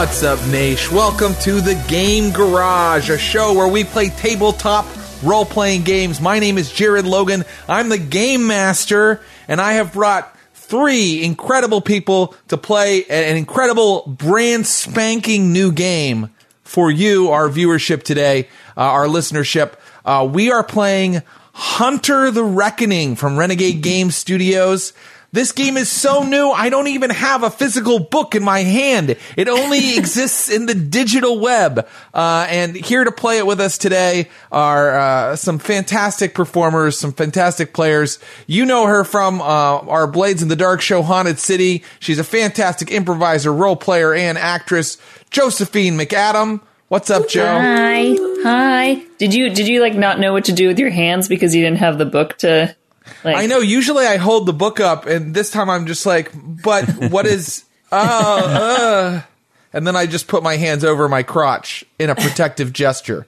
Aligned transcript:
What's 0.00 0.22
up, 0.22 0.38
Naish? 0.38 0.90
Welcome 0.90 1.34
to 1.42 1.60
the 1.60 1.74
Game 1.86 2.32
Garage, 2.32 3.10
a 3.10 3.18
show 3.18 3.52
where 3.52 3.68
we 3.68 3.84
play 3.84 4.08
tabletop 4.08 4.86
role 5.22 5.44
playing 5.44 5.82
games. 5.82 6.22
My 6.22 6.38
name 6.38 6.56
is 6.56 6.72
Jared 6.72 7.04
Logan. 7.04 7.44
I'm 7.68 7.90
the 7.90 7.98
Game 7.98 8.46
Master, 8.46 9.20
and 9.46 9.60
I 9.60 9.74
have 9.74 9.92
brought 9.92 10.34
three 10.54 11.22
incredible 11.22 11.82
people 11.82 12.34
to 12.48 12.56
play 12.56 13.04
an 13.10 13.36
incredible, 13.36 14.06
brand 14.06 14.66
spanking 14.66 15.52
new 15.52 15.70
game 15.70 16.30
for 16.62 16.90
you, 16.90 17.28
our 17.28 17.50
viewership 17.50 18.02
today, 18.02 18.48
uh, 18.78 18.80
our 18.80 19.04
listenership. 19.04 19.74
Uh, 20.02 20.26
we 20.32 20.50
are 20.50 20.64
playing 20.64 21.20
Hunter 21.52 22.30
the 22.30 22.42
Reckoning 22.42 23.16
from 23.16 23.38
Renegade 23.38 23.82
Game 23.82 24.10
Studios. 24.10 24.94
This 25.32 25.52
game 25.52 25.76
is 25.76 25.88
so 25.88 26.24
new, 26.24 26.50
I 26.50 26.70
don't 26.70 26.88
even 26.88 27.10
have 27.10 27.44
a 27.44 27.50
physical 27.50 28.00
book 28.00 28.34
in 28.34 28.42
my 28.42 28.60
hand. 28.60 29.16
It 29.36 29.48
only 29.48 29.96
exists 29.96 30.50
in 30.50 30.66
the 30.66 30.74
digital 30.74 31.38
web. 31.38 31.86
Uh, 32.12 32.46
and 32.48 32.74
here 32.74 33.04
to 33.04 33.12
play 33.12 33.38
it 33.38 33.46
with 33.46 33.60
us 33.60 33.78
today 33.78 34.28
are 34.50 34.98
uh, 34.98 35.36
some 35.36 35.60
fantastic 35.60 36.34
performers, 36.34 36.98
some 36.98 37.12
fantastic 37.12 37.72
players. 37.72 38.18
You 38.48 38.66
know 38.66 38.86
her 38.86 39.04
from 39.04 39.40
uh, 39.40 39.44
our 39.44 40.08
Blades 40.08 40.42
in 40.42 40.48
the 40.48 40.56
Dark 40.56 40.80
show, 40.80 41.00
Haunted 41.02 41.38
City. 41.38 41.84
She's 42.00 42.18
a 42.18 42.24
fantastic 42.24 42.90
improviser, 42.90 43.52
role 43.52 43.76
player, 43.76 44.12
and 44.12 44.36
actress. 44.36 44.98
Josephine 45.30 45.96
McAdam. 45.96 46.60
What's 46.88 47.08
up, 47.08 47.28
Joe? 47.28 47.46
Hi. 47.46 48.16
Hi. 48.42 48.94
Did 49.18 49.32
you 49.32 49.50
did 49.50 49.68
you 49.68 49.80
like 49.80 49.94
not 49.94 50.18
know 50.18 50.32
what 50.32 50.46
to 50.46 50.52
do 50.52 50.66
with 50.66 50.80
your 50.80 50.90
hands 50.90 51.28
because 51.28 51.54
you 51.54 51.62
didn't 51.62 51.78
have 51.78 51.98
the 51.98 52.04
book 52.04 52.38
to 52.38 52.74
like 53.24 53.36
I 53.36 53.46
know. 53.46 53.58
Usually 53.58 54.06
I 54.06 54.16
hold 54.16 54.46
the 54.46 54.52
book 54.52 54.80
up, 54.80 55.06
and 55.06 55.34
this 55.34 55.50
time 55.50 55.68
I'm 55.70 55.86
just 55.86 56.06
like, 56.06 56.32
but 56.34 56.88
what 57.10 57.26
is? 57.26 57.64
Oh, 57.92 57.98
uh, 57.98 59.22
and 59.72 59.84
then 59.84 59.96
I 59.96 60.06
just 60.06 60.28
put 60.28 60.44
my 60.44 60.56
hands 60.56 60.84
over 60.84 61.08
my 61.08 61.24
crotch 61.24 61.84
in 61.98 62.08
a 62.08 62.14
protective 62.14 62.72
gesture. 62.72 63.26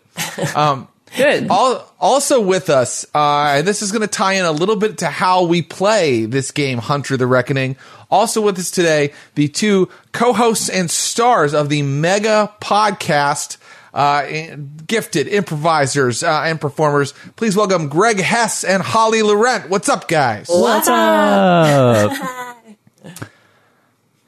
Um, 0.55 0.87
Good. 1.17 1.51
Al- 1.51 1.93
also 2.01 2.41
with 2.41 2.71
us, 2.71 3.05
uh, 3.15 3.55
and 3.57 3.67
this 3.67 3.83
is 3.83 3.93
going 3.93 4.03
to 4.03 4.07
tie 4.07 4.35
in 4.35 4.45
a 4.45 4.53
little 4.53 4.77
bit 4.77 4.99
to 4.99 5.07
how 5.07 5.45
we 5.45 5.63
play 5.63 6.25
this 6.25 6.53
game, 6.53 6.79
Hunter 6.79 7.17
the 7.17 7.27
Reckoning. 7.27 7.77
Also 8.11 8.41
with 8.41 8.59
us 8.59 8.71
today, 8.71 9.13
the 9.35 9.49
two 9.49 9.89
co-hosts 10.13 10.69
and 10.69 10.91
stars 10.91 11.55
of 11.55 11.69
the 11.69 11.83
mega 11.83 12.53
podcast, 12.63 13.57
uh, 13.95 14.57
gifted 14.87 15.29
improvisers 15.29 16.23
uh, 16.23 16.43
and 16.45 16.61
performers. 16.61 17.13
Please 17.37 17.55
welcome 17.57 17.89
Greg 17.89 18.19
Hess 18.21 18.65
and 18.65 18.83
Holly 18.83 19.23
Laurent. 19.23 19.69
What's 19.69 19.89
up, 19.89 20.09
guys? 20.09 20.47
What's 20.49 20.89
up? 20.89 22.13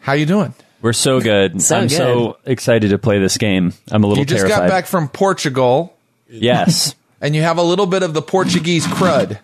How 0.01 0.13
you 0.13 0.27
doing? 0.27 0.55
We're 0.83 0.93
so 0.93 1.21
good. 1.21 1.61
So 1.63 1.77
I'm 1.77 1.87
good. 1.89 1.97
so 1.97 2.37
excited 2.45 2.91
to 2.91 2.99
play 2.99 3.19
this 3.19 3.39
game. 3.39 3.73
I'm 3.91 4.05
a 4.05 4.07
little 4.07 4.21
You 4.23 4.27
just 4.27 4.47
terrified. 4.47 4.69
got 4.69 4.71
back 4.71 4.87
from 4.87 5.09
Portugal, 5.09 5.97
Yes. 6.29 6.95
and 7.21 7.35
you 7.35 7.43
have 7.43 7.57
a 7.59 7.63
little 7.63 7.87
bit 7.87 8.03
of 8.03 8.13
the 8.13 8.21
Portuguese 8.23 8.87
crud. 8.87 9.39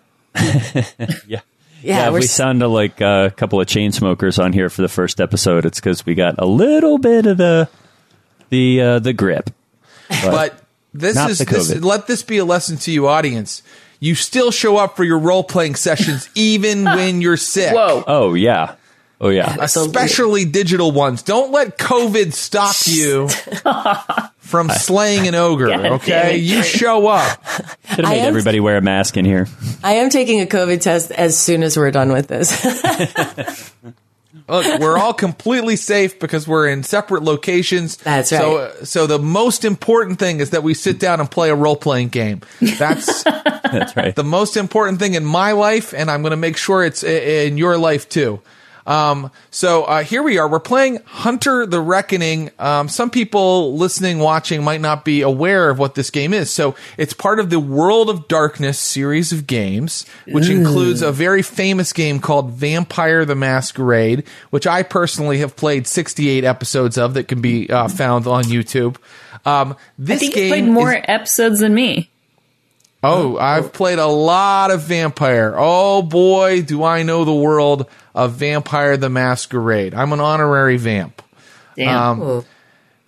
yeah. 1.27 1.41
Yeah, 1.83 2.09
if 2.09 2.13
we're 2.13 2.19
we 2.19 2.25
s- 2.27 2.31
sound 2.33 2.61
like 2.61 3.01
a 3.01 3.33
couple 3.35 3.59
of 3.59 3.67
chain 3.67 3.91
smokers 3.93 4.39
on 4.39 4.53
here 4.53 4.69
for 4.69 4.83
the 4.83 4.89
first 4.89 5.19
episode, 5.19 5.65
it's 5.65 5.81
because 5.81 6.05
we 6.05 6.15
got 6.15 6.35
a 6.37 6.45
little 6.45 6.99
bit 6.99 7.25
of 7.25 7.39
the 7.39 7.71
the 8.51 8.81
uh, 8.83 8.99
the 8.99 9.15
grippe. 9.15 9.51
But 10.23 10.61
this 10.93 11.17
is 11.17 11.39
this, 11.39 11.83
let 11.83 12.07
this 12.07 12.23
be 12.23 12.39
a 12.39 12.45
lesson 12.45 12.77
to 12.79 12.93
you 12.93 13.09
audience. 13.09 13.63
You 14.01 14.15
still 14.15 14.51
show 14.51 14.77
up 14.77 14.97
for 14.97 15.05
your 15.05 15.19
role-playing 15.19 15.75
sessions 15.75 16.29
even 16.35 16.85
when 16.85 17.21
you're 17.21 17.37
sick. 17.37 17.75
Whoa. 17.75 18.03
Oh 18.07 18.35
yeah, 18.35 18.77
oh 19.21 19.29
yeah. 19.29 19.57
especially 19.61 20.45
digital 20.45 20.91
ones. 20.91 21.23
Don't 21.23 21.53
let 21.53 21.79
covid 21.79 22.33
stop 22.33 22.75
you 22.87 23.29
from 24.39 24.69
slaying 24.69 25.29
an 25.29 25.35
ogre 25.35 25.69
God 25.69 25.87
okay? 25.87 26.39
you 26.39 26.63
show 26.63 27.07
up. 27.07 27.45
Should 27.95 28.05
have 28.05 28.09
made 28.09 28.21
am- 28.21 28.29
everybody 28.29 28.59
wear 28.59 28.79
a 28.79 28.83
mask 28.83 29.17
in 29.17 29.25
here. 29.25 29.47
I 29.85 29.95
am 29.95 30.11
taking 30.11 30.41
a 30.41 30.47
COVID 30.47 30.81
test 30.81 31.13
as 31.13 31.39
soon 31.39 31.63
as 31.63 31.77
we're 31.77 31.91
done 31.91 32.13
with 32.13 32.27
this. 32.27 33.73
Look, 34.51 34.81
we're 34.81 34.99
all 34.99 35.15
completely 35.15 35.77
safe 35.77 36.19
because 36.19 36.47
we're 36.47 36.69
in 36.69 36.83
separate 36.83 37.23
locations. 37.23 37.97
That's 37.99 38.33
right. 38.33 38.41
So, 38.41 38.75
so 38.85 39.07
the 39.07 39.19
most 39.19 39.65
important 39.65 40.19
thing 40.19 40.41
is 40.41 40.51
that 40.51 40.63
we 40.63 40.75
sit 40.75 40.99
down 40.99 41.21
and 41.21 41.31
play 41.31 41.51
a 41.51 41.55
role 41.55 41.77
playing 41.77 42.09
game. 42.09 42.43
That's 42.61 43.23
That's 43.73 43.97
right. 43.97 44.15
the 44.15 44.25
most 44.25 44.57
important 44.57 44.99
thing 44.99 45.15
in 45.15 45.25
my 45.25 45.53
life, 45.53 45.95
and 45.95 46.11
I'm 46.11 46.23
going 46.23 46.33
to 46.33 46.37
make 46.37 46.57
sure 46.57 46.83
it's 46.83 47.05
in 47.05 47.57
your 47.59 47.79
life 47.79 48.09
too. 48.09 48.41
Um, 48.91 49.31
so 49.53 49.85
uh, 49.85 50.03
here 50.03 50.21
we 50.21 50.39
are. 50.39 50.49
We're 50.49 50.59
playing 50.59 50.99
Hunter 51.07 51.65
the 51.65 51.81
Reckoning. 51.81 52.51
Um, 52.59 52.89
some 52.89 53.09
people 53.09 53.77
listening, 53.77 54.19
watching 54.19 54.65
might 54.65 54.81
not 54.81 55.05
be 55.05 55.23
aware 55.23 55.71
of 55.71 55.79
what 55.79 55.95
this 55.95 56.11
game 56.11 56.35
is. 56.35 56.51
So 56.51 56.75
it's 56.99 57.13
part 57.13 57.39
of 57.39 57.51
the 57.51 57.61
World 57.61 58.11
of 58.11 58.27
Darkness 58.27 58.81
series 58.81 59.31
of 59.33 59.47
games, 59.47 60.07
which 60.27 60.49
includes 60.49 61.03
a 61.03 61.13
very 61.13 61.43
famous 61.43 61.93
game 61.93 62.19
called 62.19 62.51
Vampire 62.53 63.25
the 63.25 63.37
Masquerade, 63.37 64.25
which 64.51 64.67
I 64.67 64.83
personally 64.83 65.39
have 65.39 65.55
played 65.55 65.87
68 65.87 66.43
episodes 66.43 66.99
of 66.99 67.15
that 67.15 67.29
can 67.29 67.41
be 67.41 67.71
uh, 67.71 67.87
found 67.87 68.27
on 68.27 68.43
YouTube. 68.45 68.97
Um, 69.47 69.77
this 69.99 70.17
I 70.17 70.19
think 70.19 70.35
game 70.35 70.45
you 70.47 70.51
played 70.51 70.65
more 70.65 70.93
is- 70.93 71.05
episodes 71.07 71.61
than 71.61 71.75
me. 71.75 72.11
Oh, 73.03 73.39
I've 73.39 73.73
played 73.73 73.99
a 73.99 74.07
lot 74.07 74.71
of 74.71 74.83
Vampire. 74.83 75.55
Oh 75.57 76.03
boy, 76.03 76.63
do 76.63 76.85
I 76.85 77.03
know 77.03 77.25
the 77.25 77.35
world 77.35 77.87
of 78.15 78.33
Vampire 78.33 78.97
the 78.97 79.09
Masquerade. 79.09 79.95
I'm 79.95 80.13
an 80.13 80.21
honorary 80.21 80.77
vamp. 80.77 81.23
Damn. 81.77 82.21
Um, 82.23 82.45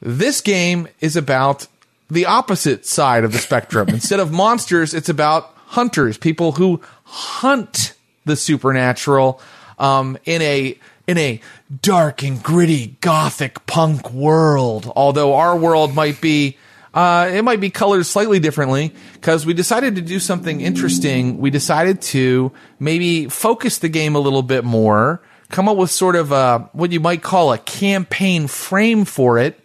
This 0.00 0.40
game 0.40 0.88
is 1.00 1.14
about 1.16 1.66
the 2.10 2.26
opposite 2.26 2.86
side 2.86 3.24
of 3.24 3.32
the 3.32 3.38
spectrum. 3.38 3.88
Instead 3.90 4.20
of 4.20 4.32
monsters, 4.32 4.94
it's 4.94 5.08
about 5.08 5.54
hunters, 5.66 6.16
people 6.16 6.52
who 6.52 6.80
hunt 7.04 7.94
the 8.24 8.36
supernatural 8.36 9.40
um, 9.78 10.16
in 10.24 10.40
a 10.42 10.78
in 11.06 11.18
a 11.18 11.40
dark 11.82 12.22
and 12.22 12.42
gritty 12.42 12.96
gothic 13.00 13.66
punk 13.66 14.10
world. 14.12 14.90
Although 14.94 15.34
our 15.34 15.56
world 15.56 15.94
might 15.94 16.20
be 16.20 16.56
uh, 16.94 17.30
it 17.32 17.42
might 17.42 17.60
be 17.60 17.70
colored 17.70 18.04
slightly 18.04 18.38
differently 18.38 18.92
because 19.14 19.46
we 19.46 19.54
decided 19.54 19.96
to 19.96 20.02
do 20.02 20.18
something 20.18 20.60
interesting. 20.60 21.38
We 21.38 21.50
decided 21.50 22.02
to 22.02 22.52
maybe 22.78 23.28
focus 23.28 23.78
the 23.78 23.88
game 23.88 24.14
a 24.14 24.18
little 24.18 24.42
bit 24.42 24.64
more, 24.64 25.22
come 25.48 25.68
up 25.68 25.76
with 25.78 25.90
sort 25.90 26.16
of 26.16 26.32
a, 26.32 26.70
what 26.72 26.92
you 26.92 27.00
might 27.00 27.22
call 27.22 27.52
a 27.52 27.58
campaign 27.58 28.46
frame 28.46 29.04
for 29.04 29.38
it. 29.38 29.58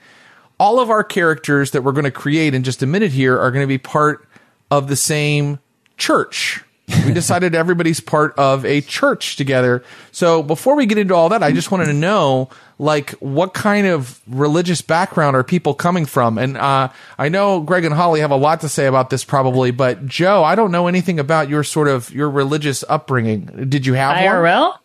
All 0.59 0.79
of 0.79 0.89
our 0.89 1.03
characters 1.03 1.71
that 1.71 1.83
we're 1.83 1.91
going 1.91 2.05
to 2.05 2.11
create 2.11 2.53
in 2.53 2.63
just 2.63 2.81
a 2.81 2.87
minute 2.87 3.11
here 3.11 3.37
are 3.37 3.51
going 3.51 3.63
to 3.63 3.67
be 3.67 3.77
part 3.77 4.27
of 4.71 4.87
the 4.87 4.95
same 4.95 5.59
church. 5.97 6.63
We 7.07 7.13
decided 7.15 7.55
everybody's 7.55 7.99
part 7.99 8.37
of 8.37 8.65
a 8.65 8.81
church 8.81 9.35
together. 9.35 9.83
So 10.11 10.43
before 10.43 10.75
we 10.75 10.85
get 10.85 10.97
into 10.97 11.15
all 11.15 11.29
that, 11.29 11.41
I 11.41 11.51
just 11.51 11.71
wanted 11.71 11.85
to 11.85 11.93
know, 11.93 12.49
like, 12.77 13.11
what 13.13 13.53
kind 13.53 13.87
of 13.87 14.21
religious 14.27 14.81
background 14.81 15.35
are 15.35 15.43
people 15.43 15.73
coming 15.73 16.05
from? 16.05 16.37
And 16.37 16.57
uh, 16.57 16.89
I 17.17 17.29
know 17.29 17.61
Greg 17.61 17.85
and 17.85 17.93
Holly 17.93 18.19
have 18.19 18.31
a 18.31 18.35
lot 18.35 18.61
to 18.61 18.69
say 18.69 18.85
about 18.85 19.09
this, 19.09 19.23
probably. 19.23 19.71
But 19.71 20.05
Joe, 20.05 20.43
I 20.43 20.55
don't 20.55 20.71
know 20.71 20.87
anything 20.87 21.19
about 21.19 21.49
your 21.49 21.63
sort 21.63 21.87
of 21.87 22.11
your 22.11 22.29
religious 22.29 22.83
upbringing. 22.87 23.67
Did 23.69 23.85
you 23.85 23.93
have 23.93 24.15
one? 24.15 24.23
IRL? 24.23 24.77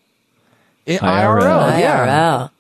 IRL. 0.86 0.98
IRL, 0.98 1.78
yeah. 1.78 2.06
IRL. 2.06 2.50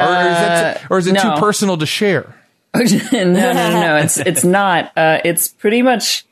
Or 0.00 0.04
is, 0.04 0.36
that, 0.36 0.90
or 0.90 0.98
is 0.98 1.06
it 1.06 1.12
no. 1.12 1.22
too 1.22 1.40
personal 1.40 1.76
to 1.76 1.86
share? 1.86 2.34
no, 2.74 2.82
no, 2.82 3.52
no, 3.52 3.52
no. 3.52 3.96
It's 3.98 4.16
it's 4.16 4.44
not. 4.44 4.92
Uh, 4.96 5.20
it's 5.24 5.48
pretty 5.48 5.82
much 5.82 6.24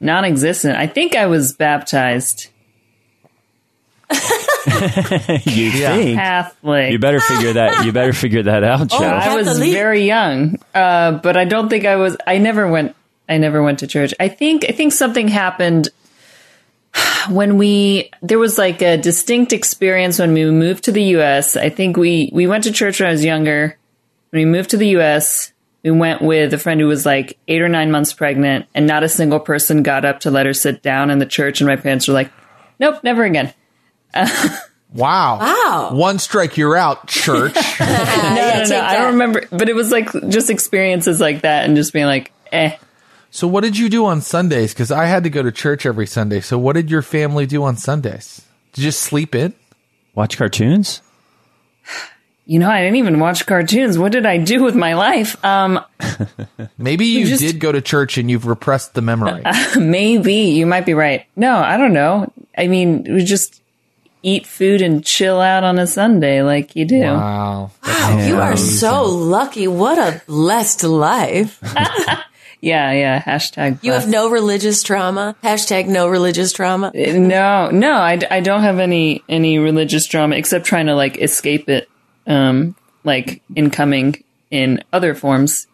non-existent. 0.00 0.76
I 0.76 0.86
think 0.86 1.16
I 1.16 1.26
was 1.26 1.52
baptized 1.54 2.48
you 4.10 5.70
think? 5.70 6.18
Catholic. 6.18 6.92
You 6.92 6.98
better 6.98 7.20
figure 7.20 7.54
that. 7.54 7.84
You 7.84 7.92
better 7.92 8.12
figure 8.24 8.42
that 8.42 8.62
out, 8.64 8.88
Joe. 8.88 8.98
I 8.98 9.34
was 9.36 9.58
very 9.58 10.06
young, 10.06 10.56
uh, 10.74 11.12
but 11.12 11.36
I 11.36 11.44
don't 11.44 11.68
think 11.68 11.84
I 11.84 11.96
was. 11.96 12.16
I 12.26 12.38
never 12.38 12.70
went. 12.70 12.94
I 13.28 13.38
never 13.38 13.62
went 13.62 13.80
to 13.80 13.86
church. 13.86 14.14
I 14.20 14.28
think. 14.28 14.64
I 14.68 14.72
think 14.72 14.92
something 14.92 15.28
happened 15.28 15.88
when 17.30 17.56
we. 17.56 18.10
There 18.22 18.38
was 18.38 18.58
like 18.58 18.82
a 18.82 18.96
distinct 18.96 19.52
experience 19.52 20.18
when 20.18 20.32
we 20.32 20.50
moved 20.50 20.84
to 20.84 20.92
the 20.92 21.02
U.S. 21.18 21.56
I 21.56 21.70
think 21.70 21.96
we 21.96 22.30
we 22.32 22.46
went 22.46 22.64
to 22.64 22.72
church 22.72 23.00
when 23.00 23.08
I 23.08 23.12
was 23.12 23.24
younger. 23.24 23.78
when 24.30 24.40
we 24.40 24.46
moved 24.46 24.70
to 24.70 24.76
the 24.76 24.88
US, 24.98 25.52
we 25.84 25.90
went 25.90 26.22
with 26.22 26.54
a 26.54 26.58
friend 26.58 26.80
who 26.80 26.86
was 26.86 27.04
like 27.04 27.38
eight 27.46 27.60
or 27.60 27.68
nine 27.68 27.90
months 27.90 28.14
pregnant, 28.14 28.66
and 28.74 28.86
not 28.86 29.04
a 29.04 29.08
single 29.08 29.38
person 29.38 29.82
got 29.82 30.06
up 30.06 30.20
to 30.20 30.30
let 30.30 30.46
her 30.46 30.54
sit 30.54 30.82
down 30.82 31.10
in 31.10 31.18
the 31.18 31.26
church. 31.26 31.60
And 31.60 31.68
my 31.68 31.76
parents 31.76 32.08
were 32.08 32.14
like, 32.14 32.32
nope, 32.80 33.04
never 33.04 33.22
again. 33.22 33.52
Wow. 34.94 35.40
Wow. 35.40 35.90
One 35.92 36.20
strike, 36.20 36.56
you're 36.56 36.76
out, 36.76 37.08
church. 37.08 37.54
No, 37.54 37.60
yeah, 37.80 38.62
no, 38.62 38.68
no. 38.68 38.80
I 38.80 38.94
don't 38.94 39.12
remember, 39.14 39.44
but 39.50 39.68
it 39.68 39.74
was 39.74 39.90
like 39.90 40.12
just 40.28 40.50
experiences 40.50 41.20
like 41.20 41.42
that 41.42 41.64
and 41.64 41.74
just 41.74 41.92
being 41.92 42.06
like, 42.06 42.32
eh. 42.52 42.76
so, 43.30 43.48
what 43.48 43.62
did 43.62 43.76
you 43.76 43.88
do 43.88 44.06
on 44.06 44.20
Sundays? 44.20 44.72
Because 44.72 44.92
I 44.92 45.06
had 45.06 45.24
to 45.24 45.30
go 45.30 45.42
to 45.42 45.50
church 45.50 45.84
every 45.84 46.06
Sunday. 46.06 46.40
So, 46.40 46.58
what 46.58 46.74
did 46.74 46.92
your 46.92 47.02
family 47.02 47.44
do 47.44 47.64
on 47.64 47.76
Sundays? 47.76 48.46
Did 48.72 48.82
you 48.82 48.88
just 48.88 49.02
sleep 49.02 49.34
in? 49.34 49.52
Watch 50.14 50.38
cartoons? 50.38 51.02
You 52.46 52.58
know, 52.58 52.68
I 52.70 52.82
didn't 52.82 52.96
even 52.96 53.20
watch 53.20 53.46
cartoons. 53.46 53.98
What 53.98 54.12
did 54.12 54.26
I 54.26 54.36
do 54.36 54.62
with 54.62 54.74
my 54.74 54.94
life? 54.94 55.42
Um, 55.44 55.82
Maybe 56.78 57.06
you 57.06 57.26
just- 57.26 57.40
did 57.40 57.58
go 57.58 57.72
to 57.72 57.80
church 57.80 58.18
and 58.18 58.30
you've 58.30 58.46
repressed 58.46 58.94
the 58.94 59.00
memory. 59.02 59.42
maybe 59.78 60.34
you 60.34 60.66
might 60.66 60.84
be 60.84 60.92
right. 60.94 61.24
No, 61.36 61.56
I 61.56 61.76
don't 61.78 61.92
know. 61.94 62.30
I 62.56 62.66
mean, 62.66 63.04
we 63.04 63.24
just 63.24 63.62
eat 64.22 64.46
food 64.46 64.82
and 64.82 65.04
chill 65.04 65.40
out 65.40 65.64
on 65.64 65.78
a 65.78 65.86
Sunday 65.86 66.42
like 66.42 66.76
you 66.76 66.84
do. 66.84 67.00
wow. 67.00 67.70
Wow, 67.86 68.26
you 68.26 68.36
are 68.40 68.56
so 68.56 69.04
lucky. 69.04 69.66
What 69.66 69.98
a 69.98 70.22
blessed 70.26 70.84
life. 70.84 71.60
Yeah, 72.60 72.92
yeah. 72.92 73.20
Hashtag. 73.20 73.80
You 73.84 73.92
have 73.92 74.08
no 74.08 74.30
religious 74.30 74.82
trauma. 74.82 75.36
Hashtag 75.44 75.86
no 75.86 76.08
religious 76.08 76.50
trauma. 76.50 76.92
no, 76.94 77.68
no. 77.68 77.92
I, 77.92 78.18
I 78.30 78.40
don't 78.40 78.62
have 78.62 78.78
any 78.78 79.22
any 79.28 79.58
religious 79.58 80.06
drama 80.06 80.36
except 80.36 80.64
trying 80.64 80.86
to 80.86 80.94
like 80.94 81.18
escape 81.18 81.68
it, 81.68 81.90
um, 82.26 82.74
like 83.04 83.42
incoming 83.54 84.22
in 84.50 84.82
other 84.92 85.14
forms 85.14 85.66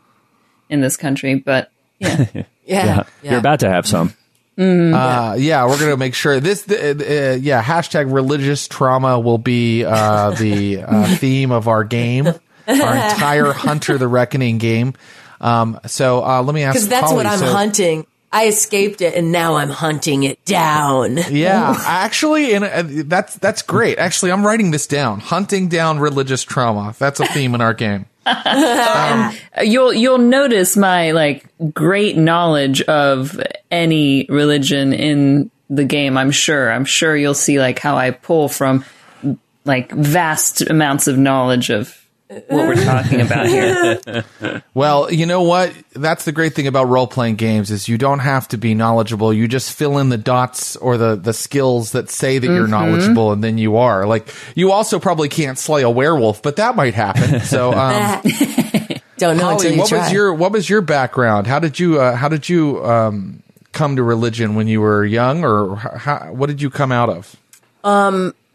in 0.68 0.80
this 0.80 0.96
country. 0.96 1.34
But 1.36 1.70
yeah, 1.98 2.26
Yeah. 2.34 2.44
yeah. 2.64 3.02
You're 3.22 3.38
about 3.38 3.60
to 3.60 3.70
have 3.70 3.86
some. 3.86 4.14
Uh, 4.58 5.36
yeah, 5.38 5.66
we're 5.66 5.78
gonna 5.80 5.96
make 5.96 6.14
sure 6.14 6.38
this. 6.38 6.68
Uh, 6.70 6.94
uh, 6.98 7.36
yeah, 7.40 7.62
hashtag 7.62 8.12
religious 8.12 8.68
trauma 8.68 9.18
will 9.18 9.38
be 9.38 9.84
uh, 9.86 10.32
the 10.32 10.82
uh, 10.82 11.16
theme 11.16 11.50
of 11.50 11.66
our 11.66 11.82
game, 11.82 12.26
our 12.26 12.34
entire 12.68 13.52
Hunter 13.52 13.96
the 13.96 14.06
Reckoning 14.08 14.58
game. 14.58 14.92
Um, 15.40 15.80
so 15.86 16.22
uh, 16.22 16.42
let 16.42 16.54
me 16.54 16.62
ask 16.62 16.74
Because 16.74 16.88
that's 16.88 17.04
Holly, 17.06 17.16
what 17.16 17.26
I'm 17.26 17.38
so- 17.38 17.46
hunting. 17.52 18.06
I 18.32 18.46
escaped 18.46 19.00
it 19.00 19.14
and 19.14 19.32
now 19.32 19.56
I'm 19.56 19.70
hunting 19.70 20.22
it 20.22 20.44
down. 20.44 21.18
Yeah, 21.30 21.74
actually, 21.86 22.54
and 22.54 22.64
uh, 22.64 22.82
that's 23.06 23.36
that's 23.36 23.62
great. 23.62 23.98
Actually, 23.98 24.30
I'm 24.32 24.46
writing 24.46 24.70
this 24.70 24.86
down. 24.86 25.20
Hunting 25.20 25.68
down 25.68 25.98
religious 25.98 26.44
trauma. 26.44 26.94
That's 26.98 27.18
a 27.20 27.26
theme 27.26 27.54
in 27.54 27.60
our 27.60 27.74
game. 27.74 28.06
you'll 29.62 29.92
you'll 29.92 30.18
notice 30.18 30.76
my 30.76 31.10
like 31.10 31.46
great 31.72 32.16
knowledge 32.16 32.82
of 32.82 33.40
any 33.70 34.26
religion 34.28 34.92
in 34.92 35.50
the 35.68 35.84
game. 35.84 36.16
I'm 36.16 36.30
sure. 36.30 36.70
I'm 36.70 36.84
sure 36.84 37.16
you'll 37.16 37.34
see 37.34 37.58
like 37.58 37.78
how 37.78 37.96
I 37.96 38.12
pull 38.12 38.48
from 38.48 38.84
like 39.64 39.90
vast 39.90 40.62
amounts 40.62 41.08
of 41.08 41.18
knowledge 41.18 41.70
of 41.70 41.99
what 42.30 42.68
we're 42.68 42.84
talking 42.84 43.20
about 43.20 43.46
here. 43.46 44.24
Well, 44.72 45.12
you 45.12 45.26
know 45.26 45.42
what? 45.42 45.74
That's 45.94 46.24
the 46.24 46.30
great 46.32 46.54
thing 46.54 46.68
about 46.68 46.88
role 46.88 47.08
playing 47.08 47.34
games 47.36 47.72
is 47.72 47.88
you 47.88 47.98
don't 47.98 48.20
have 48.20 48.46
to 48.48 48.56
be 48.56 48.74
knowledgeable. 48.74 49.34
You 49.34 49.48
just 49.48 49.72
fill 49.72 49.98
in 49.98 50.08
the 50.10 50.16
dots 50.16 50.76
or 50.76 50.96
the 50.96 51.16
the 51.16 51.32
skills 51.32 51.92
that 51.92 52.08
say 52.08 52.38
that 52.38 52.46
you're 52.46 52.68
knowledgeable, 52.68 53.32
and 53.32 53.42
then 53.42 53.58
you 53.58 53.76
are. 53.76 54.06
Like 54.06 54.32
you 54.54 54.70
also 54.70 55.00
probably 55.00 55.28
can't 55.28 55.58
slay 55.58 55.82
a 55.82 55.90
werewolf, 55.90 56.40
but 56.40 56.56
that 56.56 56.76
might 56.76 56.94
happen. 56.94 57.40
So, 57.50 57.72
um, 57.72 58.22
Don't 59.18 59.36
know 59.36 59.44
Holly, 59.44 59.76
what 59.76 59.88
try. 59.88 59.98
was 59.98 60.12
your 60.12 60.32
what 60.32 60.52
was 60.52 60.70
your 60.70 60.82
background? 60.82 61.46
How 61.48 61.58
did 61.58 61.78
you 61.80 62.00
uh, 62.00 62.14
how 62.14 62.28
did 62.28 62.48
you 62.48 62.84
um, 62.84 63.42
come 63.72 63.96
to 63.96 64.02
religion 64.04 64.54
when 64.54 64.68
you 64.68 64.80
were 64.80 65.04
young, 65.04 65.44
or 65.44 65.76
how, 65.76 66.32
what 66.32 66.46
did 66.46 66.62
you 66.62 66.70
come 66.70 66.92
out 66.92 67.08
of? 67.10 67.36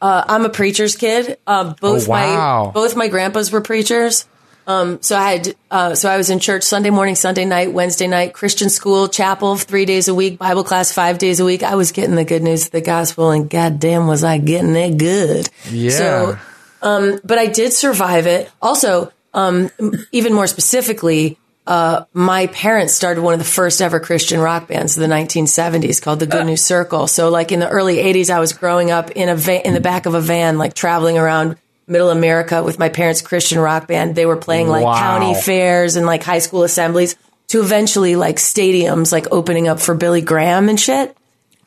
I'm 0.02 0.46
a 0.46 0.50
preacher's 0.50 0.96
kid. 0.96 1.38
Uh, 1.48 1.74
both 1.82 2.08
Oh, 2.08 2.12
wow. 2.12 2.66
my 2.68 2.72
both 2.72 2.96
my 2.96 3.08
grandpas 3.08 3.52
were 3.52 3.62
preachers. 3.62 4.28
Um, 4.68 5.00
so 5.02 5.16
I 5.16 5.32
had 5.34 5.56
uh, 5.70 5.94
so 5.96 6.10
I 6.10 6.18
was 6.18 6.30
in 6.32 6.40
church 6.40 6.64
Sunday 6.64 6.90
morning, 6.90 7.14
Sunday 7.16 7.46
night, 7.46 7.72
Wednesday 7.72 8.08
night, 8.08 8.34
Christian 8.34 8.70
school, 8.70 9.08
chapel 9.08 9.58
three 9.58 9.86
days 9.86 10.08
a 10.08 10.16
week, 10.16 10.40
Bible 10.40 10.64
class 10.64 10.92
five 10.92 11.20
days 11.20 11.40
a 11.40 11.46
week. 11.46 11.62
I 11.62 11.76
was 11.76 11.92
getting 11.92 12.16
the 12.16 12.26
good 12.26 12.42
news 12.42 12.66
of 12.66 12.72
the 12.72 12.82
gospel, 12.82 13.30
and 13.30 13.48
goddamn 13.50 14.08
was 14.08 14.24
I 14.24 14.40
getting 14.40 14.76
it 14.76 14.98
good. 14.98 15.50
Yeah. 15.70 15.90
So, 15.92 16.40
um, 16.82 17.20
but 17.24 17.38
I 17.38 17.46
did 17.46 17.74
survive 17.74 18.26
it. 18.26 18.52
Also, 18.60 19.12
um, 19.36 19.70
even 20.12 20.34
more 20.34 20.48
specifically, 20.48 21.38
uh, 21.68 22.06
my 22.14 22.48
parents 22.48 22.94
started 22.94 23.22
one 23.22 23.34
of 23.34 23.40
the 23.40 23.46
first 23.46 23.82
ever 23.82 24.00
Christian 24.00 24.40
rock 24.40 24.68
bands 24.68 24.98
of 24.98 25.02
the 25.02 25.14
1970s 25.14 26.02
called 26.02 26.20
the 26.20 26.28
Good 26.28 26.46
News 26.46 26.64
Circle. 26.64 27.08
So 27.08 27.30
like 27.30 27.52
in 27.52 27.60
the 27.60 27.70
early 27.70 27.98
80s, 27.98 28.30
I 28.30 28.40
was 28.40 28.54
growing 28.54 28.92
up 28.92 29.12
in 29.12 29.30
a 29.30 29.36
van, 29.36 29.62
in 29.62 29.74
the 29.74 29.80
back 29.82 30.06
of 30.06 30.14
a 30.14 30.22
van, 30.22 30.58
like 30.58 30.74
traveling 30.76 31.18
around 31.18 31.58
middle 31.88 32.10
America 32.12 32.64
with 32.64 32.78
my 32.80 32.90
parents' 32.90 33.22
Christian 33.22 33.60
rock 33.60 33.88
band. 33.88 34.16
They 34.16 34.26
were 34.26 34.38
playing 34.38 34.68
like 34.68 34.84
Wow. 34.86 34.98
county 35.00 35.34
fairs 35.40 35.96
and 35.96 36.06
like 36.06 36.24
high 36.24 36.40
school 36.40 36.64
assemblies 36.64 37.16
to 37.48 37.62
eventually 37.62 38.16
like 38.16 38.38
stadiums, 38.38 39.12
like 39.12 39.28
opening 39.32 39.68
up 39.68 39.80
for 39.80 39.96
Billy 39.96 40.22
Graham 40.22 40.70
and 40.70 40.80
shit. 40.80 41.16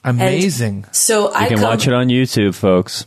Amazing. 0.05 0.87
So 0.93 1.33
I 1.33 1.43
You 1.45 1.49
can 1.51 1.59
come, 1.59 1.69
watch 1.71 1.87
it 1.87 1.93
on 1.93 2.09
YouTube, 2.09 2.55
folks. 2.55 3.05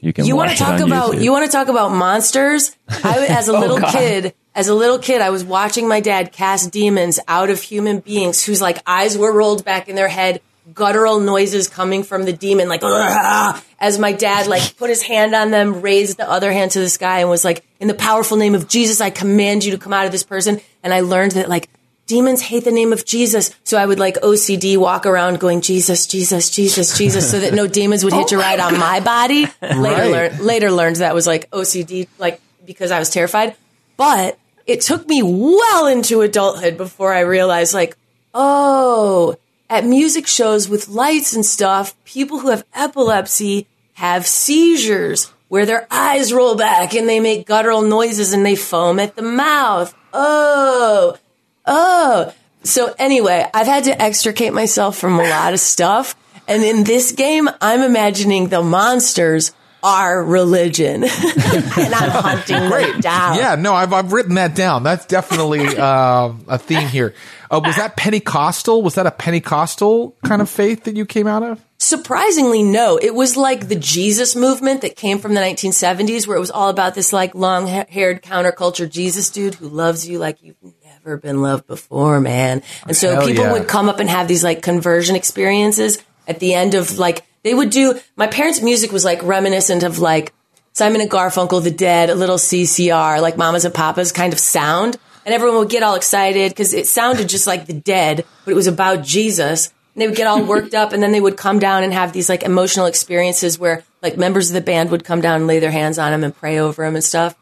You 0.00 0.12
can 0.12 0.26
you 0.26 0.36
watch 0.36 0.48
want 0.48 0.50
to 0.50 0.54
it 0.54 0.66
talk 0.66 0.80
on 0.80 0.82
about 0.86 1.14
YouTube. 1.14 1.22
you 1.22 1.32
want 1.32 1.46
to 1.46 1.50
talk 1.52 1.68
about 1.68 1.90
monsters 1.92 2.76
I, 3.02 3.26
as 3.28 3.48
a 3.48 3.52
Oh, 3.56 3.60
little 3.60 3.80
kid 3.80 4.34
as 4.56 4.66
a 4.68 4.74
little 4.74 4.98
kid 4.98 5.20
i 5.20 5.30
was 5.30 5.44
watching 5.44 5.86
my 5.86 6.00
dad 6.00 6.32
cast 6.32 6.72
demons 6.72 7.20
out 7.28 7.50
of 7.50 7.60
human 7.60 8.00
beings 8.00 8.44
whose 8.44 8.60
like 8.60 8.78
eyes 8.86 9.16
were 9.16 9.32
rolled 9.32 9.64
back 9.64 9.88
in 9.88 9.94
their 9.94 10.08
head 10.08 10.40
guttural 10.74 11.20
noises 11.20 11.68
coming 11.68 12.02
from 12.02 12.24
the 12.24 12.32
demon 12.32 12.68
like 12.68 12.80
"Ugh," 12.82 13.62
as 13.78 14.00
my 14.00 14.12
dad 14.12 14.48
like 14.48 14.76
put 14.76 14.90
his 14.90 15.02
hand 15.02 15.32
on 15.32 15.52
them 15.52 15.80
raised 15.80 16.16
the 16.16 16.28
other 16.28 16.50
hand 16.50 16.72
to 16.72 16.80
the 16.80 16.88
sky 16.88 17.20
and 17.20 17.30
was 17.30 17.44
like 17.44 17.64
in 17.78 17.86
the 17.86 17.94
powerful 17.94 18.36
name 18.36 18.56
of 18.56 18.66
jesus 18.66 19.00
i 19.00 19.10
command 19.10 19.64
you 19.64 19.70
to 19.70 19.78
come 19.78 19.92
out 19.92 20.06
of 20.06 20.12
this 20.12 20.24
person 20.24 20.60
and 20.82 20.92
i 20.92 21.00
learned 21.00 21.32
that 21.32 21.48
like 21.48 21.68
demons 22.06 22.40
hate 22.40 22.64
the 22.64 22.70
name 22.70 22.92
of 22.92 23.04
Jesus. 23.04 23.50
So 23.64 23.76
I 23.76 23.84
would 23.84 23.98
like 23.98 24.14
OCD 24.22 24.76
walk 24.76 25.06
around 25.06 25.40
going, 25.40 25.60
Jesus, 25.60 26.06
Jesus, 26.06 26.50
Jesus, 26.50 26.96
Jesus, 26.96 27.28
so 27.28 27.40
that 27.40 27.52
no 27.52 27.66
demons 27.66 28.04
would 28.04 28.12
hitch 28.12 28.30
a 28.30 28.36
oh 28.38 28.38
ride 28.38 28.60
on 28.60 28.78
my 28.78 29.00
body. 29.00 29.48
Later, 29.60 29.80
Right. 29.80 30.12
learn, 30.12 30.44
later 30.46 30.70
learned 30.70 30.96
that 30.96 31.16
was 31.16 31.26
like 31.26 31.50
OCD, 31.50 32.06
like 32.16 32.40
because 32.64 32.92
I 32.92 33.00
was 33.00 33.10
terrified. 33.10 33.56
But 33.96 34.38
it 34.66 34.80
took 34.80 35.06
me 35.08 35.22
well 35.22 35.86
into 35.86 36.20
adulthood 36.20 36.76
before 36.76 37.12
I 37.12 37.20
realized 37.20 37.74
like, 37.74 37.96
oh, 38.34 39.36
at 39.70 39.84
music 39.84 40.26
shows 40.26 40.68
with 40.68 40.88
lights 40.88 41.34
and 41.34 41.44
stuff, 41.44 41.94
people 42.04 42.40
who 42.40 42.50
have 42.50 42.64
epilepsy 42.74 43.66
have 43.94 44.26
seizures 44.26 45.32
where 45.48 45.66
their 45.66 45.86
eyes 45.90 46.32
roll 46.32 46.56
back 46.56 46.94
and 46.94 47.08
they 47.08 47.20
make 47.20 47.46
guttural 47.46 47.82
noises 47.82 48.32
and 48.32 48.44
they 48.44 48.56
foam 48.56 48.98
at 48.98 49.16
the 49.16 49.22
mouth. 49.22 49.94
Oh, 50.12 51.16
oh. 51.64 52.34
So 52.62 52.94
anyway, 52.98 53.48
I've 53.54 53.66
had 53.66 53.84
to 53.84 54.02
extricate 54.02 54.52
myself 54.52 54.98
from 54.98 55.18
a 55.18 55.22
lot 55.22 55.52
of 55.52 55.60
stuff. 55.60 56.16
And 56.48 56.62
in 56.62 56.84
this 56.84 57.12
game, 57.12 57.48
I'm 57.60 57.82
imagining 57.82 58.48
the 58.48 58.62
monsters 58.62 59.52
are 59.86 60.24
religion. 60.24 61.04
and 61.04 61.94
I'm 61.94 62.10
hunting 62.10 62.68
them 62.68 63.00
down. 63.00 63.36
Yeah, 63.36 63.54
no, 63.54 63.72
I've 63.72 63.92
I've 63.92 64.12
written 64.12 64.34
that 64.34 64.54
down. 64.56 64.82
That's 64.82 65.06
definitely 65.06 65.64
uh, 65.78 66.32
a 66.48 66.58
theme 66.58 66.88
here. 66.88 67.14
Uh, 67.48 67.60
was 67.64 67.76
that 67.76 67.96
Pentecostal? 67.96 68.82
Was 68.82 68.96
that 68.96 69.06
a 69.06 69.12
Pentecostal 69.12 70.16
kind 70.24 70.42
of 70.42 70.50
faith 70.50 70.84
that 70.84 70.96
you 70.96 71.06
came 71.06 71.28
out 71.28 71.44
of? 71.44 71.64
Surprisingly, 71.78 72.64
no. 72.64 72.98
It 73.00 73.14
was 73.14 73.36
like 73.36 73.68
the 73.68 73.76
Jesus 73.76 74.34
movement 74.34 74.80
that 74.80 74.96
came 74.96 75.18
from 75.18 75.34
the 75.34 75.40
1970s, 75.40 76.26
where 76.26 76.36
it 76.36 76.40
was 76.40 76.50
all 76.50 76.68
about 76.68 76.96
this 76.96 77.12
like 77.12 77.36
long 77.36 77.68
haired 77.68 78.22
counterculture 78.22 78.90
Jesus 78.90 79.30
dude 79.30 79.54
who 79.54 79.68
loves 79.68 80.08
you 80.08 80.18
like 80.18 80.42
you've 80.42 80.56
never 80.84 81.16
been 81.16 81.42
loved 81.42 81.68
before, 81.68 82.18
man. 82.18 82.62
And 82.88 82.96
so 82.96 83.14
Hell 83.14 83.26
people 83.26 83.44
yeah. 83.44 83.52
would 83.52 83.68
come 83.68 83.88
up 83.88 84.00
and 84.00 84.10
have 84.10 84.26
these 84.26 84.42
like 84.42 84.62
conversion 84.62 85.14
experiences 85.14 86.02
at 86.26 86.40
the 86.40 86.54
end 86.54 86.74
of 86.74 86.98
like, 86.98 87.24
they 87.42 87.54
would 87.54 87.70
do, 87.70 87.98
my 88.16 88.26
parents' 88.26 88.60
music 88.60 88.92
was 88.92 89.04
like 89.04 89.22
reminiscent 89.22 89.82
of 89.82 89.98
like 89.98 90.32
Simon 90.72 91.00
and 91.00 91.10
Garfunkel, 91.10 91.62
The 91.62 91.70
Dead, 91.70 92.10
a 92.10 92.14
little 92.14 92.36
CCR, 92.36 93.20
like 93.20 93.36
Mamas 93.36 93.64
and 93.64 93.74
Papas 93.74 94.12
kind 94.12 94.32
of 94.32 94.38
sound. 94.38 94.96
And 95.24 95.34
everyone 95.34 95.58
would 95.58 95.70
get 95.70 95.82
all 95.82 95.94
excited 95.94 96.50
because 96.50 96.74
it 96.74 96.86
sounded 96.86 97.28
just 97.28 97.46
like 97.46 97.66
The 97.66 97.72
Dead, 97.72 98.24
but 98.44 98.50
it 98.50 98.54
was 98.54 98.66
about 98.66 99.02
Jesus. 99.02 99.72
And 99.94 100.02
they 100.02 100.06
would 100.06 100.16
get 100.16 100.26
all 100.26 100.44
worked 100.46 100.74
up 100.74 100.92
and 100.92 101.02
then 101.02 101.12
they 101.12 101.20
would 101.20 101.36
come 101.36 101.58
down 101.58 101.82
and 101.82 101.92
have 101.92 102.12
these 102.12 102.28
like 102.28 102.42
emotional 102.42 102.86
experiences 102.86 103.58
where 103.58 103.84
like 104.02 104.16
members 104.16 104.50
of 104.50 104.54
the 104.54 104.60
band 104.60 104.90
would 104.90 105.04
come 105.04 105.20
down 105.20 105.36
and 105.36 105.46
lay 105.46 105.60
their 105.60 105.70
hands 105.70 105.98
on 105.98 106.12
him 106.12 106.22
and 106.22 106.36
pray 106.36 106.58
over 106.58 106.84
him 106.84 106.94
and 106.94 107.04
stuff. 107.04 107.34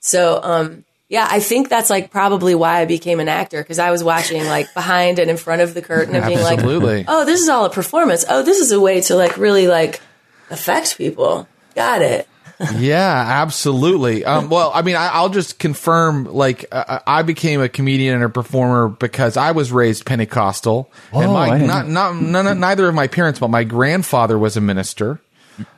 So, 0.00 0.40
um, 0.42 0.84
yeah, 1.08 1.26
I 1.30 1.40
think 1.40 1.68
that's 1.68 1.90
like 1.90 2.10
probably 2.10 2.54
why 2.54 2.80
I 2.80 2.84
became 2.84 3.18
an 3.20 3.28
actor 3.28 3.62
because 3.62 3.78
I 3.78 3.90
was 3.90 4.04
watching 4.04 4.44
like 4.44 4.72
behind 4.74 5.18
and 5.18 5.30
in 5.30 5.36
front 5.36 5.62
of 5.62 5.74
the 5.74 5.82
curtain 5.82 6.14
and 6.14 6.24
being 6.26 6.40
like, 6.42 6.60
oh, 7.08 7.24
this 7.24 7.40
is 7.40 7.48
all 7.48 7.64
a 7.64 7.70
performance. 7.70 8.24
Oh, 8.28 8.42
this 8.42 8.58
is 8.58 8.72
a 8.72 8.80
way 8.80 9.00
to 9.02 9.16
like 9.16 9.36
really 9.38 9.66
like 9.68 10.00
affect 10.50 10.96
people. 10.98 11.48
Got 11.74 12.02
it. 12.02 12.28
Yeah, 12.76 13.24
absolutely. 13.24 14.24
Um, 14.24 14.48
well, 14.50 14.72
I 14.74 14.82
mean, 14.82 14.96
I, 14.96 15.10
I'll 15.12 15.28
just 15.28 15.60
confirm. 15.60 16.24
Like, 16.24 16.64
uh, 16.72 16.98
I 17.06 17.22
became 17.22 17.60
a 17.60 17.68
comedian 17.68 18.16
and 18.16 18.24
a 18.24 18.28
performer 18.28 18.88
because 18.88 19.36
I 19.36 19.52
was 19.52 19.70
raised 19.70 20.04
Pentecostal, 20.04 20.90
and 21.12 21.26
Oh, 21.30 21.36
I 21.36 21.48
my 21.50 21.58
didn't- 21.58 21.68
not 21.68 21.88
not 21.88 22.16
none, 22.16 22.58
neither 22.58 22.88
of 22.88 22.96
my 22.96 23.06
parents, 23.06 23.38
but 23.38 23.48
my 23.50 23.62
grandfather 23.62 24.36
was 24.36 24.56
a 24.56 24.60
minister. 24.60 25.20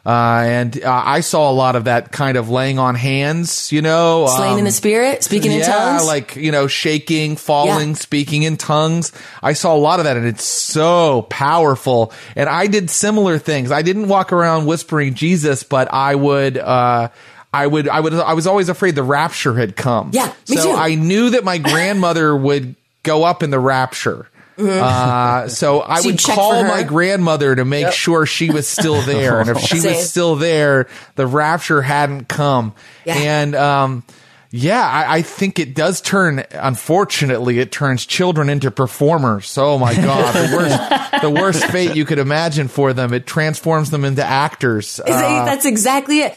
Uh, 0.04 0.42
and 0.44 0.82
uh, 0.82 1.02
I 1.04 1.20
saw 1.20 1.50
a 1.50 1.52
lot 1.52 1.76
of 1.76 1.84
that 1.84 2.12
kind 2.12 2.36
of 2.36 2.48
laying 2.48 2.78
on 2.78 2.94
hands, 2.94 3.70
you 3.72 3.82
know, 3.82 4.26
Slain 4.36 4.52
in 4.54 4.58
um, 4.60 4.64
the 4.64 4.72
spirit, 4.72 5.22
speaking 5.22 5.52
in 5.52 5.58
yeah, 5.60 5.66
tongues. 5.66 6.06
like 6.06 6.36
you 6.36 6.50
know, 6.52 6.66
shaking, 6.66 7.36
falling, 7.36 7.90
Yeah. 7.90 7.94
speaking 7.94 8.42
in 8.42 8.56
tongues. 8.56 9.12
I 9.42 9.52
saw 9.52 9.74
a 9.74 9.78
lot 9.78 10.00
of 10.00 10.04
that, 10.04 10.16
and 10.16 10.26
it's 10.26 10.44
so 10.44 11.26
powerful. 11.30 12.12
And 12.36 12.48
I 12.48 12.66
did 12.66 12.90
similar 12.90 13.38
things. 13.38 13.70
I 13.72 13.82
didn't 13.82 14.08
walk 14.08 14.32
around 14.32 14.66
whispering 14.66 15.14
Jesus, 15.14 15.62
but 15.62 15.92
I 15.92 16.14
would. 16.14 16.56
uh 16.58 17.08
I 17.52 17.66
would, 17.66 17.88
I 17.88 17.98
would, 17.98 18.14
I 18.14 18.34
was 18.34 18.46
always 18.46 18.68
afraid 18.68 18.94
the 18.94 19.02
rapture 19.02 19.54
had 19.54 19.74
come. 19.74 20.10
Yeah, 20.12 20.32
me 20.48 20.54
so 20.56 20.70
too. 20.70 20.70
I 20.70 20.94
knew 20.94 21.30
that 21.30 21.42
my 21.42 21.58
grandmother 21.58 22.36
would 22.36 22.76
go 23.02 23.24
up 23.24 23.42
in 23.42 23.50
the 23.50 23.58
rapture. 23.58 24.28
Uh, 24.68 25.48
so 25.48 25.80
I 25.80 26.00
So 26.00 26.08
would 26.10 26.22
call 26.22 26.64
my 26.64 26.82
grandmother 26.82 27.54
to 27.54 27.64
make 27.64 27.92
sure 27.92 28.26
she 28.26 28.50
was 28.50 28.68
still 28.68 29.00
there. 29.06 29.40
and 29.40 29.50
if 29.50 29.58
she 29.58 29.78
Same. 29.78 29.94
was 29.96 30.10
still 30.10 30.36
there, 30.36 30.88
the 31.16 31.26
rapture 31.26 31.82
hadn't 31.82 32.28
come. 32.28 32.74
Yeah. 33.04 33.14
And, 33.16 33.54
um, 33.54 34.04
yeah, 34.52 34.82
I, 34.84 35.18
I 35.18 35.22
think 35.22 35.60
it 35.60 35.76
does 35.76 36.00
turn. 36.00 36.44
Unfortunately, 36.50 37.60
it 37.60 37.70
turns 37.70 38.04
children 38.04 38.48
into 38.48 38.72
performers. 38.72 39.56
Oh 39.56 39.78
my 39.78 39.94
god, 39.94 40.32
the 40.34 40.56
worst, 40.56 41.10
the 41.22 41.30
worst 41.30 41.64
fate 41.66 41.94
you 41.94 42.04
could 42.04 42.18
imagine 42.18 42.66
for 42.66 42.92
them. 42.92 43.14
It 43.14 43.26
transforms 43.28 43.90
them 43.90 44.04
into 44.04 44.24
actors. 44.24 44.98
Is 44.98 45.04
that- 45.04 45.24
Uh, 45.24 45.44
that's 45.44 45.66
exactly 45.66 46.22
it. 46.22 46.36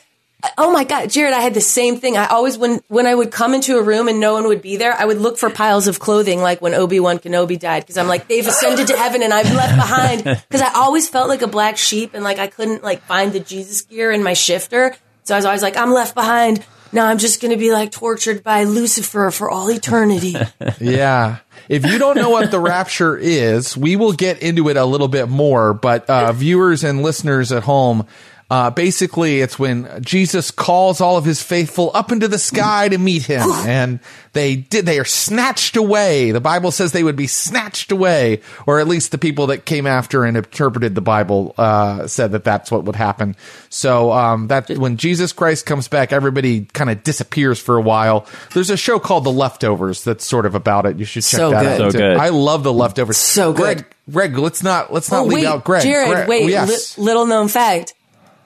Oh 0.58 0.72
my 0.72 0.84
God, 0.84 1.10
Jared, 1.10 1.34
I 1.34 1.40
had 1.40 1.54
the 1.54 1.62
same 1.62 1.98
thing. 1.98 2.18
I 2.18 2.28
always, 2.28 2.58
when, 2.58 2.82
when 2.88 3.08
I 3.08 3.16
would 3.16 3.32
come 3.32 3.54
into 3.54 3.78
a 3.78 3.82
room 3.82 4.08
and 4.08 4.20
no 4.20 4.34
one 4.34 4.48
would 4.48 4.62
be 4.62 4.76
there, 4.76 4.94
I 4.94 5.06
would 5.06 5.18
look 5.18 5.38
for 5.38 5.50
piles 5.50 5.88
of 5.88 6.00
clothing 6.00 6.42
like 6.42 6.62
when 6.62 6.74
Obi-Wan 6.74 7.20
Kenobi 7.20 7.58
died. 7.58 7.88
Cause 7.88 7.98
I'm 7.98 8.08
like, 8.08 8.28
they've 8.28 8.46
ascended 8.46 8.88
to 8.88 8.98
heaven 8.98 9.24
and 9.24 9.34
I'm 9.34 9.46
left 9.56 9.76
behind. 9.76 10.24
Cause 10.52 10.62
I 10.62 10.74
always 10.74 11.08
felt 11.08 11.30
like 11.30 11.42
a 11.42 11.48
black 11.48 11.78
sheep 11.78 12.14
and 12.14 12.24
like 12.24 12.40
I 12.40 12.48
couldn't 12.48 12.84
like 12.84 13.02
find 13.04 13.32
the 13.32 13.40
Jesus 13.40 13.82
gear 13.84 14.12
in 14.12 14.22
my 14.22 14.34
shifter. 14.34 14.96
So 15.24 15.34
I 15.34 15.38
was 15.38 15.46
always 15.46 15.62
like, 15.62 15.78
I'm 15.78 15.94
left 15.94 16.14
behind. 16.14 16.66
Now 16.92 17.08
I'm 17.08 17.18
just 17.18 17.42
going 17.42 17.52
to 17.52 17.58
be 17.58 17.72
like 17.72 17.92
tortured 17.92 18.44
by 18.44 18.66
Lucifer 18.66 19.32
for 19.32 19.50
all 19.50 19.70
eternity. 19.72 20.36
Yeah. 20.80 21.38
If 21.70 21.86
you 21.86 21.98
don't 21.98 22.18
know 22.18 22.30
what 22.30 22.52
the 22.52 22.60
rapture 22.60 23.16
is, 23.18 23.78
we 23.78 23.96
will 23.96 24.12
get 24.12 24.44
into 24.44 24.68
it 24.68 24.76
a 24.76 24.84
little 24.84 25.08
bit 25.08 25.30
more. 25.30 25.74
But 25.74 26.10
uh, 26.10 26.34
viewers 26.34 26.84
and 26.84 27.02
listeners 27.02 27.54
at 27.54 27.64
home, 27.64 28.06
uh, 28.54 28.70
basically, 28.70 29.42
it's 29.42 29.58
when 29.58 29.90
Jesus 30.04 30.52
calls 30.52 31.02
all 31.02 31.18
of 31.18 31.26
his 31.26 31.42
faithful 31.42 31.90
up 31.96 32.12
into 32.12 32.28
the 32.28 32.38
sky 32.38 32.88
to 32.88 33.00
meet 33.00 33.24
him, 33.24 33.50
and 33.66 34.00
they 34.34 34.56
did. 34.58 34.86
They 34.86 35.00
are 35.00 35.06
snatched 35.06 35.76
away. 35.76 36.30
The 36.32 36.40
Bible 36.40 36.70
says 36.70 36.92
they 36.92 37.02
would 37.04 37.16
be 37.16 37.26
snatched 37.26 37.92
away, 37.92 38.42
or 38.68 38.80
at 38.80 38.88
least 38.88 39.12
the 39.12 39.18
people 39.18 39.48
that 39.48 39.66
came 39.66 39.88
after 39.88 40.24
and 40.24 40.38
interpreted 40.38 40.94
the 40.94 41.02
Bible 41.02 41.56
uh, 41.58 42.06
said 42.06 42.34
that 42.34 42.44
that's 42.44 42.70
what 42.70 42.84
would 42.84 42.96
happen. 42.96 43.36
So 43.70 44.12
um, 44.12 44.48
that 44.50 44.70
when 44.70 44.98
Jesus 44.98 45.34
Christ 45.34 45.66
comes 45.66 45.88
back, 45.88 46.14
everybody 46.14 46.66
kind 46.66 46.92
of 46.92 47.02
disappears 47.04 47.60
for 47.60 47.76
a 47.78 47.82
while. 47.82 48.28
There's 48.54 48.70
a 48.70 48.78
show 48.78 49.00
called 49.00 49.24
The 49.24 49.32
Leftovers 49.32 50.04
that's 50.04 50.26
sort 50.28 50.46
of 50.46 50.54
about 50.54 50.86
it. 50.86 50.98
You 51.00 51.06
should 51.06 51.24
check 51.24 51.40
So 51.40 51.50
that 51.50 51.64
good. 51.64 51.82
out. 51.88 51.92
So 51.94 51.98
good. 51.98 52.18
I 52.18 52.30
love 52.30 52.64
The 52.64 52.74
Leftovers. 52.74 53.18
So 53.18 53.52
good. 53.52 53.78
Greg, 53.78 53.86
Greg, 54.12 54.38
let's 54.38 54.62
not 54.62 54.94
let's 54.94 55.10
not 55.10 55.22
Oh, 55.22 55.26
leave 55.26 55.40
wait, 55.40 55.46
out 55.48 55.64
Greg. 55.64 55.82
Jared, 55.82 56.10
Greg- 56.10 56.30
wait, 56.30 56.50
yes. 56.52 56.98
li- 57.00 57.04
little 57.04 57.26
known 57.26 57.48
fact. 57.48 57.96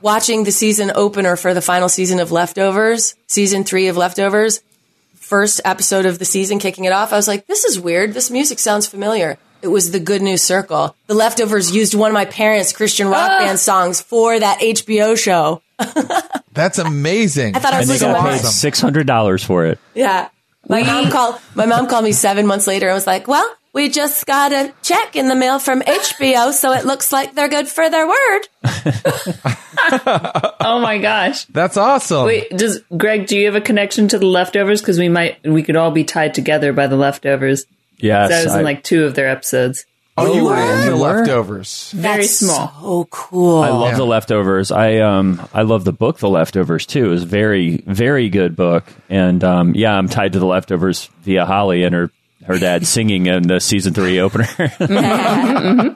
Watching 0.02 0.44
the 0.44 0.52
season 0.52 0.92
opener 0.94 1.36
for 1.36 1.54
the 1.54 1.62
final 1.62 1.90
season 1.90 2.20
of 2.20 2.32
Leftovers, 2.32 3.16
season 3.26 3.64
three 3.64 3.88
of 3.88 3.98
Leftovers, 3.98 4.62
first 5.16 5.60
episode 5.66 6.06
of 6.06 6.20
the 6.20 6.26
season, 6.26 6.60
kicking 6.60 6.86
it 6.86 6.92
off, 6.94 7.12
I 7.12 7.16
was 7.16 7.28
like, 7.28 7.48
this 7.48 7.66
is 7.66 7.80
weird. 7.80 8.14
This 8.14 8.30
music 8.30 8.60
sounds 8.60 8.86
familiar. 8.88 9.38
It 9.64 9.70
was 9.70 9.90
the 9.92 10.00
Good 10.00 10.22
News 10.22 10.44
Circle. 10.44 10.96
The 11.08 11.16
Leftovers 11.16 11.76
used 11.76 11.96
one 11.96 12.12
of 12.12 12.14
my 12.14 12.26
parents' 12.26 12.74
Christian 12.74 13.08
rock 13.08 13.32
Ah. 13.32 13.40
band 13.40 13.60
songs 13.60 14.00
for 14.00 14.40
that 14.40 14.60
HBO 14.60 15.18
show. 15.18 15.64
That's 16.54 16.78
amazing. 16.78 17.56
I 17.56 17.60
thought 17.60 17.74
I 17.74 17.80
and 17.82 17.90
was 17.90 18.00
they 18.00 18.06
like, 18.08 18.16
got 18.18 18.24
wow. 18.24 18.32
paid 18.38 18.42
six 18.46 18.80
hundred 18.80 19.08
dollars 19.08 19.44
for 19.44 19.66
it. 19.66 19.80
Yeah. 19.96 20.30
My 20.70 20.84
mom 20.84 21.10
called 21.10 21.40
my 21.56 21.66
mom 21.66 21.88
called 21.88 22.04
me 22.04 22.12
seven 22.12 22.46
months 22.46 22.68
later 22.68 22.88
and 22.88 22.94
was 22.96 23.08
like, 23.08 23.28
Well, 23.28 23.48
we 23.78 23.90
just 23.90 24.26
got 24.26 24.52
a 24.52 24.74
check 24.82 25.16
in 25.16 25.28
the 25.30 25.36
mail 25.36 25.60
from 25.60 25.82
HBO, 25.82 26.52
so 26.52 26.74
it 26.74 26.84
looks 26.86 27.12
like 27.14 27.36
they're 27.36 27.48
good 27.48 27.68
for 27.68 27.90
their 27.90 28.08
word. 28.08 28.42
Oh 30.60 30.80
my 30.82 30.98
gosh. 30.98 31.46
That's 31.46 31.78
awesome. 31.78 32.26
Wait, 32.26 32.50
does 32.50 32.82
Greg? 32.98 33.28
Do 33.28 33.38
you 33.38 33.46
have 33.46 33.56
a 33.56 33.62
connection 33.62 34.08
to 34.10 34.20
the 34.20 34.26
leftovers? 34.26 34.82
Because 34.82 35.00
we 35.00 35.08
might, 35.08 35.42
we 35.48 35.64
could 35.64 35.78
all 35.78 35.92
be 35.92 36.04
tied 36.04 36.34
together 36.34 36.74
by 36.74 36.88
the 36.88 36.98
leftovers. 36.98 37.66
Yes, 37.98 38.30
That 38.30 38.44
was 38.44 38.54
I, 38.56 38.60
in 38.60 38.66
like 38.66 38.84
two 38.84 39.06
of 39.06 39.16
their 39.16 39.30
episodes. 39.30 39.86
oh, 40.18 40.34
you 40.36 40.44
were 40.44 40.56
in 40.58 40.88
The? 40.88 40.96
Leftovers. 40.96 41.92
Very 41.96 42.24
That's 42.24 42.38
small. 42.40 42.68
So 42.82 43.08
cool. 43.12 43.62
I 43.64 43.70
love 43.70 43.92
Yeah. 43.92 43.98
the 43.98 44.06
leftovers. 44.06 44.72
I 44.72 44.98
um 44.98 45.48
I 45.54 45.62
love 45.62 45.86
the 45.86 45.94
book 45.94 46.18
The 46.18 46.30
Leftovers 46.30 46.86
too. 46.86 47.06
It 47.06 47.10
was 47.10 47.24
a 47.24 47.28
very 47.28 47.78
very 47.86 48.30
good 48.30 48.56
book. 48.56 48.84
And 49.10 49.42
um 49.44 49.74
yeah, 49.76 49.94
I'm 49.94 50.10
tied 50.10 50.34
to 50.34 50.40
the 50.40 50.46
leftovers 50.48 51.10
via 51.22 51.46
Holly 51.46 51.84
and 51.84 51.96
her 51.96 52.12
her 52.48 52.58
dad 52.58 52.88
singing 52.88 53.28
in 53.28 53.44
the 53.48 53.60
season 53.60 53.94
three 53.94 54.20
opener. 54.20 54.48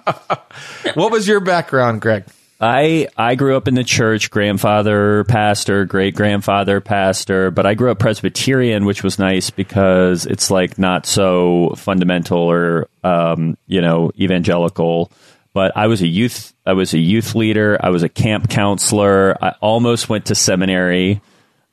What 0.95 1.11
was 1.11 1.27
your 1.27 1.39
background, 1.39 2.01
Greg? 2.01 2.25
I 2.59 3.07
I 3.17 3.35
grew 3.35 3.57
up 3.57 3.67
in 3.67 3.73
the 3.73 3.83
church, 3.83 4.29
grandfather 4.29 5.23
pastor, 5.23 5.85
great 5.85 6.13
grandfather 6.15 6.79
pastor, 6.79 7.49
but 7.49 7.65
I 7.65 7.73
grew 7.73 7.89
up 7.89 7.97
Presbyterian, 7.99 8.85
which 8.85 9.03
was 9.03 9.17
nice 9.17 9.49
because 9.49 10.25
it's 10.27 10.51
like 10.51 10.77
not 10.77 11.05
so 11.07 11.73
fundamental 11.77 12.37
or 12.39 12.87
um, 13.03 13.57
you 13.65 13.81
know 13.81 14.11
evangelical. 14.19 15.11
But 15.53 15.75
I 15.75 15.87
was 15.87 16.01
a 16.01 16.07
youth 16.07 16.53
I 16.65 16.73
was 16.73 16.93
a 16.93 16.99
youth 16.99 17.33
leader. 17.33 17.79
I 17.81 17.89
was 17.89 18.03
a 18.03 18.09
camp 18.09 18.49
counselor. 18.49 19.37
I 19.43 19.55
almost 19.59 20.07
went 20.09 20.25
to 20.27 20.35
seminary. 20.35 21.21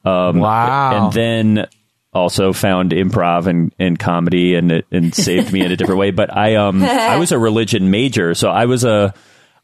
Um, 0.04 0.38
Wow. 0.38 1.06
And 1.06 1.12
then 1.12 1.66
also 2.18 2.52
found 2.52 2.92
improv 2.92 3.46
and, 3.46 3.72
and 3.78 3.98
comedy 3.98 4.54
and 4.54 4.82
and 4.90 5.14
saved 5.14 5.52
me 5.52 5.64
in 5.64 5.72
a 5.72 5.76
different 5.76 5.98
way. 5.98 6.10
But 6.10 6.36
I 6.36 6.56
um 6.56 6.82
I 6.82 7.16
was 7.16 7.32
a 7.32 7.38
religion 7.48 7.90
major, 7.90 8.34
so 8.34 8.50
I 8.50 8.66
was 8.66 8.84
a 8.84 9.14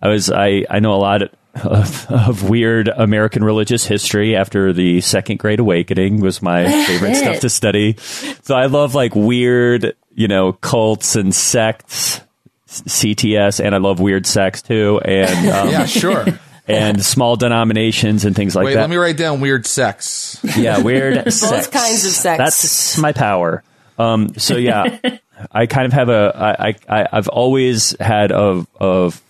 I 0.00 0.08
was 0.08 0.30
I 0.30 0.64
I 0.70 0.80
know 0.80 0.94
a 0.94 0.96
lot 0.96 1.22
of, 1.54 2.10
of 2.10 2.48
weird 2.48 2.88
American 2.88 3.44
religious 3.44 3.86
history 3.86 4.36
after 4.36 4.72
the 4.72 5.00
Second 5.00 5.38
Great 5.38 5.60
Awakening 5.60 6.20
was 6.20 6.42
my 6.42 6.64
favorite 6.86 7.14
stuff 7.16 7.40
to 7.40 7.48
study. 7.50 7.96
So 8.42 8.54
I 8.54 8.66
love 8.66 8.94
like 8.94 9.14
weird 9.14 9.96
you 10.14 10.28
know 10.28 10.52
cults 10.52 11.16
and 11.16 11.34
sects. 11.34 12.20
CTS 12.66 13.64
and 13.64 13.72
I 13.72 13.78
love 13.78 14.00
weird 14.00 14.26
sex 14.26 14.60
too 14.60 15.00
and 15.04 15.48
um, 15.50 15.68
Yeah, 15.68 15.86
sure. 15.86 16.24
and 16.66 17.04
small 17.04 17.36
denominations 17.36 18.24
and 18.24 18.34
things 18.34 18.54
like 18.54 18.62
that. 18.64 18.66
Wait, 18.66 18.74
that. 18.74 18.80
let 18.82 18.90
me 18.90 18.96
write 18.96 19.16
down 19.16 19.40
weird 19.40 19.66
sex. 19.66 20.38
Yeah, 20.56 20.80
weird 20.80 21.14
sex. 21.32 21.66
kinds 21.68 22.04
of 22.04 22.12
sex. 22.12 22.38
That's 22.38 22.98
my 22.98 23.12
power. 23.12 23.62
Um, 23.98 24.30
so 24.38 24.56
yeah, 24.56 24.98
I 25.52 25.66
kind 25.66 25.86
of 25.86 25.92
have 25.92 26.08
a. 26.08 26.32
I, 26.34 26.68
I 26.68 26.74
I- 27.02 27.08
I've 27.12 27.28
always 27.28 27.96
had 28.00 28.30
a 28.32 28.66
of 28.80 29.22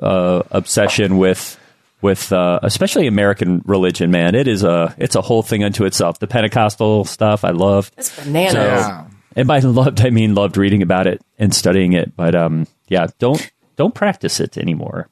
uh, 0.00 0.42
obsession 0.50 1.18
with 1.18 1.58
with 2.00 2.32
uh, 2.32 2.60
especially 2.62 3.06
American 3.06 3.62
religion. 3.64 4.10
Man, 4.10 4.34
it 4.34 4.46
is 4.48 4.62
a 4.64 4.94
it's 4.98 5.14
a 5.16 5.20
whole 5.22 5.42
thing 5.42 5.64
unto 5.64 5.84
itself. 5.84 6.18
The 6.18 6.26
Pentecostal 6.26 7.04
stuff 7.04 7.44
I 7.44 7.50
love. 7.50 7.90
It's 7.96 8.14
bananas. 8.22 8.54
Yeah. 8.54 9.06
And 9.34 9.48
by 9.48 9.60
loved, 9.60 10.00
I 10.04 10.10
mean 10.10 10.34
loved 10.34 10.56
reading 10.58 10.82
about 10.82 11.06
it 11.06 11.22
and 11.38 11.54
studying 11.54 11.94
it. 11.94 12.14
But 12.14 12.34
um, 12.34 12.66
yeah, 12.88 13.06
don't 13.18 13.50
don't 13.76 13.94
practice 13.94 14.40
it 14.40 14.58
anymore. 14.58 15.08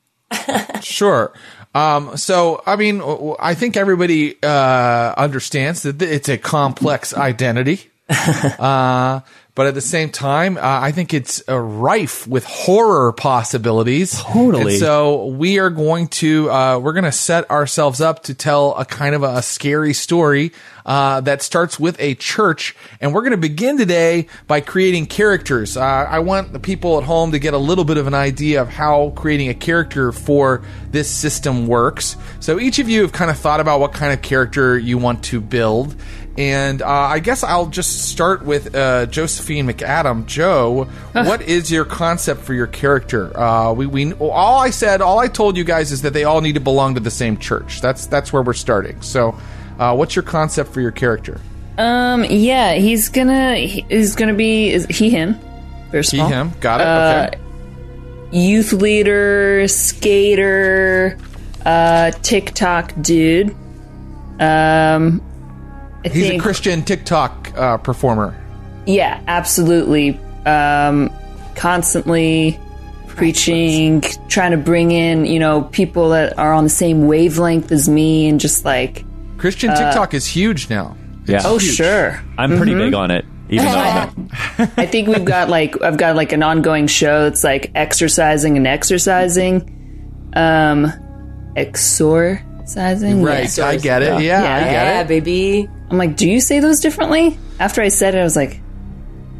Sure. 0.82 1.32
Um, 1.74 2.16
so, 2.16 2.62
I 2.66 2.76
mean, 2.76 3.00
I 3.38 3.54
think 3.54 3.76
everybody 3.76 4.36
uh, 4.42 5.14
understands 5.16 5.82
that 5.82 6.02
it's 6.02 6.28
a 6.28 6.38
complex 6.38 7.14
identity. 7.14 7.90
uh, 8.08 9.20
but 9.54 9.66
at 9.66 9.74
the 9.74 9.80
same 9.80 10.10
time, 10.10 10.56
uh, 10.56 10.60
I 10.62 10.92
think 10.92 11.12
it's 11.12 11.42
uh, 11.48 11.58
rife 11.58 12.26
with 12.26 12.44
horror 12.44 13.12
possibilities. 13.12 14.20
Totally. 14.20 14.74
And 14.74 14.80
so 14.80 15.26
we 15.26 15.58
are 15.58 15.70
going 15.70 16.08
to 16.08 16.50
uh, 16.50 16.78
we're 16.78 16.92
going 16.92 17.04
to 17.04 17.12
set 17.12 17.50
ourselves 17.50 18.00
up 18.00 18.22
to 18.24 18.34
tell 18.34 18.74
a 18.76 18.84
kind 18.84 19.14
of 19.14 19.22
a, 19.22 19.36
a 19.36 19.42
scary 19.42 19.92
story 19.92 20.52
uh, 20.86 21.20
that 21.20 21.42
starts 21.42 21.78
with 21.78 22.00
a 22.00 22.14
church, 22.14 22.74
and 23.00 23.12
we're 23.12 23.22
going 23.22 23.32
to 23.32 23.36
begin 23.36 23.76
today 23.76 24.26
by 24.46 24.60
creating 24.60 25.06
characters. 25.06 25.76
Uh, 25.76 25.82
I 25.82 26.20
want 26.20 26.52
the 26.52 26.60
people 26.60 26.98
at 26.98 27.04
home 27.04 27.32
to 27.32 27.38
get 27.38 27.54
a 27.54 27.58
little 27.58 27.84
bit 27.84 27.96
of 27.96 28.06
an 28.06 28.14
idea 28.14 28.62
of 28.62 28.68
how 28.68 29.10
creating 29.16 29.48
a 29.48 29.54
character 29.54 30.12
for 30.12 30.62
this 30.90 31.10
system 31.10 31.66
works. 31.66 32.16
So 32.40 32.58
each 32.58 32.78
of 32.78 32.88
you 32.88 33.02
have 33.02 33.12
kind 33.12 33.30
of 33.30 33.38
thought 33.38 33.60
about 33.60 33.80
what 33.80 33.92
kind 33.92 34.12
of 34.12 34.22
character 34.22 34.78
you 34.78 34.98
want 34.98 35.24
to 35.24 35.40
build. 35.40 35.94
And 36.40 36.80
uh, 36.80 36.88
I 36.88 37.18
guess 37.18 37.44
I'll 37.44 37.66
just 37.66 38.08
start 38.08 38.42
with 38.46 38.74
uh, 38.74 39.04
Josephine 39.06 39.66
McAdam. 39.68 40.24
Joe, 40.24 40.84
what 41.12 41.42
is 41.42 41.70
your 41.70 41.84
concept 41.84 42.40
for 42.40 42.54
your 42.54 42.66
character? 42.66 43.38
Uh, 43.38 43.74
we, 43.74 43.84
we 43.86 44.12
all 44.14 44.58
I 44.58 44.70
said, 44.70 45.02
all 45.02 45.18
I 45.18 45.28
told 45.28 45.58
you 45.58 45.64
guys 45.64 45.92
is 45.92 46.00
that 46.00 46.14
they 46.14 46.24
all 46.24 46.40
need 46.40 46.54
to 46.54 46.60
belong 46.60 46.94
to 46.94 47.00
the 47.00 47.10
same 47.10 47.36
church. 47.36 47.82
That's 47.82 48.06
that's 48.06 48.32
where 48.32 48.42
we're 48.42 48.54
starting. 48.54 49.02
So, 49.02 49.38
Uh, 49.78 49.94
what's 49.94 50.16
your 50.16 50.22
concept 50.22 50.72
for 50.72 50.80
your 50.80 50.92
character? 50.92 51.40
Um, 51.76 52.24
yeah, 52.24 52.72
he's 52.74 53.10
gonna 53.10 53.56
he's 53.56 54.14
gonna 54.14 54.32
be 54.34 54.70
is 54.70 54.86
he 54.86 55.10
him. 55.10 55.38
First 55.90 56.10
He, 56.12 56.18
him. 56.18 56.52
Got 56.60 56.80
it. 56.80 56.86
Uh, 56.86 57.28
okay. 57.32 57.38
youth 58.30 58.72
leader, 58.72 59.66
skater, 59.68 61.18
uh, 61.66 62.12
TikTok 62.22 62.92
dude. 63.02 63.54
Um, 64.38 65.20
He's 66.04 66.26
a 66.26 66.28
think 66.30 66.42
Christian 66.42 66.82
TikTok 66.82 67.52
uh, 67.56 67.76
performer. 67.78 68.36
yeah, 68.86 69.22
absolutely. 69.26 70.18
Um, 70.46 71.10
constantly 71.54 72.58
preaching, 73.08 74.00
trying 74.28 74.52
to 74.52 74.56
bring 74.56 74.92
in 74.92 75.26
you 75.26 75.38
know 75.38 75.62
people 75.62 76.10
that 76.10 76.38
are 76.38 76.52
on 76.52 76.64
the 76.64 76.70
same 76.70 77.06
wavelength 77.06 77.70
as 77.70 77.88
me, 77.88 78.28
and 78.28 78.40
just 78.40 78.64
like 78.64 79.04
Christian 79.36 79.70
TikTok 79.70 80.14
is 80.14 80.26
huge 80.26 80.70
now. 80.70 80.96
Yeah. 81.26 81.42
oh 81.44 81.58
huge. 81.58 81.74
sure. 81.74 82.22
I'm 82.38 82.56
pretty 82.56 82.74
big 82.74 82.94
on 82.94 83.10
it, 83.10 83.26
even 83.50 83.66
though 83.66 83.78
I'm 83.78 84.28
not, 84.58 84.70
I 84.78 84.86
think 84.86 85.08
we've 85.08 85.24
got 85.24 85.50
like 85.50 85.80
I've 85.82 85.98
got 85.98 86.16
like 86.16 86.32
an 86.32 86.42
ongoing 86.42 86.86
show 86.86 87.24
that's 87.24 87.44
like 87.44 87.70
exercising 87.74 88.56
and 88.56 88.66
exercising, 88.66 90.30
um, 90.34 90.92
exorcising. 92.76 93.22
Right. 93.22 93.56
Yeah. 93.56 93.66
I 93.66 93.76
get 93.76 94.02
it. 94.02 94.20
Yeah, 94.22 94.38
I 94.42 94.60
get 94.60 94.72
Yeah, 94.72 95.00
it. 95.02 95.08
baby. 95.08 95.68
I'm 95.90 95.98
like, 95.98 96.16
do 96.16 96.28
you 96.28 96.40
say 96.40 96.60
those 96.60 96.80
differently? 96.80 97.38
After 97.58 97.82
I 97.82 97.88
said 97.88 98.14
it, 98.14 98.18
I 98.18 98.24
was 98.24 98.36
like, 98.36 98.60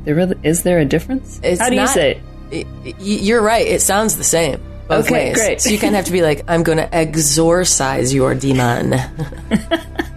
there 0.04 0.14
really 0.14 0.36
is 0.42 0.62
there 0.62 0.78
a 0.78 0.84
difference? 0.84 1.40
It's 1.42 1.60
How 1.60 1.68
do 1.68 1.74
you 1.74 1.80
not- 1.82 1.90
say 1.90 2.10
it? 2.12 2.22
Y- 2.52 2.64
y- 2.84 2.94
You're 2.98 3.42
right. 3.42 3.66
It 3.66 3.80
sounds 3.80 4.16
the 4.16 4.24
same. 4.24 4.60
Both 4.88 5.06
Okay, 5.06 5.28
ways. 5.28 5.36
great. 5.36 5.60
So 5.60 5.70
you 5.70 5.78
kind 5.78 5.94
of 5.94 5.98
have 5.98 6.06
to 6.06 6.12
be 6.12 6.22
like, 6.22 6.42
I'm 6.48 6.64
going 6.64 6.78
to 6.78 6.92
exorcise 6.92 8.12
your 8.12 8.34
demon. 8.34 8.90
you 9.50 9.58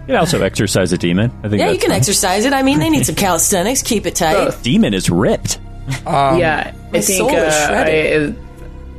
can 0.08 0.16
also 0.16 0.42
exercise 0.42 0.92
a 0.92 0.98
demon. 0.98 1.30
I 1.44 1.48
think 1.48 1.60
Yeah, 1.60 1.70
you 1.70 1.78
can 1.78 1.90
fine. 1.90 1.98
exercise 1.98 2.44
it. 2.44 2.52
I 2.52 2.62
mean, 2.62 2.80
they 2.80 2.90
need 2.90 3.06
some 3.06 3.14
calisthenics. 3.24 3.82
Keep 3.82 4.06
it 4.06 4.16
tight. 4.16 4.60
Demon 4.64 4.92
is 4.94 5.08
ripped. 5.08 5.60
yeah, 6.06 6.74
I 6.92 7.00
think 7.00 7.04
soul 7.04 7.30
uh, 7.30 7.50
shredded. 7.68 8.36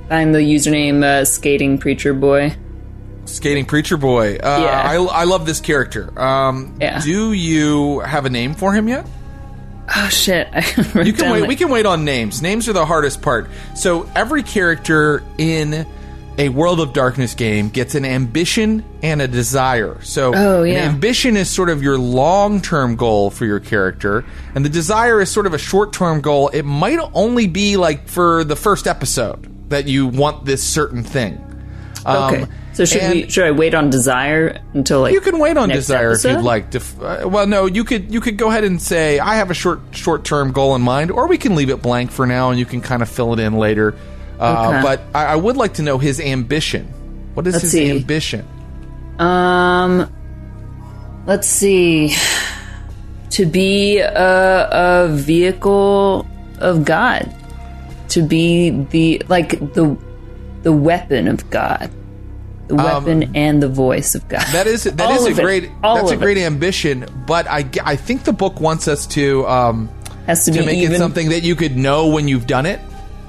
I, 0.10 0.16
I'm 0.22 0.32
the 0.32 0.40
username 0.40 1.04
uh, 1.04 1.26
skating 1.26 1.78
preacher 1.78 2.14
boy. 2.14 2.56
Skating 3.26 3.66
preacher 3.66 3.98
boy. 3.98 4.36
Uh, 4.36 4.60
Yeah. 4.64 4.82
I, 4.86 4.96
I 4.96 5.24
love 5.26 5.46
this 5.46 5.60
character. 5.60 6.18
Um, 6.20 6.78
Yeah. 6.80 7.00
Do 7.02 7.34
you 7.34 8.00
have 8.00 8.26
a 8.26 8.30
name 8.30 8.54
for 8.54 8.74
him 8.74 8.88
yet? 8.88 9.06
Oh 9.96 10.10
shit! 10.10 10.48
You 10.96 11.14
can 11.14 11.32
wait. 11.32 11.48
we 11.48 11.56
can 11.56 11.70
wait 11.70 11.86
on 11.86 12.06
names. 12.06 12.42
Names 12.42 12.68
are 12.68 12.74
the 12.74 12.86
hardest 12.88 13.22
part. 13.22 13.50
So 13.76 14.10
every 14.16 14.42
character 14.42 15.22
in 15.38 15.86
a 16.40 16.50
World 16.50 16.80
of 16.80 16.92
Darkness 16.92 17.36
game 17.36 17.70
gets 17.70 17.94
an 17.96 18.04
ambition 18.04 18.84
and 19.04 19.22
a 19.22 19.28
desire. 19.28 20.02
So 20.02 20.34
Oh, 20.36 20.64
an 20.64 20.76
ambition 20.76 21.38
is 21.38 21.50
sort 21.52 21.70
of 21.70 21.84
your 21.84 21.98
long-term 22.00 22.96
goal 22.96 23.30
for 23.30 23.46
your 23.46 23.60
character, 23.60 24.26
and 24.56 24.66
the 24.66 24.70
desire 24.70 25.22
is 25.22 25.30
sort 25.32 25.46
of 25.46 25.54
a 25.54 25.58
short-term 25.60 26.22
goal. 26.22 26.50
It 26.50 26.64
might 26.64 27.00
only 27.14 27.46
be 27.48 27.78
like 27.78 28.08
for 28.08 28.44
the 28.44 28.56
first 28.56 28.88
episode 28.88 29.70
that 29.70 29.86
you 29.88 30.08
want 30.08 30.46
this 30.46 30.64
certain 30.64 31.04
thing. 31.04 31.40
Um, 32.06 32.34
Okay. 32.34 32.46
So 32.74 32.84
should 32.84 33.10
we? 33.10 33.30
Should 33.30 33.46
I 33.46 33.52
wait 33.52 33.74
on 33.74 33.90
desire 33.90 34.60
until 34.74 35.02
like 35.02 35.14
you 35.14 35.22
can 35.22 35.40
wait 35.40 35.56
on 35.56 35.70
desire 35.70 36.12
if 36.12 36.24
you'd 36.26 36.42
like. 36.42 36.72
To, 36.72 36.80
uh, 37.02 37.26
well, 37.26 37.48
no, 37.48 37.68
you 37.68 37.86
could 37.86 38.14
you 38.14 38.20
could 38.20 38.38
go 38.38 38.50
ahead 38.50 38.66
and 38.66 38.82
say 38.82 39.18
I 39.18 39.36
have 39.36 39.50
a 39.50 39.54
short 39.54 39.80
short 39.92 40.26
term 40.26 40.52
goal 40.52 40.76
in 40.76 40.82
mind, 40.82 41.10
or 41.10 41.28
we 41.28 41.38
can 41.38 41.56
leave 41.56 41.70
it 41.70 41.82
blank 41.82 42.12
for 42.12 42.28
now, 42.28 42.50
and 42.50 42.60
you 42.60 42.66
can 42.66 42.82
kind 42.82 43.02
of 43.02 43.08
fill 43.10 43.32
it 43.32 43.40
in 43.40 43.58
later. 43.58 43.96
Uh, 44.38 44.72
Okay. 44.74 44.82
But 44.82 45.02
I, 45.16 45.26
I 45.28 45.36
would 45.38 45.56
like 45.56 45.76
to 45.76 45.84
know 45.84 45.98
his 45.98 46.20
ambition. 46.20 46.88
What 47.34 47.48
is 47.48 47.54
Let's 47.54 47.64
his 47.64 47.72
see. 47.72 47.92
ambition? 47.92 48.46
Um, 49.20 50.14
let's 51.26 51.48
see. 51.48 52.14
To 53.32 53.46
be 53.46 54.00
a, 54.00 54.70
a 55.06 55.08
vehicle 55.10 56.28
of 56.60 56.84
God, 56.84 57.34
to 58.10 58.22
be 58.22 58.70
the 58.70 59.22
like 59.30 59.52
the 59.74 59.98
the 60.64 60.74
weapon 60.74 61.28
of 61.30 61.50
God, 61.50 61.90
the 62.68 62.76
weapon 62.76 63.36
and 63.36 63.62
the 63.62 63.70
voice 63.70 64.16
of 64.16 64.28
God. 64.28 64.44
Um, 64.46 64.52
That 64.54 64.68
is 64.68 64.84
that 64.86 65.00
All 65.02 65.14
is 65.26 65.26
a 65.38 65.40
it. 65.40 65.44
great 65.44 65.70
All 65.84 65.96
that's 65.98 66.12
a 66.12 66.18
great 66.18 66.38
it. 66.38 66.42
ambition. 66.44 67.06
But 67.28 67.48
I, 67.48 67.70
I 67.84 67.96
think 67.96 68.24
the 68.24 68.34
book 68.34 68.60
wants 68.60 68.88
us 68.88 69.06
to 69.08 69.46
um, 69.48 69.90
Has 70.28 70.46
to, 70.46 70.52
to 70.52 70.60
be 70.60 70.66
make 70.66 70.78
even. 70.80 70.96
it 70.96 70.98
something 70.98 71.30
that 71.30 71.44
you 71.44 71.56
could 71.56 71.76
know 71.78 72.08
when 72.08 72.28
you've 72.28 72.48
done 72.48 72.66
it. 72.66 72.80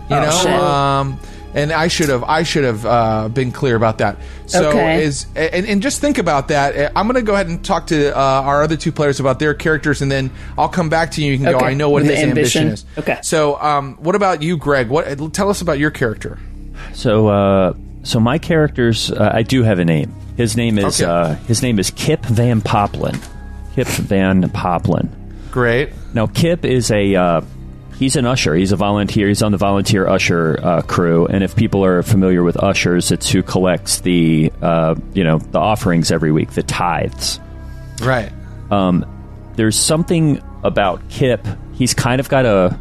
You 0.09 0.17
Oh, 0.17 0.21
know, 0.23 0.31
shit. 0.31 0.53
um, 0.53 1.19
and 1.55 1.73
I 1.73 1.89
should 1.89 2.09
have 2.11 2.23
I 2.25 2.43
should 2.45 2.65
have 2.65 2.85
uh, 2.87 3.29
been 3.29 3.51
clear 3.51 3.77
about 3.77 3.99
that. 3.99 4.17
So 4.47 4.69
Okay. 4.71 5.03
is 5.05 5.27
and, 5.35 5.67
and 5.67 5.83
just 5.83 6.01
think 6.01 6.19
about 6.19 6.49
that. 6.49 6.77
Uh, 6.77 6.91
I'm 6.95 7.07
going 7.07 7.17
to 7.17 7.23
go 7.23 7.35
ahead 7.35 7.49
and 7.49 7.65
talk 7.65 7.89
to 7.89 8.17
uh, 8.17 8.21
our 8.21 8.63
other 8.63 8.77
two 8.77 8.93
players 8.93 9.21
about 9.21 9.39
their 9.39 9.53
characters, 9.55 10.01
and 10.03 10.13
then 10.13 10.31
I'll 10.57 10.69
come 10.69 10.89
back 10.89 11.11
to 11.13 11.23
you. 11.25 11.33
You 11.33 11.39
can 11.45 11.59
go. 11.59 11.65
I 11.65 11.75
know 11.75 11.89
what 11.91 12.03
With 12.03 12.11
his 12.13 12.21
ambition. 12.23 12.69
ambition. 12.69 12.91
is. 12.95 12.99
Okay. 12.99 13.19
So, 13.23 13.61
um, 13.61 13.97
what 14.01 14.15
about 14.15 14.43
you, 14.43 14.57
Greg? 14.57 14.89
What 14.89 15.07
tell 15.35 15.49
us 15.51 15.61
about 15.63 15.79
your 15.79 15.91
character? 15.91 16.39
So, 16.93 17.27
uh, 17.29 17.73
so 18.07 18.21
my 18.21 18.39
character's 18.39 19.11
uh, 19.11 19.31
I 19.35 19.43
do 19.43 19.63
have 19.63 19.79
a 19.79 19.85
name. 19.85 20.15
His 20.37 20.57
name 20.57 20.79
is 20.79 21.01
Okay. 21.03 21.11
uh, 21.11 21.35
his 21.47 21.63
name 21.63 21.79
is 21.79 21.91
Kip 21.91 22.25
Van 22.27 22.61
Poplin. 22.61 23.19
Kip 23.75 23.87
Van 23.89 24.49
Poplin. 24.51 25.09
Great. 25.51 25.91
Now, 26.15 26.27
Kip 26.27 26.65
is 26.65 26.91
a 26.91 27.15
uh, 27.15 27.41
he's 27.99 28.17
an 28.17 28.27
usher. 28.27 28.55
He's 28.55 28.73
a 28.73 28.77
volunteer. 28.77 29.29
He's 29.29 29.43
on 29.43 29.53
the 29.53 29.59
volunteer 29.59 30.07
usher 30.07 30.59
uh, 30.63 30.83
crew. 30.83 31.27
And 31.27 31.43
if 31.43 31.57
people 31.57 31.85
are 31.85 32.03
familiar 32.03 32.43
with 32.43 32.63
ushers, 32.63 33.11
it's 33.11 33.29
who 33.29 33.43
collects 33.43 34.01
the 34.01 34.53
uh, 34.63 34.95
you 35.15 35.25
know 35.25 35.39
the 35.39 35.59
offerings 35.59 36.11
every 36.11 36.33
week, 36.33 36.51
the 36.53 36.63
tithes. 36.63 37.41
Right. 38.03 38.31
There's 39.57 39.77
something 39.79 40.43
about 40.63 41.09
Kip. 41.09 41.47
He's 41.75 41.95
kind 41.95 42.21
of 42.21 42.29
got 42.29 42.45
a 42.45 42.79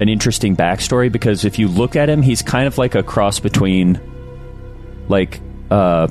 an 0.00 0.08
interesting 0.08 0.56
backstory 0.56 1.10
because 1.10 1.44
if 1.44 1.58
you 1.58 1.68
look 1.68 1.94
at 1.96 2.08
him, 2.08 2.22
he's 2.22 2.42
kind 2.42 2.66
of 2.66 2.78
like 2.78 2.94
a 2.94 3.02
cross 3.02 3.38
between 3.40 4.00
like 5.08 5.40
uh 5.70 6.08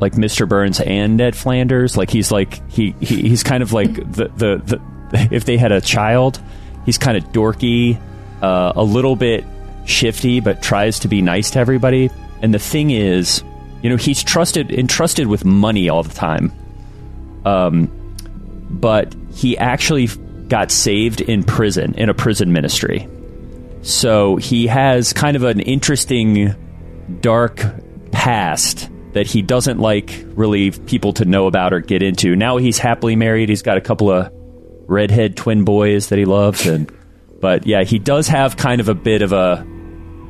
like 0.00 0.12
Mr. 0.14 0.48
Burns 0.48 0.80
and 0.80 1.16
Ned 1.16 1.36
Flanders. 1.36 1.96
Like 1.96 2.10
he's 2.10 2.30
like 2.30 2.68
he, 2.70 2.94
he 3.00 3.28
he's 3.28 3.42
kind 3.42 3.62
of 3.62 3.72
like 3.72 3.94
the, 4.12 4.28
the 4.28 4.62
the 4.66 5.28
if 5.30 5.44
they 5.44 5.56
had 5.56 5.72
a 5.72 5.80
child, 5.80 6.40
he's 6.84 6.98
kind 6.98 7.16
of 7.16 7.24
dorky, 7.32 8.00
uh, 8.42 8.72
a 8.76 8.82
little 8.82 9.16
bit 9.16 9.44
shifty, 9.86 10.40
but 10.40 10.62
tries 10.62 11.00
to 11.00 11.08
be 11.08 11.22
nice 11.22 11.50
to 11.52 11.58
everybody. 11.58 12.10
And 12.42 12.52
the 12.52 12.58
thing 12.58 12.90
is, 12.90 13.42
you 13.82 13.90
know, 13.90 13.96
he's 13.96 14.22
trusted 14.22 14.72
entrusted 14.72 15.26
with 15.26 15.44
money 15.44 15.88
all 15.88 16.02
the 16.02 16.14
time. 16.14 16.52
Um, 17.44 17.90
but 18.70 19.14
he 19.34 19.56
actually 19.58 20.08
got 20.48 20.70
saved 20.70 21.20
in 21.20 21.44
prison 21.44 21.94
in 21.94 22.08
a 22.08 22.14
prison 22.14 22.52
ministry. 22.52 23.08
So 23.82 24.36
he 24.36 24.66
has 24.66 25.12
kind 25.12 25.36
of 25.36 25.42
an 25.44 25.60
interesting 25.60 26.54
dark 27.20 27.62
past 28.24 28.88
that 29.12 29.26
he 29.26 29.42
doesn't 29.42 29.78
like 29.78 30.24
really 30.28 30.70
people 30.70 31.12
to 31.12 31.26
know 31.26 31.46
about 31.46 31.74
or 31.74 31.80
get 31.80 32.02
into. 32.02 32.34
Now 32.34 32.56
he's 32.56 32.78
happily 32.78 33.16
married. 33.16 33.50
He's 33.50 33.60
got 33.60 33.76
a 33.76 33.82
couple 33.82 34.10
of 34.10 34.32
redhead 34.86 35.36
twin 35.36 35.64
boys 35.64 36.08
that 36.08 36.18
he 36.18 36.24
loves 36.24 36.66
and 36.66 36.90
but 37.42 37.66
yeah, 37.66 37.84
he 37.84 37.98
does 37.98 38.26
have 38.28 38.56
kind 38.56 38.80
of 38.80 38.88
a 38.88 38.94
bit 38.94 39.20
of 39.20 39.32
a 39.32 39.66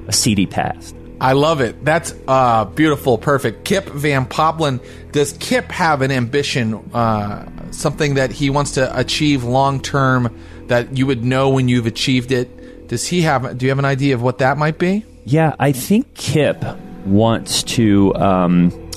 a 0.09 0.13
seedy 0.13 0.45
past. 0.45 0.97
I 1.21 1.35
love 1.35 1.61
it. 1.61 1.85
That's 1.85 2.13
uh, 2.27 2.65
beautiful, 2.65 3.17
perfect. 3.17 3.65
Kip 3.65 3.89
Van 3.91 4.27
Poplin. 4.27 4.81
Does 5.13 5.33
Kip 5.35 5.71
have 5.71 6.03
an 6.03 6.11
ambition, 6.11 6.75
uh, 6.93 7.71
something 7.71 8.15
that 8.15 8.33
he 8.33 8.51
wants 8.51 8.73
to 8.73 8.99
achieve 8.99 9.45
long 9.45 9.81
term 9.81 10.37
that 10.67 10.99
you 10.99 11.07
would 11.07 11.25
know 11.25 11.51
when 11.51 11.69
you've 11.69 11.87
achieved 11.87 12.33
it? 12.33 12.89
Does 12.89 13.07
he 13.07 13.23
have? 13.23 13.57
Do 13.57 13.67
you 13.67 13.71
have 13.71 13.79
an 13.79 13.85
idea 13.85 14.17
of 14.17 14.23
what 14.23 14.39
that 14.39 14.59
might 14.59 14.81
be? 14.81 15.07
Yeah, 15.25 15.55
I 15.61 15.71
think 15.71 16.15
Kip 16.15 16.65
wants 17.07 17.63
to. 17.65 18.15
Um, 18.15 18.91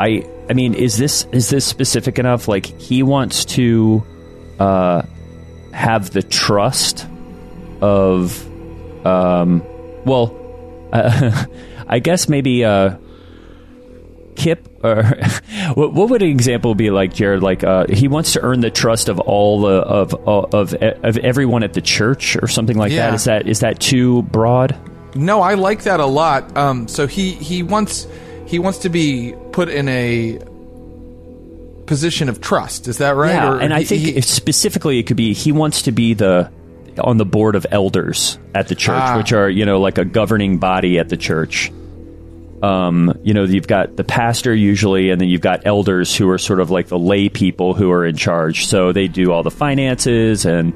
I 0.00 0.24
I 0.50 0.54
mean, 0.54 0.74
is 0.74 0.98
this 0.98 1.26
is 1.32 1.48
this 1.50 1.64
specific 1.64 2.18
enough? 2.18 2.48
Like 2.48 2.66
he 2.66 3.02
wants 3.02 3.44
to 3.46 4.02
uh, 4.58 5.02
have 5.72 6.10
the 6.10 6.22
trust 6.22 7.06
of, 7.80 8.46
um, 9.06 9.62
well, 10.04 10.36
uh, 10.92 11.44
I 11.88 11.98
guess 11.98 12.28
maybe 12.28 12.64
uh, 12.64 12.96
Kip 14.36 14.68
or 14.84 15.02
what, 15.74 15.92
what 15.92 16.10
would 16.10 16.22
an 16.22 16.28
example 16.30 16.74
be 16.74 16.90
like, 16.90 17.12
Jared? 17.14 17.42
Like 17.42 17.64
uh, 17.64 17.86
he 17.88 18.08
wants 18.08 18.32
to 18.34 18.40
earn 18.42 18.60
the 18.60 18.70
trust 18.70 19.08
of 19.08 19.20
all 19.20 19.60
the 19.62 19.74
of 19.76 20.14
of 20.26 20.74
of 20.74 21.16
everyone 21.18 21.62
at 21.62 21.72
the 21.74 21.80
church 21.82 22.36
or 22.42 22.46
something 22.48 22.76
like 22.76 22.92
Yeah. 22.92 23.10
that. 23.10 23.14
Is 23.14 23.24
that 23.24 23.46
is 23.48 23.60
that 23.60 23.78
too 23.80 24.22
broad? 24.24 24.76
No, 25.14 25.40
I 25.42 25.54
like 25.54 25.82
that 25.84 26.00
a 26.00 26.06
lot. 26.06 26.56
Um, 26.56 26.88
so 26.88 27.06
he 27.06 27.32
he 27.32 27.62
wants 27.62 28.06
he 28.46 28.58
wants 28.58 28.78
to 28.78 28.88
be 28.88 29.34
put 29.52 29.68
in 29.68 29.88
a 29.88 30.38
position 31.86 32.28
of 32.28 32.40
trust. 32.40 32.88
Is 32.88 32.98
that 32.98 33.16
right? 33.16 33.32
Yeah, 33.32 33.52
Or 33.52 33.60
and 33.60 33.74
I 33.74 33.80
he- 33.80 33.84
think 33.84 34.02
he- 34.02 34.16
if 34.16 34.24
specifically 34.24 34.98
it 34.98 35.04
could 35.04 35.16
be 35.16 35.32
he 35.34 35.52
wants 35.52 35.82
to 35.82 35.92
be 35.92 36.14
the 36.14 36.50
on 37.00 37.16
the 37.16 37.24
board 37.24 37.54
of 37.56 37.66
elders 37.70 38.38
at 38.54 38.68
the 38.68 38.74
church, 38.74 39.00
Ah. 39.02 39.16
which 39.16 39.32
are 39.32 39.48
you 39.48 39.64
know 39.66 39.80
like 39.80 39.98
a 39.98 40.04
governing 40.04 40.58
body 40.58 40.98
at 40.98 41.08
the 41.08 41.16
church. 41.16 41.70
um, 42.62 43.12
you 43.24 43.34
know, 43.34 43.42
you've 43.42 43.66
got 43.66 43.96
the 43.96 44.04
pastor 44.04 44.54
usually, 44.54 45.10
and 45.10 45.20
then 45.20 45.28
you've 45.28 45.40
got 45.40 45.62
elders 45.66 46.14
who 46.14 46.28
are 46.28 46.38
sort 46.38 46.60
of 46.60 46.70
like 46.70 46.86
the 46.86 46.96
lay 46.98 47.28
people 47.28 47.74
who 47.74 47.90
are 47.90 48.06
in 48.06 48.14
charge. 48.16 48.66
So 48.66 48.92
they 48.92 49.08
do 49.08 49.32
all 49.32 49.42
the 49.42 49.50
finances 49.50 50.44
and 50.44 50.72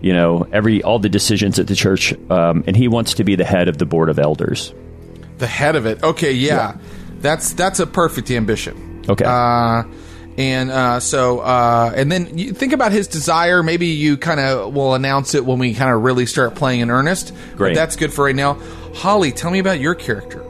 you 0.00 0.12
know 0.12 0.46
every 0.52 0.82
all 0.82 0.98
the 0.98 1.08
decisions 1.08 1.58
at 1.58 1.66
the 1.66 1.74
church. 1.74 2.12
Um, 2.30 2.64
and 2.66 2.76
he 2.76 2.88
wants 2.88 3.14
to 3.14 3.24
be 3.24 3.36
the 3.36 3.44
head 3.44 3.68
of 3.68 3.78
the 3.78 3.86
board 3.86 4.08
of 4.08 4.18
elders. 4.18 4.72
The 5.38 5.46
head 5.46 5.76
of 5.76 5.86
it. 5.86 6.02
Okay, 6.02 6.32
yeah, 6.32 6.76
that's 7.20 7.52
that's 7.54 7.80
a 7.80 7.86
perfect 7.86 8.30
ambition. 8.30 9.04
Okay. 9.08 9.24
Uh, 9.24 9.84
and 10.38 10.70
uh, 10.70 11.00
so, 11.00 11.40
uh, 11.40 11.92
and 11.94 12.10
then 12.10 12.38
you 12.38 12.52
think 12.52 12.72
about 12.72 12.92
his 12.92 13.08
desire. 13.08 13.62
Maybe 13.62 13.88
you 13.88 14.16
kind 14.16 14.40
of 14.40 14.72
will 14.72 14.94
announce 14.94 15.34
it 15.34 15.44
when 15.44 15.58
we 15.58 15.74
kind 15.74 15.92
of 15.94 16.02
really 16.02 16.24
start 16.24 16.54
playing 16.54 16.80
in 16.80 16.90
earnest. 16.90 17.34
But 17.50 17.56
Great. 17.56 17.74
that's 17.74 17.96
good 17.96 18.12
for 18.12 18.24
right 18.24 18.34
now. 18.34 18.54
Holly, 18.94 19.32
tell 19.32 19.50
me 19.50 19.58
about 19.58 19.80
your 19.80 19.94
character. 19.94 20.44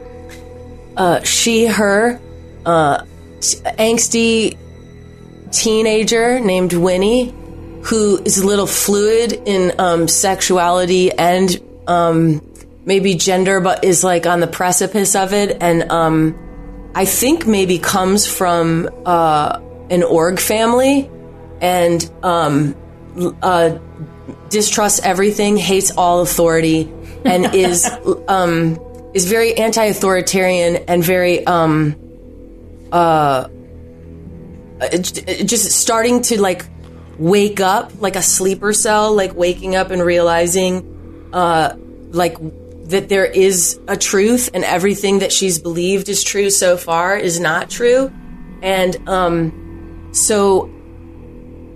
Uh, 0.95 1.21
she, 1.23 1.65
her, 1.65 2.21
uh, 2.65 3.03
angsty 3.41 4.57
teenager 5.51 6.39
named 6.39 6.73
Winnie, 6.73 7.33
who 7.83 8.21
is 8.23 8.39
a 8.39 8.47
little 8.47 8.67
fluid 8.67 9.33
in 9.45 9.79
um, 9.79 10.07
sexuality 10.07 11.11
and 11.11 11.59
um, 11.87 12.41
maybe 12.85 13.15
gender, 13.15 13.59
but 13.59 13.83
is 13.83 14.03
like 14.03 14.25
on 14.25 14.39
the 14.39 14.47
precipice 14.47 15.15
of 15.15 15.33
it. 15.33 15.57
And 15.61 15.91
um, 15.91 16.91
I 16.95 17.05
think 17.05 17.47
maybe 17.47 17.79
comes 17.79 18.27
from 18.27 18.89
uh, 19.05 19.59
an 19.89 20.03
org 20.03 20.39
family 20.39 21.09
and 21.59 22.09
um, 22.23 22.75
uh, 23.41 23.77
distrusts 24.49 24.99
everything, 25.03 25.57
hates 25.57 25.91
all 25.91 26.21
authority, 26.21 26.91
and 27.25 27.53
is 27.55 27.89
um, 28.27 28.79
is 29.13 29.25
very 29.25 29.55
anti-authoritarian 29.55 30.77
and 30.87 31.03
very 31.03 31.45
um, 31.45 31.95
uh, 32.91 33.47
uh, 34.81 34.89
just 34.97 35.71
starting 35.71 36.21
to 36.21 36.41
like 36.41 36.65
wake 37.21 37.59
up 37.59 37.91
like 38.01 38.15
a 38.15 38.21
sleeper 38.21 38.73
cell, 38.73 39.13
like 39.13 39.35
waking 39.35 39.75
up 39.75 39.91
and 39.91 40.01
realizing 40.01 41.29
uh, 41.31 41.75
like 42.09 42.35
that 42.89 43.09
there 43.09 43.25
is 43.25 43.79
a 43.87 43.95
truth 43.95 44.49
and 44.53 44.63
everything 44.63 45.19
that 45.19 45.31
she's 45.31 45.59
believed 45.59 46.09
is 46.09 46.23
true 46.23 46.49
so 46.49 46.75
far 46.77 47.15
is 47.15 47.39
not 47.39 47.69
true, 47.69 48.11
and 48.63 49.07
um, 49.07 50.09
so 50.13 50.69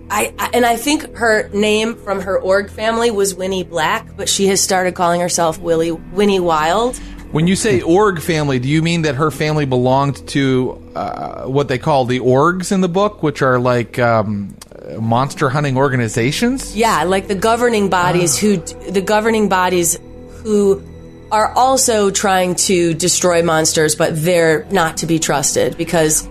I, 0.10 0.34
I 0.40 0.50
and 0.54 0.66
I 0.66 0.78
think 0.78 1.16
her 1.16 1.48
name 1.50 1.96
from 1.96 2.22
her 2.22 2.40
org 2.40 2.72
family 2.72 3.12
was 3.12 3.36
Winnie 3.36 3.64
Black, 3.64 4.18
but 4.18 4.28
she 4.28 4.48
has 4.48 4.60
started 4.60 4.96
calling 4.96 5.22
herself 5.22 5.60
Willie 5.60 5.92
Winnie 5.92 6.40
Wild. 6.40 6.98
When 7.32 7.48
you 7.48 7.56
say 7.56 7.82
org 7.82 8.20
family, 8.22 8.60
do 8.60 8.68
you 8.68 8.82
mean 8.82 9.04
that 9.04 9.16
her 9.16 9.30
family 9.30 9.66
belonged 9.66 10.28
to 10.30 10.82
uh, 10.96 11.44
what 11.46 11.68
they 11.68 11.78
call 11.78 12.06
the 12.06 12.20
orgs 12.20 12.72
in 12.72 12.82
the 12.82 12.90
book, 12.90 13.22
which 13.22 13.42
are 13.42 13.60
like 13.60 14.00
um, 14.00 14.56
monster 15.00 15.50
hunting 15.50 15.78
organizations? 15.78 16.76
Yeah, 16.76 17.04
like 17.04 17.28
the 17.28 17.36
governing 17.36 17.90
bodies 17.90 18.38
who 18.38 18.58
the 18.58 19.02
governing 19.02 19.50
bodies 19.50 20.00
who 20.44 20.84
are 21.32 21.52
also 21.54 22.12
trying 22.12 22.56
to 22.56 22.94
destroy 22.94 23.42
monsters, 23.42 23.96
but 23.96 24.12
they're 24.16 24.66
not 24.66 24.98
to 24.98 25.06
be 25.06 25.20
trusted 25.20 25.78
because 25.78 26.28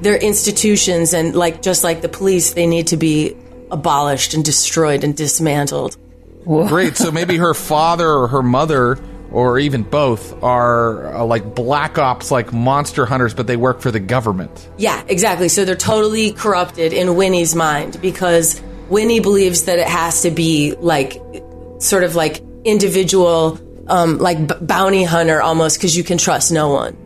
they're 0.00 0.16
institutions 0.16 1.12
and 1.12 1.34
like 1.34 1.62
just 1.62 1.84
like 1.84 2.02
the 2.02 2.08
police, 2.08 2.54
they 2.54 2.66
need 2.66 2.86
to 2.88 2.96
be 2.96 3.36
abolished 3.70 4.34
and 4.34 4.44
destroyed 4.44 5.04
and 5.04 5.16
dismantled. 5.16 5.96
Great. 6.44 6.96
So 6.96 7.10
maybe 7.10 7.36
her 7.36 7.52
father 7.52 8.08
or 8.08 8.28
her 8.28 8.42
mother, 8.42 8.98
or 9.30 9.58
even 9.58 9.82
both, 9.82 10.42
are 10.42 11.14
uh, 11.14 11.24
like 11.24 11.54
black 11.54 11.98
ops, 11.98 12.30
like 12.30 12.52
monster 12.52 13.06
hunters, 13.06 13.34
but 13.34 13.46
they 13.46 13.56
work 13.56 13.80
for 13.80 13.90
the 13.90 14.00
government. 14.00 14.68
Yeah, 14.78 15.02
exactly. 15.08 15.48
So 15.48 15.64
they're 15.64 15.76
totally 15.76 16.32
corrupted 16.32 16.92
in 16.92 17.14
Winnie's 17.16 17.54
mind 17.54 18.00
because 18.00 18.60
Winnie 18.88 19.20
believes 19.20 19.64
that 19.64 19.78
it 19.78 19.88
has 19.88 20.22
to 20.22 20.30
be 20.30 20.74
like 20.78 21.20
sort 21.78 22.04
of 22.04 22.14
like 22.14 22.42
individual, 22.64 23.58
um, 23.88 24.18
like 24.18 24.46
b- 24.46 24.54
bounty 24.60 25.04
hunter 25.04 25.40
almost 25.42 25.78
because 25.78 25.96
you 25.96 26.04
can 26.04 26.18
trust 26.18 26.50
no 26.52 26.70
one. 26.70 26.96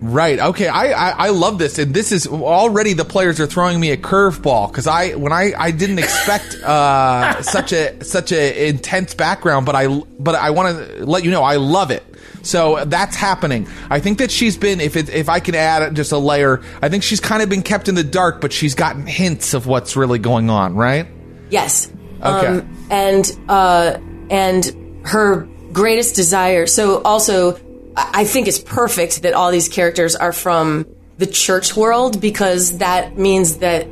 Right. 0.00 0.38
Okay. 0.38 0.68
I, 0.68 0.90
I 0.90 1.10
I 1.26 1.28
love 1.30 1.58
this, 1.58 1.78
and 1.78 1.92
this 1.92 2.12
is 2.12 2.26
already 2.26 2.92
the 2.92 3.04
players 3.04 3.40
are 3.40 3.46
throwing 3.46 3.80
me 3.80 3.90
a 3.90 3.96
curveball 3.96 4.68
because 4.68 4.86
I 4.86 5.14
when 5.14 5.32
I 5.32 5.52
I 5.58 5.72
didn't 5.72 5.98
expect 5.98 6.54
uh, 6.56 7.42
such 7.42 7.72
a 7.72 8.04
such 8.04 8.30
a 8.30 8.68
intense 8.68 9.14
background, 9.14 9.66
but 9.66 9.74
I 9.74 9.88
but 10.20 10.36
I 10.36 10.50
want 10.50 10.76
to 10.76 11.04
let 11.04 11.24
you 11.24 11.32
know 11.32 11.42
I 11.42 11.56
love 11.56 11.90
it. 11.90 12.04
So 12.42 12.84
that's 12.84 13.16
happening. 13.16 13.66
I 13.90 13.98
think 13.98 14.18
that 14.18 14.30
she's 14.30 14.56
been 14.56 14.80
if 14.80 14.96
it, 14.96 15.08
if 15.10 15.28
I 15.28 15.40
can 15.40 15.56
add 15.56 15.96
just 15.96 16.12
a 16.12 16.18
layer, 16.18 16.62
I 16.80 16.88
think 16.88 17.02
she's 17.02 17.20
kind 17.20 17.42
of 17.42 17.48
been 17.48 17.62
kept 17.62 17.88
in 17.88 17.96
the 17.96 18.04
dark, 18.04 18.40
but 18.40 18.52
she's 18.52 18.74
gotten 18.74 19.04
hints 19.04 19.52
of 19.52 19.66
what's 19.66 19.96
really 19.96 20.20
going 20.20 20.48
on. 20.48 20.76
Right. 20.76 21.08
Yes. 21.50 21.90
Okay. 22.22 22.46
Um, 22.46 22.86
and 22.90 23.38
uh, 23.48 23.98
and 24.30 25.00
her 25.04 25.48
greatest 25.72 26.14
desire. 26.14 26.66
So 26.66 27.02
also, 27.02 27.58
I 27.98 28.24
think 28.24 28.46
it's 28.46 28.60
perfect 28.60 29.22
that 29.22 29.34
all 29.34 29.50
these 29.50 29.68
characters 29.68 30.14
are 30.14 30.32
from 30.32 30.86
the 31.18 31.26
church 31.26 31.76
world 31.76 32.20
because 32.20 32.78
that 32.78 33.18
means 33.18 33.58
that 33.58 33.88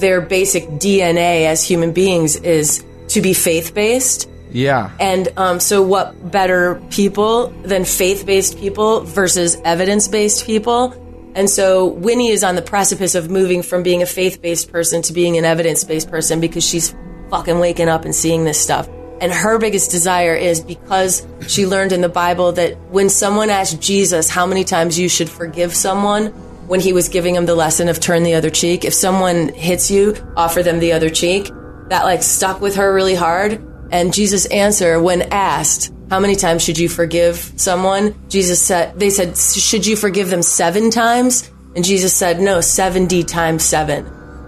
their 0.00 0.20
basic 0.20 0.64
DNA 0.64 1.46
as 1.46 1.62
human 1.62 1.92
beings 1.92 2.36
is 2.36 2.84
to 3.08 3.20
be 3.20 3.32
faith 3.32 3.74
based. 3.74 4.28
Yeah. 4.50 4.90
And 4.98 5.28
um, 5.36 5.60
so, 5.60 5.82
what 5.82 6.30
better 6.30 6.82
people 6.90 7.48
than 7.62 7.84
faith 7.84 8.26
based 8.26 8.58
people 8.58 9.00
versus 9.00 9.56
evidence 9.64 10.08
based 10.08 10.44
people? 10.44 10.92
And 11.34 11.48
so, 11.48 11.86
Winnie 11.86 12.30
is 12.30 12.42
on 12.42 12.56
the 12.56 12.62
precipice 12.62 13.14
of 13.14 13.30
moving 13.30 13.62
from 13.62 13.82
being 13.82 14.02
a 14.02 14.06
faith 14.06 14.42
based 14.42 14.72
person 14.72 15.02
to 15.02 15.12
being 15.12 15.36
an 15.36 15.44
evidence 15.44 15.84
based 15.84 16.10
person 16.10 16.40
because 16.40 16.64
she's 16.64 16.94
fucking 17.30 17.58
waking 17.58 17.88
up 17.88 18.04
and 18.04 18.14
seeing 18.14 18.44
this 18.44 18.60
stuff. 18.60 18.88
And 19.20 19.32
her 19.32 19.58
biggest 19.58 19.90
desire 19.90 20.34
is 20.34 20.60
because 20.60 21.26
she 21.46 21.66
learned 21.66 21.92
in 21.92 22.00
the 22.00 22.08
Bible 22.08 22.52
that 22.52 22.76
when 22.90 23.08
someone 23.08 23.50
asked 23.50 23.80
Jesus 23.80 24.28
how 24.28 24.46
many 24.46 24.64
times 24.64 24.98
you 24.98 25.08
should 25.08 25.30
forgive 25.30 25.74
someone, 25.74 26.26
when 26.66 26.80
he 26.80 26.92
was 26.92 27.08
giving 27.08 27.34
him 27.34 27.46
the 27.46 27.54
lesson 27.54 27.88
of 27.88 28.00
turn 28.00 28.24
the 28.24 28.34
other 28.34 28.50
cheek, 28.50 28.84
if 28.84 28.92
someone 28.92 29.48
hits 29.50 29.90
you, 29.90 30.16
offer 30.36 30.62
them 30.62 30.80
the 30.80 30.92
other 30.92 31.08
cheek, 31.08 31.48
that 31.88 32.04
like 32.04 32.22
stuck 32.22 32.60
with 32.60 32.76
her 32.76 32.92
really 32.92 33.14
hard. 33.14 33.62
And 33.92 34.12
Jesus' 34.12 34.46
answer, 34.46 35.00
when 35.00 35.22
asked, 35.32 35.92
how 36.10 36.20
many 36.20 36.34
times 36.34 36.62
should 36.62 36.78
you 36.78 36.88
forgive 36.88 37.52
someone? 37.56 38.14
Jesus 38.28 38.60
said, 38.60 38.98
they 38.98 39.10
said, 39.10 39.36
should 39.36 39.86
you 39.86 39.96
forgive 39.96 40.28
them 40.30 40.42
seven 40.42 40.90
times? 40.90 41.50
And 41.74 41.84
Jesus 41.84 42.14
said, 42.14 42.40
no, 42.40 42.60
70 42.60 43.24
times 43.24 43.64
seven. 43.64 44.04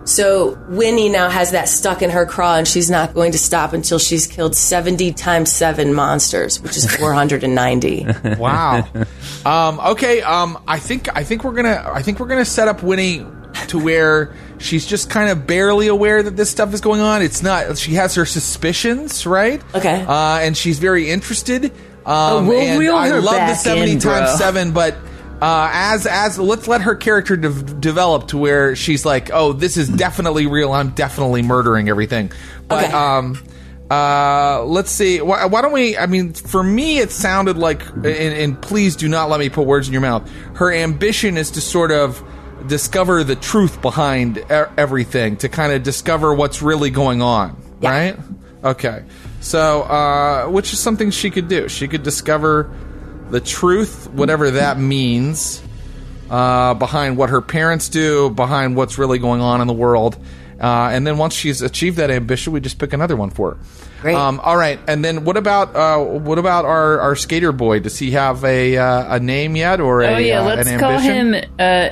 So 0.09 0.59
Winnie 0.69 1.11
now 1.11 1.29
has 1.29 1.51
that 1.51 1.69
stuck 1.69 2.01
in 2.01 2.09
her 2.09 2.25
craw 2.25 2.55
and 2.57 2.67
she's 2.67 2.89
not 2.91 3.13
going 3.13 3.33
to 3.33 3.39
stop 3.39 3.75
until 3.75 3.99
she's 3.99 4.27
killed 4.27 4.57
70 4.57 5.13
times 5.13 5.53
seven 5.53 5.93
monsters, 5.93 6.61
which 6.63 6.79
is 6.79 6.91
490. 6.97 8.07
Wow. 8.39 8.89
um, 9.45 9.79
okay. 9.81 10.23
Um, 10.23 10.63
I 10.67 10.79
think 10.79 11.15
I 11.15 11.25
think 11.25 11.45
we're 11.45 11.53
gonna 11.53 11.91
I 11.93 12.01
think 12.01 12.21
we're 12.21 12.27
gonna 12.27 12.45
set 12.47 12.69
up 12.69 12.83
Winnie 12.83 13.27
to 13.69 13.79
where 13.79 14.35
she's 14.59 14.87
just 14.87 15.11
kind 15.11 15.31
of 15.31 15.47
barely 15.47 15.89
aware 15.89 16.23
that 16.23 16.37
this 16.37 16.49
stuff 16.51 16.73
is 16.73 16.81
going 16.81 17.01
on. 17.03 17.21
It's 17.21 17.43
not. 17.43 17.77
She 17.77 17.93
has 17.95 18.15
her 18.15 18.25
suspicions, 18.25 19.27
right? 19.27 19.63
Okay. 19.75 20.03
Uh, 20.07 20.39
and 20.41 20.57
she's 20.57 20.79
very 20.79 21.11
interested. 21.11 21.67
Um, 21.67 21.73
Oh, 22.07 22.49
we'll 22.49 22.97
and 22.97 23.13
I 23.15 23.19
love 23.19 23.49
the 23.49 23.55
seventy 23.55 23.93
in, 23.93 23.99
times 23.99 24.31
bro. 24.31 24.37
seven, 24.37 24.73
but. 24.73 24.97
Uh, 25.41 25.71
as 25.73 26.07
as 26.07 26.39
let's 26.39 26.67
let 26.67 26.81
her 26.83 26.95
character 26.97 27.37
de- 27.37 27.63
develop 27.63 28.29
to 28.29 28.39
where 28.39 28.75
she's 28.75 29.05
like, 29.07 29.31
oh, 29.33 29.53
this 29.53 29.77
is 29.77 29.89
definitely 29.89 30.47
real. 30.47 30.73
I'm 30.73 30.91
definitely 30.91 31.43
murdering 31.43 31.89
everything. 31.89 32.33
But 32.67 32.87
Okay. 32.87 32.93
um, 32.93 33.39
uh, 33.91 34.65
let's 34.65 34.91
see. 34.91 35.21
Why, 35.21 35.47
why 35.47 35.63
don't 35.63 35.73
we? 35.73 35.97
I 35.97 36.07
mean, 36.07 36.33
for 36.33 36.63
me, 36.63 36.99
it 36.99 37.11
sounded 37.13 37.57
like, 37.57 37.87
and, 37.89 38.07
and 38.07 38.61
please 38.61 38.97
do 38.97 39.09
not 39.09 39.31
let 39.31 39.39
me 39.41 39.49
put 39.49 39.67
words 39.67 39.87
in 39.87 39.93
your 39.93 40.03
mouth. 40.03 40.29
Her 40.57 40.73
ambition 40.73 41.37
is 41.37 41.53
to 41.53 41.61
sort 41.61 41.93
of 41.93 42.23
discover 42.67 43.23
the 43.25 43.37
truth 43.37 43.81
behind 43.81 44.39
e- 44.39 44.43
everything, 44.77 45.37
to 45.39 45.49
kind 45.49 45.73
of 45.73 45.85
discover 45.85 46.35
what's 46.35 46.61
really 46.61 46.91
going 46.91 47.23
on, 47.23 47.57
Yeah. 47.81 47.91
right? 47.91 48.17
Okay. 48.65 49.05
So, 49.41 49.83
uh, 49.83 50.49
which 50.49 50.73
is 50.73 50.81
something 50.81 51.11
she 51.13 51.31
could 51.31 51.47
do. 51.49 51.69
She 51.69 51.87
could 51.87 52.03
discover 52.03 52.69
the 53.31 53.41
truth, 53.41 54.09
whatever 54.11 54.53
that 54.53 54.79
means, 54.79 55.63
uh, 56.31 56.75
behind 56.75 57.17
what 57.17 57.31
her 57.31 57.41
parents 57.41 57.89
do, 57.89 58.31
behind 58.31 58.77
what's 58.77 58.99
really 58.99 59.19
going 59.19 59.41
on 59.41 59.61
in 59.61 59.67
the 59.67 59.73
world. 59.73 60.17
Uh, 60.61 60.91
and 60.93 61.07
then 61.07 61.19
once 61.19 61.35
she's 61.35 61.63
achieved 61.63 61.99
that 61.99 62.11
ambition, 62.11 62.53
we 62.53 62.61
just 62.61 62.79
pick 62.79 62.93
another 62.93 63.17
one 63.17 63.31
for 63.31 63.53
her. 63.53 63.59
Great. 64.01 64.17
Um, 64.17 64.41
all 64.41 64.57
right. 64.57 64.79
And 64.89 65.05
then 65.05 65.25
what 65.25 65.37
about 65.37 65.75
uh, 65.75 65.99
what 65.99 66.39
about 66.39 66.65
our, 66.65 67.01
our 67.01 67.17
skater 67.17 67.53
boy? 67.53 67.81
Does 67.81 67.99
he 67.99 68.13
have 68.13 68.45
a 68.45 68.77
uh, 68.77 69.17
a 69.17 69.21
name 69.21 69.57
yet 69.57 69.81
or 69.81 70.03
a 70.03 70.15
Oh 70.15 70.19
yeah, 70.19 70.41
uh, 70.41 70.45
let's 70.45 70.69
an 70.69 70.81
call 70.81 70.99
him 70.99 71.35
uh, 71.59 71.91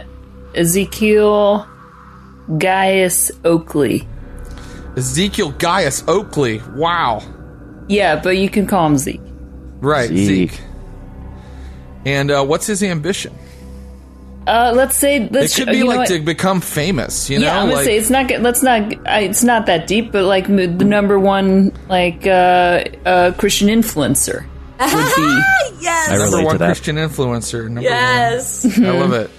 Ezekiel 0.55 1.67
Gaius 2.59 3.31
Oakley. 3.45 4.07
Ezekiel 4.97 5.51
Gaius 5.53 6.03
Oakley. 6.09 6.61
Wow. 6.75 7.23
Yeah, 7.89 8.21
but 8.21 8.37
you 8.37 8.49
can 8.49 8.67
call 8.67 8.87
him 8.87 8.99
Zeke. 8.99 9.21
Right, 9.81 10.09
Zeke. 10.09 10.53
Zeke. 10.53 10.61
And 12.07 12.31
uh, 12.31 12.45
what's 12.45 12.67
his 12.67 12.83
ambition? 12.83 13.35
Uh, 14.47 14.73
let's 14.77 14.97
say 14.97 15.17
It 15.17 15.33
let's, 15.33 15.57
could 15.57 15.69
uh, 15.69 15.73
be 15.73 15.83
like 15.83 15.99
what? 15.99 16.09
to 16.09 16.21
become 16.21 16.61
famous. 16.61 17.29
You 17.29 17.41
know, 17.41 17.47
yeah, 17.47 17.59
I'm 17.59 17.65
gonna 17.67 17.77
like, 17.77 17.85
say 17.85 17.97
it's 17.99 18.11
not. 18.11 18.31
Let's 18.31 18.63
not. 18.63 18.95
I- 19.07 19.23
It's 19.23 19.43
not 19.43 19.67
that 19.67 19.89
deep, 19.89 20.13
but 20.13 20.23
like 20.25 20.45
m- 20.49 20.79
the 20.79 20.85
number 20.85 21.19
one 21.19 21.73
like 21.89 22.25
uh, 22.29 22.85
uh, 23.05 23.33
Christian 23.33 23.67
influencer 23.69 24.43
would 24.79 25.17
be. 25.17 25.43
yes. 25.83 26.11
I 26.11 26.17
number 26.19 26.45
one. 26.45 26.59
Christian 26.59 26.95
influencer. 26.95 27.65
Number 27.65 27.83
yes. 27.83 28.65
one. 28.65 28.87
I 28.87 28.91
love 28.93 29.13
it. 29.13 29.31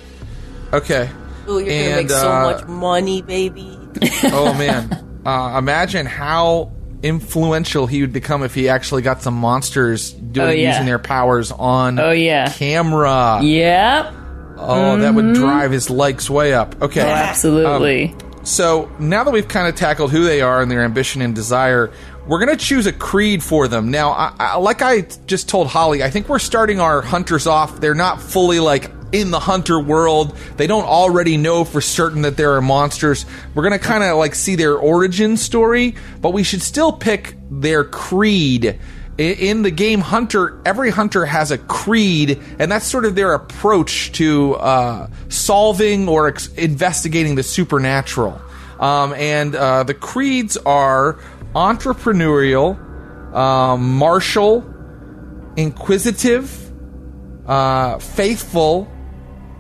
Okay. 0.74 1.10
Ooh, 1.48 1.60
you're 1.60 1.62
gonna 1.62 1.70
make 1.70 2.00
And, 2.02 2.12
so 2.12 2.30
uh, 2.30 2.52
much 2.52 2.68
money, 2.68 3.22
baby. 3.22 3.80
Oh 4.26 4.54
man, 4.58 5.22
uh, 5.26 5.56
imagine 5.58 6.06
how 6.06 6.74
influential 7.04 7.88
he 7.88 8.02
would 8.02 8.14
become 8.14 8.44
if 8.44 8.56
he 8.56 8.70
actually 8.70 9.02
got 9.02 9.22
some 9.22 9.36
monsters 9.36 10.12
doing 10.12 10.48
Oh, 10.48 10.52
yeah. 10.52 10.70
using 10.72 10.86
their 10.86 11.00
powers 11.00 11.52
on 11.52 12.00
Oh 12.00 12.12
yeah, 12.12 12.52
camera. 12.52 13.40
yep, 13.44 14.14
Oh, 14.60 14.98
that 14.98 15.14
would 15.14 15.26
mm-hmm. 15.26 15.42
drive 15.42 15.72
his 15.72 15.90
likes 15.90 16.30
way 16.30 16.54
up. 16.54 16.82
Okay. 16.82 17.02
oh, 17.02 17.06
absolutely. 17.06 18.06
Um, 18.14 18.20
so 18.44 18.92
now 19.00 19.24
that 19.24 19.32
we've 19.32 19.48
kind 19.48 19.68
of 19.68 19.76
tackled 19.76 20.12
who 20.12 20.24
they 20.24 20.42
are 20.42 20.62
and 20.62 20.72
their 20.72 20.84
ambition 20.84 21.22
and 21.22 21.36
desire, 21.36 21.92
we're 22.26 22.44
going 22.44 22.58
to 22.58 22.64
choose 22.66 22.88
a 22.88 22.94
creed 22.94 23.44
for 23.44 23.68
them. 23.68 23.92
Now, 23.92 24.12
I, 24.12 24.34
I, 24.40 24.56
like 24.58 24.82
I 24.82 25.02
just 25.28 25.48
told 25.48 25.68
Holly, 25.68 26.02
I 26.04 26.10
think 26.10 26.28
we're 26.28 26.40
starting 26.40 26.80
our 26.80 27.02
hunters 27.02 27.46
off. 27.46 27.80
They're 27.80 27.94
not 27.94 28.20
fully 28.22 28.60
like 28.60 28.90
in 29.12 29.32
the 29.32 29.40
hunter 29.40 29.80
world. 29.80 30.38
They 30.58 30.68
don't 30.68 30.86
already 30.86 31.38
know 31.38 31.64
for 31.64 31.82
certain 31.82 32.24
that 32.24 32.38
there 32.38 32.54
are 32.54 32.62
monsters. 32.62 33.26
We're 33.54 33.64
going 33.64 33.80
to 33.80 33.86
kind 33.86 34.04
of 34.04 34.18
like 34.18 34.36
see 34.36 34.56
their 34.56 34.76
origin 34.76 35.38
story, 35.38 35.96
but 36.22 36.32
we 36.32 36.44
should 36.44 36.62
still 36.62 36.92
pick 36.92 37.36
their 37.50 37.84
creed. 37.84 38.80
In 39.18 39.64
the 39.64 39.72
game 39.72 40.02
Hunter, 40.02 40.62
every 40.64 40.92
hunter 40.92 41.26
has 41.26 41.50
a 41.50 41.58
creed, 41.58 42.40
and 42.60 42.72
that's 42.72 42.86
sort 42.86 43.04
of 43.04 43.16
their 43.16 43.34
approach 43.34 44.12
to 44.14 44.54
uh, 44.56 45.10
solving 45.30 46.08
or 46.08 46.28
ex- 46.28 46.54
investigating 46.54 47.34
the 47.34 47.42
supernatural. 47.42 48.40
Um, 48.80 49.14
and 49.14 49.56
uh, 49.56 49.84
the 49.84 49.96
creeds 49.96 50.56
are 50.58 51.14
entrepreneurial, 51.56 52.78
um, 53.34 53.98
martial, 53.98 54.72
inquisitive, 55.56 56.72
uh, 57.48 57.98
faithful, 57.98 58.88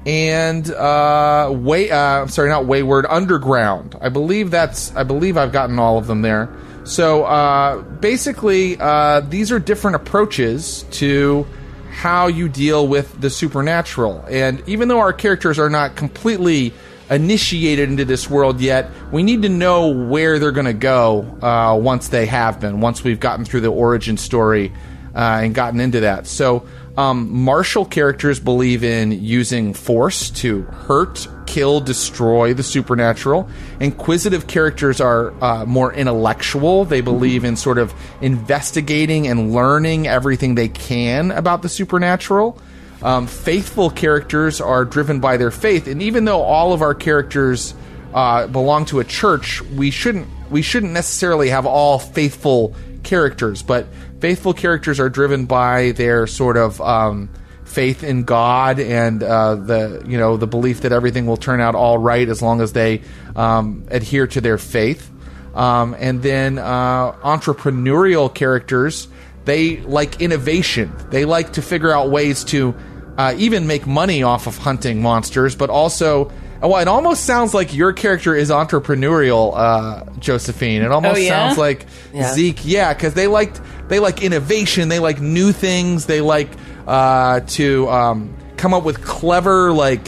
and 0.07 0.71
uh, 0.71 1.51
way. 1.53 1.91
Uh, 1.91 2.21
I'm 2.21 2.29
sorry, 2.29 2.49
not 2.49 2.65
wayward. 2.65 3.05
Underground. 3.07 3.95
I 4.01 4.09
believe 4.09 4.49
that's. 4.49 4.95
I 4.95 5.03
believe 5.03 5.37
I've 5.37 5.51
gotten 5.51 5.77
all 5.77 5.97
of 5.97 6.07
them 6.07 6.21
there. 6.21 6.49
So 6.85 7.25
uh, 7.25 7.81
basically, 7.81 8.77
uh, 8.79 9.19
these 9.19 9.51
are 9.51 9.59
different 9.59 9.97
approaches 9.97 10.83
to 10.91 11.45
how 11.91 12.27
you 12.27 12.47
deal 12.47 12.87
with 12.87 13.19
the 13.19 13.29
supernatural. 13.29 14.23
And 14.29 14.63
even 14.67 14.87
though 14.87 14.99
our 14.99 15.11
characters 15.11 15.59
are 15.59 15.69
not 15.69 15.97
completely 15.97 16.71
initiated 17.09 17.89
into 17.89 18.05
this 18.05 18.29
world 18.29 18.61
yet, 18.61 18.89
we 19.11 19.23
need 19.23 19.41
to 19.41 19.49
know 19.49 19.89
where 19.89 20.39
they're 20.39 20.51
going 20.51 20.67
to 20.67 20.73
go 20.73 21.23
uh, 21.41 21.77
once 21.77 22.07
they 22.07 22.27
have 22.27 22.61
been. 22.61 22.79
Once 22.79 23.03
we've 23.03 23.19
gotten 23.19 23.43
through 23.43 23.61
the 23.61 23.71
origin 23.71 24.15
story 24.15 24.71
uh, 25.13 25.41
and 25.43 25.53
gotten 25.53 25.81
into 25.81 26.01
that. 26.01 26.27
So, 26.27 26.65
um, 26.97 27.31
martial 27.31 27.85
characters 27.85 28.39
believe 28.39 28.83
in 28.83 29.11
using 29.11 29.73
force 29.73 30.31
to 30.31 30.63
hurt, 30.63 31.27
kill, 31.45 31.79
destroy 31.79 32.55
the 32.55 32.63
supernatural. 32.63 33.47
Inquisitive 33.79 34.47
characters 34.47 34.99
are 34.99 35.31
uh, 35.43 35.65
more 35.65 35.93
intellectual. 35.93 36.85
They 36.85 37.01
believe 37.01 37.43
in 37.43 37.55
sort 37.55 37.77
of 37.77 37.93
investigating 38.19 39.27
and 39.27 39.53
learning 39.53 40.07
everything 40.07 40.55
they 40.55 40.69
can 40.69 41.29
about 41.29 41.61
the 41.61 41.69
supernatural. 41.69 42.59
Um, 43.03 43.27
faithful 43.27 43.91
characters 43.91 44.59
are 44.59 44.83
driven 44.83 45.19
by 45.19 45.37
their 45.37 45.51
faith, 45.51 45.87
and 45.87 46.01
even 46.01 46.25
though 46.25 46.41
all 46.41 46.73
of 46.73 46.81
our 46.81 46.95
characters 46.95 47.75
uh, 48.15 48.47
belong 48.47 48.85
to 48.85 48.99
a 48.99 49.03
church, 49.03 49.61
we 49.61 49.91
shouldn't 49.91 50.27
we 50.49 50.63
shouldn't 50.63 50.93
necessarily 50.93 51.49
have 51.49 51.67
all 51.67 51.99
faithful 51.99 52.73
characters, 53.03 53.61
but 53.61 53.85
faithful 54.19 54.53
characters 54.53 54.99
are 54.99 55.09
driven 55.09 55.45
by 55.45 55.91
their 55.91 56.27
sort 56.27 56.57
of 56.57 56.79
um, 56.81 57.29
faith 57.63 58.03
in 58.03 58.23
God 58.23 58.79
and 58.79 59.21
uh, 59.21 59.55
the 59.55 60.03
you 60.07 60.17
know 60.17 60.37
the 60.37 60.47
belief 60.47 60.81
that 60.81 60.91
everything 60.91 61.25
will 61.27 61.37
turn 61.37 61.61
out 61.61 61.75
all 61.75 61.97
right 61.97 62.27
as 62.27 62.41
long 62.41 62.61
as 62.61 62.73
they 62.73 63.01
um, 63.35 63.85
adhere 63.89 64.27
to 64.27 64.41
their 64.41 64.57
faith. 64.57 65.11
Um, 65.53 65.95
and 65.97 66.21
then 66.21 66.59
uh, 66.59 67.13
entrepreneurial 67.13 68.33
characters 68.33 69.07
they 69.45 69.77
like 69.77 70.21
innovation. 70.21 70.93
They 71.09 71.23
like 71.23 71.53
to 71.53 71.61
figure 71.61 71.89
out 71.91 72.09
ways 72.09 72.43
to 72.45 72.75
uh, 73.17 73.33
even 73.37 73.65
make 73.65 73.87
money 73.87 74.21
off 74.21 74.45
of 74.45 74.57
hunting 74.57 75.01
monsters, 75.01 75.55
but 75.55 75.69
also. 75.69 76.31
Well, 76.61 76.77
it 76.77 76.87
almost 76.87 77.25
sounds 77.25 77.53
like 77.53 77.73
your 77.73 77.93
character 77.93 78.35
is 78.35 78.49
entrepreneurial, 78.49 79.53
uh, 79.55 80.03
Josephine. 80.19 80.81
It 80.81 80.91
almost 80.91 81.17
Oh, 81.17 81.19
yeah? 81.21 81.29
sounds 81.47 81.57
like 81.57 81.85
Yeah. 82.13 82.33
Zeke, 82.33 82.59
yeah, 82.63 82.93
because 82.93 83.13
they 83.13 83.27
liked 83.27 83.61
they 83.89 83.99
like 83.99 84.21
innovation, 84.23 84.89
they 84.89 84.99
like 84.99 85.21
new 85.21 85.51
things, 85.51 86.07
they 86.07 86.19
like 86.21 86.49
uh, 86.87 87.41
to 87.41 87.87
um, 87.89 88.35
come 88.57 88.73
up 88.73 88.83
with 88.83 89.03
clever, 89.03 89.71
like 89.71 90.01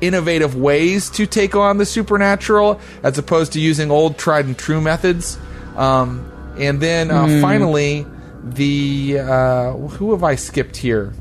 innovative 0.00 0.54
ways 0.54 1.10
to 1.10 1.26
take 1.26 1.56
on 1.56 1.78
the 1.78 1.86
supernatural, 1.86 2.78
as 3.02 3.18
opposed 3.18 3.52
to 3.54 3.60
using 3.60 3.90
old 3.90 4.16
tried 4.18 4.44
and 4.46 4.56
true 4.56 4.80
methods. 4.80 5.38
Um, 5.76 6.30
and 6.58 6.80
then 6.80 7.10
uh, 7.10 7.26
Hmm. 7.26 7.40
finally, 7.42 8.06
the 8.44 9.18
uh, 9.20 9.72
who 9.72 10.12
have 10.12 10.22
I 10.22 10.36
skipped 10.36 10.76
here? 10.76 11.12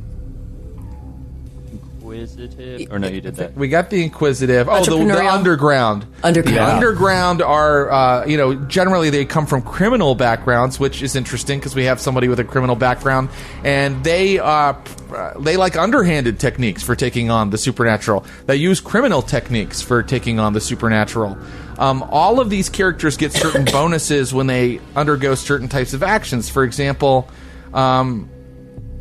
Inquisitive. 2.21 2.87
Or 2.91 2.99
no, 2.99 3.07
you 3.07 3.21
did 3.21 3.35
that. 3.35 3.55
We 3.55 3.67
got 3.67 3.89
the 3.89 4.03
inquisitive. 4.03 4.67
Oh, 4.69 4.83
the, 4.83 4.91
the 4.91 4.97
Entrepreneurial. 4.97 5.31
underground. 5.31 6.05
Underground. 6.23 6.55
The 6.57 6.61
Yeah. 6.61 6.73
underground 6.75 7.41
are, 7.41 7.91
uh, 7.91 8.25
you 8.25 8.37
know, 8.37 8.55
generally 8.55 9.09
they 9.09 9.25
come 9.25 9.45
from 9.45 9.61
criminal 9.61 10.15
backgrounds, 10.15 10.79
which 10.79 11.01
is 11.01 11.15
interesting 11.15 11.59
because 11.59 11.75
we 11.75 11.85
have 11.85 11.99
somebody 11.99 12.27
with 12.27 12.39
a 12.39 12.43
criminal 12.43 12.75
background, 12.75 13.29
and 13.63 14.03
they 14.03 14.39
uh, 14.39 14.73
p- 14.73 14.91
uh, 15.15 15.33
they 15.39 15.57
like 15.57 15.75
underhanded 15.77 16.39
techniques 16.39 16.81
for 16.83 16.95
taking 16.95 17.29
on 17.29 17.49
the 17.49 17.57
supernatural. 17.57 18.25
They 18.47 18.55
use 18.55 18.79
criminal 18.81 19.21
techniques 19.21 19.81
for 19.81 20.01
taking 20.03 20.39
on 20.39 20.53
the 20.53 20.61
supernatural. 20.61 21.37
Um, 21.77 22.03
all 22.09 22.39
of 22.39 22.49
these 22.49 22.69
characters 22.69 23.17
get 23.17 23.33
certain 23.33 23.65
bonuses 23.71 24.33
when 24.33 24.47
they 24.47 24.79
undergo 24.95 25.35
certain 25.35 25.67
types 25.67 25.93
of 25.93 26.03
actions. 26.03 26.49
For 26.49 26.63
example, 26.63 27.27
um, 27.73 28.29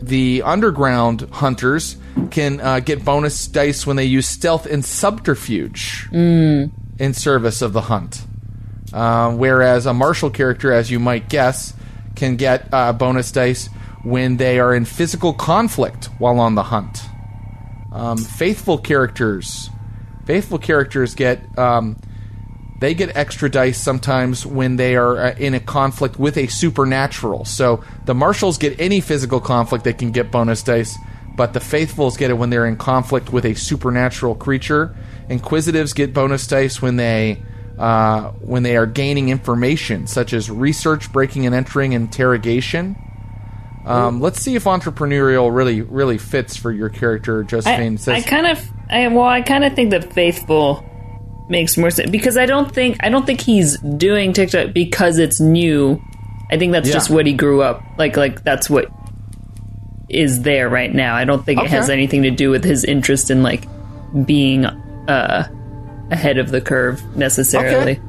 the 0.06 0.42
underground 0.42 1.22
hunters 1.32 1.96
can 2.30 2.60
uh, 2.60 2.80
get 2.80 3.04
bonus 3.04 3.46
dice 3.48 3.86
when 3.86 3.96
they 3.96 4.04
use 4.04 4.28
stealth 4.28 4.66
and 4.66 4.84
subterfuge 4.84 6.08
in 6.98 7.14
service 7.14 7.62
of 7.62 7.72
the 7.72 7.82
hunt. 7.82 8.22
Um, 8.92 9.38
whereas 9.38 9.86
a 9.86 9.94
martial 9.94 10.30
character, 10.30 10.72
as 10.72 10.90
you 10.90 11.00
might 11.00 11.28
guess, 11.28 11.74
can 12.14 12.36
get 12.36 12.68
uh, 12.72 12.92
bonus 12.92 13.32
dice 13.32 13.68
when 14.04 14.36
they 14.36 14.60
are 14.60 14.74
in 14.74 14.84
physical 14.84 15.32
conflict 15.32 16.06
while 16.18 16.38
on 16.38 16.54
the 16.54 16.64
hunt. 16.64 17.02
Um, 17.90 18.18
faithful 18.18 18.78
characters, 18.78 19.70
faithful 20.26 20.58
characters 20.58 21.14
get 21.14 21.58
um, 21.58 21.96
they 22.84 22.92
get 22.92 23.16
extra 23.16 23.50
dice 23.50 23.80
sometimes 23.80 24.44
when 24.44 24.76
they 24.76 24.94
are 24.94 25.16
uh, 25.16 25.34
in 25.38 25.54
a 25.54 25.60
conflict 25.60 26.18
with 26.18 26.36
a 26.36 26.46
supernatural. 26.48 27.46
So 27.46 27.82
the 28.04 28.14
martials 28.14 28.58
get 28.58 28.78
any 28.78 29.00
physical 29.00 29.40
conflict, 29.40 29.84
they 29.84 29.94
can 29.94 30.10
get 30.10 30.30
bonus 30.30 30.62
dice, 30.62 30.98
but 31.34 31.54
the 31.54 31.60
faithfuls 31.60 32.18
get 32.18 32.28
it 32.30 32.34
when 32.34 32.50
they're 32.50 32.66
in 32.66 32.76
conflict 32.76 33.32
with 33.32 33.46
a 33.46 33.54
supernatural 33.54 34.34
creature. 34.34 34.94
Inquisitives 35.30 35.94
get 35.94 36.12
bonus 36.12 36.46
dice 36.46 36.82
when 36.82 36.96
they 36.96 37.42
uh, 37.78 38.32
when 38.32 38.62
they 38.62 38.76
are 38.76 38.86
gaining 38.86 39.30
information, 39.30 40.06
such 40.06 40.34
as 40.34 40.50
research, 40.50 41.10
breaking 41.10 41.46
and 41.46 41.54
entering, 41.54 41.92
interrogation. 41.92 42.96
Um, 43.86 44.20
let's 44.20 44.40
see 44.40 44.56
if 44.56 44.64
entrepreneurial 44.64 45.54
really 45.54 45.80
really 45.80 46.18
fits 46.18 46.54
for 46.54 46.70
your 46.70 46.90
character, 46.90 47.44
Josephine. 47.44 47.94
I, 47.94 47.96
says, 47.96 48.24
I 48.24 48.28
kind 48.28 48.46
of, 48.46 48.70
I, 48.90 49.08
well, 49.08 49.24
I 49.24 49.40
kind 49.40 49.64
of 49.64 49.74
think 49.74 49.90
that 49.90 50.12
faithful 50.12 50.84
makes 51.48 51.76
more 51.76 51.90
sense 51.90 52.10
because 52.10 52.36
I 52.36 52.46
don't 52.46 52.72
think 52.72 52.96
I 53.00 53.08
don't 53.08 53.26
think 53.26 53.40
he's 53.40 53.78
doing 53.78 54.32
TikTok 54.32 54.72
because 54.72 55.18
it's 55.18 55.40
new. 55.40 56.00
I 56.50 56.58
think 56.58 56.72
that's 56.72 56.88
Yeah. 56.88 56.94
just 56.94 57.10
what 57.10 57.26
he 57.26 57.32
grew 57.32 57.62
up 57.62 57.82
like. 57.98 58.16
Like 58.16 58.42
that's 58.44 58.68
what 58.70 58.90
is 60.08 60.42
there 60.42 60.68
right 60.68 60.92
now. 60.94 61.14
I 61.16 61.24
don't 61.24 61.44
think 61.44 61.60
it 61.62 61.70
has 61.70 61.90
anything 61.90 62.22
to 62.22 62.30
do 62.30 62.50
with 62.50 62.64
his 62.64 62.84
interest 62.84 63.30
in 63.30 63.42
like 63.42 63.64
being 64.24 64.64
uh, 64.64 65.48
ahead 66.10 66.38
of 66.38 66.50
the 66.50 66.60
curve 66.60 67.02
necessarily. 67.16 67.92
Okay. 67.92 68.00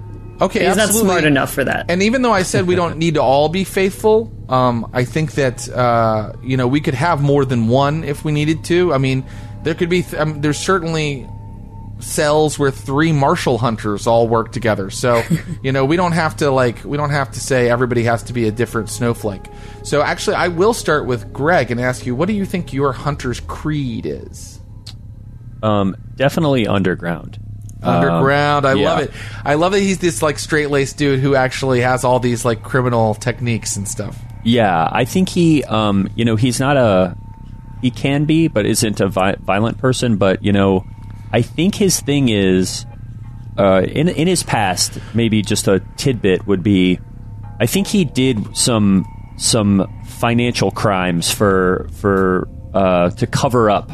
Okay, 0.41 0.67
He's 0.67 0.75
not 0.75 0.89
smart 0.89 1.23
enough 1.23 1.53
for 1.53 1.63
that. 1.63 1.85
And 1.89 2.03
even 2.03 2.21
though 2.21 2.33
I 2.33 2.43
said 2.43 2.67
we 2.67 2.75
don't 2.75 2.97
need 3.03 3.13
to 3.13 3.21
all 3.21 3.47
be 3.47 3.63
faithful, 3.63 4.29
um, 4.49 4.89
I 4.91 5.05
think 5.05 5.31
that 5.35 5.69
uh, 5.69 6.33
you 6.43 6.57
know 6.57 6.67
we 6.67 6.81
could 6.81 6.93
have 6.93 7.21
more 7.21 7.45
than 7.45 7.69
one 7.69 8.03
if 8.03 8.25
we 8.25 8.33
needed 8.33 8.65
to. 8.65 8.93
I 8.93 8.97
mean, 8.97 9.25
there 9.63 9.73
could 9.73 9.89
be. 9.89 10.01
Th- 10.03 10.21
um, 10.21 10.41
there's 10.41 10.57
certainly 10.57 11.25
cells 11.99 12.59
where 12.59 12.71
three 12.71 13.11
martial 13.11 13.57
hunters 13.57 14.07
all 14.07 14.27
work 14.27 14.51
together. 14.51 14.89
So, 14.89 15.23
you 15.63 15.71
know, 15.71 15.85
we 15.85 15.95
don't 15.95 16.11
have 16.11 16.37
to 16.37 16.51
like 16.51 16.83
we 16.83 16.97
don't 16.97 17.11
have 17.11 17.31
to 17.31 17.39
say 17.39 17.69
everybody 17.69 18.03
has 18.03 18.23
to 18.23 18.33
be 18.33 18.47
a 18.47 18.51
different 18.51 18.89
snowflake. 18.89 19.45
So, 19.83 20.01
actually, 20.01 20.35
I 20.35 20.49
will 20.49 20.73
start 20.73 21.05
with 21.05 21.31
Greg 21.31 21.71
and 21.71 21.79
ask 21.79 22.05
you, 22.05 22.15
what 22.15 22.27
do 22.27 22.33
you 22.33 22.45
think 22.45 22.73
your 22.73 22.91
hunter's 22.93 23.39
creed 23.39 24.05
is? 24.05 24.59
Um, 25.63 25.95
definitely 26.15 26.67
underground. 26.67 27.39
Underground. 27.81 28.65
I 28.65 28.73
yeah. 28.73 28.89
love 28.89 28.99
it. 28.99 29.11
I 29.43 29.53
love 29.55 29.71
that 29.73 29.79
he's 29.79 29.99
this 29.99 30.21
like 30.21 30.39
straight 30.39 30.69
laced 30.69 30.97
dude 30.97 31.19
who 31.19 31.35
actually 31.35 31.81
has 31.81 32.03
all 32.03 32.19
these 32.19 32.43
like 32.43 32.63
criminal 32.63 33.13
techniques 33.13 33.75
and 33.75 33.87
stuff. 33.87 34.19
Yeah, 34.43 34.89
I 34.91 35.05
think 35.05 35.29
he, 35.29 35.63
um, 35.63 36.09
you 36.15 36.25
know, 36.25 36.35
he's 36.35 36.59
not 36.59 36.77
a, 36.77 37.15
he 37.81 37.91
can 37.91 38.25
be, 38.25 38.47
but 38.47 38.65
isn't 38.65 38.99
a 39.01 39.07
vi- 39.07 39.35
violent 39.39 39.77
person. 39.77 40.17
But 40.17 40.43
you 40.43 40.51
know, 40.51 40.85
I 41.35 41.41
think 41.41 41.75
his 41.75 41.99
thing 41.99 42.29
is, 42.29 42.85
uh, 43.57 43.81
in 43.81 44.07
in 44.07 44.25
his 44.25 44.41
past, 44.41 44.97
maybe 45.13 45.41
just 45.41 45.67
a 45.67 45.81
tidbit 45.97 46.47
would 46.47 46.63
be, 46.63 46.97
I 47.59 47.65
think 47.65 47.87
he 47.87 48.05
did 48.05 48.55
some 48.55 49.05
some 49.35 49.85
financial 50.05 50.71
crimes 50.71 51.29
for 51.29 51.89
for 51.91 52.47
uh, 52.73 53.09
to 53.09 53.27
cover 53.27 53.69
up, 53.69 53.91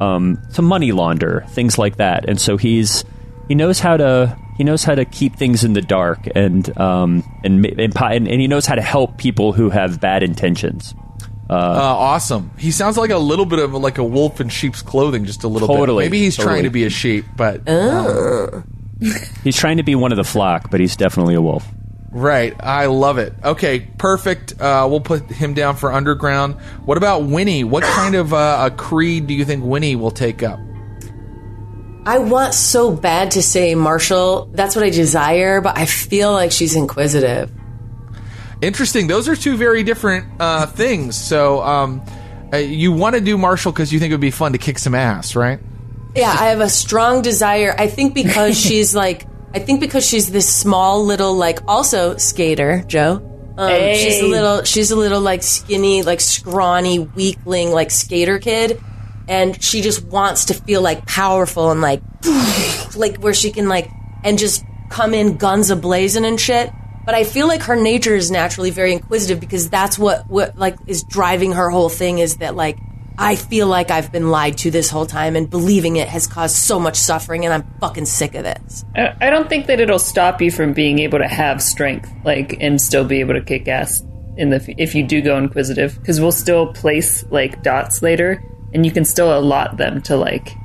um, 0.00 0.40
to 0.54 0.62
money 0.62 0.92
launder 0.92 1.44
things 1.50 1.76
like 1.76 1.98
that, 1.98 2.26
and 2.26 2.40
so 2.40 2.56
he's 2.56 3.04
he 3.46 3.54
knows 3.54 3.78
how 3.78 3.98
to 3.98 4.34
he 4.56 4.64
knows 4.64 4.82
how 4.82 4.94
to 4.94 5.04
keep 5.04 5.36
things 5.36 5.64
in 5.64 5.74
the 5.74 5.82
dark 5.82 6.28
and 6.34 6.74
um 6.78 7.22
and 7.44 7.66
and, 7.66 7.94
and, 7.94 8.26
and 8.26 8.40
he 8.40 8.48
knows 8.48 8.64
how 8.64 8.74
to 8.74 8.80
help 8.82 9.18
people 9.18 9.52
who 9.52 9.68
have 9.68 10.00
bad 10.00 10.22
intentions. 10.22 10.94
Uh, 11.50 11.94
awesome. 11.98 12.50
He 12.58 12.70
sounds 12.70 12.96
like 12.96 13.10
a 13.10 13.18
little 13.18 13.44
bit 13.46 13.58
of 13.58 13.72
like 13.74 13.98
a 13.98 14.04
wolf 14.04 14.40
in 14.40 14.48
sheep's 14.48 14.82
clothing, 14.82 15.24
just 15.24 15.42
a 15.44 15.48
little 15.48 15.66
bit. 15.68 15.76
Totally, 15.76 16.04
Maybe 16.04 16.18
he's 16.20 16.36
totally. 16.36 16.54
trying 16.54 16.64
to 16.64 16.70
be 16.70 16.84
a 16.84 16.90
sheep, 16.90 17.24
but 17.36 17.68
um, 17.68 18.64
He's 19.44 19.56
trying 19.56 19.78
to 19.78 19.82
be 19.82 19.94
one 19.94 20.12
of 20.12 20.16
the 20.16 20.24
flock, 20.24 20.70
but 20.70 20.78
he's 20.80 20.94
definitely 20.94 21.34
a 21.34 21.40
wolf. 21.42 21.66
right. 22.12 22.54
I 22.60 22.86
love 22.86 23.18
it. 23.18 23.32
Okay, 23.42 23.80
perfect. 23.80 24.60
Uh, 24.60 24.86
we'll 24.90 25.00
put 25.00 25.22
him 25.30 25.54
down 25.54 25.76
for 25.76 25.92
underground. 25.92 26.54
What 26.84 26.98
about 26.98 27.24
Winnie? 27.24 27.64
What 27.64 27.82
kind 27.98 28.14
of 28.14 28.32
uh, 28.34 28.68
a 28.70 28.76
creed 28.76 29.26
do 29.26 29.34
you 29.34 29.44
think 29.44 29.64
Winnie 29.64 29.96
will 29.96 30.10
take 30.10 30.42
up? 30.42 30.58
I 32.06 32.18
want 32.18 32.54
so 32.54 32.92
bad 32.94 33.32
to 33.32 33.42
say 33.42 33.74
martial. 33.74 34.46
That's 34.52 34.74
what 34.76 34.84
I 34.84 34.90
desire, 34.90 35.60
but 35.60 35.76
I 35.76 35.84
feel 35.86 36.32
like 36.32 36.50
she's 36.52 36.74
inquisitive. 36.76 37.50
Interesting. 38.62 39.06
Those 39.06 39.28
are 39.28 39.36
two 39.36 39.56
very 39.56 39.82
different 39.82 40.26
uh, 40.38 40.66
things. 40.66 41.16
So, 41.16 41.62
um, 41.62 42.02
uh, 42.52 42.56
you 42.58 42.92
want 42.92 43.14
to 43.14 43.20
do 43.20 43.38
martial 43.38 43.72
because 43.72 43.92
you 43.92 43.98
think 43.98 44.10
it 44.10 44.14
would 44.14 44.20
be 44.20 44.30
fun 44.30 44.52
to 44.52 44.58
kick 44.58 44.78
some 44.78 44.94
ass, 44.94 45.36
right? 45.36 45.60
Yeah, 46.14 46.30
I 46.30 46.46
have 46.46 46.60
a 46.60 46.68
strong 46.68 47.22
desire. 47.22 47.74
I 47.78 47.86
think 47.86 48.14
because 48.14 48.58
she's 48.60 48.94
like, 48.94 49.26
I 49.54 49.60
think 49.60 49.80
because 49.80 50.06
she's 50.06 50.30
this 50.30 50.52
small 50.52 51.04
little 51.04 51.34
like 51.34 51.60
also 51.68 52.16
skater, 52.16 52.84
Joe. 52.86 53.26
Um, 53.58 53.94
She's 53.94 54.20
a 54.22 54.26
little, 54.26 54.62
she's 54.64 54.90
a 54.90 54.96
little 54.96 55.20
like 55.20 55.42
skinny, 55.42 56.02
like 56.02 56.20
scrawny, 56.20 56.98
weakling, 56.98 57.72
like 57.72 57.90
skater 57.90 58.38
kid, 58.38 58.80
and 59.28 59.62
she 59.62 59.82
just 59.82 60.02
wants 60.04 60.46
to 60.46 60.54
feel 60.54 60.80
like 60.80 61.04
powerful 61.06 61.70
and 61.70 61.82
like, 61.82 62.00
like 62.96 63.18
where 63.18 63.34
she 63.34 63.50
can 63.50 63.68
like 63.68 63.90
and 64.24 64.38
just 64.38 64.64
come 64.88 65.12
in 65.12 65.36
guns 65.36 65.68
a 65.68 65.76
blazing 65.76 66.24
and 66.24 66.40
shit. 66.40 66.70
But 67.04 67.14
I 67.14 67.24
feel 67.24 67.48
like 67.48 67.62
her 67.62 67.76
nature 67.76 68.14
is 68.14 68.30
naturally 68.30 68.70
very 68.70 68.92
inquisitive 68.92 69.40
because 69.40 69.68
that's 69.70 69.98
what 69.98 70.28
what 70.28 70.56
like 70.56 70.76
is 70.86 71.02
driving 71.02 71.52
her 71.52 71.70
whole 71.70 71.88
thing 71.88 72.18
is 72.18 72.36
that 72.36 72.54
like 72.54 72.78
I 73.22 73.34
feel 73.34 73.66
like 73.66 73.90
I've 73.90 74.10
been 74.10 74.30
lied 74.30 74.56
to 74.58 74.70
this 74.70 74.88
whole 74.88 75.04
time 75.04 75.36
and 75.36 75.48
believing 75.50 75.96
it 75.96 76.08
has 76.08 76.26
caused 76.26 76.56
so 76.56 76.80
much 76.80 76.96
suffering 76.96 77.44
and 77.44 77.52
I'm 77.52 77.70
fucking 77.78 78.06
sick 78.06 78.34
of 78.34 78.44
this. 78.44 78.82
I 78.96 79.28
don't 79.28 79.46
think 79.46 79.66
that 79.66 79.78
it'll 79.78 79.98
stop 79.98 80.40
you 80.40 80.50
from 80.50 80.72
being 80.72 81.00
able 81.00 81.18
to 81.18 81.28
have 81.28 81.62
strength, 81.62 82.10
like, 82.24 82.56
and 82.60 82.80
still 82.80 83.04
be 83.04 83.20
able 83.20 83.34
to 83.34 83.42
kick 83.42 83.68
ass 83.68 84.02
in 84.38 84.48
the 84.48 84.74
if 84.78 84.94
you 84.94 85.06
do 85.06 85.20
go 85.20 85.36
inquisitive, 85.36 85.98
because 85.98 86.18
we'll 86.18 86.32
still 86.32 86.72
place 86.72 87.22
like 87.30 87.62
dots 87.62 88.00
later, 88.00 88.42
and 88.72 88.86
you 88.86 88.90
can 88.90 89.04
still 89.04 89.38
allot 89.38 89.76
them 89.76 90.00
to 90.02 90.16
like 90.16 90.56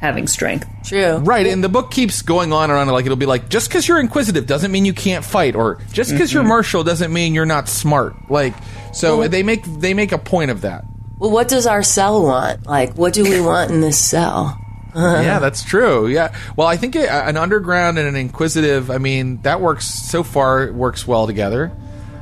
having 0.00 0.26
strength. 0.26 0.68
True. 0.84 1.16
Right, 1.16 1.46
and 1.46 1.62
the 1.62 1.68
book 1.68 1.90
keeps 1.90 2.22
going 2.22 2.52
on 2.52 2.70
and 2.70 2.78
on. 2.78 2.88
Like 2.88 3.04
it'll 3.04 3.16
be 3.16 3.26
like, 3.26 3.48
just 3.48 3.68
because 3.68 3.86
you're 3.86 4.00
inquisitive 4.00 4.46
doesn't 4.46 4.70
mean 4.70 4.84
you 4.84 4.94
can't 4.94 5.24
fight, 5.24 5.56
or 5.56 5.78
just 5.92 6.10
because 6.10 6.32
you're 6.32 6.42
mm-hmm. 6.42 6.48
martial 6.50 6.84
doesn't 6.84 7.12
mean 7.12 7.34
you're 7.34 7.46
not 7.46 7.68
smart. 7.68 8.30
Like, 8.30 8.54
so 8.92 9.28
they 9.28 9.42
make 9.42 9.64
they 9.64 9.94
make 9.94 10.12
a 10.12 10.18
point 10.18 10.50
of 10.50 10.62
that. 10.62 10.84
Well, 11.18 11.30
what 11.30 11.48
does 11.48 11.66
our 11.66 11.82
cell 11.82 12.22
want? 12.22 12.66
Like, 12.66 12.94
what 12.94 13.12
do 13.12 13.24
we 13.24 13.40
want 13.44 13.70
in 13.70 13.80
this 13.80 13.98
cell? 13.98 14.58
yeah, 14.94 15.38
that's 15.40 15.62
true. 15.64 16.06
Yeah, 16.06 16.34
well, 16.56 16.66
I 16.66 16.76
think 16.76 16.96
a, 16.96 17.10
an 17.10 17.36
underground 17.36 17.98
and 17.98 18.08
an 18.08 18.16
inquisitive. 18.16 18.90
I 18.90 18.98
mean, 18.98 19.42
that 19.42 19.60
works 19.60 19.86
so 19.86 20.22
far. 20.22 20.64
It 20.64 20.74
works 20.74 21.06
well 21.06 21.26
together. 21.26 21.72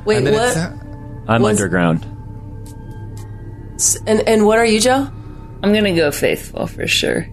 Wait, 0.05 0.17
And 0.17 0.27
then 0.27 0.33
what? 0.33 0.49
it's- 0.49 0.83
I'm 1.27 1.41
Was- 1.41 1.59
underground. 1.59 2.05
And 4.07 4.21
and 4.27 4.45
what 4.45 4.57
are 4.57 4.65
you, 4.65 4.79
Joe? 4.79 5.07
I'm 5.61 5.73
gonna 5.73 5.95
go 5.95 6.09
faithful 6.11 6.65
for 6.65 6.87
sure. 6.87 7.27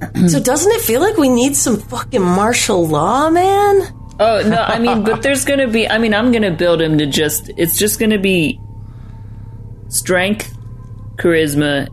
So 0.28 0.40
doesn't 0.40 0.72
it 0.72 0.80
feel 0.82 1.00
like 1.00 1.16
we 1.16 1.28
need 1.28 1.56
some 1.56 1.78
fucking 1.78 2.20
martial 2.22 2.86
law, 2.86 3.30
man? 3.30 3.80
Oh 4.18 4.42
no, 4.46 4.56
I 4.62 4.78
mean, 4.78 5.04
but 5.04 5.22
there's 5.22 5.44
gonna 5.44 5.68
be. 5.68 5.88
I 5.88 5.98
mean, 5.98 6.14
I'm 6.14 6.32
gonna 6.32 6.50
build 6.50 6.80
him 6.80 6.98
to 6.98 7.06
just. 7.06 7.50
It's 7.56 7.76
just 7.78 7.98
gonna 8.00 8.18
be 8.18 8.58
strength, 9.88 10.56
charisma, 11.16 11.88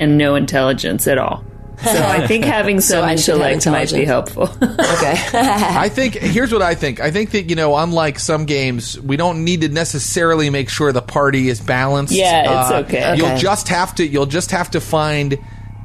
and 0.00 0.18
no 0.18 0.34
intelligence 0.34 1.06
at 1.06 1.18
all. 1.18 1.44
So 1.82 1.90
I 2.02 2.26
think 2.26 2.44
having 2.56 2.80
some 2.80 3.04
I 3.04 3.16
should 3.16 3.40
have 3.40 3.52
intellect 3.52 3.92
might 3.92 3.98
be 3.98 4.04
helpful. 4.06 4.44
Okay. 4.44 5.14
I 5.34 5.88
think 5.90 6.14
here's 6.14 6.52
what 6.52 6.62
I 6.62 6.74
think. 6.74 7.00
I 7.00 7.10
think 7.10 7.30
that 7.32 7.50
you 7.50 7.56
know, 7.56 7.76
unlike 7.76 8.18
some 8.18 8.46
games, 8.46 8.98
we 9.00 9.16
don't 9.16 9.44
need 9.44 9.60
to 9.62 9.68
necessarily 9.68 10.50
make 10.50 10.68
sure 10.70 10.92
the 10.92 11.02
party 11.02 11.48
is 11.48 11.60
balanced. 11.60 12.12
Yeah, 12.14 12.62
it's 12.62 12.70
Uh, 12.70 12.78
okay. 12.86 13.16
You'll 13.16 13.26
Okay. 13.26 13.38
just 13.38 13.68
have 13.68 13.94
to. 13.96 14.06
You'll 14.06 14.26
just 14.26 14.50
have 14.50 14.70
to 14.72 14.80
find 14.80 15.38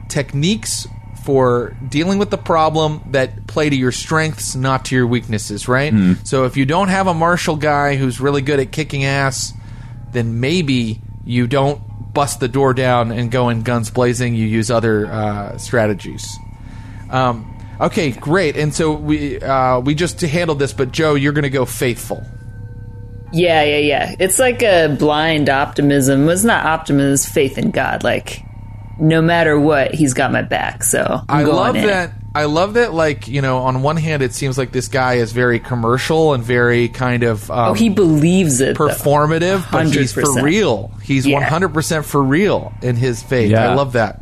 techniques 0.08 0.88
for 1.30 1.78
dealing 1.88 2.18
with 2.18 2.32
the 2.32 2.38
problem 2.38 3.02
that 3.12 3.46
play 3.46 3.70
to 3.70 3.76
your 3.76 3.92
strengths, 3.92 4.56
not 4.56 4.86
to 4.86 4.96
your 4.96 5.06
weaknesses. 5.06 5.68
Right. 5.68 5.94
So 6.24 6.46
if 6.46 6.58
you 6.58 6.66
don't 6.66 6.88
have 6.88 7.06
a 7.06 7.14
martial 7.14 7.56
guy 7.56 7.98
who's 7.98 8.20
really 8.20 8.42
good 8.42 8.60
at 8.60 8.72
kicking 8.72 9.04
ass, 9.06 9.54
then 10.12 10.40
maybe 10.40 11.02
you 11.24 11.46
don't 11.46 11.80
bust 12.14 12.40
the 12.40 12.48
door 12.48 12.74
down 12.74 13.12
and 13.12 13.30
go 13.30 13.50
in 13.50 13.62
guns 13.62 13.92
blazing. 13.92 14.34
You 14.34 14.48
use 14.48 14.72
other 14.72 15.06
uh, 15.06 15.58
strategies. 15.60 16.28
Um, 17.12 17.56
okay, 17.80 18.10
great. 18.12 18.58
And 18.58 18.74
so 18.74 18.94
we 18.94 19.40
uh, 19.40 19.82
we 19.82 19.94
just 19.94 20.20
handled 20.22 20.58
this, 20.58 20.74
but 20.74 20.92
Joe, 20.92 21.14
you're 21.14 21.34
going 21.34 21.44
to 21.44 21.52
go 21.52 21.66
faithful. 21.66 22.24
yeah, 23.32 23.62
yeah, 23.64 23.78
yeah. 23.78 24.16
It's 24.20 24.40
like 24.40 24.64
a 24.64 24.96
blind 24.98 25.50
optimism. 25.50 26.28
It's 26.30 26.44
not 26.44 26.66
optimism. 26.66 27.14
It's 27.14 27.30
faith 27.30 27.60
in 27.60 27.70
God. 27.70 28.04
Like 28.04 28.44
no 29.00 29.22
matter 29.22 29.60
what, 29.60 29.94
He's 29.94 30.14
got 30.14 30.32
my 30.32 30.42
back. 30.42 30.84
So 30.84 31.02
I'm 31.30 31.38
I 31.40 31.44
going 31.44 31.56
love 31.56 31.76
in. 31.76 31.88
that. 31.88 32.12
I 32.36 32.46
love 32.46 32.76
that. 32.76 32.94
Like 32.94 33.28
you 33.28 33.42
know, 33.42 33.60
on 33.60 33.82
one 33.82 33.98
hand, 33.98 34.22
it 34.22 34.34
seems 34.34 34.58
like 34.58 34.72
this 34.72 34.88
guy 34.88 35.16
is 35.16 35.32
very 35.32 35.60
commercial 35.60 36.34
and 36.34 36.44
very 36.44 36.88
kind 36.90 37.24
of 37.24 37.50
um, 37.50 37.70
Oh, 37.70 37.74
he 37.74 37.90
believes 37.90 38.62
it. 38.62 38.78
performative, 38.78 39.70
but 39.72 39.88
he's 39.88 40.14
for 40.14 40.42
real. 40.44 40.92
He's 41.04 41.26
Yeah. 41.26 41.36
100 41.40 41.70
percent 41.74 42.06
for 42.06 42.22
real 42.22 42.72
in 42.82 42.96
his 42.96 43.22
faith. 43.24 43.52
Yeah. 43.52 43.72
I 43.72 43.74
love 43.76 43.94
that. 43.94 44.22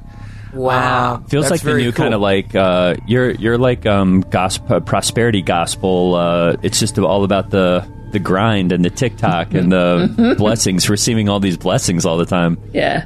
wow. 0.53 1.21
Feels 1.27 1.49
That's 1.49 1.63
like 1.63 1.73
the 1.73 1.73
new 1.79 1.91
cool. 1.91 2.03
kind 2.03 2.13
of 2.13 2.21
like 2.21 2.55
uh, 2.55 2.95
you're 3.05 3.31
you're 3.31 3.57
like 3.57 3.85
um, 3.85 4.21
gospel 4.21 4.79
prosperity 4.81 5.41
gospel. 5.41 6.15
Uh, 6.15 6.55
it's 6.63 6.79
just 6.79 6.97
all 6.97 7.23
about 7.23 7.49
the 7.49 7.85
the 8.13 8.19
grind 8.19 8.71
and 8.71 8.85
the 8.85 8.89
TikTok 8.89 9.53
and 9.53 9.69
the 9.71 10.35
blessings, 10.37 10.89
receiving 10.89 11.27
all 11.27 11.41
these 11.41 11.57
blessings 11.57 12.05
all 12.05 12.17
the 12.17 12.25
time. 12.25 12.57
Yeah. 12.73 13.03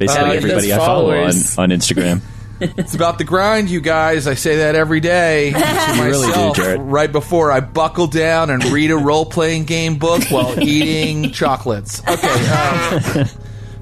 Basically, 0.00 0.30
Uh, 0.30 0.32
everybody 0.32 0.72
I 0.72 0.76
follow 0.78 1.10
on, 1.12 1.30
followers. 1.32 1.58
on 1.58 1.68
Instagram. 1.70 2.20
It's 2.62 2.94
about 2.94 3.16
the 3.16 3.24
grind, 3.24 3.70
you 3.70 3.80
guys. 3.80 4.26
I 4.26 4.34
say 4.34 4.56
that 4.58 4.74
every 4.74 5.00
day 5.00 5.50
to 5.52 5.56
really 6.02 6.26
do, 6.26 6.28
myself 6.28 6.56
Jared. 6.56 6.80
right 6.82 7.10
before 7.10 7.50
I 7.50 7.60
buckle 7.60 8.06
down 8.06 8.50
and 8.50 8.62
read 8.66 8.90
a 8.90 8.98
role 8.98 9.24
playing 9.24 9.64
game 9.64 9.96
book 9.96 10.24
while 10.30 10.60
eating 10.62 11.30
chocolates. 11.32 12.02
Okay. 12.06 12.50
Um, 12.50 13.24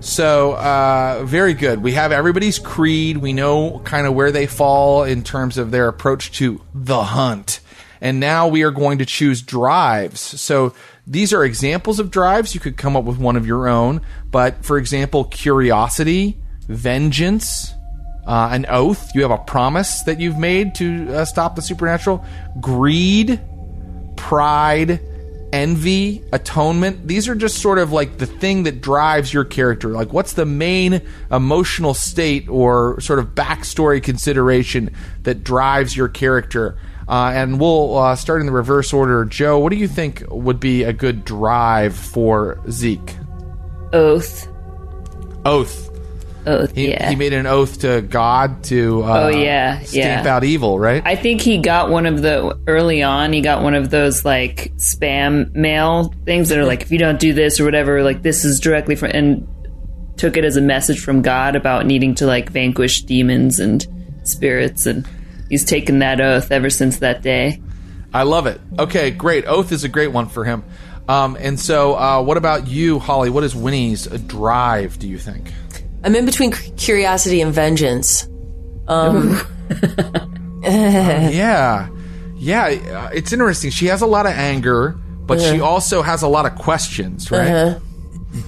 so, 0.00 0.52
uh, 0.54 1.22
very 1.24 1.54
good. 1.54 1.83
We 1.83 1.94
have 1.94 2.12
everybody's 2.12 2.61
creed. 2.61 3.16
We 3.16 3.33
know 3.33 3.81
kind 3.81 4.07
of 4.07 4.14
where 4.14 4.31
they 4.31 4.46
fall 4.46 5.02
in 5.02 5.24
terms 5.24 5.59
of 5.59 5.72
their 5.72 5.88
approach 5.88 6.31
to 6.38 6.61
the 6.73 7.02
hunt. 7.02 7.58
And 8.00 8.21
now 8.21 8.46
we 8.46 8.62
are 8.62 8.71
going 8.71 8.98
to 8.98 9.04
choose 9.06 9.42
drives. 9.42 10.21
So, 10.21 10.73
these 11.09 11.33
are 11.33 11.42
examples 11.42 11.98
of 11.98 12.11
drives. 12.11 12.54
You 12.54 12.61
could 12.61 12.77
come 12.77 12.94
up 12.94 13.04
with 13.04 13.19
one 13.19 13.37
of 13.37 13.46
your 13.46 13.67
own. 13.67 14.02
But, 14.31 14.65
for 14.65 14.77
example, 14.77 15.25
curiosity, 15.25 16.38
vengeance, 16.69 17.75
uh, 18.27 18.50
an 18.52 18.67
oath. 18.69 19.15
You 19.15 19.23
have 19.23 19.31
a 19.31 19.38
promise 19.38 20.02
that 20.02 20.21
you've 20.21 20.38
made 20.38 20.75
to 20.77 21.09
uh, 21.15 21.25
stop 21.25 21.56
the 21.56 21.63
supernatural. 21.63 22.25
Greed, 22.61 23.40
pride, 24.17 25.00
envy, 25.50 26.23
atonement. 26.31 27.09
These 27.09 27.27
are 27.27 27.35
just 27.35 27.63
sort 27.63 27.79
of 27.79 27.90
like 27.90 28.19
the 28.19 28.27
thing 28.27 28.65
that 28.65 28.83
drives 28.83 29.33
your 29.33 29.44
character. 29.44 29.88
Like, 29.88 30.13
what's 30.13 30.35
the 30.35 30.44
main 30.44 31.00
emotional 31.31 31.94
state 31.94 32.50
or 32.50 33.00
sort 33.00 33.19
of 33.19 33.29
backstory 33.29 34.02
consideration 34.02 34.94
that 35.23 35.42
drives 35.42 35.96
your 35.96 36.09
character? 36.09 36.79
Uh, 37.09 37.33
and 37.35 37.59
we'll 37.59 37.96
uh, 37.96 38.15
start 38.17 38.40
in 38.40 38.46
the 38.46 38.52
reverse 38.52 38.92
order. 38.92 39.25
Joe, 39.25 39.59
what 39.59 39.71
do 39.71 39.77
you 39.77 39.88
think 39.88 40.23
would 40.29 40.61
be 40.61 40.83
a 40.83 40.92
good 40.92 41.25
drive 41.25 41.96
for 41.96 42.61
Zeke? 42.71 43.17
Oath. 43.94 44.46
Oath. 45.46 45.88
Oath. 46.46 46.75
He, 46.75 46.90
yeah. 46.90 47.09
he 47.09 47.17
made 47.17 47.33
an 47.33 47.46
oath 47.46 47.81
to 47.81 48.02
God 48.02 48.63
to 48.65 49.02
uh, 49.04 49.21
Oh, 49.25 49.29
yeah, 49.29 49.81
stamp 49.81 50.25
yeah. 50.25 50.37
out 50.37 50.44
evil, 50.44 50.79
right? 50.79 51.02
I 51.04 51.17
think 51.17 51.40
he 51.40 51.59
got 51.59 51.90
one 51.90 52.06
of 52.06 52.23
the 52.23 52.59
early 52.67 53.02
on. 53.02 53.33
He 53.33 53.40
got 53.40 53.63
one 53.63 53.75
of 53.75 53.90
those 53.90 54.25
like 54.25 54.73
spam 54.77 55.54
mail 55.54 56.15
things 56.25 56.50
that 56.50 56.59
are 56.59 56.67
like, 56.67 56.83
if 56.83 56.90
you 56.90 56.98
don't 56.98 57.21
do 57.21 57.33
this 57.33 57.61
or 57.61 57.65
whatever, 57.65 58.02
like 58.02 58.23
this 58.23 58.44
is 58.44 58.61
directly 58.61 58.96
from, 58.96 59.11
and 59.13 59.48
took 60.17 60.37
it 60.37 60.44
as 60.44 60.56
a 60.56 60.61
message 60.61 61.00
from 61.00 61.23
God 61.23 61.56
about 61.56 61.87
needing 61.87 62.15
to 62.17 62.27
like 62.27 62.50
vanquish 62.50 63.02
demons 63.02 63.61
and 63.61 63.87
spirits, 64.25 64.87
and 64.87 65.06
he's 65.49 65.65
taken 65.65 65.99
that 66.01 66.21
oath 66.21 66.51
ever 66.53 66.71
since 66.71 66.99
that 66.99 67.23
day. 67.23 67.61
I 68.13 68.23
love 68.23 68.46
it. 68.46 68.61
Okay, 68.79 69.11
great. 69.11 69.44
Oath 69.46 69.71
is 69.73 69.85
a 69.85 69.88
great 69.88 70.13
one 70.13 70.29
for 70.29 70.44
him. 70.44 70.65
Um, 71.09 71.37
and 71.40 71.59
so, 71.59 71.94
uh, 71.94 72.23
what 72.23 72.37
about 72.37 72.69
you, 72.69 72.99
Holly? 72.99 73.31
What 73.31 73.44
is 73.44 73.55
Winnie's 73.55 74.07
drive? 74.07 74.99
Do 74.99 75.09
you 75.09 75.19
think? 75.19 75.53
I'm 76.05 76.15
in 76.15 76.27
between 76.27 76.53
curiosity 76.53 77.40
and 77.40 77.53
vengeance. 77.53 78.29
yeah, 80.63 81.88
yeah. 82.37 82.65
uh, 82.65 83.11
It's 83.13 83.33
interesting. 83.33 83.71
She 83.71 83.87
has 83.87 84.03
a 84.03 84.07
lot 84.07 84.27
of 84.27 84.33
anger, 84.33 84.96
but 85.27 85.40
she 85.40 85.61
also 85.61 86.03
has 86.03 86.23
a 86.23 86.29
lot 86.29 86.46
of 86.46 86.55
questions, 86.57 87.31
right? 87.31 87.77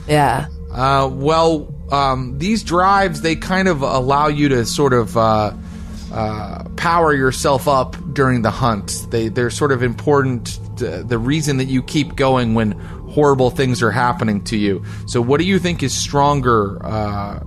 Yeah. 0.09 0.49
Uh, 0.73 1.11
well, 1.13 1.75
um, 1.91 2.39
these 2.39 2.63
drives 2.63 3.23
they 3.23 3.37
kind 3.37 3.69
of 3.69 3.83
allow 3.83 4.29
you 4.29 4.49
to 4.51 4.65
sort 4.65 4.93
of 4.93 5.17
uh, 5.17 5.53
uh, 6.13 6.65
power 6.77 7.15
yourself 7.15 7.69
up 7.69 7.97
during 8.13 8.43
the 8.43 8.51
hunt. 8.51 9.07
They 9.11 9.29
they're 9.29 9.51
sort 9.51 9.73
of 9.73 9.83
important. 9.83 10.59
uh, 10.83 11.03
the 11.03 11.19
reason 11.19 11.59
that 11.59 11.67
you 11.67 11.83
keep 11.83 12.17
going 12.17 12.55
when 12.55 12.73
horrible 13.11 13.51
things 13.51 13.83
are 13.83 13.91
happening 13.91 14.43
to 14.45 14.57
you. 14.57 14.83
So, 15.07 15.21
what 15.21 15.41
do 15.41 15.47
you 15.47 15.59
think 15.59 15.83
is 15.83 15.95
stronger? 15.95 16.85
Uh, 16.85 17.41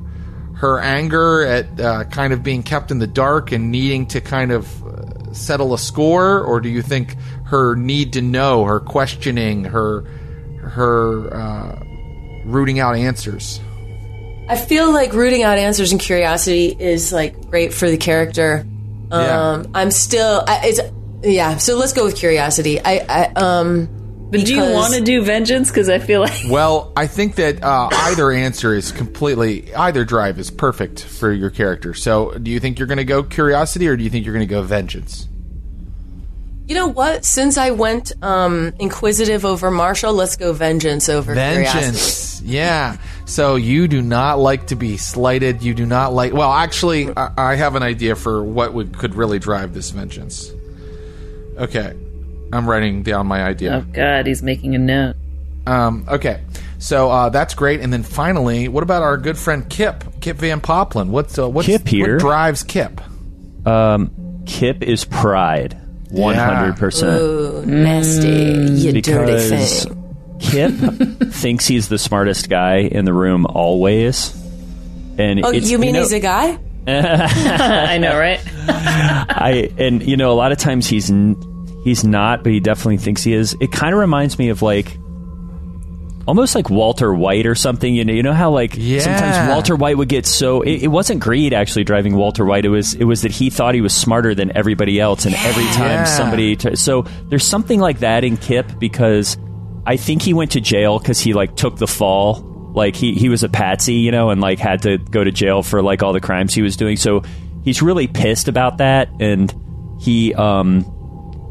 her 0.55 0.80
anger 0.80 1.43
at 1.43 1.80
uh, 1.80 2.05
kind 2.05 2.32
of 2.32 2.41
being 2.41 2.64
kept 2.64 2.89
in 2.89 2.99
the 2.99 3.07
dark 3.07 3.51
and 3.51 3.70
needing 3.70 4.07
to 4.07 4.22
kind 4.22 4.51
of 4.51 4.86
uh, 4.86 5.34
settle 5.34 5.74
a 5.74 5.78
score, 5.78 6.39
or 6.39 6.61
do 6.61 6.70
you 6.70 6.82
think 6.82 7.18
her 7.45 7.76
need 7.76 8.14
to 8.14 8.22
know, 8.22 8.64
her 8.64 8.80
questioning, 8.80 9.66
her 9.66 10.01
her 10.59 11.74
rooting 12.45 12.80
out 12.80 12.95
answers? 12.95 13.59
I 14.49 14.57
feel 14.57 14.91
like 14.91 15.13
rooting 15.13 15.43
out 15.43 15.57
answers 15.57 15.91
and 15.91 16.01
curiosity 16.01 16.75
is 16.77 17.13
like 17.13 17.49
great 17.49 17.73
for 17.73 17.89
the 17.89 17.97
character. 17.97 18.65
Yeah. 19.11 19.51
Um, 19.51 19.71
I'm 19.73 19.91
still, 19.91 20.43
I, 20.45 20.61
it's, 20.65 20.79
yeah. 21.23 21.57
So 21.57 21.77
let's 21.77 21.93
go 21.93 22.03
with 22.03 22.15
curiosity. 22.15 22.79
I, 22.83 23.05
I 23.07 23.25
um, 23.35 24.27
But 24.31 24.45
do 24.45 24.53
you 24.53 24.61
want 24.61 24.95
to 24.95 25.01
do 25.01 25.23
vengeance? 25.23 25.69
Because 25.69 25.87
I 25.87 25.99
feel 25.99 26.19
like 26.19 26.33
Well, 26.49 26.91
I 26.97 27.07
think 27.07 27.35
that 27.35 27.63
uh, 27.63 27.89
either 27.91 28.31
answer 28.31 28.73
is 28.73 28.91
completely 28.91 29.73
either 29.75 30.03
drive 30.03 30.39
is 30.39 30.51
perfect 30.51 31.03
for 31.03 31.31
your 31.31 31.49
character. 31.49 31.93
So, 31.93 32.37
do 32.37 32.51
you 32.51 32.59
think 32.59 32.79
you're 32.79 32.87
going 32.87 32.97
to 32.97 33.05
go 33.05 33.23
curiosity, 33.23 33.87
or 33.87 33.95
do 33.95 34.03
you 34.03 34.09
think 34.09 34.25
you're 34.25 34.33
going 34.33 34.47
to 34.47 34.53
go 34.53 34.63
vengeance? 34.63 35.27
You 36.66 36.76
know 36.76 36.88
what? 36.88 37.26
Since 37.26 37.57
I 37.57 37.72
went 37.72 38.14
um, 38.24 38.74
inquisitive 38.80 39.43
over 39.43 39.70
martial, 39.70 40.14
let's 40.14 40.38
go 40.38 40.53
vengeance 40.53 41.09
over 41.09 41.34
curiosity. 41.34 41.80
Vengeance, 41.80 42.41
yeah. 42.41 42.97
So 43.26 43.55
you 43.55 43.88
do 43.88 44.01
not 44.01 44.39
like 44.39 44.68
to 44.68 44.76
be 44.76 44.95
slighted. 44.95 45.61
You 45.61 45.74
do 45.74 45.86
not 45.86 46.14
like. 46.14 46.34
Well, 46.34 46.51
actually, 46.51 47.09
I, 47.16 47.32
I 47.38 47.55
have 47.55 47.76
an 47.76 47.84
idea 47.84 48.16
for 48.16 48.43
what 48.43 48.74
would 48.74 48.97
could 48.97 49.16
really 49.16 49.39
drive 49.39 49.74
this 49.74 49.91
vengeance. 49.91 50.51
Okay, 51.57 51.95
I'm 52.53 52.70
writing 52.70 53.03
down 53.03 53.28
my 53.28 53.43
idea. 53.43 53.86
oh 53.86 53.91
god, 53.91 54.26
he's 54.26 54.41
making 54.41 54.74
a 54.76 54.80
note. 54.80 55.16
Um, 55.66 56.05
okay, 56.09 56.41
so 56.80 57.09
uh, 57.09 57.30
that's 57.30 57.53
great. 57.53 57.82
And 57.82 57.91
then 57.91 58.03
finally, 58.03 58.68
what 58.68 58.84
about 58.84 59.03
our 59.03 59.18
good 59.18 59.38
friend 59.38 59.68
Kip, 59.70 60.03
Kip 60.22 60.38
Van 60.38 60.61
Poplin? 60.61 61.09
What's 61.09 61.38
uh, 61.38 61.49
what's, 61.49 61.68
Kip 61.68 61.88
here. 61.88 62.14
What 62.14 62.20
drives 62.20 62.64
Kip? 62.64 63.01
Um, 63.66 64.43
Kip 64.45 64.82
is 64.84 65.05
pride, 65.05 65.78
one 66.14 66.36
hundred 66.36 66.78
percent. 66.78 67.22
Ooh, 67.22 67.66
nasty, 67.66 68.28
mm. 68.28 68.80
you 68.80 69.01
dirty 69.01 69.34
Because 69.34 69.86
thing. 69.86 69.99
Kip 70.39 70.72
thinks 71.34 71.66
he's 71.66 71.89
the 71.89 71.97
smartest 71.97 72.49
guy 72.49 72.78
in 72.78 73.05
the 73.05 73.14
room 73.14 73.45
always, 73.45 74.36
and 75.18 75.43
Oh, 75.43 75.49
it's, 75.49 75.70
you 75.70 75.78
mean 75.80 75.93
know, 75.93 76.01
he's 76.01 76.11
a 76.11 76.20
guy? 76.20 76.59
I 76.88 77.97
know, 77.97 78.18
right? 78.18 78.41
I 78.68 79.72
and 79.78 80.05
you 80.05 80.18
know 80.18 80.32
a 80.32 80.36
lot 80.36 80.51
of 80.51 80.57
times 80.57 80.86
he's 80.88 81.09
n- 81.09 81.36
he's 81.84 82.03
not, 82.03 82.43
but 82.43 82.51
he 82.51 82.59
definitely 82.59 82.97
thinks 82.97 83.24
he 83.24 83.34
is. 83.34 83.55
It 83.59 83.72
kind 83.72 83.93
of 83.93 83.99
reminds 83.99 84.38
me 84.38 84.49
of 84.49 84.61
like 84.61 84.97
almost 86.28 86.55
like 86.55 86.69
Walter 86.69 87.13
White 87.13 87.45
or 87.45 87.55
something. 87.55 87.93
You 87.93 88.05
know, 88.05 88.13
you 88.13 88.24
know 88.24 88.34
how 88.34 88.51
like 88.51 88.76
Yeah. 88.78 88.99
sometimes 88.99 89.49
Walter 89.49 89.76
White 89.76 89.97
would 89.97 90.09
get 90.09 90.26
so 90.26 90.61
it, 90.61 90.84
it 90.84 90.88
wasn't 90.88 91.19
greed 91.19 91.53
actually 91.53 91.84
driving 91.84 92.15
Walter 92.15 92.45
White. 92.45 92.65
It 92.65 92.69
was 92.69 92.93
it 92.93 93.03
was 93.05 93.21
that 93.24 93.32
he 93.32 93.49
thought 93.49 93.76
he 93.76 93.82
was 93.82 93.93
smarter 93.93 94.34
than 94.36 94.55
everybody 94.55 94.99
else, 94.99 95.26
and 95.26 95.36
every 95.36 95.65
time 95.74 95.89
Yeah. 95.89 96.03
somebody 96.05 96.55
t- 96.55 96.76
so 96.76 97.05
there's 97.30 97.45
something 97.45 97.80
like 97.80 97.99
that 97.99 98.24
in 98.24 98.38
Kip 98.38 98.80
because 98.80 99.38
I 99.86 99.97
think 99.97 100.21
he 100.21 100.34
went 100.34 100.51
to 100.51 100.61
jail 100.61 100.97
because 100.99 101.19
he 101.19 101.34
like 101.34 101.55
took 101.55 101.78
the 101.78 101.88
fall. 101.88 102.49
Like 102.76 102.95
he 102.95 103.13
he 103.13 103.30
was 103.30 103.43
a 103.43 103.49
patsy, 103.49 103.95
you 103.95 104.11
know, 104.11 104.30
and 104.30 104.39
like 104.41 104.59
had 104.59 104.82
to 104.84 104.97
go 104.97 105.24
to 105.24 105.32
jail 105.32 105.61
for 105.61 105.82
like 105.82 106.01
all 106.03 106.13
the 106.13 106.21
crimes 106.21 106.53
he 106.53 106.61
was 106.61 106.76
doing. 106.78 106.95
So 106.97 107.21
he's 107.63 107.82
really 107.82 108.07
pissed 108.07 108.47
about 108.47 108.78
that, 108.80 109.09
and 109.19 109.53
he 109.99 110.34
um 110.34 110.86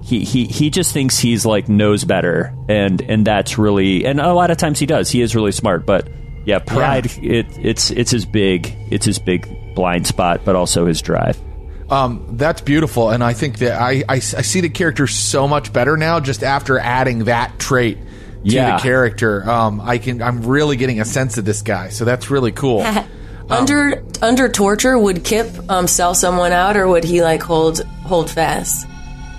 he 0.03 0.25
he 0.25 0.45
he 0.47 0.69
just 0.71 0.93
thinks 0.93 1.19
he's 1.19 1.47
like 1.47 1.69
knows 1.69 2.05
better, 2.05 2.55
and 2.69 3.01
and 3.01 3.27
that's 3.27 3.57
really 3.59 4.05
and 4.05 4.21
a 4.21 4.33
lot 4.35 4.51
of 4.51 4.57
times 4.57 4.79
he 4.79 4.87
does. 4.87 5.11
He 5.11 5.23
is 5.23 5.35
really 5.35 5.53
smart, 5.53 5.87
but 5.87 6.09
yeah, 6.45 6.59
pride 6.59 7.07
it 7.23 7.47
it's 7.59 7.91
it's 7.91 8.11
his 8.11 8.27
big 8.27 8.75
it's 8.91 9.07
his 9.07 9.19
big 9.19 9.75
blind 9.75 10.07
spot, 10.07 10.43
but 10.45 10.57
also 10.57 10.87
his 10.87 11.01
drive. 11.01 11.39
Um, 11.91 12.27
that's 12.39 12.63
beautiful, 12.63 13.11
and 13.11 13.23
I 13.23 13.35
think 13.35 13.59
that 13.59 13.79
I, 13.81 14.03
I, 14.09 14.15
I 14.15 14.19
see 14.21 14.61
the 14.63 14.71
character 14.71 15.07
so 15.07 15.47
much 15.47 15.73
better 15.75 15.97
now 15.99 16.21
just 16.21 16.43
after 16.43 16.79
adding 16.79 17.25
that 17.25 17.59
trait 17.59 17.99
to 17.99 18.07
Yeah. 18.45 18.77
the 18.77 18.83
character. 18.83 19.49
Um, 19.49 19.79
I 19.81 19.99
can 19.99 20.23
I'm 20.23 20.43
really 20.47 20.77
getting 20.77 21.01
a 21.01 21.05
sense 21.05 21.37
of 21.39 21.45
this 21.45 21.61
guy, 21.63 21.91
so 21.91 22.05
that's 22.07 22.31
really 22.31 22.51
cool. 22.53 22.81
under 23.51 24.03
under 24.23 24.49
torture, 24.49 24.99
would 24.99 25.23
Kip 25.23 25.49
um, 25.69 25.87
sell 25.87 26.15
someone 26.15 26.53
out, 26.53 26.77
or 26.77 26.89
would 26.89 27.05
he 27.05 27.23
like 27.23 27.43
hold 27.43 27.83
hold 28.05 28.31
fast? 28.31 28.87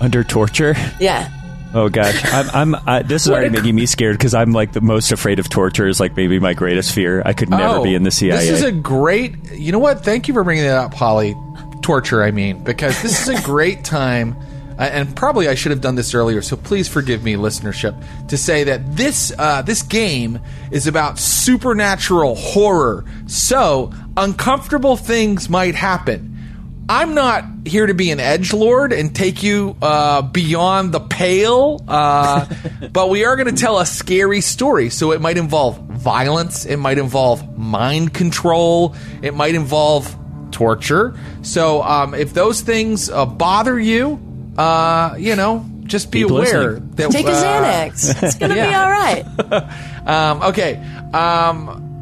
Under 0.04 0.22
torture. 0.22 0.74
Yeah. 1.00 1.30
Oh 1.72 1.88
gosh, 1.88 2.22
I'm. 2.26 2.74
I'm 2.74 2.82
I, 2.86 3.02
this 3.02 3.24
is 3.24 3.30
already 3.32 3.48
making 3.48 3.74
me 3.74 3.86
scared 3.86 4.18
because 4.18 4.34
I'm 4.34 4.52
like 4.52 4.72
the 4.72 4.82
most 4.82 5.10
afraid 5.12 5.38
of 5.38 5.48
torture. 5.48 5.88
Is 5.88 5.98
like 5.98 6.14
maybe 6.14 6.38
my 6.38 6.52
greatest 6.52 6.94
fear. 6.94 7.22
I 7.24 7.32
could 7.32 7.48
never 7.48 7.78
Oh, 7.78 7.82
be 7.82 7.94
in 7.94 8.02
the 8.02 8.10
CIA. 8.10 8.36
This 8.38 8.50
is 8.50 8.62
a 8.62 8.70
great. 8.70 9.34
You 9.52 9.72
know 9.72 9.78
what? 9.78 10.04
Thank 10.04 10.28
you 10.28 10.34
for 10.34 10.44
bringing 10.44 10.64
that 10.64 10.76
up, 10.76 10.92
Holly. 10.92 11.34
Torture, 11.80 12.22
I 12.22 12.30
mean, 12.32 12.62
because 12.62 13.00
this 13.02 13.26
is 13.26 13.40
a 13.40 13.42
great 13.46 13.82
time, 13.82 14.36
uh, 14.78 14.82
and 14.82 15.16
probably 15.16 15.48
I 15.48 15.54
should 15.54 15.70
have 15.70 15.80
done 15.80 15.94
this 15.96 16.14
earlier. 16.14 16.42
So 16.42 16.56
please 16.56 16.86
forgive 16.86 17.24
me, 17.24 17.34
listenership, 17.34 18.28
to 18.28 18.36
say 18.36 18.64
that 18.64 18.96
this 18.96 19.32
uh, 19.38 19.62
this 19.62 19.82
game 19.82 20.38
is 20.70 20.86
about 20.86 21.18
supernatural 21.18 22.34
horror. 22.36 23.04
So 23.26 23.90
uncomfortable 24.16 24.96
things 24.96 25.48
might 25.48 25.74
happen. 25.74 26.33
I'm 26.88 27.14
not 27.14 27.44
here 27.66 27.86
to 27.86 27.94
be 27.94 28.10
an 28.10 28.20
edge 28.20 28.52
lord 28.52 28.92
and 28.92 29.14
take 29.14 29.42
you 29.42 29.76
uh, 29.80 30.22
beyond 30.22 30.92
the 30.92 31.00
pale, 31.00 31.82
uh, 31.88 32.46
but 32.92 33.08
we 33.08 33.24
are 33.24 33.36
going 33.36 33.54
to 33.54 33.60
tell 33.60 33.78
a 33.78 33.86
scary 33.86 34.40
story. 34.40 34.90
So 34.90 35.12
it 35.12 35.20
might 35.20 35.38
involve 35.38 35.78
violence, 35.78 36.66
it 36.66 36.76
might 36.76 36.98
involve 36.98 37.58
mind 37.58 38.12
control, 38.12 38.94
it 39.22 39.34
might 39.34 39.54
involve 39.54 40.14
torture. 40.50 41.18
So 41.42 41.82
um, 41.82 42.14
if 42.14 42.34
those 42.34 42.60
things 42.60 43.08
uh, 43.08 43.24
bother 43.26 43.78
you, 43.78 44.20
uh, 44.58 45.16
you 45.18 45.36
know, 45.36 45.64
just 45.84 46.10
be 46.10 46.20
Keep 46.20 46.30
aware 46.30 46.72
listening. 46.72 46.90
that 46.96 47.10
Take 47.10 47.26
a 47.26 47.30
uh, 47.30 47.90
Xanax. 47.92 48.22
It's 48.22 48.34
gonna 48.36 48.54
be 48.54 48.60
all 48.74 48.90
right. 48.90 49.24
um, 50.06 50.42
okay. 50.42 50.76
Um, 51.12 51.93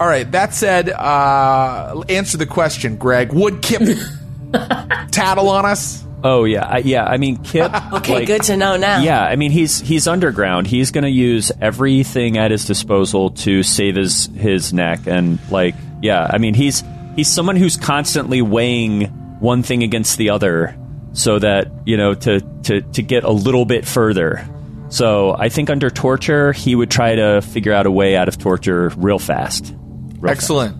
all 0.00 0.08
right. 0.08 0.30
That 0.32 0.54
said, 0.54 0.88
uh, 0.88 2.02
answer 2.08 2.38
the 2.38 2.46
question, 2.46 2.96
Greg. 2.96 3.32
Would 3.32 3.62
Kip 3.62 3.82
tattle 5.12 5.48
on 5.48 5.66
us? 5.66 6.04
oh 6.22 6.44
yeah, 6.44 6.66
I, 6.66 6.78
yeah. 6.78 7.04
I 7.04 7.16
mean, 7.16 7.36
Kip. 7.42 7.70
Okay, 7.92 8.14
like, 8.14 8.26
good 8.26 8.42
to 8.44 8.56
know 8.56 8.76
now. 8.76 9.02
Yeah, 9.02 9.22
I 9.22 9.36
mean 9.36 9.50
he's 9.50 9.80
he's 9.80 10.06
underground. 10.08 10.66
He's 10.66 10.90
going 10.90 11.04
to 11.04 11.10
use 11.10 11.52
everything 11.60 12.38
at 12.38 12.50
his 12.50 12.64
disposal 12.64 13.30
to 13.30 13.62
save 13.62 13.96
his 13.96 14.26
his 14.26 14.72
neck 14.72 15.00
and 15.06 15.38
like 15.50 15.74
yeah, 16.02 16.26
I 16.30 16.38
mean 16.38 16.54
he's 16.54 16.82
he's 17.16 17.28
someone 17.28 17.56
who's 17.56 17.76
constantly 17.76 18.42
weighing 18.42 19.06
one 19.40 19.62
thing 19.62 19.82
against 19.82 20.18
the 20.18 20.30
other 20.30 20.76
so 21.12 21.38
that, 21.38 21.70
you 21.84 21.96
know, 21.96 22.14
to 22.14 22.40
to 22.62 22.80
to 22.80 23.02
get 23.02 23.24
a 23.24 23.30
little 23.30 23.64
bit 23.64 23.84
further. 23.84 24.46
So 24.88 25.34
I 25.36 25.48
think 25.48 25.70
under 25.70 25.90
torture, 25.90 26.52
he 26.52 26.74
would 26.74 26.90
try 26.90 27.14
to 27.14 27.42
figure 27.42 27.72
out 27.72 27.86
a 27.86 27.90
way 27.90 28.16
out 28.16 28.28
of 28.28 28.38
torture 28.38 28.90
real 28.96 29.18
fast. 29.18 29.74
Real 30.20 30.32
Excellent. 30.32 30.76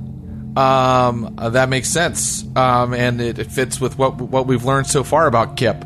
Um, 0.59 1.35
uh, 1.39 1.51
that 1.51 1.69
makes 1.69 1.89
sense, 1.89 2.45
um, 2.57 2.93
and 2.93 3.21
it, 3.21 3.39
it 3.39 3.51
fits 3.53 3.81
with 3.81 3.97
what 3.99 4.21
what 4.21 4.47
we've 4.47 4.65
learned 4.65 4.89
so 4.89 5.05
far 5.05 5.27
about 5.27 5.57
Kip. 5.57 5.85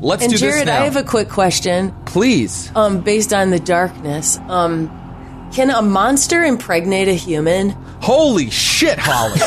Let's 0.00 0.22
And 0.22 0.30
do 0.30 0.38
this 0.38 0.40
Jared, 0.40 0.66
now, 0.66 0.82
I 0.82 0.84
have 0.84 0.94
a 0.96 1.02
quick 1.02 1.28
question. 1.28 1.92
please. 2.06 2.70
Um, 2.76 3.00
based 3.00 3.32
on 3.32 3.50
the 3.50 3.58
darkness, 3.58 4.38
um, 4.46 4.88
can 5.52 5.70
a 5.70 5.82
monster 5.82 6.44
impregnate 6.44 7.08
a 7.08 7.14
human? 7.14 7.70
Holy 8.00 8.48
shit, 8.50 8.96
Holly! 9.00 9.40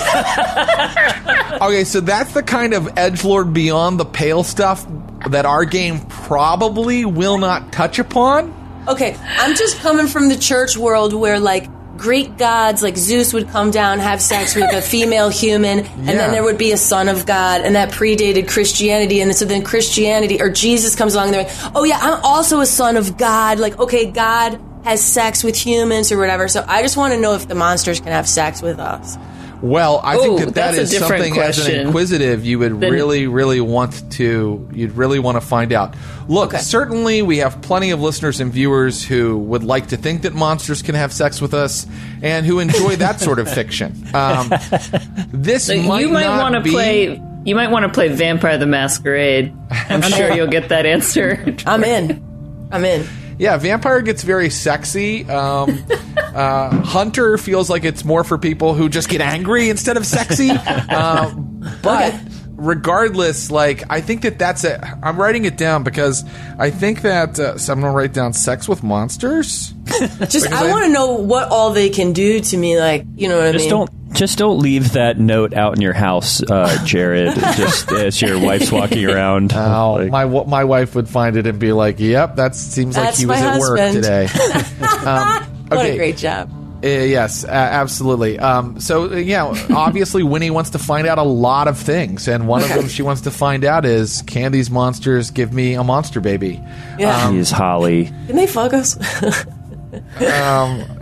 okay, 1.68 1.86
so 1.86 2.02
that's 2.02 2.34
the 2.34 2.44
kind 2.44 2.74
of 2.74 2.98
edge 2.98 3.24
lord 3.24 3.54
beyond 3.54 3.98
the 4.00 4.06
pale 4.06 4.44
stuff 4.44 4.86
that 5.30 5.46
our 5.46 5.64
game 5.64 6.02
probably 6.10 7.06
will 7.06 7.38
not 7.38 7.72
touch 7.72 7.98
upon. 8.00 8.54
Okay, 8.90 9.16
I'm 9.38 9.56
just 9.56 9.78
coming 9.80 10.08
from 10.08 10.28
the 10.28 10.38
church 10.38 10.76
world 10.76 11.14
where 11.14 11.40
like 11.40 11.70
Greek 12.02 12.36
gods 12.40 12.82
like 12.82 12.98
Zeus 12.98 13.32
would 13.32 13.48
come 13.50 13.70
down, 13.70 14.00
have 14.00 14.20
sex 14.24 14.56
with 14.56 14.74
a 14.74 14.82
female 14.82 15.30
human, 15.30 15.80
and 15.86 16.06
Yeah. 16.08 16.14
then 16.16 16.32
there 16.32 16.44
would 16.44 16.58
be 16.58 16.72
a 16.72 16.78
son 16.78 17.08
of 17.08 17.28
God, 17.28 17.62
and 17.62 17.76
that 17.76 17.92
predated 17.92 18.48
Christianity. 18.48 19.22
And 19.22 19.36
so 19.36 19.46
then 19.46 19.62
Christianity 19.62 20.42
or 20.42 20.50
Jesus 20.50 20.96
comes 20.96 21.14
along, 21.14 21.28
and 21.28 21.36
they're 21.36 21.44
like, 21.44 21.76
oh 21.76 21.84
yeah, 21.84 22.00
I'm 22.02 22.20
also 22.24 22.60
a 22.60 22.66
son 22.66 22.98
of 22.98 23.18
God. 23.18 23.60
Like, 23.60 23.78
okay, 23.80 24.08
God 24.08 24.60
has 24.84 25.00
sex 25.04 25.44
with 25.44 25.56
humans 25.56 26.12
or 26.12 26.18
whatever. 26.18 26.48
So 26.48 26.66
I 26.68 26.82
just 26.82 26.98
want 26.98 27.14
to 27.14 27.20
know 27.20 27.36
if 27.36 27.48
the 27.48 27.54
monsters 27.54 28.00
can 28.00 28.12
have 28.12 28.28
sex 28.28 28.64
with 28.64 28.80
us. 28.80 29.16
Well, 29.62 30.02
I 30.04 30.16
Ooh, 30.16 30.22
think 30.22 30.40
that 30.40 30.46
that 30.46 30.54
that's 30.56 30.78
a 30.78 30.82
is 30.82 30.90
different 30.90 31.24
something 31.26 31.40
as 31.40 31.68
an 31.68 31.76
inquisitive 31.88 32.44
you 32.46 32.58
would 32.60 32.80
Then- 32.80 32.92
really, 32.92 33.28
really 33.28 33.62
want 33.62 34.10
to. 34.14 34.68
You'd 34.74 34.94
really 34.94 35.20
want 35.20 35.36
to 35.38 35.42
find 35.42 35.72
out. 35.72 35.94
Look, 36.28 36.54
Okay. 36.54 36.64
certainly 36.64 37.22
we 37.22 37.38
have 37.40 37.62
plenty 37.62 37.92
of 37.92 38.02
listeners 38.02 38.40
and 38.40 38.52
viewers 38.52 39.04
who 39.06 39.38
would 39.38 39.64
like 39.64 39.88
to 39.90 39.98
think 39.98 40.24
that 40.24 40.34
monsters 40.34 40.82
can 40.82 40.96
have 40.96 41.14
sex 41.14 41.40
with 41.42 41.54
us, 41.54 41.86
and 42.24 42.46
who 42.46 42.60
enjoy 42.60 42.96
that 42.98 43.20
sort 43.20 43.38
of 43.40 43.48
fiction. 43.52 43.96
Um, 44.14 44.52
this 45.32 45.66
So 45.66 45.76
might 45.84 46.02
you 46.02 46.10
might 46.10 46.28
want 46.28 46.56
to 46.56 46.62
be- 46.62 46.72
play. 46.72 47.22
You 47.44 47.56
might 47.56 47.72
want 47.72 47.84
to 47.84 47.90
play 47.90 48.08
Vampire 48.10 48.58
the 48.60 48.68
Masquerade. 48.68 49.54
I'm 49.90 50.02
sure 50.04 50.32
you'll 50.36 50.48
get 50.48 50.70
that 50.70 50.86
answer. 50.86 51.56
I'm 51.66 51.84
in. 51.84 52.68
I'm 52.72 52.86
in. 52.86 53.06
Yeah, 53.42 53.58
vampire 53.58 54.02
gets 54.04 54.22
very 54.22 54.52
sexy. 54.52 55.28
Um, 55.28 55.84
uh, 56.18 56.70
Hunter 56.84 57.40
feels 57.40 57.72
like 57.72 57.84
it's 57.84 58.06
more 58.06 58.24
for 58.24 58.38
people 58.38 58.76
who 58.76 58.88
just 58.88 59.10
get 59.10 59.20
angry 59.20 59.70
instead 59.70 59.98
of 59.98 60.06
sexy. 60.06 60.52
Uh, 60.52 61.32
but 61.82 62.14
Okay. 62.14 62.20
regardless, 62.52 63.50
like 63.50 63.84
I 63.90 64.00
think 64.02 64.22
that 64.22 64.38
that's 64.38 64.64
it. 64.64 64.80
I'm 65.02 65.18
writing 65.18 65.46
it 65.46 65.58
down 65.58 65.82
because 65.84 66.24
I 66.60 66.70
think 66.70 67.02
that 67.02 67.40
uh, 67.40 67.58
so 67.58 67.74
I'm 67.74 67.82
gonna 67.82 67.94
write 67.94 68.14
down 68.14 68.34
sex 68.34 68.70
with 68.70 68.84
monsters. 68.84 69.74
Just 70.30 70.52
I 70.52 70.68
I- 70.68 70.70
want 70.72 70.86
to 70.86 70.92
know 70.92 71.14
what 71.14 71.50
all 71.50 71.72
they 71.72 71.90
can 71.90 72.14
do 72.14 72.42
to 72.42 72.58
me. 72.58 72.80
Like, 72.80 73.06
you 73.16 73.28
know 73.28 73.38
what 73.40 73.48
I 73.48 73.52
Just 73.54 73.64
mean? 73.66 73.70
don't 73.72 73.90
just 74.14 74.38
don't 74.38 74.60
leave 74.60 74.94
that 74.94 75.18
note 75.18 75.54
out 75.54 75.76
in 75.76 75.82
your 75.82 75.94
house, 75.94 76.42
uh, 76.44 76.84
Jared. 76.86 77.36
just 77.58 77.92
as 77.92 78.22
your 78.22 78.40
wife's 78.40 78.72
walking 78.72 79.06
around. 79.06 79.54
Oh, 79.54 79.94
Like, 79.94 80.12
my 80.12 80.26
my 80.26 80.64
wife 80.64 80.96
would 80.96 81.10
find 81.10 81.38
it 81.38 81.48
and 81.48 81.60
be 81.60 81.72
like, 81.72 82.00
"Yep, 82.00 82.36
that 82.36 82.56
seems 82.56 82.98
like 82.98 83.16
he 83.16 83.26
was 83.26 83.40
my 83.40 83.54
at 83.54 83.60
work 83.60 83.80
today." 83.92 84.26
um, 85.06 85.44
what 85.68 85.80
okay. 85.80 85.94
a 85.94 85.98
great 85.98 86.18
job. 86.18 86.50
Uh, 86.84 86.88
yes, 86.88 87.44
uh, 87.44 87.50
absolutely. 87.50 88.40
Um, 88.40 88.80
so 88.80 89.12
uh, 89.12 89.16
yeah, 89.16 89.46
obviously 89.70 90.24
Winnie 90.24 90.50
wants 90.50 90.72
to 90.72 90.80
find 90.80 91.06
out 91.06 91.20
a 91.20 91.24
lot 91.24 91.68
of 91.68 91.78
things, 91.78 92.28
and 92.28 92.48
one 92.48 92.64
of 92.64 92.70
them 92.74 92.88
she 92.88 93.04
wants 93.04 93.22
to 93.22 93.32
find 93.32 93.64
out 93.64 93.86
is 93.86 94.24
can 94.24 94.52
these 94.52 94.72
monsters 94.72 95.30
give 95.30 95.54
me 95.54 95.76
a 95.76 95.84
monster 95.84 96.20
baby? 96.20 96.62
Yeah. 96.98 97.28
Um, 97.28 97.36
Jeez, 97.36 97.52
Holly. 97.52 98.06
Can 98.28 98.36
they 98.36 98.48
fuck 98.48 98.74
us? 98.74 98.98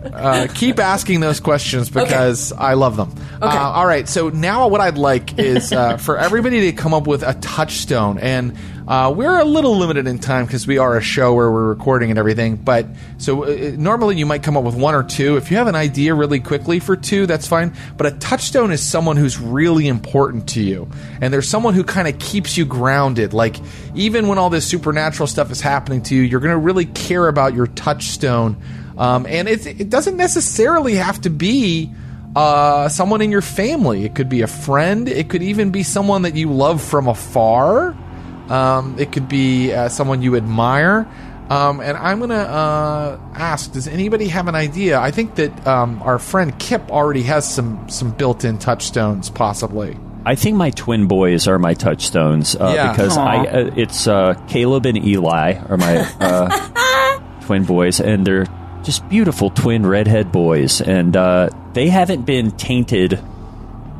Uh, 0.03 0.47
keep 0.53 0.79
asking 0.79 1.19
those 1.19 1.39
questions 1.39 1.89
because 1.89 2.51
I 2.51 2.73
love 2.73 2.95
them. 2.95 3.13
Uh, 3.41 3.45
all 3.47 3.85
right, 3.85 4.07
so 4.07 4.29
now 4.29 4.67
what 4.67 4.81
I'd 4.81 4.97
like 4.97 5.37
is 5.37 5.71
uh, 5.71 5.97
for 6.05 6.17
everybody 6.17 6.61
to 6.61 6.73
come 6.73 6.93
up 6.93 7.07
with 7.07 7.23
a 7.23 7.33
touchstone, 7.35 8.17
and 8.17 8.57
uh, 8.87 9.13
we're 9.15 9.39
a 9.39 9.45
little 9.45 9.77
limited 9.77 10.07
in 10.07 10.17
time 10.17 10.45
because 10.45 10.65
we 10.65 10.79
are 10.79 10.97
a 10.97 11.01
show 11.01 11.33
where 11.35 11.51
we're 11.51 11.67
recording 11.67 12.09
and 12.09 12.17
everything. 12.17 12.55
But 12.55 12.87
so 13.19 13.43
uh, 13.43 13.71
normally 13.77 14.17
you 14.17 14.25
might 14.25 14.41
come 14.41 14.57
up 14.57 14.63
with 14.63 14.75
one 14.75 14.95
or 14.95 15.03
two. 15.03 15.37
If 15.37 15.51
you 15.51 15.57
have 15.57 15.67
an 15.67 15.75
idea 15.75 16.15
really 16.15 16.39
quickly 16.39 16.79
for 16.79 16.95
two, 16.95 17.27
that's 17.27 17.47
fine. 17.47 17.73
But 17.97 18.07
a 18.07 18.11
touchstone 18.17 18.71
is 18.71 18.81
someone 18.81 19.15
who's 19.15 19.39
really 19.39 19.87
important 19.87 20.49
to 20.49 20.61
you, 20.61 20.89
and 21.21 21.31
there's 21.31 21.47
someone 21.47 21.75
who 21.75 21.83
kind 21.83 22.07
of 22.07 22.17
keeps 22.17 22.57
you 22.57 22.65
grounded. 22.65 23.33
Like 23.33 23.57
even 23.93 24.27
when 24.27 24.39
all 24.39 24.49
this 24.49 24.65
supernatural 24.65 25.27
stuff 25.27 25.51
is 25.51 25.61
happening 25.61 26.01
to 26.03 26.15
you, 26.15 26.23
you're 26.23 26.39
going 26.39 26.55
to 26.55 26.57
really 26.57 26.85
care 26.85 27.27
about 27.27 27.53
your 27.53 27.67
touchstone. 27.67 28.59
Um, 28.99 29.25
and 29.25 29.47
it, 29.47 29.65
it 29.65 29.89
doesn't 29.89 30.17
necessarily 30.17 30.95
have 30.95 31.21
to 31.21 31.29
be 31.29 31.91
uh, 32.35 32.89
someone 32.89 33.21
in 33.21 33.31
your 33.31 33.41
family. 33.41 34.03
It 34.05 34.13
could 34.13 34.29
be 34.29 34.41
a 34.41 34.47
friend. 34.47 35.07
It 35.07 35.29
could 35.29 35.41
even 35.41 35.71
be 35.71 35.83
someone 35.83 36.21
that 36.23 36.35
you 36.35 36.51
love 36.51 36.83
from 36.83 37.07
afar. 37.07 37.95
Um, 38.49 38.97
it 38.99 39.11
could 39.11 39.29
be 39.29 39.71
uh, 39.73 39.89
someone 39.89 40.21
you 40.21 40.35
admire. 40.35 41.07
Um, 41.49 41.79
and 41.79 41.97
I'm 41.97 42.19
going 42.19 42.29
to 42.29 42.35
uh, 42.35 43.19
ask 43.33 43.71
Does 43.71 43.87
anybody 43.87 44.27
have 44.27 44.47
an 44.47 44.53
idea? 44.55 44.99
I 44.99 45.09
think 45.11 45.35
that 45.35 45.65
um, 45.65 46.01
our 46.03 46.19
friend 46.19 46.57
Kip 46.59 46.91
already 46.91 47.23
has 47.23 47.51
some, 47.51 47.89
some 47.89 48.11
built 48.11 48.43
in 48.45 48.59
touchstones, 48.59 49.29
possibly. 49.31 49.97
I 50.25 50.35
think 50.35 50.57
my 50.57 50.69
twin 50.71 51.07
boys 51.07 51.47
are 51.47 51.57
my 51.57 51.73
touchstones 51.73 52.55
uh, 52.55 52.73
Yeah. 52.75 52.91
because 52.91 53.17
Aw. 53.17 53.25
I 53.25 53.47
uh, 53.47 53.71
it's 53.77 54.05
uh, 54.05 54.33
Caleb 54.49 54.85
and 54.85 54.97
Eli 55.03 55.53
are 55.69 55.77
my 55.77 55.97
uh, 56.19 57.19
twin 57.45 57.63
boys, 57.63 57.99
and 57.99 58.27
they're 58.27 58.45
just 58.83 59.07
beautiful 59.09 59.49
twin 59.49 59.85
redhead 59.85 60.31
boys, 60.31 60.81
and 60.81 61.15
uh, 61.15 61.49
they 61.73 61.89
haven't 61.89 62.23
been 62.25 62.51
tainted. 62.51 63.19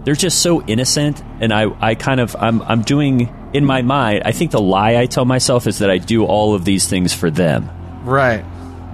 They're 0.05 0.15
just 0.15 0.41
so 0.41 0.61
innocent, 0.63 1.21
and 1.41 1.53
I, 1.53 1.65
I 1.81 1.95
kind 1.95 2.19
of 2.19 2.35
I'm 2.39 2.61
I'm 2.63 2.81
doing 2.81 3.33
in 3.53 3.65
my 3.65 3.81
mind. 3.81 4.23
I 4.25 4.31
think 4.31 4.51
the 4.51 4.61
lie 4.61 4.95
I 4.97 5.05
tell 5.05 5.25
myself 5.25 5.67
is 5.67 5.79
that 5.79 5.89
I 5.89 5.97
do 5.97 6.25
all 6.25 6.53
of 6.55 6.65
these 6.65 6.87
things 6.87 7.13
for 7.13 7.29
them, 7.29 7.69
Right. 8.03 8.43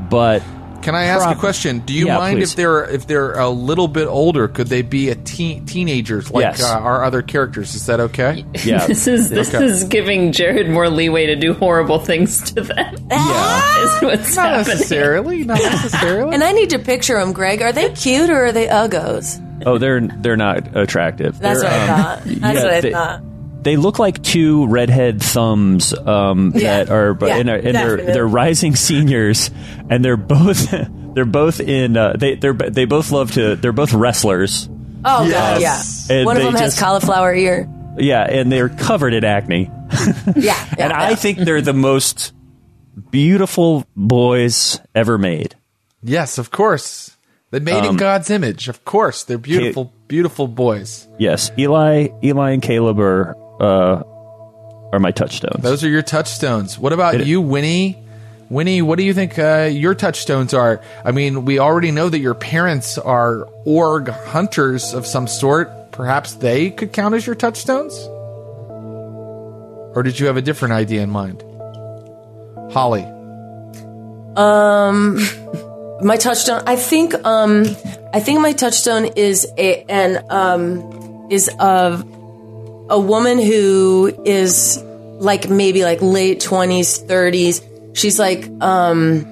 but 0.10 0.42
Can 0.86 0.94
I 0.96 1.06
ask 1.06 1.24
Prob- 1.26 1.36
a 1.36 1.40
question? 1.40 1.80
Do 1.80 1.94
you 1.94 2.06
Yeah, 2.06 2.18
mind 2.20 2.38
please. 2.40 2.52
if 2.52 2.56
they're 2.56 2.84
if 2.86 3.08
they're 3.08 3.34
a 3.34 3.50
little 3.50 3.88
bit 3.88 4.06
older? 4.08 4.48
Could 4.48 4.68
they 4.68 4.84
be 4.84 5.10
a 5.10 5.16
teen, 5.16 5.66
teenagers 5.66 6.30
like 6.32 6.44
Yes. 6.44 6.64
uh, 6.64 6.78
our 6.78 7.04
other 7.04 7.22
characters? 7.24 7.74
Is 7.74 7.88
that 7.88 8.00
okay? 8.00 8.46
yeah, 8.64 8.86
This 8.88 9.08
is 9.08 9.30
this 9.30 9.54
Okay. 9.54 9.66
is 9.66 9.84
giving 9.86 10.32
Jared 10.32 10.70
more 10.70 10.88
leeway 10.88 11.26
to 11.26 11.36
do 11.36 11.54
horrible 11.56 11.98
things 12.00 12.52
to 12.52 12.62
them. 12.62 12.96
yeah. 13.10 13.62
Is 13.86 14.02
what's 14.04 14.36
Not 14.36 14.46
happening. 14.46 14.68
necessarily. 14.78 15.44
Not 15.44 15.58
necessarily. 15.62 16.34
and 16.36 16.44
I 16.44 16.52
need 16.54 16.70
to 16.70 16.80
picture 16.80 17.20
them, 17.20 17.34
Greg. 17.34 17.62
Are 17.62 17.74
they 17.74 17.90
cute 17.90 18.30
or 18.30 18.46
are 18.46 18.52
they 18.52 18.68
uggos? 18.68 19.42
Oh, 19.66 19.78
they're 19.80 20.02
they're 20.02 20.38
not 20.38 20.78
attractive. 20.78 21.40
That's 21.40 21.62
They're, 21.62 21.70
what 21.72 21.80
I 21.80 21.82
um, 21.82 22.04
thought. 22.04 22.24
That's 22.26 22.56
yeah, 22.58 22.64
what 22.64 22.74
I 22.74 22.82
they- 22.82 22.92
thought. 22.92 23.22
They 23.66 23.76
look 23.76 24.00
like 24.00 24.24
two 24.24 24.66
redhead 24.68 25.22
thumbs 25.22 25.94
um, 25.94 26.54
Yeah. 26.56 26.86
that 26.86 26.90
are 26.90 27.18
Yeah, 27.20 27.36
and, 27.38 27.50
are- 27.50 27.56
and 27.56 27.76
they're 27.76 27.98
they're 27.98 28.28
rising 28.28 28.76
seniors 28.78 29.52
and 29.90 30.06
they're 30.06 30.16
both 30.16 30.72
they're 31.16 31.26
both 31.26 31.60
in 31.60 31.98
uh, 31.98 32.14
they 32.14 32.36
they're 32.36 32.54
they 32.54 32.86
both 32.86 33.12
love 33.12 33.32
to 33.34 33.58
they're 33.58 33.74
both 33.74 33.92
wrestlers 33.94 34.70
Oh 35.08 35.30
god, 35.30 35.62
yeah. 35.62 35.82
And 36.10 36.26
One 36.26 36.38
of 36.38 36.42
they 36.44 36.48
them 36.50 36.56
has 36.56 36.72
just- 36.74 36.80
cauliflower 36.80 37.34
ear. 37.36 37.68
yeah 37.98 38.24
and 38.24 38.50
they're 38.52 38.70
covered 38.70 39.14
in 39.14 39.24
acne 39.26 39.70
Yeah, 40.36 40.76
and 40.80 40.94
I 40.94 41.16
think 41.16 41.40
they're 41.40 41.62
the 41.62 41.74
most 41.74 42.34
beautiful 43.12 43.86
boys 43.96 44.80
ever 44.94 45.18
made 45.18 45.56
yes, 46.04 46.38
of 46.38 46.52
course. 46.52 47.12
They're 47.52 47.62
made 47.62 47.84
Um, 47.86 47.92
in 47.92 47.98
God's 47.98 48.30
image. 48.30 48.68
Of 48.68 48.84
course, 48.86 49.24
they're 49.24 49.38
beautiful, 49.40 49.92
beautiful 50.08 50.48
boys. 50.48 51.08
yes 51.18 51.52
Eli 51.58 52.10
Eli 52.24 52.52
and 52.52 52.62
Caleb 52.62 53.00
are 53.00 53.36
uh, 53.60 54.04
are 54.92 55.00
my 55.00 55.12
touchstones 55.12 55.64
Those 55.64 55.84
are 55.84 55.90
your 55.90 56.02
touchstones. 56.02 56.78
What 56.80 56.94
about 56.94 57.16
It- 57.16 57.28
you, 57.28 57.42
Winnie? 57.42 57.98
Winnie, 58.50 58.82
what 58.84 58.98
do 59.00 59.04
you 59.04 59.14
think 59.14 59.40
uh, 59.40 59.70
your 59.72 59.96
touchstones 59.96 60.54
are? 60.54 60.80
I 61.04 61.12
mean, 61.12 61.46
we 61.46 61.58
already 61.58 61.90
know 61.92 62.10
that 62.10 62.20
your 62.20 62.36
parents 62.36 62.98
are 63.00 63.48
org 63.66 64.08
hunters 64.10 64.94
of 64.94 65.08
some 65.08 65.26
sort. 65.28 65.92
Perhaps 65.92 66.34
they 66.36 66.70
could 66.70 66.94
count 66.94 67.16
as 67.16 67.26
your 67.26 67.36
touchstones? 67.36 67.98
Or 69.96 70.04
did 70.04 70.20
you 70.20 70.28
have 70.28 70.38
a 70.38 70.42
different 70.44 70.74
idea 70.76 71.02
in 71.02 71.10
mind? 71.10 71.44
Holly. 72.72 73.04
Um 74.36 75.18
my 76.02 76.18
touchstone. 76.18 76.62
I 76.68 76.76
think. 76.76 77.14
Um, 77.26 77.66
I 78.14 78.20
think 78.20 78.42
my 78.42 78.52
touchstone 78.52 79.06
is 79.16 79.48
a 79.58 79.84
an 79.90 80.24
um 80.30 81.28
is 81.32 81.50
of 81.60 82.04
a 82.90 83.00
woman 83.00 83.40
who 83.40 84.14
is 84.26 84.82
like 85.20 85.50
maybe 85.50 85.84
like 85.84 86.02
late 86.02 86.40
twenties, 86.42 86.98
thirties. 86.98 87.62
She's 87.94 88.20
like 88.20 88.50
um 88.62 89.26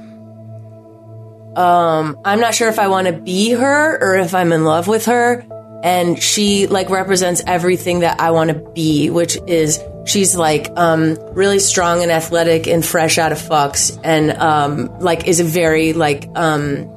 um 1.55 2.17
I'm 2.25 2.39
not 2.39 2.55
sure 2.55 2.69
if 2.69 2.79
I 2.79 2.87
want 2.87 3.07
to 3.07 3.13
be 3.13 3.51
her 3.51 3.97
or 4.01 4.15
if 4.15 4.33
I'm 4.33 4.51
in 4.51 4.63
love 4.63 4.87
with 4.87 5.05
her. 5.05 5.45
and 5.83 6.17
she 6.21 6.65
like 6.67 6.89
represents 6.89 7.43
everything 7.45 7.99
that 7.99 8.21
I 8.21 8.31
want 8.31 8.49
to 8.51 8.55
be, 8.55 9.09
which 9.09 9.37
is 9.47 9.81
she's 10.05 10.35
like 10.35 10.69
um, 10.77 11.17
really 11.33 11.59
strong 11.59 12.01
and 12.01 12.09
athletic 12.11 12.67
and 12.67 12.83
fresh 12.85 13.17
out 13.17 13.33
of 13.33 13.37
fucks, 13.37 13.99
and 14.01 14.31
um, 14.31 14.99
like 14.99 15.27
is 15.27 15.41
a 15.41 15.43
very 15.43 15.91
like 15.91 16.29
um, 16.35 16.87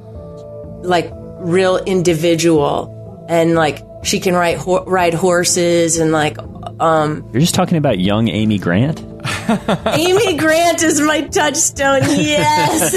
like 0.82 1.10
real 1.12 1.78
individual, 1.78 3.26
and 3.28 3.56
like 3.56 3.82
she 4.06 4.20
can 4.20 4.34
ride 4.34 4.58
ho- 4.58 4.84
ride 4.84 5.14
horses 5.14 5.98
and 5.98 6.12
like 6.12 6.38
um, 6.80 7.28
You're 7.32 7.40
just 7.40 7.54
talking 7.54 7.78
about 7.78 7.98
young 7.98 8.28
Amy 8.28 8.58
Grant. 8.58 9.00
Amy 9.86 10.36
Grant 10.36 10.82
is 10.82 11.00
my 11.00 11.22
touchstone. 11.22 12.02
Yes. 12.02 12.94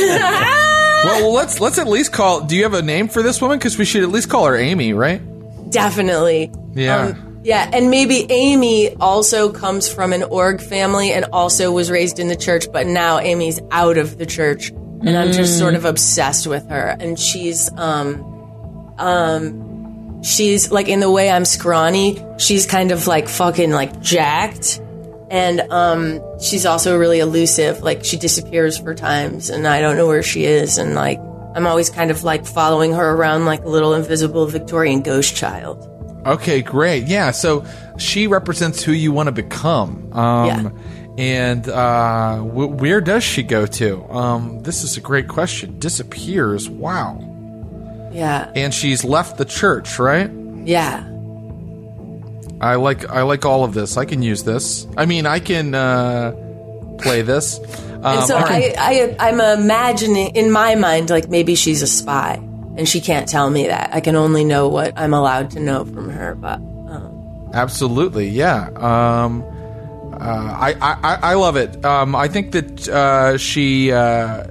Well, 1.01 1.21
well, 1.21 1.33
let's 1.33 1.61
let's 1.61 1.77
at 1.77 1.87
least 1.87 2.11
call. 2.11 2.41
Do 2.41 2.57
you 2.57 2.63
have 2.63 2.73
a 2.73 2.81
name 2.81 3.07
for 3.07 3.23
this 3.23 3.41
woman? 3.41 3.57
Because 3.57 3.77
we 3.77 3.85
should 3.85 4.03
at 4.03 4.09
least 4.09 4.29
call 4.29 4.45
her 4.47 4.57
Amy, 4.57 4.91
right? 4.91 5.21
Definitely. 5.71 6.51
Yeah. 6.73 6.97
Um, 6.97 7.39
yeah, 7.41 7.69
and 7.71 7.89
maybe 7.89 8.25
Amy 8.29 8.93
also 8.95 9.49
comes 9.49 9.87
from 9.87 10.11
an 10.11 10.23
org 10.23 10.59
family 10.61 11.13
and 11.13 11.23
also 11.31 11.71
was 11.71 11.89
raised 11.89 12.19
in 12.19 12.27
the 12.27 12.35
church, 12.35 12.69
but 12.73 12.85
now 12.85 13.19
Amy's 13.19 13.61
out 13.71 13.97
of 13.97 14.17
the 14.17 14.25
church, 14.25 14.71
and 14.71 15.17
I'm 15.17 15.31
just 15.31 15.57
sort 15.57 15.73
of 15.73 15.85
obsessed 15.85 16.47
with 16.47 16.67
her. 16.67 16.97
And 16.99 17.17
she's, 17.17 17.71
um, 17.77 18.21
um, 18.97 19.68
she's 20.23 20.71
like 20.71 20.87
in 20.87 20.99
the 20.99 21.11
way 21.11 21.29
I'm 21.29 21.45
scrawny. 21.45 22.23
She's 22.37 22.65
kind 22.65 22.91
of 22.91 23.07
like 23.07 23.27
fucking 23.29 23.71
like 23.71 23.99
jacked, 24.01 24.81
and 25.29 25.61
um, 25.71 26.21
she's 26.41 26.65
also 26.65 26.97
really 26.97 27.19
elusive. 27.19 27.81
Like 27.81 28.03
she 28.05 28.17
disappears 28.17 28.77
for 28.77 28.93
times, 28.95 29.49
and 29.49 29.67
I 29.67 29.81
don't 29.81 29.95
know 29.97 30.07
where 30.07 30.23
she 30.23 30.45
is, 30.45 30.77
and 30.77 30.95
like. 30.95 31.19
I'm 31.55 31.65
always 31.65 31.89
kind 31.89 32.11
of 32.11 32.23
like 32.23 32.45
following 32.45 32.93
her 32.93 33.09
around 33.09 33.45
like 33.45 33.63
a 33.65 33.67
little 33.67 33.95
invisible 33.95 34.45
Victorian 34.45 35.01
ghost 35.01 35.35
child. 35.35 35.83
Okay, 36.27 36.61
great. 36.61 37.07
Yeah, 37.07 37.31
so 37.31 37.65
she 37.97 38.27
represents 38.27 38.83
who 38.83 38.91
you 38.91 39.11
want 39.11 39.27
to 39.27 39.31
become. 39.31 40.13
Um, 40.13 40.45
Yeah. 40.45 40.69
And 41.17 41.67
uh, 41.67 42.35
w- 42.37 42.67
where 42.69 43.01
does 43.01 43.23
she 43.23 43.41
go 43.41 43.65
to? 43.65 44.03
Um, 44.11 44.61
this 44.61 44.83
is 44.83 44.95
a 44.95 45.01
great 45.01 45.27
question. 45.27 45.79
Disappears. 45.79 46.69
Wow. 46.69 47.17
Yeah. 48.11 48.51
And 48.55 48.73
she's 48.73 49.03
left 49.03 49.37
the 49.37 49.45
church, 49.45 49.99
right? 49.99 50.29
Yeah. 50.65 51.03
I 52.61 52.75
like 52.75 53.09
I 53.09 53.21
like 53.21 53.45
all 53.45 53.63
of 53.63 53.73
this. 53.73 53.95
I 53.97 54.05
can 54.05 54.21
use 54.21 54.43
this. 54.43 54.85
I 54.97 55.05
mean, 55.05 55.25
I 55.25 55.39
can 55.39 55.73
uh, 55.73 56.31
play 56.99 57.21
this. 57.21 57.59
Um, 57.59 58.05
And 58.05 58.23
so 58.27 58.35
I 58.35 58.75
I, 58.77 59.15
I, 59.19 59.29
I'm 59.29 59.39
imagining 59.39 60.35
in 60.35 60.51
my 60.51 60.75
mind, 60.75 61.09
like 61.09 61.29
maybe 61.29 61.55
she's 61.55 61.81
a 61.81 61.87
spy, 61.87 62.33
and 62.75 62.87
she 62.87 62.99
can't 62.99 63.27
tell 63.29 63.49
me 63.49 63.67
that. 63.67 63.91
I 63.93 64.01
can 64.01 64.15
only 64.15 64.43
know 64.43 64.67
what 64.67 64.93
I'm 64.97 65.13
allowed 65.13 65.51
to 65.51 65.59
know 65.59 65.85
from 65.85 66.09
her. 66.09 66.35
But 66.35 66.59
um. 66.59 67.49
Absolutely, 67.53 68.27
yeah. 68.27 68.69
Um, 68.75 69.43
uh, 70.13 70.17
I, 70.19 70.75
I 70.81 71.15
I 71.31 71.33
love 71.35 71.55
it. 71.55 71.85
Um, 71.85 72.13
I 72.13 72.27
think 72.27 72.51
that 72.51 72.89
uh, 72.89 73.37
she, 73.37 73.91
uh, 73.93 74.43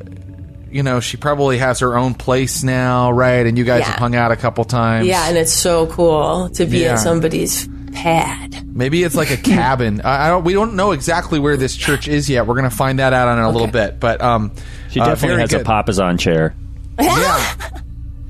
you 0.71 0.83
know, 0.83 1.01
she 1.01 1.17
probably 1.17 1.59
has 1.59 1.81
her 1.81 1.97
own 1.97 2.15
place 2.15 2.63
now, 2.63 3.11
right? 3.11 3.47
And 3.47 3.57
you 3.59 3.65
guys 3.65 3.81
Yeah. 3.81 3.87
have 3.91 3.99
hung 3.99 4.15
out 4.17 4.33
a 4.33 4.37
couple 4.37 4.65
times. 4.65 5.07
yeah, 5.07 5.29
and 5.29 5.37
it's 5.37 5.53
so 5.53 5.87
cool 5.87 6.49
to 6.51 6.67
be 6.67 6.81
Yeah. 6.81 6.93
at 6.93 6.99
somebody's 7.01 7.69
pad. 7.93 8.65
maybe 8.77 9.03
it's 9.03 9.15
like 9.15 9.31
a 9.31 9.37
cabin. 9.55 10.01
I, 10.03 10.27
I 10.27 10.29
don't. 10.29 10.45
We 10.45 10.53
don't 10.53 10.75
know 10.75 10.93
exactly 10.93 11.39
where 11.39 11.57
this 11.57 11.75
church 11.75 12.07
is 12.09 12.29
yet. 12.29 12.47
We're 12.47 12.55
gonna 12.55 12.71
find 12.71 12.99
that 12.99 13.13
out 13.13 13.37
in 13.39 13.43
a 13.45 13.51
little 13.51 13.67
bit. 13.67 13.99
But 13.99 14.21
um, 14.21 14.53
She 14.91 15.01
uh, 15.01 15.07
definitely 15.07 15.29
very 15.37 15.41
has 15.43 15.53
a 15.55 15.57
good. 15.59 15.67
papasan 15.67 16.19
chair. 16.19 16.55
Yeah. 17.01 17.55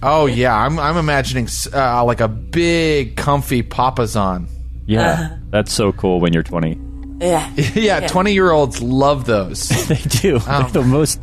Oh 0.00 0.26
yeah, 0.26 0.54
I'm 0.54 0.78
I'm 0.78 0.96
imagining 0.96 1.48
uh, 1.74 2.04
like 2.04 2.20
a 2.20 2.28
big, 2.28 3.16
comfy 3.16 3.64
papasan. 3.64 4.46
Yeah, 4.86 5.10
Uh-huh. 5.10 5.34
that's 5.50 5.72
so 5.72 5.90
cool 5.90 6.20
when 6.20 6.32
you're 6.32 6.44
20. 6.44 6.78
Yeah, 7.20 7.50
yeah, 7.74 8.06
twenty 8.06 8.32
year 8.32 8.52
olds 8.52 8.80
love 8.80 9.24
those. 9.24 9.68
They 9.88 9.96
do. 9.96 10.38
They're 10.38 10.62
the 10.70 10.82
most 10.84 11.18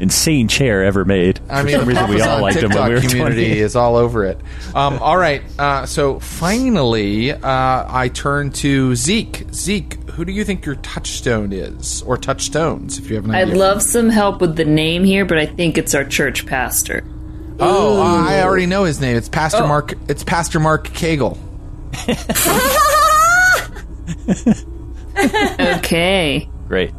insane 0.00 0.48
chair 0.48 0.84
ever 0.84 1.04
made. 1.04 1.40
I 1.48 1.60
For 1.60 1.66
mean, 1.66 1.76
some 1.76 1.80
the 1.80 1.86
reason 1.86 2.08
we 2.10 2.20
all 2.22 2.40
liked 2.40 2.60
them 2.60 2.70
TikTok 2.70 2.80
when 2.82 2.88
we 2.90 2.94
were 2.96 3.00
community 3.02 3.46
20. 3.48 3.60
is 3.60 3.76
all 3.76 3.96
over 3.96 4.24
it. 4.24 4.40
Um, 4.74 4.98
all 5.00 5.16
right, 5.16 5.42
uh, 5.58 5.86
so 5.86 6.18
finally, 6.20 7.32
uh, 7.32 7.38
I 7.42 8.10
turn 8.12 8.50
to 8.52 8.94
Zeke. 8.96 9.44
Zeke, 9.52 9.94
who 10.10 10.24
do 10.24 10.32
you 10.32 10.44
think 10.44 10.64
your 10.66 10.76
touchstone 10.76 11.52
is, 11.52 12.02
or 12.02 12.16
touchstones, 12.16 12.98
if 12.98 13.08
you 13.10 13.16
have 13.16 13.24
an 13.26 13.32
I'd 13.34 13.42
idea? 13.48 13.56
love 13.56 13.82
some 13.82 14.08
help 14.08 14.40
with 14.40 14.56
the 14.56 14.64
name 14.64 15.04
here, 15.04 15.24
but 15.24 15.38
I 15.38 15.46
think 15.46 15.78
it's 15.78 15.94
our 15.94 16.04
church 16.04 16.46
pastor. 16.46 17.04
Oh, 17.62 18.00
uh, 18.00 18.24
I 18.26 18.40
already 18.42 18.64
know 18.66 18.84
his 18.84 19.00
name. 19.02 19.16
It's 19.16 19.28
Pastor 19.28 19.64
Oh. 19.64 19.68
Mark. 19.68 19.92
It's 20.08 20.24
Pastor 20.24 20.58
Mark 20.60 20.88
Cagle. 20.88 21.36
Okay. 25.60 26.48
Great. 26.68 26.92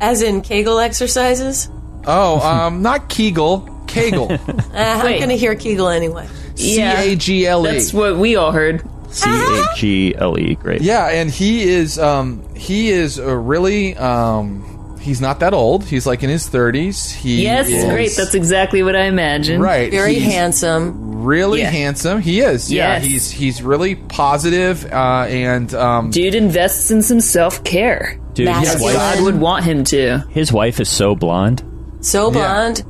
as 0.00 0.22
in 0.22 0.40
Kegel 0.40 0.78
exercises. 0.78 1.68
Oh, 2.06 2.40
um, 2.40 2.82
not 2.82 3.08
Kegel, 3.08 3.62
Cagle. 3.86 4.30
Uh, 4.72 4.74
I'm 4.74 5.04
Wait. 5.04 5.20
gonna 5.20 5.34
hear 5.34 5.54
Kegel 5.54 5.88
anyway. 5.88 6.26
C 6.54 6.78
Yeah. 6.78 7.00
A 7.00 7.14
G 7.16 7.46
L 7.46 7.66
E. 7.66 7.70
That's 7.70 7.92
what 7.92 8.16
we 8.16 8.36
all 8.36 8.52
heard. 8.52 8.82
C 9.10 9.28
A 9.30 9.64
G 9.76 10.14
L 10.16 10.38
E. 10.38 10.54
Great. 10.54 10.80
Yeah, 10.82 11.08
and 11.08 11.30
he 11.30 11.62
is 11.64 11.98
um 11.98 12.42
he 12.54 12.88
is 12.90 13.18
a 13.18 13.36
really 13.36 13.94
um 13.96 14.96
he's 15.00 15.20
not 15.20 15.40
that 15.40 15.52
old. 15.52 15.84
He's 15.84 16.06
like 16.06 16.22
in 16.22 16.30
his 16.30 16.48
30s. 16.48 17.12
He 17.12 17.42
Yes, 17.42 17.68
is, 17.68 17.84
great. 17.84 18.12
That's 18.16 18.34
exactly 18.34 18.82
what 18.82 18.94
I 18.96 19.04
imagined. 19.06 19.60
right. 19.62 19.90
Very 19.90 20.14
he's 20.14 20.32
handsome. 20.32 21.22
Really 21.22 21.60
Yeah. 21.60 21.70
handsome. 21.70 22.20
He 22.22 22.40
is. 22.40 22.72
Yeah, 22.72 22.94
Yes. 22.94 23.04
he's 23.04 23.30
he's 23.30 23.62
really 23.62 23.94
positive 23.96 24.86
uh 24.90 25.26
and 25.28 25.74
um 25.74 26.10
Dude 26.10 26.34
invests 26.34 26.90
in 26.90 27.02
some 27.02 27.20
self 27.20 27.62
care. 27.64 28.18
Dude, 28.34 28.48
his 28.48 28.56
Masculine. 28.56 28.94
wife, 28.96 29.14
God 29.16 29.24
would 29.24 29.38
want 29.40 29.64
him 29.64 29.84
to. 29.84 30.24
his 30.30 30.50
wife 30.52 30.80
is 30.80 30.88
so 30.88 31.14
blonde. 31.14 31.62
So 32.02 32.30
blonde. 32.30 32.84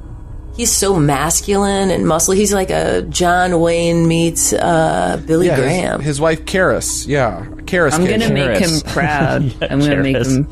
He's 0.57 0.71
so 0.71 0.99
masculine 0.99 1.91
and 1.91 2.05
muscly. 2.05 2.37
He's 2.37 2.53
like 2.53 2.69
a 2.69 3.03
John 3.03 3.59
Wayne 3.61 4.07
meets 4.07 4.53
uh, 4.53 5.23
Billy 5.27 5.47
yeah, 5.47 5.57
Graham. 5.57 6.01
His, 6.01 6.21
wife 6.21 6.45
Karis. 6.45 7.07
Yeah. 7.07 7.47
Karis 7.65 7.93
I'm 7.93 8.05
gonna 8.05 8.33
make 8.33 8.59
him 8.59 8.81
proud. 8.93 9.45
Yeah, 9.45 9.55
I'm 9.71 9.81
gonna 9.81 10.03
make 10.03 10.17
Karis. 10.17 10.37
him. 10.37 10.47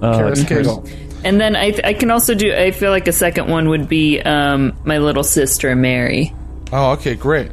Karis 0.00 0.44
Cagle. 0.44 0.90
And 1.24 1.40
then 1.40 1.56
I, 1.56 1.78
I 1.82 1.94
can 1.94 2.10
also 2.10 2.34
do. 2.34 2.52
I 2.52 2.70
feel 2.70 2.90
like 2.90 3.08
a 3.08 3.12
second 3.12 3.48
one 3.48 3.68
would 3.68 3.88
be 3.88 4.20
um, 4.20 4.76
my 4.84 4.98
little 4.98 5.24
sister 5.24 5.74
Mary. 5.74 6.34
Oh, 6.72 6.92
okay, 6.92 7.14
great. 7.14 7.50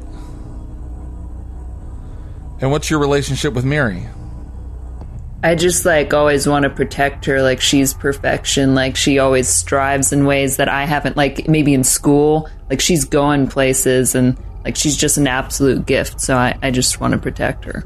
And 2.62 2.72
what's 2.72 2.90
your 2.90 3.00
relationship 3.00 3.54
with 3.54 3.66
Mary? 3.66 4.08
I 5.46 5.54
just 5.54 5.86
like 5.86 6.12
always 6.12 6.48
want 6.48 6.64
to 6.64 6.72
protect 6.72 7.26
her. 7.26 7.44
Like 7.44 7.62
she's 7.62 7.94
perfection. 7.94 8.74
Like 8.74 8.96
she 8.96 9.20
always 9.20 9.48
strives 9.48 10.12
in 10.12 10.26
ways 10.26 10.58
that 10.58 10.68
I 10.68 10.86
haven't. 10.86 11.16
Like 11.16 11.48
maybe 11.48 11.76
in 11.76 11.84
school, 11.84 12.50
like 12.68 12.82
she's 12.82 13.06
going 13.06 13.48
places 13.48 14.16
and 14.16 14.36
like 14.64 14.76
she's 14.76 14.98
just 14.98 15.18
an 15.18 15.28
absolute 15.28 15.86
gift. 15.86 16.20
So 16.20 16.36
I, 16.36 16.58
I 16.64 16.72
just 16.72 17.00
want 17.00 17.12
to 17.12 17.20
protect 17.20 17.66
her. 17.66 17.86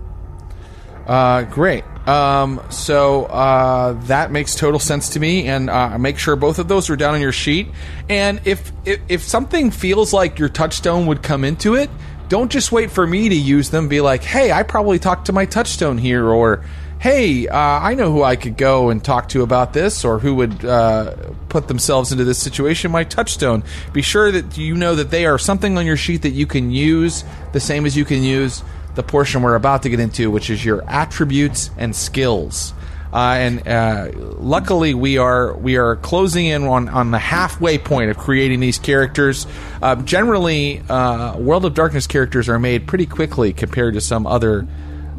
Uh, 1.05 1.41
great. 1.41 1.83
Um, 2.07 2.61
so 2.69 3.25
uh, 3.25 3.91
that 4.03 4.31
makes 4.31 4.55
total 4.55 4.79
sense 4.79 5.09
to 5.09 5.19
me, 5.19 5.47
and 5.47 5.69
uh, 5.69 5.97
make 5.97 6.17
sure 6.17 6.37
both 6.37 6.59
of 6.59 6.69
those 6.69 6.89
are 6.89 6.95
down 6.95 7.15
on 7.15 7.19
your 7.19 7.33
sheet. 7.33 7.67
And 8.07 8.39
if, 8.45 8.71
if 8.85 9.01
if 9.09 9.21
something 9.21 9.69
feels 9.69 10.13
like 10.13 10.39
your 10.39 10.49
touchstone 10.49 11.07
would 11.07 11.23
come 11.23 11.43
into 11.43 11.75
it, 11.75 11.89
don't 12.29 12.49
just 12.49 12.71
wait 12.71 12.89
for 12.89 13.05
me 13.05 13.27
to 13.27 13.35
use 13.35 13.69
them. 13.69 13.89
Be 13.89 13.99
like, 13.99 14.23
hey, 14.23 14.49
I 14.53 14.63
probably 14.63 14.97
talked 14.97 15.25
to 15.25 15.33
my 15.33 15.45
touchstone 15.45 15.97
here, 15.97 16.25
or 16.25 16.63
hey, 16.99 17.47
uh, 17.47 17.57
I 17.57 17.95
know 17.95 18.11
who 18.11 18.23
I 18.23 18.35
could 18.35 18.57
go 18.57 18.89
and 18.89 19.03
talk 19.03 19.29
to 19.29 19.41
about 19.41 19.73
this, 19.73 20.03
or 20.03 20.19
who 20.19 20.35
would 20.35 20.63
uh, 20.65 21.15
put 21.47 21.67
themselves 21.67 22.11
into 22.11 22.25
this 22.25 22.37
situation. 22.37 22.91
My 22.91 23.05
touchstone. 23.05 23.63
Be 23.93 24.01
sure 24.01 24.31
that 24.31 24.57
you 24.57 24.75
know 24.75 24.95
that 24.95 25.09
they 25.09 25.25
are 25.25 25.37
something 25.37 25.77
on 25.77 25.85
your 25.85 25.97
sheet 25.97 26.21
that 26.23 26.31
you 26.31 26.45
can 26.45 26.71
use, 26.71 27.23
the 27.53 27.59
same 27.59 27.85
as 27.85 27.95
you 27.97 28.05
can 28.05 28.21
use 28.21 28.63
the 28.95 29.03
portion 29.03 29.41
we're 29.41 29.55
about 29.55 29.83
to 29.83 29.89
get 29.89 29.99
into, 29.99 30.29
which 30.29 30.49
is 30.49 30.63
your 30.63 30.83
attributes 30.89 31.71
and 31.77 31.95
skills. 31.95 32.73
Uh, 33.11 33.37
and 33.39 33.67
uh, 33.67 34.11
luckily, 34.37 34.93
we 34.93 35.17
are 35.17 35.55
we 35.55 35.77
are 35.77 35.95
closing 35.95 36.45
in 36.45 36.63
on, 36.65 36.89
on 36.89 37.11
the 37.11 37.17
halfway 37.17 37.77
point 37.77 38.11
of 38.11 38.17
creating 38.17 38.59
these 38.59 38.77
characters. 38.77 39.47
Uh, 39.81 39.95
generally, 39.95 40.81
uh, 40.89 41.37
World 41.37 41.65
of 41.65 41.73
Darkness 41.73 42.05
characters 42.05 42.49
are 42.49 42.59
made 42.59 42.87
pretty 42.87 43.07
quickly 43.07 43.51
compared 43.51 43.95
to 43.95 44.01
some 44.01 44.27
other 44.27 44.67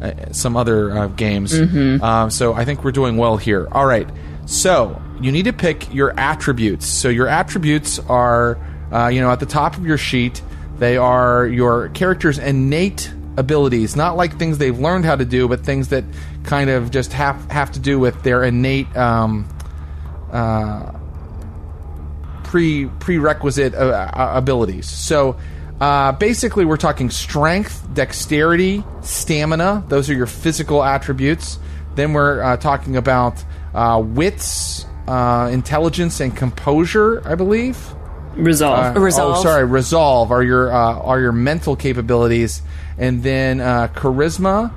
uh, 0.01 0.31
some 0.31 0.57
other 0.57 0.91
uh, 0.91 1.07
games. 1.07 1.53
Um, 2.03 2.29
so 2.31 2.53
I 2.53 2.65
think 2.65 2.83
we're 2.83 2.91
doing 2.91 3.17
well 3.17 3.37
here. 3.37 3.67
All 3.71 3.85
right, 3.85 4.09
so 4.45 5.01
you 5.21 5.31
need 5.31 5.45
to 5.45 5.53
pick 5.53 5.93
your 5.93 6.17
attributes. 6.19 6.87
So 6.87 7.09
your 7.09 7.27
attributes 7.27 7.99
are 7.99 8.57
uh, 8.91 9.07
you 9.07 9.21
know 9.21 9.31
at 9.31 9.39
the 9.39 9.45
top 9.45 9.77
of 9.77 9.85
your 9.85 9.97
sheet. 9.97 10.41
They 10.77 10.97
are 10.97 11.45
your 11.45 11.89
character's 11.89 12.39
innate 12.39 13.13
abilities, 13.37 13.95
not 13.95 14.17
like 14.17 14.37
things 14.37 14.57
they've 14.57 14.77
learned 14.77 15.05
how 15.05 15.15
to 15.15 15.25
do, 15.25 15.47
but 15.47 15.63
things 15.63 15.89
that 15.89 16.03
kind 16.43 16.69
of 16.69 16.91
just 16.91 17.13
have 17.13 17.49
have 17.51 17.71
to 17.73 17.79
do 17.79 17.99
with 17.99 18.23
their 18.23 18.43
innate 18.43 18.95
um, 18.97 19.47
uh, 20.31 20.91
pre 22.43 22.87
prerequisite 22.99 23.73
uh, 23.73 23.77
uh, 23.77 24.31
abilities. 24.35 24.89
So 24.89 25.37
Uh, 25.81 26.11
basically, 26.11 26.63
we're 26.63 26.77
talking 26.77 27.09
strength, 27.09 27.87
dexterity, 27.95 28.83
stamina. 29.01 29.83
Those 29.87 30.11
are 30.11 30.13
your 30.13 30.27
physical 30.27 30.83
attributes. 30.83 31.57
Then 31.95 32.13
we're 32.13 32.39
uh, 32.43 32.57
talking 32.57 32.97
about 32.97 33.43
uh, 33.73 33.99
wits, 34.05 34.85
uh, 35.07 35.49
intelligence, 35.51 36.19
and 36.19 36.37
composure. 36.37 37.27
I 37.27 37.33
believe. 37.33 37.79
Resolve. 38.35 38.95
Uh, 38.95 38.99
Resolve. 38.99 39.37
Oh, 39.37 39.41
sorry, 39.41 39.65
resolve 39.65 40.31
are 40.31 40.43
your 40.43 40.71
uh, 40.71 40.99
are 40.99 41.19
your 41.19 41.31
mental 41.31 41.75
capabilities, 41.75 42.61
and 42.99 43.23
then 43.23 43.59
uh, 43.59 43.87
charisma 43.95 44.71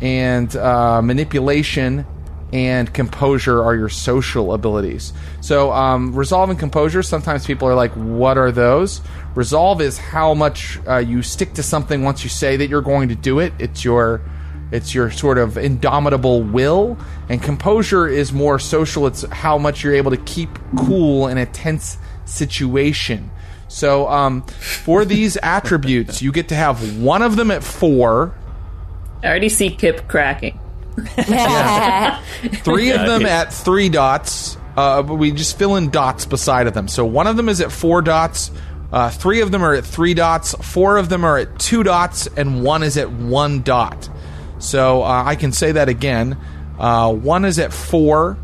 and 0.00 0.56
uh, 0.56 1.02
manipulation 1.02 2.06
and 2.52 2.92
composure 2.92 3.62
are 3.62 3.74
your 3.74 3.88
social 3.88 4.54
abilities. 4.54 5.12
So 5.40 5.70
um, 5.72 6.14
resolve 6.14 6.50
and 6.50 6.58
composure. 6.58 7.02
Sometimes 7.02 7.46
people 7.46 7.68
are 7.68 7.74
like, 7.74 7.92
"What 7.92 8.38
are 8.38 8.50
those?" 8.50 9.00
Resolve 9.34 9.80
is 9.80 9.98
how 9.98 10.34
much 10.34 10.78
uh, 10.86 10.96
you 10.96 11.22
stick 11.22 11.54
to 11.54 11.62
something 11.62 12.02
once 12.02 12.24
you 12.24 12.30
say 12.30 12.56
that 12.56 12.68
you're 12.68 12.82
going 12.82 13.08
to 13.10 13.14
do 13.14 13.38
it. 13.38 13.52
It's 13.58 13.84
your 13.84 14.22
it's 14.70 14.94
your 14.94 15.10
sort 15.10 15.38
of 15.38 15.56
indomitable 15.56 16.42
will, 16.42 16.98
and 17.28 17.42
composure 17.42 18.06
is 18.06 18.32
more 18.32 18.58
social. 18.58 19.06
It's 19.06 19.22
how 19.30 19.58
much 19.58 19.82
you're 19.82 19.94
able 19.94 20.10
to 20.10 20.18
keep 20.18 20.50
cool 20.76 21.28
in 21.28 21.38
a 21.38 21.46
tense 21.46 21.98
situation. 22.24 23.30
So, 23.68 24.08
um, 24.08 24.42
for 24.42 25.04
these 25.04 25.36
attributes, 25.42 26.22
you 26.22 26.32
get 26.32 26.48
to 26.48 26.54
have 26.54 26.98
one 26.98 27.22
of 27.22 27.36
them 27.36 27.50
at 27.50 27.62
four, 27.62 28.34
I 29.22 29.26
already 29.26 29.48
see 29.48 29.70
Kip 29.70 30.06
cracking. 30.06 30.58
Three 32.62 32.90
of 32.90 33.00
them 33.00 33.22
okay. 33.22 33.30
at 33.30 33.52
three 33.52 33.88
dots. 33.88 34.56
Uh, 34.76 35.02
but 35.02 35.16
we 35.16 35.32
just 35.32 35.58
fill 35.58 35.74
in 35.74 35.90
dots 35.90 36.24
beside 36.24 36.68
of 36.68 36.74
them. 36.74 36.86
So 36.86 37.04
one 37.04 37.26
of 37.26 37.36
them 37.36 37.48
is 37.48 37.60
at 37.60 37.72
four 37.72 38.00
dots, 38.00 38.52
uh, 38.92 39.10
three 39.10 39.40
of 39.40 39.50
them 39.50 39.62
are 39.62 39.74
at 39.74 39.84
three 39.84 40.14
dots, 40.14 40.54
four 40.54 40.98
of 40.98 41.08
them 41.08 41.24
are 41.24 41.36
at 41.36 41.58
two 41.58 41.82
dots, 41.82 42.28
and 42.36 42.62
one 42.62 42.84
is 42.84 42.96
at 42.96 43.10
one 43.10 43.62
dot. 43.62 44.08
So 44.60 45.02
uh, 45.02 45.24
I 45.26 45.34
can 45.34 45.50
say 45.50 45.72
that 45.72 45.88
again. 45.88 46.38
Uh, 46.78 47.12
one 47.12 47.44
is 47.44 47.58
at 47.58 47.72
four. 47.72 48.38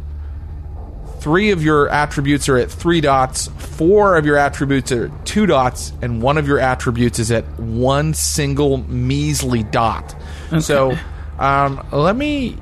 Three 1.20 1.52
of 1.52 1.62
your 1.62 1.88
attributes 1.88 2.48
are 2.48 2.59
at 2.59 2.70
three 2.70 3.00
dots. 3.00 3.46
Four 3.57 4.16
of 4.16 4.26
your 4.26 4.36
attributes 4.36 4.92
are 4.92 5.07
at 5.07 5.24
two 5.24 5.46
dots, 5.46 5.92
and 6.02 6.20
one 6.20 6.36
of 6.36 6.48
your 6.48 6.59
attributes 6.59 7.18
is 7.18 7.30
at 7.30 7.44
one 7.59 8.12
single 8.12 8.78
measly 8.78 9.62
dot. 9.62 10.14
So, 10.61 10.98
um, 11.39 11.87
let 11.93 12.16
me 12.16 12.57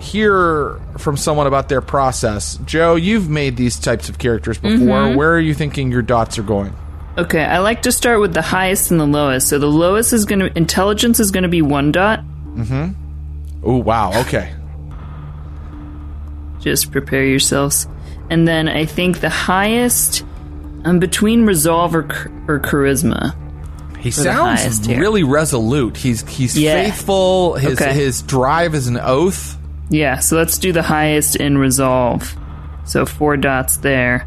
hear 0.00 0.80
from 0.98 1.16
someone 1.16 1.46
about 1.46 1.68
their 1.68 1.80
process. 1.80 2.58
Joe, 2.64 2.96
you've 2.96 3.28
made 3.28 3.56
these 3.56 3.78
types 3.78 4.08
of 4.08 4.18
characters 4.18 4.58
before. 4.58 5.14
Where 5.14 5.32
are 5.34 5.40
you 5.40 5.54
thinking 5.54 5.92
your 5.92 6.02
dots 6.02 6.38
are 6.38 6.42
going? 6.42 6.74
Okay, 7.18 7.44
I 7.44 7.58
like 7.58 7.82
to 7.82 7.92
start 7.92 8.20
with 8.20 8.32
the 8.34 8.42
highest 8.42 8.90
and 8.90 8.98
the 8.98 9.06
lowest. 9.06 9.48
So 9.48 9.58
the 9.58 9.66
lowest 9.66 10.12
is 10.12 10.24
going 10.24 10.40
to 10.40 10.56
intelligence 10.56 11.20
is 11.20 11.30
going 11.30 11.42
to 11.42 11.48
be 11.48 11.62
one 11.62 11.92
dot. 11.92 12.20
Mm-hmm. 12.54 12.92
Oh, 13.64 13.76
wow. 13.76 14.18
Okay. 14.22 14.52
Just 16.58 16.90
prepare 16.90 17.24
yourselves. 17.24 17.86
And 18.30 18.48
then 18.48 18.66
I 18.68 18.86
think 18.86 19.20
the 19.20 19.28
highest, 19.28 20.24
I'm 20.84 20.98
between 20.98 21.44
resolve 21.44 21.94
or, 21.94 22.04
or 22.48 22.60
charisma. 22.60 23.36
He 24.02 24.10
sounds 24.10 24.88
really 24.88 25.22
resolute. 25.22 25.96
He's 25.96 26.26
he's 26.28 26.58
Yeah. 26.58 26.74
faithful. 26.84 27.54
His 27.54 27.80
Okay. 27.80 27.92
his 27.94 28.22
drive 28.22 28.74
is 28.74 28.86
an 28.88 28.98
oath. 28.98 29.56
Yeah, 29.90 30.18
so 30.18 30.36
let's 30.36 30.58
do 30.58 30.72
the 30.72 30.82
highest 30.82 31.36
in 31.36 31.56
resolve. 31.58 32.34
So 32.84 33.06
four 33.06 33.36
dots 33.36 33.76
there. 33.78 34.26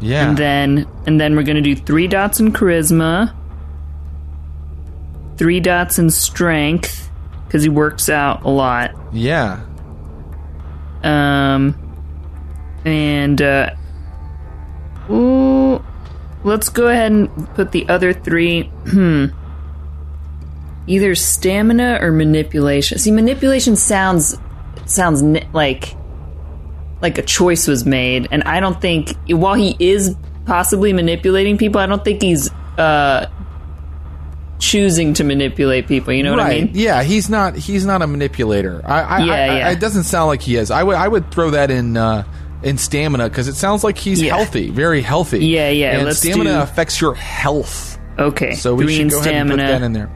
Yeah. 0.00 0.28
And 0.28 0.36
then 0.36 0.86
and 1.06 1.18
then 1.20 1.34
we're 1.36 1.44
gonna 1.44 1.62
do 1.62 1.74
three 1.74 2.08
dots 2.08 2.40
in 2.40 2.52
charisma, 2.52 3.32
three 5.38 5.60
dots 5.60 5.98
in 5.98 6.10
strength, 6.10 7.10
because 7.46 7.62
he 7.62 7.68
works 7.68 8.08
out 8.08 8.44
a 8.44 8.50
lot. 8.50 8.90
yeah. 9.12 9.60
Um 11.02 11.74
and 12.84 13.40
uh 13.40 13.70
ooh, 15.10 15.82
let's 16.46 16.68
go 16.68 16.88
ahead 16.88 17.12
and 17.12 17.54
put 17.54 17.72
the 17.72 17.88
other 17.88 18.12
three 18.12 18.62
hmm. 18.88 19.26
Either 20.88 21.16
stamina 21.16 21.98
or 22.00 22.12
manipulation. 22.12 22.98
See, 22.98 23.10
manipulation 23.10 23.74
sounds 23.74 24.38
sounds 24.84 25.20
like 25.52 25.96
like 27.02 27.18
a 27.18 27.22
choice 27.22 27.66
was 27.66 27.84
made, 27.84 28.28
and 28.30 28.44
I 28.44 28.60
don't 28.60 28.80
think 28.80 29.12
while 29.28 29.54
he 29.54 29.76
is 29.80 30.14
possibly 30.44 30.92
manipulating 30.92 31.58
people, 31.58 31.80
I 31.80 31.86
don't 31.86 32.04
think 32.04 32.22
he's 32.22 32.48
uh 32.78 33.26
choosing 34.60 35.14
to 35.14 35.24
manipulate 35.24 35.88
people. 35.88 36.12
You 36.12 36.22
know 36.22 36.30
what 36.30 36.40
I 36.40 36.50
mean? 36.50 36.70
Yeah, 36.72 37.02
he's 37.02 37.28
not 37.28 37.56
he's 37.56 37.84
not 37.84 38.02
a 38.02 38.06
manipulator. 38.06 38.80
I, 38.84 39.00
I, 39.00 39.18
Yeah, 39.24 39.32
I, 39.32 39.46
yeah. 39.46 39.70
It 39.70 39.80
doesn't 39.80 40.04
sound 40.04 40.28
like 40.28 40.42
he 40.42 40.54
is. 40.54 40.70
I 40.70 40.84
would 40.84 40.94
I 40.94 41.08
would 41.08 41.32
throw 41.32 41.50
that 41.50 41.72
in 41.72 41.96
uh, 41.96 42.24
in 42.62 42.78
stamina 42.78 43.28
because 43.28 43.48
it 43.48 43.54
sounds 43.54 43.84
like 43.84 43.98
he's 43.98 44.20
Yeah. 44.22 44.36
healthy, 44.36 44.70
very 44.70 45.02
healthy. 45.02 45.44
Yeah, 45.46 45.68
yeah, 45.70 45.98
And 45.98 46.16
stamina 46.16 46.50
do- 46.50 46.60
affects 46.60 47.00
your 47.00 47.14
health, 47.14 47.98
Okay, 48.18 48.54
so 48.54 48.74
we 48.74 48.84
three 48.84 48.96
should 48.96 49.10
go 49.10 49.20
ahead 49.20 49.34
and 49.34 49.48
stamina, 49.50 49.62
put 49.62 49.78
that 49.80 49.82
in 49.84 49.92
there. 49.92 50.10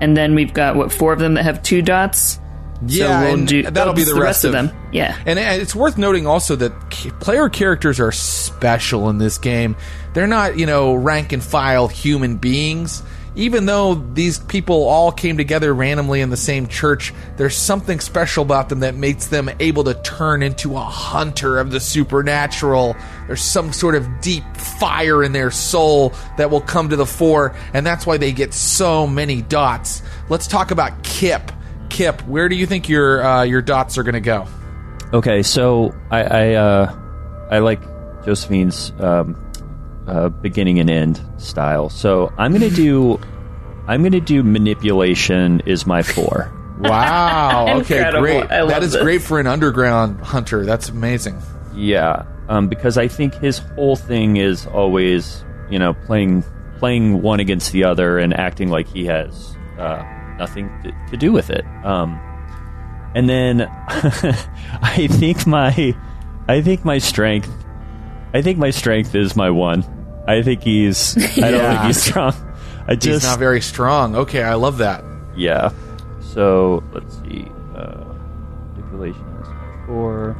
and 0.00 0.16
then 0.16 0.34
we've 0.34 0.54
got 0.54 0.76
what 0.76 0.92
four 0.92 1.12
of 1.12 1.18
them 1.18 1.34
that 1.34 1.44
have 1.44 1.62
two 1.62 1.82
dots. 1.82 2.38
Yeah, 2.86 3.20
so 3.20 3.24
we'll 3.26 3.34
and 3.34 3.46
do 3.48 3.62
that'll 3.64 3.92
be 3.92 4.04
that's 4.04 4.14
the, 4.14 4.20
rest, 4.20 4.44
of 4.46 4.52
them. 4.52 4.70
Yeah. 4.90 5.14
And 5.26 5.38
and 5.38 5.60
it's 5.60 5.74
worth 5.74 5.98
noting 5.98 6.26
also 6.26 6.56
that 6.56 6.72
player 7.20 7.50
characters 7.50 8.00
are 8.00 8.10
special 8.10 9.10
in 9.10 9.18
this 9.18 9.36
game. 9.36 9.76
They're 10.14 10.26
not, 10.26 10.58
you 10.58 10.64
know, 10.64 10.94
rank 10.94 11.32
and 11.32 11.42
file 11.44 11.88
human 11.88 12.36
beings. 12.36 13.02
Even 13.36 13.66
though 13.66 13.94
these 13.94 14.38
people 14.38 14.88
all 14.88 15.12
came 15.12 15.36
together 15.36 15.72
randomly 15.72 16.20
in 16.20 16.30
the 16.30 16.36
same 16.36 16.66
church, 16.66 17.14
there's 17.36 17.56
something 17.56 18.00
special 18.00 18.42
about 18.42 18.68
them 18.68 18.80
that 18.80 18.96
makes 18.96 19.26
them 19.26 19.48
able 19.60 19.84
to 19.84 19.94
turn 20.02 20.42
into 20.42 20.76
a 20.76 20.80
hunter 20.80 21.58
of 21.58 21.70
the 21.70 21.78
supernatural. 21.78 22.96
There's 23.28 23.42
some 23.42 23.72
sort 23.72 23.94
of 23.94 24.20
deep 24.20 24.44
fire 24.56 25.22
in 25.22 25.32
their 25.32 25.50
soul 25.52 26.12
that 26.36 26.50
will 26.50 26.60
come 26.60 26.88
to 26.88 26.96
the 26.96 27.06
fore, 27.06 27.54
and 27.72 27.86
that's 27.86 28.04
why 28.04 28.16
they 28.16 28.32
get 28.32 28.52
so 28.52 29.06
many 29.06 29.42
dots. 29.42 30.02
Let's 30.28 30.46
talk 30.46 30.72
about 30.72 31.04
Kip. 31.04 31.52
Kip, 31.88 32.20
where 32.22 32.48
do 32.48 32.56
you 32.56 32.66
think 32.66 32.88
your 32.88 33.22
uh, 33.22 33.42
your 33.42 33.62
dots 33.62 33.96
are 33.96 34.02
going 34.02 34.14
to 34.14 34.20
go? 34.20 34.46
Okay, 35.12 35.42
so 35.42 35.94
I 36.10 36.22
I, 36.22 36.54
uh, 36.54 36.98
I 37.50 37.58
like 37.58 37.80
Josephine's 38.24 38.92
um, 39.00 39.49
uh, 40.10 40.28
beginning 40.28 40.80
and 40.80 40.90
end 40.90 41.20
style. 41.38 41.88
So 41.88 42.32
I'm 42.36 42.52
gonna 42.52 42.68
do 42.70 43.18
I'm 43.86 44.02
gonna 44.02 44.20
do 44.20 44.42
manipulation 44.42 45.60
is 45.66 45.86
my 45.86 46.02
four. 46.02 46.52
Wow. 46.80 47.66
okay, 47.80 48.10
great. 48.10 48.50
I 48.50 48.60
love 48.60 48.70
That 48.70 48.82
is 48.82 48.92
this. 48.92 49.02
great 49.02 49.22
for 49.22 49.38
an 49.38 49.46
underground 49.46 50.20
hunter. 50.20 50.64
That's 50.64 50.88
amazing. 50.88 51.40
Yeah, 51.74 52.24
um, 52.48 52.68
because 52.68 52.98
I 52.98 53.06
think 53.08 53.34
his 53.34 53.58
whole 53.58 53.96
thing 53.96 54.36
is 54.36 54.66
always 54.66 55.44
you 55.70 55.78
know 55.78 55.94
playing 55.94 56.44
playing 56.78 57.22
one 57.22 57.38
against 57.40 57.72
the 57.72 57.84
other 57.84 58.18
and 58.18 58.34
acting 58.34 58.68
like 58.70 58.88
he 58.88 59.04
has 59.06 59.56
uh, 59.78 60.02
nothing 60.38 60.68
to, 60.82 60.92
to 61.10 61.16
do 61.16 61.30
with 61.32 61.50
it. 61.50 61.64
Um, 61.84 62.18
and 63.14 63.28
then 63.28 63.62
I 64.82 65.06
think 65.08 65.46
my 65.46 65.94
I 66.48 66.62
think 66.62 66.84
my 66.84 66.98
strength 66.98 67.50
I 68.32 68.42
think 68.42 68.58
my 68.58 68.70
strength 68.70 69.14
is 69.14 69.34
my 69.36 69.50
one. 69.50 69.84
I 70.26 70.42
think 70.42 70.62
he's 70.62 71.16
I 71.38 71.50
don't 71.50 71.60
Yeah. 71.60 71.70
think 71.72 71.86
he's 71.86 72.02
strong. 72.10 72.34
I 72.86 72.94
He's 72.94 73.02
just 73.04 73.24
not 73.26 73.38
very 73.38 73.60
strong. 73.60 74.16
Okay, 74.16 74.42
I 74.42 74.54
love 74.54 74.78
that. 74.78 75.04
yeah. 75.36 75.70
So 76.34 76.82
let's 76.92 77.18
see. 77.20 77.46
Uh, 77.74 78.04
manipulation 78.76 79.24
is 79.42 79.48
four. 79.86 80.36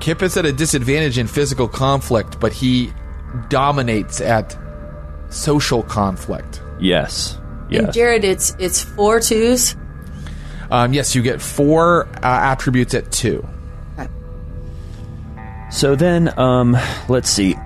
Kip 0.00 0.22
is 0.22 0.36
at 0.36 0.44
a 0.46 0.52
disadvantage 0.52 1.18
in 1.18 1.26
physical 1.26 1.66
conflict, 1.66 2.38
but 2.38 2.52
he 2.52 2.92
dominates 3.48 4.20
at 4.20 4.56
social 5.30 5.82
conflict. 5.82 6.60
Yes. 6.78 7.36
And 7.70 7.86
Yes. 7.86 7.94
Jared, 7.94 8.24
it's 8.24 8.54
it's 8.60 8.82
four 8.84 9.18
twos. 9.20 9.74
Um, 10.70 10.92
yes, 10.92 11.14
you 11.14 11.22
get 11.22 11.40
four 11.42 12.06
uh, 12.16 12.20
attributes 12.22 12.94
at 12.94 13.10
two. 13.10 13.44
So 15.70 15.96
then, 15.96 16.36
um, 16.38 16.76
let's 17.08 17.28
see. 17.28 17.56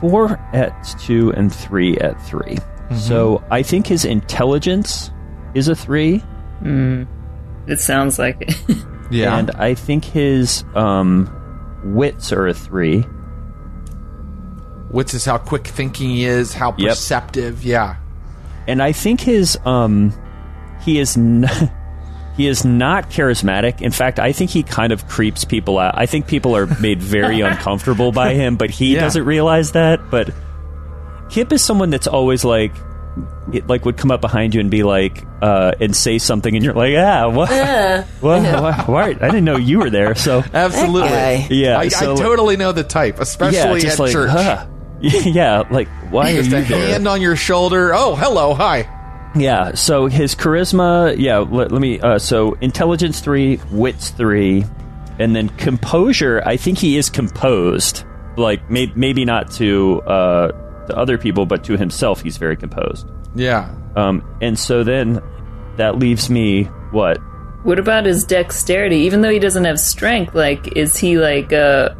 Four 0.00 0.38
at 0.52 0.82
two 1.00 1.32
and 1.32 1.52
three 1.54 1.96
at 1.98 2.20
3 2.26 2.58
So 2.96 3.42
I 3.50 3.62
think 3.62 3.86
his 3.86 4.04
intelligence 4.04 5.10
is 5.54 5.68
a 5.68 5.74
three, 5.74 6.22
It 6.62 7.80
sounds 7.80 8.18
like 8.18 8.36
it. 8.40 8.54
Yeah. 9.10 9.36
and 9.38 9.50
I 9.52 9.74
think 9.74 10.04
his 10.04 10.64
um, 10.74 11.30
wits 11.84 12.32
are 12.32 12.48
a 12.48 12.54
three. 12.54 13.04
Wits 14.90 15.12
is 15.14 15.24
how 15.24 15.38
quick 15.38 15.66
thinking 15.66 16.10
he 16.10 16.24
is, 16.24 16.54
how 16.54 16.74
Yep. 16.78 16.88
perceptive. 16.90 17.64
Yeah. 17.64 17.96
and 18.66 18.82
I 18.82 18.92
think 18.92 19.20
his 19.20 19.58
um 19.66 20.12
he 20.80 20.98
is 20.98 21.16
n- 21.16 21.44
he 22.36 22.46
is 22.46 22.64
not 22.64 23.10
charismatic. 23.10 23.80
In 23.80 23.92
fact, 23.92 24.18
I 24.18 24.32
think 24.32 24.50
he 24.50 24.62
kind 24.62 24.92
of 24.92 25.06
creeps 25.08 25.44
people 25.44 25.78
out. 25.78 25.94
I 25.96 26.06
think 26.06 26.26
people 26.26 26.56
are 26.56 26.66
made 26.80 27.00
very 27.02 27.40
uncomfortable 27.42 28.12
by 28.12 28.34
him, 28.34 28.56
but 28.56 28.70
he 28.70 28.94
Yeah. 28.94 29.00
doesn't 29.00 29.24
realize 29.24 29.72
that. 29.72 30.10
But 30.10 30.30
Kip 31.30 31.52
is 31.52 31.62
someone 31.62 31.90
that's 31.90 32.06
always 32.06 32.44
like, 32.44 32.72
it, 33.52 33.68
like 33.68 33.84
would 33.84 33.96
come 33.96 34.10
up 34.10 34.20
behind 34.20 34.54
you 34.54 34.60
and 34.60 34.70
be 34.70 34.82
like, 34.82 35.24
uh, 35.40 35.72
and 35.80 35.94
say 35.94 36.18
something, 36.18 36.54
and 36.54 36.64
you're 36.64 36.74
like, 36.74 36.94
ah, 36.96 37.28
what? 37.28 37.48
what? 38.20 38.42
Why, 38.42 38.82
why? 38.86 39.04
I 39.10 39.12
didn't 39.30 39.44
know 39.44 39.56
you 39.56 39.78
were 39.78 39.90
there. 39.90 40.14
So 40.16 40.42
Absolutely. 40.52 41.46
Yeah, 41.56 41.78
I, 41.78 41.88
so- 41.88 42.14
I 42.14 42.16
totally 42.16 42.56
know 42.56 42.72
the 42.72 42.82
type, 42.84 43.20
especially 43.20 43.82
yeah, 43.82 43.92
at 43.92 43.98
like, 43.98 44.12
church. 44.12 44.30
huh. 44.30 44.66
yeah, 45.00 45.64
like 45.70 45.88
why 46.10 46.32
are 46.32 46.42
Just 46.42 46.52
a 46.52 46.62
hand 46.62 47.06
on 47.06 47.20
your 47.20 47.36
shoulder. 47.36 47.92
Oh, 47.94 48.14
hello, 48.16 48.54
hi. 48.54 48.88
Yeah, 49.36 49.74
so 49.74 50.06
his 50.06 50.34
charisma, 50.34 51.16
yeah, 51.18 51.38
let, 51.38 51.72
let 51.72 51.80
me, 51.80 52.00
uh, 52.00 52.18
so 52.18 52.54
intelligence 52.60 53.20
three, 53.20 53.60
wits 53.70 54.10
three, 54.10 54.64
and 55.18 55.34
then 55.34 55.48
composure, 55.50 56.42
I 56.46 56.56
think 56.56 56.78
he 56.78 56.96
is 56.96 57.10
composed. 57.10 58.04
Like, 58.36 58.68
may, 58.70 58.92
maybe 58.94 59.24
not 59.24 59.50
to, 59.52 60.02
uh, 60.02 60.86
to 60.86 60.96
other 60.96 61.18
people, 61.18 61.46
but 61.46 61.64
to 61.64 61.76
himself, 61.76 62.20
he's 62.22 62.36
very 62.36 62.56
composed. 62.56 63.08
Yeah. 63.34 63.74
Um, 63.96 64.24
and 64.40 64.58
so 64.58 64.84
then 64.84 65.20
that 65.76 65.98
leaves 65.98 66.30
me, 66.30 66.64
what? 66.92 67.18
What 67.64 67.78
about 67.78 68.06
his 68.06 68.24
dexterity? 68.24 68.96
Even 68.98 69.22
though 69.22 69.30
he 69.30 69.38
doesn't 69.38 69.64
have 69.64 69.80
strength, 69.80 70.34
like, 70.34 70.76
is 70.76 70.96
he 70.96 71.18
like 71.18 71.52
uh, 71.52 71.94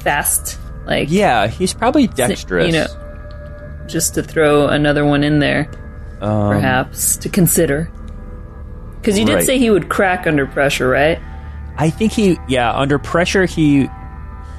fast? 0.00 0.58
Like, 0.86 1.10
Yeah, 1.10 1.46
he's 1.48 1.72
probably 1.74 2.06
dexterous. 2.06 2.66
you 2.66 2.72
know, 2.72 3.84
just 3.88 4.14
to 4.14 4.22
throw 4.22 4.68
another 4.68 5.04
one 5.04 5.24
in 5.24 5.38
there, 5.38 5.70
Um, 6.20 6.48
perhaps 6.50 7.16
to 7.18 7.28
consider. 7.28 7.90
Because 9.00 9.18
you 9.18 9.24
did 9.24 9.34
Right. 9.36 9.44
say 9.44 9.58
he 9.58 9.70
would 9.70 9.88
crack 9.88 10.26
under 10.26 10.46
pressure, 10.46 10.88
right? 10.88 11.18
I 11.76 11.90
think 11.90 12.12
he, 12.12 12.38
yeah, 12.48 12.72
under 12.74 12.98
pressure, 12.98 13.44
he, 13.44 13.88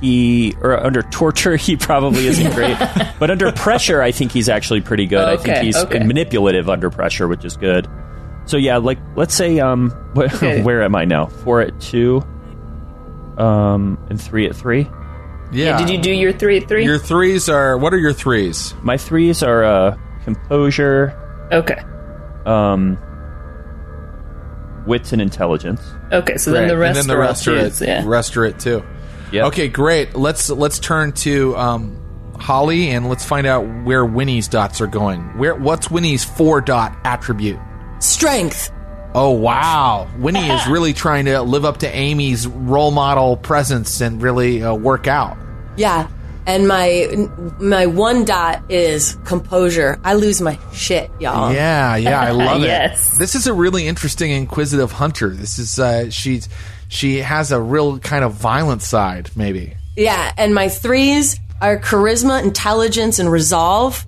he, 0.02 0.56
or 0.62 0.78
under 0.86 1.02
torture, 1.02 1.56
he 1.58 1.76
probably 1.76 2.28
isn't 2.28 2.54
great. 2.54 2.78
but 3.20 3.32
under 3.32 3.52
pressure, 3.52 4.02
I 4.02 4.12
think 4.12 4.32
he's 4.32 4.50
actually 4.50 4.82
pretty 4.82 5.06
good. 5.08 5.24
I 5.28 5.38
think 5.38 5.58
he's 5.58 5.76
okay. 5.78 6.00
manipulative 6.00 6.70
under 6.70 6.90
pressure, 6.90 7.28
which 7.28 7.44
is 7.44 7.58
good. 7.58 7.88
So 8.46 8.56
yeah, 8.56 8.78
like 8.78 9.00
let's 9.16 9.34
say, 9.34 9.60
um, 9.60 9.90
wh- 10.16 10.34
Okay. 10.36 10.62
where 10.62 10.82
am 10.84 10.96
I 10.96 11.06
now? 11.06 11.26
Four 11.26 11.62
at 11.62 11.82
two, 11.82 12.24
um, 13.38 13.98
and 14.10 14.22
three 14.22 14.48
at 14.48 14.56
three. 14.56 14.90
Yeah. 15.52 15.78
Did 15.78 15.90
you 15.90 15.98
do 15.98 16.12
your 16.12 16.32
three 16.34 16.58
at 16.58 16.68
three? 16.68 16.86
Your 16.86 16.98
threes 17.00 17.50
are, 17.50 17.78
what 17.78 17.94
are 17.94 17.98
your 17.98 18.14
threes? 18.14 18.74
My 18.84 18.98
threes 18.98 19.44
are 19.44 19.64
uh, 19.64 19.98
composure, 20.24 21.14
okay. 21.52 21.82
um, 22.46 22.98
wits, 24.86 25.14
and 25.14 25.22
intelligence. 25.22 25.82
Okay, 26.12 26.38
so 26.38 26.52
then 26.52 26.68
the 26.68 26.78
rest 26.78 26.98
and 26.98 27.10
then 27.10 27.16
the 27.16 27.22
are 27.22 27.28
rest 27.28 27.48
are 27.48 27.60
twos, 27.60 27.82
it. 27.82 27.88
yeah. 27.88 28.04
Rest 28.06 28.38
are 28.38 28.46
it 28.46 28.60
too. 28.60 28.84
Yep. 29.32 29.46
Okay, 29.48 29.68
great. 29.68 30.16
Let's 30.16 30.50
let's 30.50 30.80
turn 30.80 31.12
to 31.14 31.56
um, 31.58 32.34
Holly 32.40 32.90
and 32.90 33.10
let's 33.10 33.26
find 33.26 33.46
out 33.46 33.62
where 33.84 34.06
Winnie's 34.06 34.48
dots 34.48 34.80
are 34.80 34.88
going. 34.88 35.22
Where 35.38 35.56
what's 35.56 35.92
Winnie's 35.92 36.24
four 36.24 36.62
dot 36.62 36.98
attribute? 37.04 37.60
Strength. 38.00 38.72
Oh 39.14 39.32
wow, 39.32 40.08
Winnie 40.20 40.48
is 40.48 40.68
really 40.70 40.94
trying 40.94 41.26
to 41.26 41.42
live 41.42 41.66
up 41.66 41.78
to 41.78 41.94
Amy's 41.94 42.48
role 42.48 42.92
model 42.92 43.36
presence 43.36 44.00
and 44.02 44.22
really 44.22 44.64
uh, 44.64 44.76
work 44.76 45.08
out. 45.08 45.38
Yeah. 45.76 46.08
And 46.48 46.66
my 46.68 47.28
my 47.60 47.86
one 47.86 48.24
dot 48.26 48.64
is 48.72 49.18
composure. 49.26 50.00
I 50.04 50.14
lose 50.14 50.42
my 50.42 50.58
shit, 50.74 51.12
y'all. 51.20 51.54
Yeah, 51.54 51.98
yeah, 51.98 52.20
I 52.22 52.32
love 52.32 52.62
Yes. 52.64 53.16
it. 53.16 53.20
This 53.20 53.36
is 53.36 53.48
a 53.48 53.54
really 53.54 53.86
interesting 53.86 54.32
inquisitive 54.32 54.94
hunter. 54.94 55.30
This 55.30 55.60
is 55.60 55.78
uh, 55.78 56.10
she's 56.10 56.48
she 56.88 57.18
has 57.18 57.52
a 57.52 57.60
real 57.62 58.00
kind 58.00 58.24
of 58.24 58.34
violent 58.34 58.82
side, 58.82 59.30
maybe. 59.36 59.76
Yeah, 59.98 60.32
and 60.38 60.56
my 60.56 60.70
threes 60.70 61.38
are 61.60 61.78
charisma, 61.78 62.42
intelligence, 62.42 63.20
and 63.20 63.30
resolve. 63.30 64.06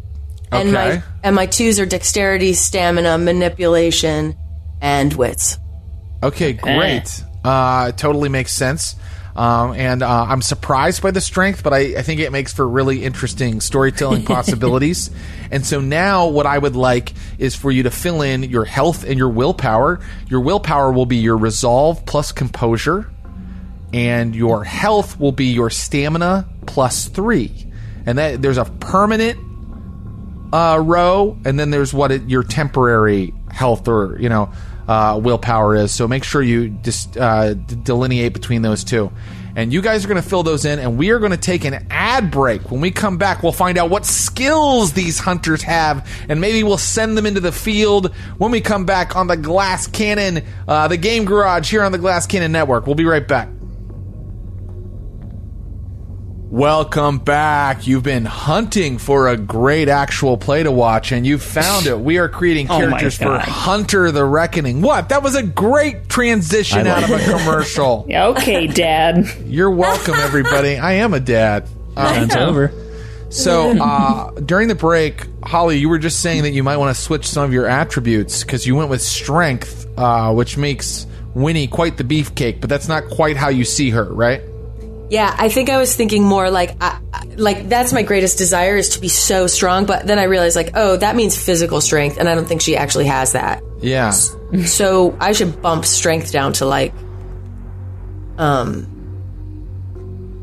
And 0.51 0.69
Okay. 0.69 0.95
my 0.97 1.03
and 1.23 1.35
my 1.35 1.45
twos 1.45 1.77
are 1.79 1.85
dexterity, 1.85 2.53
stamina, 2.53 3.17
manipulation, 3.17 4.35
and 4.81 5.11
wits. 5.13 5.57
Okay, 6.23 6.53
great. 6.53 7.21
Uh, 7.43 7.91
totally 7.91 8.29
makes 8.29 8.53
sense. 8.53 8.95
Um, 9.39 9.71
and 9.71 10.03
uh, 10.03 10.25
I'm 10.27 10.41
surprised 10.41 11.01
by 11.01 11.11
the 11.11 11.21
strength, 11.21 11.63
but 11.63 11.71
I, 11.71 11.97
I 11.97 12.01
think 12.01 12.19
it 12.19 12.29
makes 12.29 12.51
for 12.51 12.67
really 12.67 13.05
interesting 13.05 13.61
storytelling 13.61 14.25
possibilities. 14.25 15.11
And 15.49 15.65
so 15.65 15.79
now, 15.79 16.27
what 16.27 16.45
I 16.45 16.57
would 16.57 16.75
like 16.75 17.13
is 17.37 17.55
for 17.55 17.71
you 17.71 17.83
to 17.83 17.89
fill 17.89 18.21
in 18.21 18.43
your 18.43 18.65
health 18.65 19.05
and 19.05 19.17
your 19.17 19.29
willpower. 19.29 20.01
Your 20.27 20.41
willpower 20.41 20.91
will 20.91 21.05
be 21.05 21.15
your 21.15 21.37
resolve 21.37 22.05
plus 22.05 22.33
composure, 22.33 23.09
and 23.93 24.35
your 24.35 24.65
health 24.65 25.17
will 25.17 25.31
be 25.31 25.53
your 25.53 25.69
stamina 25.69 26.45
plus 26.65 27.07
three. 27.07 27.65
And 28.05 28.17
that 28.17 28.41
there's 28.41 28.57
a 28.57 28.65
permanent 28.65 29.39
uh, 30.51 30.81
row, 30.83 31.37
and 31.45 31.57
then 31.57 31.69
there's 31.69 31.93
what 31.93 32.11
it, 32.11 32.23
your 32.29 32.43
temporary 32.43 33.33
health 33.49 33.87
or 33.87 34.19
you 34.19 34.27
know 34.27 34.51
uh, 34.89 35.19
willpower 35.21 35.75
is. 35.75 35.93
So 35.93 36.07
make 36.07 36.23
sure 36.23 36.41
you 36.41 36.69
just 36.69 37.15
uh, 37.15 37.53
delineate 37.53 38.33
between 38.33 38.63
those 38.63 38.83
two. 38.83 39.11
And 39.55 39.71
you 39.71 39.81
guys 39.81 40.03
are 40.03 40.07
going 40.07 40.21
to 40.21 40.27
fill 40.27 40.43
those 40.43 40.65
in, 40.65 40.79
and 40.79 40.97
we 40.97 41.11
are 41.11 41.19
going 41.19 41.31
to 41.31 41.37
take 41.37 41.63
an 41.65 41.85
ad 41.89 42.31
break. 42.31 42.71
When 42.71 42.81
we 42.81 42.91
come 42.91 43.17
back, 43.17 43.43
we'll 43.43 43.51
find 43.51 43.77
out 43.77 43.89
what 43.89 44.05
skills 44.05 44.93
these 44.93 45.19
hunters 45.19 45.61
have, 45.63 46.09
and 46.27 46.39
maybe 46.39 46.63
we'll 46.63 46.77
send 46.77 47.17
them 47.17 47.25
into 47.25 47.39
the 47.39 47.51
field 47.51 48.13
when 48.37 48.51
we 48.51 48.61
come 48.61 48.85
back 48.85 49.15
on 49.15 49.27
the 49.27 49.37
Glass 49.37 49.85
Cannon, 49.87 50.43
uh, 50.67 50.87
the 50.87 50.97
Game 50.97 51.25
Garage 51.25 51.69
here 51.69 51.83
on 51.83 51.91
the 51.91 51.97
Glass 51.97 52.25
Cannon 52.25 52.51
Network. 52.51 52.85
We'll 52.85 52.95
be 52.95 53.05
right 53.05 53.27
back. 53.27 53.49
Welcome 56.51 57.19
back. 57.19 57.85
You've 57.85 58.01
been 58.01 58.25
hunting 58.25 58.97
for 58.97 59.27
a 59.27 59.37
great 59.37 59.87
actual 59.87 60.35
play 60.35 60.63
to 60.63 60.71
watch, 60.71 61.11
and 61.11 61.23
you've 61.25 61.43
found 61.43 61.85
it. 61.85 61.99
We 61.99 62.17
are 62.17 62.27
creating 62.27 62.65
Oh 62.71 62.79
characters 62.79 63.17
for 63.19 63.37
Hunter 63.37 64.11
the 64.11 64.25
Reckoning. 64.25 64.81
What? 64.81 65.09
That 65.09 65.21
was 65.21 65.35
a 65.35 65.43
great 65.43 66.09
transition 66.09 66.87
out 66.87 67.03
of 67.03 67.11
a 67.11 67.19
commercial. 67.37 68.07
Okay, 68.19 68.65
Dad. 68.65 69.27
You're 69.45 69.69
welcome, 69.69 70.15
everybody. 70.15 70.77
I 70.79 70.93
am 70.93 71.13
a 71.13 71.19
dad. 71.19 71.67
Um, 71.95 72.23
It's 72.23 72.35
over. 72.35 72.71
so 73.29 73.77
uh, 73.79 74.31
during 74.39 74.69
the 74.69 74.75
break, 74.75 75.27
Holly, 75.43 75.77
you 75.77 75.87
were 75.87 75.99
just 75.99 76.19
saying 76.21 76.43
that 76.43 76.51
you 76.51 76.63
might 76.63 76.77
want 76.77 76.95
to 76.95 76.99
switch 76.99 77.27
some 77.27 77.43
of 77.43 77.53
your 77.53 77.67
attributes 77.67 78.43
because 78.43 78.65
you 78.65 78.75
went 78.75 78.89
with 78.89 79.03
strength, 79.03 79.85
uh, 79.97 80.33
which 80.33 80.57
makes 80.57 81.05
Winnie 81.35 81.67
quite 81.67 81.97
the 81.97 82.03
beefcake, 82.03 82.59
but 82.59 82.69
that's 82.71 82.87
not 82.87 83.07
quite 83.09 83.37
how 83.37 83.49
you 83.49 83.63
see 83.65 83.91
her, 83.91 84.05
right? 84.11 84.41
Yeah, 85.09 85.33
I 85.37 85.49
think 85.49 85.69
I 85.69 85.77
was 85.79 85.95
thinking 85.95 86.23
more 86.23 86.49
like, 86.51 86.75
I, 86.81 86.99
I- 87.13 87.25
like 87.35 87.69
that's 87.69 87.93
my 87.93 88.03
greatest 88.03 88.37
desire 88.37 88.75
is 88.77 88.89
to 88.89 88.99
be 89.01 89.07
so 89.07 89.47
strong. 89.47 89.85
But 89.85 90.05
then 90.05 90.19
I 90.19 90.23
realized, 90.23 90.55
like, 90.55 90.71
oh, 90.75 90.97
that 90.97 91.15
means 91.15 91.41
physical 91.41 91.79
strength, 91.81 92.17
and 92.19 92.27
I 92.29 92.35
don't 92.35 92.45
think 92.47 92.61
she 92.61 92.75
actually 92.77 93.05
has 93.07 93.31
that. 93.31 93.63
Yeah. 93.81 94.11
So 94.11 95.15
I 95.19 95.31
should 95.31 95.61
bump 95.61 95.85
strength 95.85 96.31
down 96.31 96.53
to 96.53 96.65
like, 96.65 96.93
um, 98.37 98.87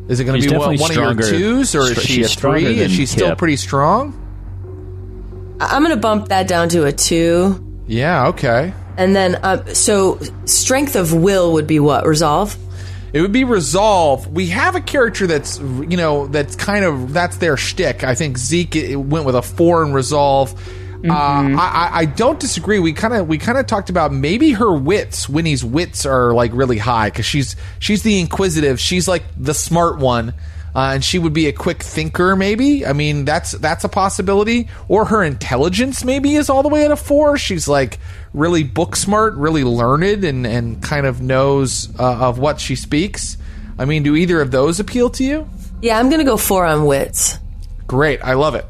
Is 0.09 0.21
it 0.21 0.25
going 0.25 0.41
to 0.41 0.49
be 0.49 0.55
what, 0.57 0.71
definitely 0.77 0.97
one 1.05 1.19
of 1.19 1.21
your 1.21 1.31
twos, 1.31 1.75
or 1.75 1.83
is 1.91 2.03
she 2.03 2.23
a 2.23 2.29
three? 2.29 2.81
Is 2.81 2.93
she 2.93 3.07
still 3.07 3.29
Kip. 3.31 3.39
pretty 3.39 3.57
strong? 3.57 4.15
I- 5.61 5.77
I'm 5.77 5.83
gonna 5.83 5.97
bump 5.97 6.29
that 6.29 6.47
down 6.49 6.69
to 6.71 6.85
a 6.85 6.93
two, 6.93 7.63
Yeah, 7.87 8.29
okay. 8.29 8.73
and 8.97 9.15
then 9.17 9.37
uh, 9.37 9.65
so 9.75 10.19
strength 10.45 10.97
of 10.97 11.13
will 11.15 11.53
would 11.55 11.67
be 11.67 11.81
what 11.81 12.07
resolve. 12.07 12.57
It 13.13 13.21
would 13.21 13.33
be 13.33 13.45
resolve. 13.45 14.27
We 14.33 14.49
have 14.49 14.75
a 14.77 14.81
character 14.81 15.27
that's 15.27 15.59
you 15.59 15.97
know 15.97 16.27
that's 16.27 16.55
kind 16.57 16.85
of 16.85 17.13
that's 17.13 17.37
their 17.39 17.57
shtick. 17.57 18.05
I 18.05 18.15
think 18.15 18.37
Zeke 18.39 18.95
went 18.97 19.25
with 19.25 19.35
a 19.35 19.43
four 19.43 19.83
in 19.85 19.93
resolve. 19.93 20.55
Uh, 21.09 21.13
I, 21.13 21.55
I- 21.93 21.99
I 22.01 22.05
don't 22.07 22.41
disagree. 22.41 22.79
We 22.81 22.93
kind 22.93 23.15
of 23.15 23.29
we 23.29 23.39
kind 23.39 23.59
of 23.59 23.67
talked 23.67 23.91
about 23.91 24.13
maybe 24.13 24.53
her 24.53 24.73
wits. 24.75 25.29
Winnie's 25.29 25.65
wits 25.65 26.05
are 26.05 26.35
like 26.35 26.51
really 26.53 26.79
high 26.79 27.11
because 27.11 27.27
she's 27.27 27.55
she's 27.79 28.03
the 28.03 28.19
inquisitive. 28.19 28.81
She's 28.81 29.07
like 29.07 29.23
the 29.39 29.55
smart 29.55 29.99
one. 29.99 30.35
Uh, 30.75 30.93
and 30.93 31.03
she 31.03 31.19
would 31.19 31.33
be 31.33 31.47
a 31.47 31.53
quick 31.55 31.83
thinker, 31.83 32.37
maybe. 32.37 32.85
I 32.85 32.93
mean, 32.93 33.25
that's 33.25 33.53
that's 33.53 33.85
a 33.85 33.89
possibility. 33.89 34.69
Or 34.89 35.07
her 35.07 35.23
intelligence, 35.25 36.05
maybe, 36.05 36.35
is 36.35 36.51
all 36.51 36.63
the 36.63 36.69
way 36.69 36.85
at 36.85 36.91
a 36.91 36.97
four. 36.97 37.39
She's 37.39 37.67
like 37.67 37.99
really 38.37 38.63
book 38.63 38.95
smart, 38.95 39.35
really 39.35 39.65
learned, 39.65 40.25
and 40.25 40.47
and 40.47 40.81
kind 40.83 41.07
of 41.07 41.21
knows 41.21 41.89
uh, 41.99 42.29
of 42.29 42.39
what 42.39 42.61
she 42.61 42.77
speaks. 42.77 43.37
I 43.79 43.85
mean, 43.85 44.05
do 44.05 44.15
either 44.15 44.41
of 44.41 44.53
those 44.53 44.79
appeal 44.79 45.11
to 45.11 45.25
you? 45.25 45.49
Yeah, 45.83 45.99
I'm 45.99 46.11
gonna 46.11 46.25
go 46.25 46.37
four 46.37 46.65
on 46.65 46.85
wits. 46.85 47.39
Great, 47.89 48.23
I 48.23 48.35
love 48.35 48.55
it. 48.55 48.67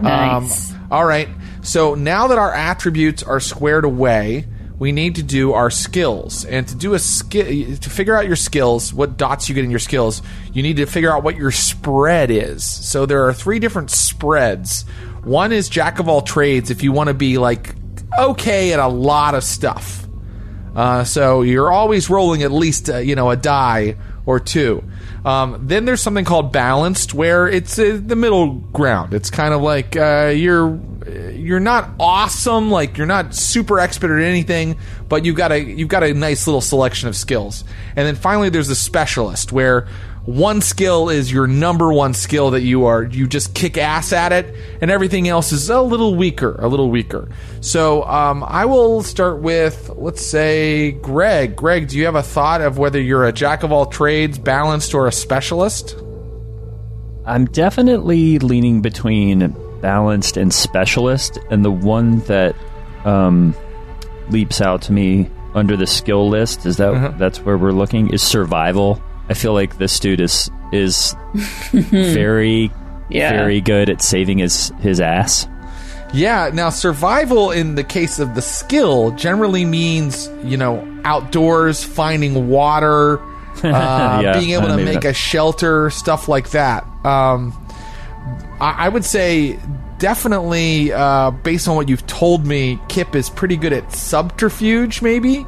Nice. 0.00 0.72
Um, 0.72 0.88
all 0.90 1.04
right. 1.04 1.28
So 1.62 1.94
now 1.94 2.28
that 2.28 2.38
our 2.38 2.54
attributes 2.54 3.22
are 3.22 3.38
squared 3.38 3.84
away, 3.84 4.46
we 4.78 4.92
need 4.92 5.16
to 5.16 5.22
do 5.22 5.52
our 5.52 5.70
skills. 5.70 6.44
And 6.46 6.66
to 6.68 6.74
do 6.74 6.94
a 6.94 6.98
skill, 6.98 7.44
to 7.44 7.90
figure 7.90 8.16
out 8.16 8.26
your 8.26 8.36
skills, 8.36 8.94
what 8.94 9.18
dots 9.18 9.48
you 9.48 9.54
get 9.54 9.62
in 9.64 9.70
your 9.70 9.78
skills, 9.78 10.22
you 10.54 10.62
need 10.62 10.76
to 10.76 10.86
figure 10.86 11.14
out 11.14 11.22
what 11.22 11.36
your 11.36 11.50
spread 11.50 12.30
is. 12.30 12.64
So 12.64 13.04
there 13.04 13.26
are 13.26 13.34
three 13.34 13.58
different 13.58 13.90
spreads. 13.90 14.82
One 15.22 15.52
is 15.52 15.68
jack 15.68 15.98
of 15.98 16.08
all 16.08 16.22
trades. 16.22 16.70
If 16.70 16.82
you 16.82 16.92
want 16.92 17.08
to 17.08 17.14
be 17.14 17.36
like 17.36 17.74
okay 18.18 18.72
at 18.72 18.78
a 18.78 18.88
lot 18.88 19.34
of 19.34 19.44
stuff. 19.44 20.06
Uh, 20.74 21.04
so 21.04 21.42
you're 21.42 21.72
always 21.72 22.08
rolling 22.08 22.42
at 22.42 22.52
least 22.52 22.88
uh, 22.88 22.98
you 22.98 23.14
know 23.14 23.30
a 23.30 23.36
die 23.36 23.96
or 24.26 24.38
two. 24.38 24.84
Um, 25.24 25.66
then 25.66 25.84
there's 25.84 26.00
something 26.00 26.24
called 26.24 26.52
balanced, 26.52 27.12
where 27.12 27.48
it's 27.48 27.78
uh, 27.78 28.00
the 28.02 28.16
middle 28.16 28.54
ground. 28.54 29.12
It's 29.12 29.30
kind 29.30 29.52
of 29.52 29.60
like 29.60 29.96
uh, 29.96 30.32
you're 30.34 30.80
you're 31.32 31.60
not 31.60 31.90
awesome, 31.98 32.70
like 32.70 32.96
you're 32.96 33.06
not 33.06 33.34
super 33.34 33.80
expert 33.80 34.16
at 34.16 34.24
anything, 34.24 34.78
but 35.08 35.24
you've 35.24 35.36
got 35.36 35.52
a 35.52 35.58
you've 35.60 35.88
got 35.88 36.04
a 36.04 36.14
nice 36.14 36.46
little 36.46 36.60
selection 36.60 37.08
of 37.08 37.16
skills. 37.16 37.64
And 37.96 38.06
then 38.06 38.14
finally, 38.14 38.48
there's 38.48 38.68
a 38.68 38.76
specialist, 38.76 39.52
where 39.52 39.88
one 40.26 40.60
skill 40.60 41.08
is 41.08 41.32
your 41.32 41.46
number 41.46 41.92
one 41.92 42.14
skill 42.14 42.50
that 42.50 42.60
you 42.60 42.84
are 42.84 43.02
you 43.02 43.26
just 43.26 43.54
kick 43.54 43.78
ass 43.78 44.12
at 44.12 44.32
it 44.32 44.54
and 44.80 44.90
everything 44.90 45.28
else 45.28 45.50
is 45.50 45.70
a 45.70 45.80
little 45.80 46.14
weaker 46.14 46.56
a 46.60 46.68
little 46.68 46.90
weaker. 46.90 47.28
So 47.60 48.04
um, 48.04 48.44
i 48.44 48.64
will 48.64 49.02
start 49.02 49.40
with 49.40 49.90
let's 49.96 50.24
say 50.24 50.92
greg. 50.92 51.56
Greg 51.56 51.88
do 51.88 51.98
you 51.98 52.04
have 52.04 52.16
a 52.16 52.22
thought 52.22 52.60
of 52.60 52.78
whether 52.78 53.00
you're 53.00 53.24
a 53.24 53.32
jack 53.32 53.62
of 53.62 53.72
all 53.72 53.86
trades 53.86 54.38
balanced 54.38 54.94
or 54.94 55.06
a 55.06 55.12
specialist? 55.12 55.96
I'm 57.26 57.44
definitely 57.46 58.38
leaning 58.38 58.82
between 58.82 59.54
balanced 59.80 60.36
and 60.36 60.52
specialist, 60.52 61.38
and 61.50 61.64
the 61.64 61.70
one 61.70 62.20
that 62.20 62.56
um, 63.04 63.54
leaps 64.30 64.60
out 64.60 64.82
to 64.82 64.92
me 64.92 65.30
under 65.54 65.76
the 65.76 65.86
skill 65.86 66.28
list 66.28 66.66
is 66.66 66.76
that 66.78 67.18
that's 67.18 67.38
where 67.40 67.58
we're 67.58 67.72
looking 67.72 68.12
is 68.12 68.22
survival. 68.22 69.02
I 69.30 69.34
feel 69.34 69.54
like 69.54 69.78
this 69.78 69.98
dude 70.00 70.20
is 70.20 70.50
is 70.72 71.14
very 71.72 72.70
Yeah. 73.08 73.30
very 73.32 73.60
good 73.60 73.88
at 73.88 74.02
saving 74.02 74.38
his 74.38 74.72
his 74.80 75.00
ass. 75.00 75.46
Yeah, 76.12 76.50
now 76.52 76.70
survival 76.70 77.52
in 77.52 77.76
the 77.76 77.84
case 77.84 78.18
of 78.18 78.34
the 78.34 78.42
skill 78.42 79.12
generally 79.12 79.64
means, 79.64 80.28
you 80.42 80.56
know, 80.56 80.84
outdoors, 81.04 81.84
finding 81.84 82.48
water, 82.48 83.20
uh, 83.64 84.20
Yeah, 84.22 84.36
being 84.38 84.50
able 84.50 84.66
to 84.68 84.76
make 84.76 85.02
that- 85.02 85.10
a 85.10 85.14
shelter, 85.14 85.88
stuff 85.90 86.26
like 86.28 86.50
that. 86.50 86.82
Um, 87.04 87.52
I, 88.60 88.86
I 88.86 88.88
would 88.88 89.04
say 89.04 89.56
definitely, 89.98 90.92
uh, 90.92 91.30
based 91.30 91.68
on 91.68 91.76
what 91.76 91.88
you've 91.88 92.06
told 92.08 92.44
me, 92.44 92.80
Kip 92.88 93.14
is 93.14 93.30
pretty 93.30 93.56
good 93.56 93.72
at 93.72 93.92
subterfuge, 93.92 95.02
maybe? 95.02 95.46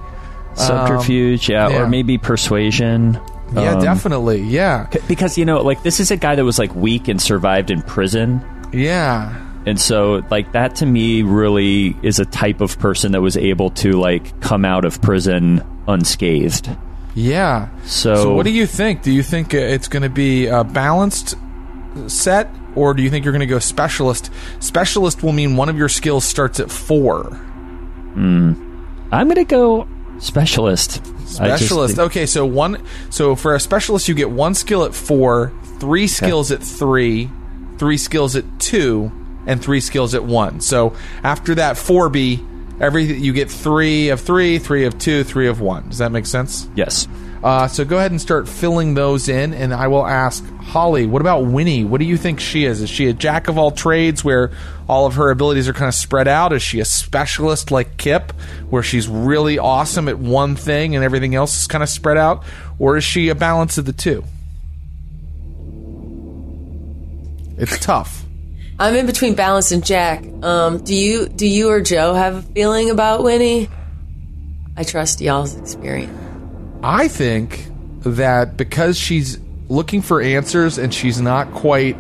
Subterfuge, 0.54 1.48
yeah, 1.48 1.68
yeah. 1.70 1.82
or 1.82 1.88
maybe 1.88 2.18
persuasion. 2.18 3.18
Yeah, 3.55 3.74
Um, 3.76 3.82
definitely. 3.82 4.42
Yeah. 4.42 4.88
c- 4.90 5.00
Because 5.09 5.36
you 5.38 5.44
know, 5.44 5.61
like 5.62 5.82
this 5.82 6.00
is 6.00 6.11
a 6.11 6.16
guy 6.16 6.34
that 6.34 6.44
was 6.44 6.59
like 6.59 6.74
weak 6.74 7.09
and 7.09 7.20
survived 7.20 7.70
in 7.70 7.82
prison. 7.82 8.40
Yeah. 8.72 9.34
And 9.64 9.78
so, 9.80 10.24
like, 10.28 10.50
that 10.53 10.74
to 10.76 10.86
me 10.86 11.22
really 11.22 11.96
is 12.03 12.18
a 12.18 12.24
type 12.24 12.61
of 12.61 12.78
person 12.80 13.12
that 13.12 13.20
was 13.20 13.36
able 13.36 13.70
to, 13.70 13.92
like, 13.92 14.40
come 14.40 14.64
out 14.64 14.84
of 14.84 15.00
prison 15.00 15.62
unscathed. 15.86 16.68
Yeah. 17.14 17.68
So- 17.84 18.14
so 18.16 18.34
what 18.34 18.44
do 18.44 18.50
you 18.50 18.66
think? 18.66 19.03
Do 19.03 19.12
you 19.12 19.22
think 19.22 19.55
uh, 19.55 19.59
it's 19.59 19.86
going 19.86 20.03
to 20.03 20.09
be 20.09 20.46
a 20.48 20.64
balanced 20.64 21.36
set, 22.09 22.50
or 22.74 22.92
do 22.92 23.05
you 23.05 23.11
think 23.11 23.24
you're 23.24 23.30
going 23.32 23.38
to 23.40 23.46
go 23.46 23.61
specialist? 23.61 24.30
Specialist 24.59 25.22
will 25.22 25.30
mean 25.32 25.55
one 25.55 25.68
of 25.68 25.76
your 25.78 25.88
skills 25.88 26.24
starts 26.24 26.59
at 26.59 26.68
four. 26.68 27.38
I'm 28.16 28.96
going 29.28 29.34
to 29.36 29.44
go 29.44 29.86
specialist. 30.18 31.05
Just 31.38 31.64
Specialist. 31.64 31.98
Okay, 31.98 32.26
so 32.26 32.44
one. 32.46 32.84
So 33.10 33.34
for 33.36 33.54
a 33.54 33.60
specialist, 33.60 34.08
you 34.08 34.14
get 34.14 34.30
one 34.30 34.54
skill 34.54 34.84
at 34.84 34.94
four, 34.94 35.52
three 35.78 36.06
skills 36.06 36.50
at 36.52 36.62
three, 36.62 37.30
three 37.78 37.96
skills 37.96 38.36
at 38.36 38.44
two, 38.60 39.10
and 39.46 39.62
three 39.62 39.80
skills 39.80 40.14
at 40.14 40.24
one. 40.24 40.60
So 40.60 40.94
after 41.22 41.54
that 41.56 41.76
four 41.76 42.08
B, 42.08 42.44
every 42.80 43.04
you 43.04 43.32
get 43.32 43.50
three 43.50 44.08
of 44.10 44.20
three, 44.20 44.58
three 44.58 44.84
of 44.84 44.98
two, 44.98 45.24
three 45.24 45.48
of 45.48 45.60
one. 45.60 45.88
Does 45.88 45.98
that 45.98 46.12
make 46.12 46.26
sense? 46.26 46.68
yes. 46.74 47.06
Uh, 47.43 47.66
so 47.66 47.84
go 47.84 47.99
ahead 47.99 48.12
and 48.12 48.20
start 48.20 48.49
filling 48.49 48.95
those 48.95 49.28
in, 49.28 49.53
and 49.53 49.74
I 49.74 49.88
will 49.88 50.07
ask 50.07 50.45
Holly. 50.59 51.07
What 51.07 51.20
about 51.20 51.40
Winnie? 51.40 51.84
What 51.84 51.99
do 51.99 52.05
you 52.05 52.16
think 52.16 52.38
she 52.38 52.64
is? 52.64 52.80
Is 52.80 52.88
she 52.88 53.09
a 53.09 53.12
jack 53.12 53.49
of 53.49 53.59
all 53.59 53.72
trades, 53.72 54.22
where 54.22 54.53
all 54.88 55.07
of 55.07 55.14
her 55.14 55.30
abilities 55.30 55.68
are 55.68 55.72
kind 55.72 55.88
of 55.88 55.95
spread 55.95 56.28
out? 56.28 56.53
Is 56.53 56.62
she 56.62 56.78
a 56.78 56.84
specialist 56.84 57.72
like 57.72 57.97
Kip, 57.97 58.32
where 58.70 58.82
she's 58.82 59.09
really 59.09 59.59
awesome 59.59 60.09
at 60.09 60.18
one 60.18 60.55
thing 60.55 60.95
and 60.95 61.05
everything 61.05 61.34
else 61.34 61.61
is 61.61 61.66
kind 61.66 61.82
of 61.82 61.88
spread 61.88 62.16
out, 62.16 62.45
or 62.78 62.97
is 62.97 63.03
she 63.03 63.28
a 63.28 63.34
balance 63.34 63.76
of 63.76 63.86
the 63.86 63.93
two? 63.93 64.22
It's 67.59 67.78
tough. 67.78 68.24
I'm 68.78 68.95
in 68.95 69.07
between 69.07 69.34
Balance 69.34 69.72
and 69.72 69.84
Jack. 69.84 70.24
Um, 70.43 70.82
do 70.82 70.95
you 70.95 71.28
do 71.28 71.47
you 71.47 71.70
or 71.70 71.80
Joe 71.80 72.14
have 72.14 72.36
a 72.36 72.43
feeling 72.43 72.90
about 72.90 73.22
Winnie? 73.22 73.68
I 74.76 74.84
trust 74.84 75.20
y'all's 75.20 75.57
experience. 75.57 76.31
I 76.82 77.08
think 77.08 77.66
that 78.00 78.56
because 78.56 78.98
she's 78.98 79.38
looking 79.68 80.02
for 80.02 80.20
answers 80.20 80.78
and 80.78 80.92
she's 80.92 81.20
not 81.20 81.52
quite, 81.52 81.96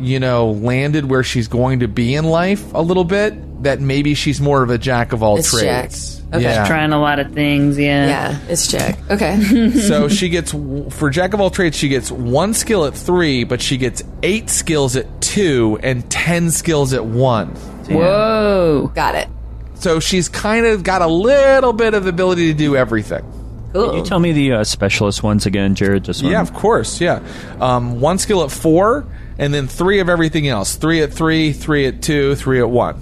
you 0.00 0.20
know, 0.20 0.50
landed 0.50 1.08
where 1.10 1.22
she's 1.22 1.48
going 1.48 1.80
to 1.80 1.88
be 1.88 2.14
in 2.14 2.24
life 2.24 2.72
a 2.74 2.80
little 2.80 3.04
bit, 3.04 3.62
that 3.62 3.80
maybe 3.80 4.14
she's 4.14 4.40
more 4.40 4.62
of 4.62 4.70
a 4.70 4.78
jack 4.78 5.12
of 5.12 5.22
all 5.22 5.38
It's 5.38 5.50
trades. 5.50 6.16
Jack. 6.18 6.34
Okay. 6.34 6.42
Yeah. 6.42 6.66
Trying 6.66 6.92
a 6.92 7.00
lot 7.00 7.18
of 7.20 7.32
things, 7.32 7.78
yeah. 7.78 8.06
Yeah, 8.06 8.38
it's 8.48 8.66
Jack. 8.66 8.98
Okay. 9.10 9.70
so 9.86 10.08
she 10.08 10.28
gets 10.28 10.50
for 10.90 11.08
jack 11.08 11.34
of 11.34 11.40
all 11.40 11.50
trades, 11.50 11.76
she 11.76 11.88
gets 11.88 12.10
one 12.10 12.52
skill 12.52 12.84
at 12.84 12.94
three, 12.94 13.44
but 13.44 13.62
she 13.62 13.76
gets 13.76 14.02
eight 14.24 14.50
skills 14.50 14.96
at 14.96 15.20
two 15.22 15.78
and 15.82 16.08
ten 16.10 16.50
skills 16.50 16.92
at 16.92 17.04
one. 17.04 17.48
Whoa. 17.88 18.90
Got 18.94 19.14
it. 19.14 19.28
So 19.74 20.00
she's 20.00 20.28
kind 20.28 20.66
of 20.66 20.82
got 20.82 21.00
a 21.02 21.06
little 21.06 21.72
bit 21.72 21.94
of 21.94 22.06
ability 22.06 22.52
to 22.52 22.58
do 22.58 22.74
everything. 22.76 23.24
Cool. 23.84 23.96
You 23.96 24.04
tell 24.04 24.18
me 24.18 24.32
the 24.32 24.52
uh, 24.52 24.64
specialist 24.64 25.22
ones 25.22 25.46
again, 25.46 25.74
Jared. 25.74 26.04
Just 26.04 26.22
Yeah, 26.22 26.40
of 26.40 26.54
course. 26.54 27.00
Yeah, 27.00 27.22
um, 27.60 28.00
one 28.00 28.18
skill 28.18 28.42
at 28.42 28.50
four, 28.50 29.06
and 29.38 29.52
then 29.52 29.68
three 29.68 30.00
of 30.00 30.08
everything 30.08 30.48
else. 30.48 30.76
Three 30.76 31.02
at 31.02 31.12
three, 31.12 31.52
three 31.52 31.86
at 31.86 32.02
two, 32.02 32.34
three 32.36 32.60
at 32.60 32.70
one. 32.70 33.00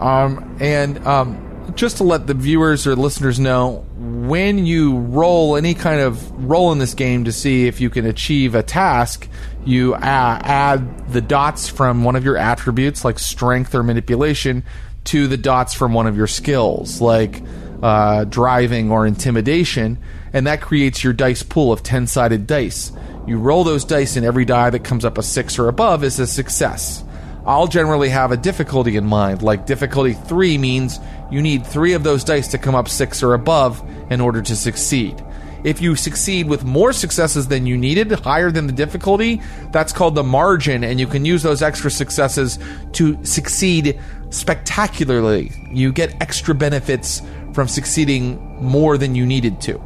Um, 0.00 0.56
and 0.60 1.04
um, 1.06 1.72
just 1.74 1.98
to 1.98 2.04
let 2.04 2.26
the 2.26 2.34
viewers 2.34 2.86
or 2.86 2.96
listeners 2.96 3.38
know, 3.38 3.84
when 3.96 4.64
you 4.64 4.98
roll 4.98 5.56
any 5.56 5.74
kind 5.74 6.00
of 6.00 6.30
roll 6.48 6.72
in 6.72 6.78
this 6.78 6.94
game 6.94 7.24
to 7.24 7.32
see 7.32 7.66
if 7.66 7.80
you 7.80 7.90
can 7.90 8.06
achieve 8.06 8.54
a 8.54 8.62
task, 8.62 9.28
you 9.64 9.94
uh, 9.94 9.98
add 10.00 11.12
the 11.12 11.20
dots 11.20 11.68
from 11.68 12.04
one 12.04 12.16
of 12.16 12.24
your 12.24 12.36
attributes, 12.36 13.04
like 13.04 13.18
strength 13.18 13.74
or 13.74 13.82
manipulation, 13.82 14.62
to 15.04 15.26
the 15.26 15.36
dots 15.36 15.74
from 15.74 15.92
one 15.94 16.06
of 16.06 16.16
your 16.16 16.26
skills, 16.26 17.00
like 17.00 17.42
uh, 17.82 18.24
driving 18.24 18.90
or 18.90 19.06
intimidation, 19.06 19.98
and 20.32 20.46
that 20.46 20.60
creates 20.60 21.02
your 21.02 21.12
dice 21.12 21.42
pool 21.42 21.72
of 21.72 21.82
10 21.82 22.06
sided 22.06 22.46
dice. 22.46 22.92
You 23.26 23.38
roll 23.38 23.64
those 23.64 23.84
dice, 23.84 24.16
and 24.16 24.24
every 24.24 24.44
die 24.44 24.70
that 24.70 24.84
comes 24.84 25.04
up 25.04 25.18
a 25.18 25.22
six 25.22 25.58
or 25.58 25.68
above 25.68 26.02
is 26.04 26.18
a 26.18 26.26
success. 26.26 27.04
I'll 27.44 27.66
generally 27.66 28.10
have 28.10 28.32
a 28.32 28.36
difficulty 28.36 28.96
in 28.96 29.06
mind. 29.06 29.42
Like 29.42 29.66
difficulty 29.66 30.12
three 30.12 30.58
means 30.58 31.00
you 31.30 31.40
need 31.40 31.66
three 31.66 31.94
of 31.94 32.02
those 32.02 32.24
dice 32.24 32.48
to 32.48 32.58
come 32.58 32.74
up 32.74 32.88
six 32.88 33.22
or 33.22 33.34
above 33.34 33.82
in 34.10 34.20
order 34.20 34.42
to 34.42 34.56
succeed. 34.56 35.24
If 35.64 35.82
you 35.82 35.96
succeed 35.96 36.48
with 36.48 36.64
more 36.64 36.92
successes 36.92 37.48
than 37.48 37.66
you 37.66 37.76
needed, 37.76 38.12
higher 38.12 38.50
than 38.50 38.66
the 38.66 38.72
difficulty, 38.72 39.42
that's 39.72 39.92
called 39.92 40.14
the 40.14 40.22
margin, 40.22 40.84
and 40.84 41.00
you 41.00 41.06
can 41.06 41.24
use 41.24 41.42
those 41.42 41.62
extra 41.62 41.90
successes 41.90 42.58
to 42.92 43.22
succeed 43.24 43.98
spectacularly. 44.30 45.50
You 45.72 45.92
get 45.92 46.20
extra 46.20 46.54
benefits 46.54 47.22
from 47.52 47.68
succeeding 47.68 48.38
more 48.62 48.98
than 48.98 49.14
you 49.14 49.26
needed 49.26 49.60
to. 49.62 49.80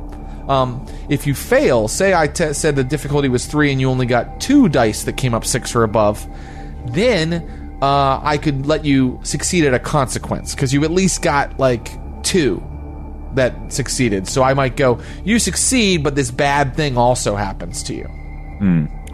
Um, 0.48 0.84
if 1.08 1.26
you 1.26 1.34
fail, 1.34 1.88
say 1.88 2.14
I 2.14 2.26
t- 2.26 2.52
said 2.52 2.76
the 2.76 2.84
difficulty 2.84 3.28
was 3.28 3.46
three 3.46 3.70
and 3.70 3.80
you 3.80 3.88
only 3.88 4.06
got 4.06 4.40
two 4.40 4.68
dice 4.68 5.04
that 5.04 5.16
came 5.16 5.34
up 5.34 5.44
six 5.44 5.74
or 5.74 5.84
above, 5.84 6.26
then 6.86 7.78
uh, 7.80 8.20
I 8.22 8.38
could 8.38 8.66
let 8.66 8.84
you 8.84 9.20
succeed 9.22 9.64
at 9.64 9.74
a 9.74 9.78
consequence 9.78 10.54
because 10.54 10.72
you 10.72 10.84
at 10.84 10.90
least 10.90 11.22
got 11.22 11.58
like 11.58 11.90
two 12.22 12.62
that 13.34 13.72
succeeded. 13.72 14.28
So 14.28 14.42
I 14.42 14.54
might 14.54 14.76
go, 14.76 15.00
you 15.24 15.38
succeed, 15.38 16.02
but 16.02 16.14
this 16.14 16.30
bad 16.30 16.76
thing 16.76 16.98
also 16.98 17.34
happens 17.34 17.82
to 17.84 17.94
you. 17.94 18.08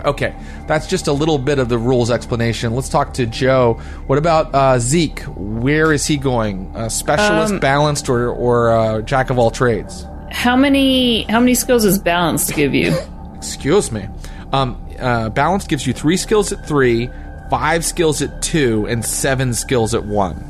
Okay, 0.04 0.34
that's 0.66 0.86
just 0.86 1.08
a 1.08 1.12
little 1.12 1.38
bit 1.38 1.58
of 1.58 1.68
the 1.68 1.78
rules 1.78 2.10
explanation. 2.10 2.74
Let's 2.74 2.88
talk 2.88 3.14
to 3.14 3.26
Joe. 3.26 3.74
What 4.06 4.18
about 4.18 4.54
uh, 4.54 4.78
Zeke? 4.78 5.20
Where 5.36 5.92
is 5.92 6.06
he 6.06 6.16
going? 6.16 6.74
Uh, 6.74 6.88
specialist, 6.88 7.60
balanced, 7.60 8.08
or 8.08 8.30
or 8.30 8.70
uh, 8.70 9.00
jack 9.02 9.30
of 9.30 9.38
all 9.38 9.50
trades? 9.50 10.06
How 10.30 10.56
many 10.56 11.22
how 11.24 11.40
many 11.40 11.54
skills 11.54 11.82
does 11.82 11.98
balance 11.98 12.50
give 12.52 12.74
you? 12.74 12.96
Excuse 13.34 13.90
me. 13.90 14.08
Um, 14.52 14.84
uh, 14.98 15.30
balance 15.30 15.66
gives 15.66 15.86
you 15.86 15.92
three 15.92 16.16
skills 16.16 16.52
at 16.52 16.66
three, 16.66 17.10
five 17.50 17.84
skills 17.84 18.22
at 18.22 18.40
two, 18.40 18.86
and 18.86 19.04
seven 19.04 19.52
skills 19.52 19.94
at 19.94 20.04
one. 20.04 20.44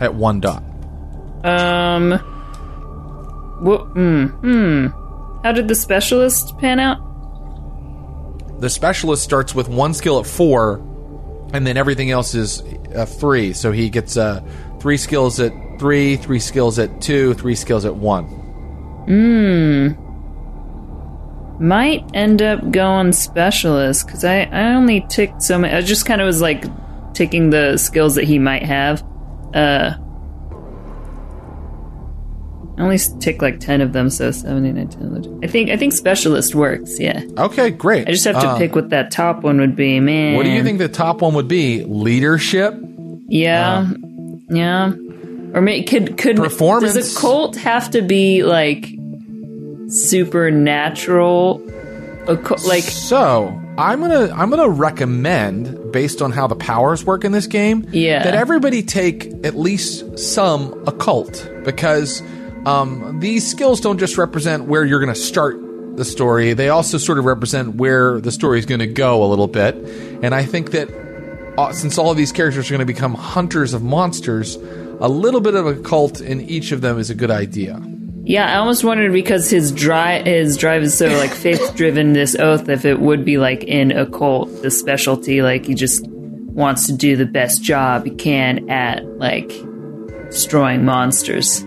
At 0.00 0.14
one 0.14 0.40
dot. 0.40 0.62
Um. 1.44 2.12
What? 3.60 3.82
Hmm. 3.88 4.24
Hmm. 4.26 4.86
How 5.42 5.52
did 5.52 5.68
the 5.68 5.74
specialist 5.74 6.56
pan 6.58 6.80
out? 6.80 6.98
The 8.60 8.68
specialist 8.68 9.22
starts 9.22 9.54
with 9.54 9.68
one 9.68 9.94
skill 9.94 10.20
at 10.20 10.26
four, 10.26 10.78
and 11.52 11.66
then 11.66 11.76
everything 11.76 12.10
else 12.10 12.34
is 12.34 12.62
uh, 12.94 13.06
three. 13.06 13.52
So 13.54 13.72
he 13.72 13.88
gets 13.90 14.16
uh, 14.16 14.42
three 14.80 14.98
skills 14.98 15.40
at 15.40 15.52
three, 15.78 16.16
three 16.16 16.40
skills 16.40 16.78
at 16.78 17.00
two, 17.00 17.34
three 17.34 17.54
skills 17.54 17.84
at 17.86 17.96
one. 17.96 18.26
Mm. 19.08 19.96
Might 21.58 22.04
end 22.14 22.42
up 22.42 22.70
going 22.70 23.12
specialist 23.12 24.06
because 24.06 24.24
I, 24.24 24.42
I 24.42 24.74
only 24.74 25.06
ticked 25.08 25.42
so 25.42 25.58
many. 25.58 25.74
I 25.74 25.80
just 25.80 26.06
kind 26.06 26.20
of 26.20 26.26
was 26.26 26.40
like 26.40 26.64
ticking 27.14 27.50
the 27.50 27.76
skills 27.78 28.14
that 28.14 28.24
he 28.24 28.38
might 28.38 28.62
have. 28.62 29.02
Uh, 29.54 29.94
I 32.80 32.82
only 32.82 32.98
tick 33.20 33.42
like 33.42 33.60
ten 33.60 33.82
of 33.82 33.92
them, 33.92 34.08
so 34.08 34.30
70, 34.30 34.72
19, 34.72 35.40
I 35.44 35.46
think 35.46 35.68
I 35.70 35.76
think 35.76 35.92
specialist 35.92 36.54
works. 36.54 36.98
Yeah, 36.98 37.22
Okay, 37.36 37.70
great. 37.70 38.08
I 38.08 38.12
just 38.12 38.24
have 38.24 38.40
to 38.40 38.48
Uh, 38.48 38.58
pick 38.58 38.74
what 38.74 38.88
that 38.88 39.10
top 39.10 39.42
one 39.42 39.60
would 39.60 39.76
be. 39.76 40.00
Man, 40.00 40.34
What 40.34 40.44
do 40.44 40.50
you 40.50 40.62
think 40.64 40.78
the 40.78 40.88
top 40.88 41.20
one 41.20 41.34
would 41.34 41.46
be? 41.48 41.84
Leadership? 41.84 42.74
Yeah, 43.28 43.86
yeah. 44.48 44.92
Or 45.52 45.60
may, 45.60 45.82
could 45.82 46.16
could 46.16 46.36
Performance. 46.36 46.94
Does 46.94 47.14
occult 47.16 47.56
have 47.56 47.90
to 47.90 48.00
be 48.02 48.44
like 48.44 48.88
supernatural? 49.88 51.62
Like 52.66 52.84
So 52.84 53.60
I'm 53.76 54.00
gonna 54.00 54.32
I'm 54.34 54.50
gonna 54.50 54.68
recommend, 54.68 55.92
based 55.92 56.22
on 56.22 56.30
how 56.32 56.46
the 56.46 56.54
powers 56.54 57.04
work 57.04 57.24
in 57.24 57.32
this 57.32 57.46
game, 57.46 57.86
Yeah. 57.90 58.22
that 58.22 58.34
everybody 58.34 58.82
take 58.82 59.32
at 59.44 59.58
least 59.58 60.18
some 60.18 60.72
occult 60.86 61.48
because 61.64 62.22
um, 62.66 63.20
these 63.20 63.48
skills 63.48 63.80
don't 63.80 63.98
just 63.98 64.18
represent 64.18 64.64
where 64.64 64.84
you're 64.84 65.00
gonna 65.00 65.14
start 65.14 65.56
the 65.96 66.04
story; 66.04 66.52
they 66.52 66.68
also 66.68 66.98
sort 66.98 67.18
of 67.18 67.24
represent 67.24 67.76
where 67.76 68.20
the 68.20 68.32
story 68.32 68.58
is 68.58 68.66
going 68.66 68.80
to 68.80 68.86
go 68.86 69.24
a 69.24 69.26
little 69.26 69.48
bit. 69.48 69.74
And 70.22 70.34
I 70.34 70.44
think 70.44 70.70
that 70.72 70.88
uh, 71.58 71.72
since 71.72 71.98
all 71.98 72.10
of 72.10 72.16
these 72.16 72.32
characters 72.32 72.68
are 72.68 72.72
going 72.72 72.80
to 72.80 72.86
become 72.86 73.14
hunters 73.14 73.74
of 73.74 73.82
monsters, 73.82 74.56
a 75.00 75.08
little 75.08 75.40
bit 75.40 75.54
of 75.54 75.66
a 75.66 75.74
cult 75.76 76.20
in 76.20 76.40
each 76.42 76.72
of 76.72 76.80
them 76.80 76.98
is 76.98 77.10
a 77.10 77.14
good 77.14 77.30
idea. 77.30 77.80
yeah, 78.24 78.52
I 78.52 78.58
almost 78.58 78.84
wondered 78.84 79.12
because 79.12 79.50
his 79.50 79.72
drive 79.72 80.26
his 80.26 80.56
drive 80.56 80.82
is 80.82 80.96
so 80.96 81.08
like 81.18 81.30
faith 81.46 81.74
driven. 81.74 82.12
This 82.12 82.36
oath, 82.36 82.68
if 82.68 82.84
it 82.84 83.00
would 83.00 83.24
be 83.24 83.38
like 83.38 83.64
in 83.64 83.90
a 83.92 84.06
cult, 84.06 84.62
the 84.62 84.70
specialty, 84.70 85.42
like 85.42 85.66
he 85.66 85.74
just 85.74 86.06
wants 86.08 86.86
to 86.86 86.92
do 86.92 87.16
the 87.16 87.26
best 87.26 87.62
job 87.62 88.04
he 88.04 88.10
can 88.14 88.68
at 88.70 89.04
like 89.18 89.48
destroying 90.30 90.84
monsters. 90.84 91.64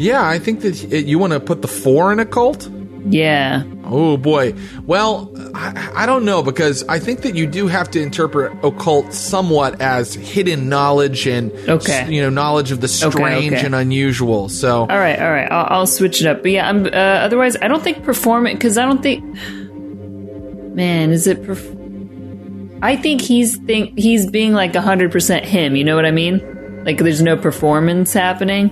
Yeah, 0.00 0.26
I 0.26 0.38
think 0.38 0.60
that 0.60 0.74
you 1.06 1.18
want 1.18 1.32
to 1.34 1.40
put 1.40 1.62
the 1.62 1.68
four 1.68 2.12
in 2.12 2.18
occult. 2.20 2.68
Yeah, 3.06 3.64
Oh 3.92 4.16
boy. 4.16 4.54
Well, 4.86 5.32
I, 5.52 5.92
I 5.96 6.06
don't 6.06 6.24
know 6.24 6.44
because 6.44 6.84
I 6.88 7.00
think 7.00 7.22
that 7.22 7.34
you 7.34 7.44
do 7.46 7.66
have 7.66 7.90
to 7.90 8.00
interpret 8.00 8.52
occult 8.62 9.12
somewhat 9.12 9.80
as 9.80 10.14
hidden 10.14 10.68
knowledge 10.68 11.26
and 11.26 11.50
Okay. 11.68 12.08
you 12.08 12.22
know 12.22 12.30
knowledge 12.30 12.70
of 12.70 12.80
the 12.80 12.86
strange 12.86 13.52
okay. 13.52 13.66
and 13.66 13.74
unusual. 13.74 14.48
So 14.48 14.82
All 14.82 14.86
right, 14.86 15.18
all 15.18 15.32
right. 15.32 15.50
I'll, 15.50 15.80
I'll 15.80 15.86
switch 15.88 16.20
it 16.20 16.28
up. 16.28 16.42
But 16.42 16.52
yeah, 16.52 16.68
I'm. 16.68 16.86
Uh, 16.86 16.90
otherwise, 16.90 17.56
I 17.60 17.66
don't 17.66 17.82
think 17.82 18.04
performance 18.04 18.54
because 18.54 18.78
I 18.78 18.86
don't 18.86 19.02
think. 19.02 19.24
Man, 20.74 21.10
is 21.10 21.26
it? 21.26 21.42
Perf- 21.42 22.78
I 22.82 22.94
think 22.94 23.20
he's 23.20 23.56
think 23.58 23.98
he's 23.98 24.30
being 24.30 24.52
like 24.52 24.74
hundred 24.76 25.10
percent 25.10 25.44
him. 25.44 25.74
You 25.74 25.82
know 25.82 25.96
what 25.96 26.06
I 26.06 26.12
mean? 26.12 26.84
Like, 26.84 26.98
there's 26.98 27.22
no 27.22 27.36
performance 27.36 28.12
happening 28.12 28.70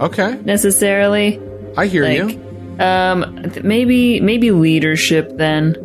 okay, 0.00 0.38
necessarily. 0.44 1.40
I 1.76 1.86
hear 1.86 2.04
Like, 2.04 2.16
you. 2.38 2.84
um, 2.84 3.42
th- 3.52 3.64
maybe 3.64 4.20
maybe 4.20 4.50
leadership 4.50 5.30
then. 5.36 5.76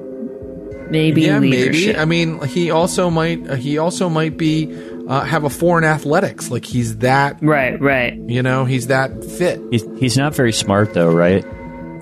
Maybe 0.90 1.24
Yeah, 1.24 1.40
leadership. 1.40 1.96
maybe. 1.96 2.00
I 2.00 2.06
mean, 2.06 2.42
he 2.48 2.70
also 2.72 3.10
might 3.10 3.50
uh, 3.50 3.56
he 3.56 3.78
also 3.78 4.10
might 4.10 4.38
be 4.38 4.70
uh, 5.08 5.22
have 5.22 5.44
a 5.44 5.50
foreign 5.50 5.84
athletics. 5.86 6.52
Like 6.52 6.66
he's 6.66 6.98
that 6.98 7.38
right, 7.42 7.80
right. 7.82 8.14
you 8.28 8.44
know 8.44 8.66
he's 8.66 8.88
that 8.88 9.24
fit. 9.24 9.60
He's, 9.72 9.84
he's 9.98 10.18
not 10.18 10.36
very 10.36 10.54
smart, 10.54 10.94
though, 10.94 11.12
right? 11.12 11.44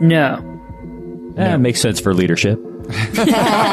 No. 0.01 0.47
Eh, 1.37 1.55
makes 1.57 1.79
sense 1.79 1.99
for 2.01 2.13
leadership. 2.13 2.59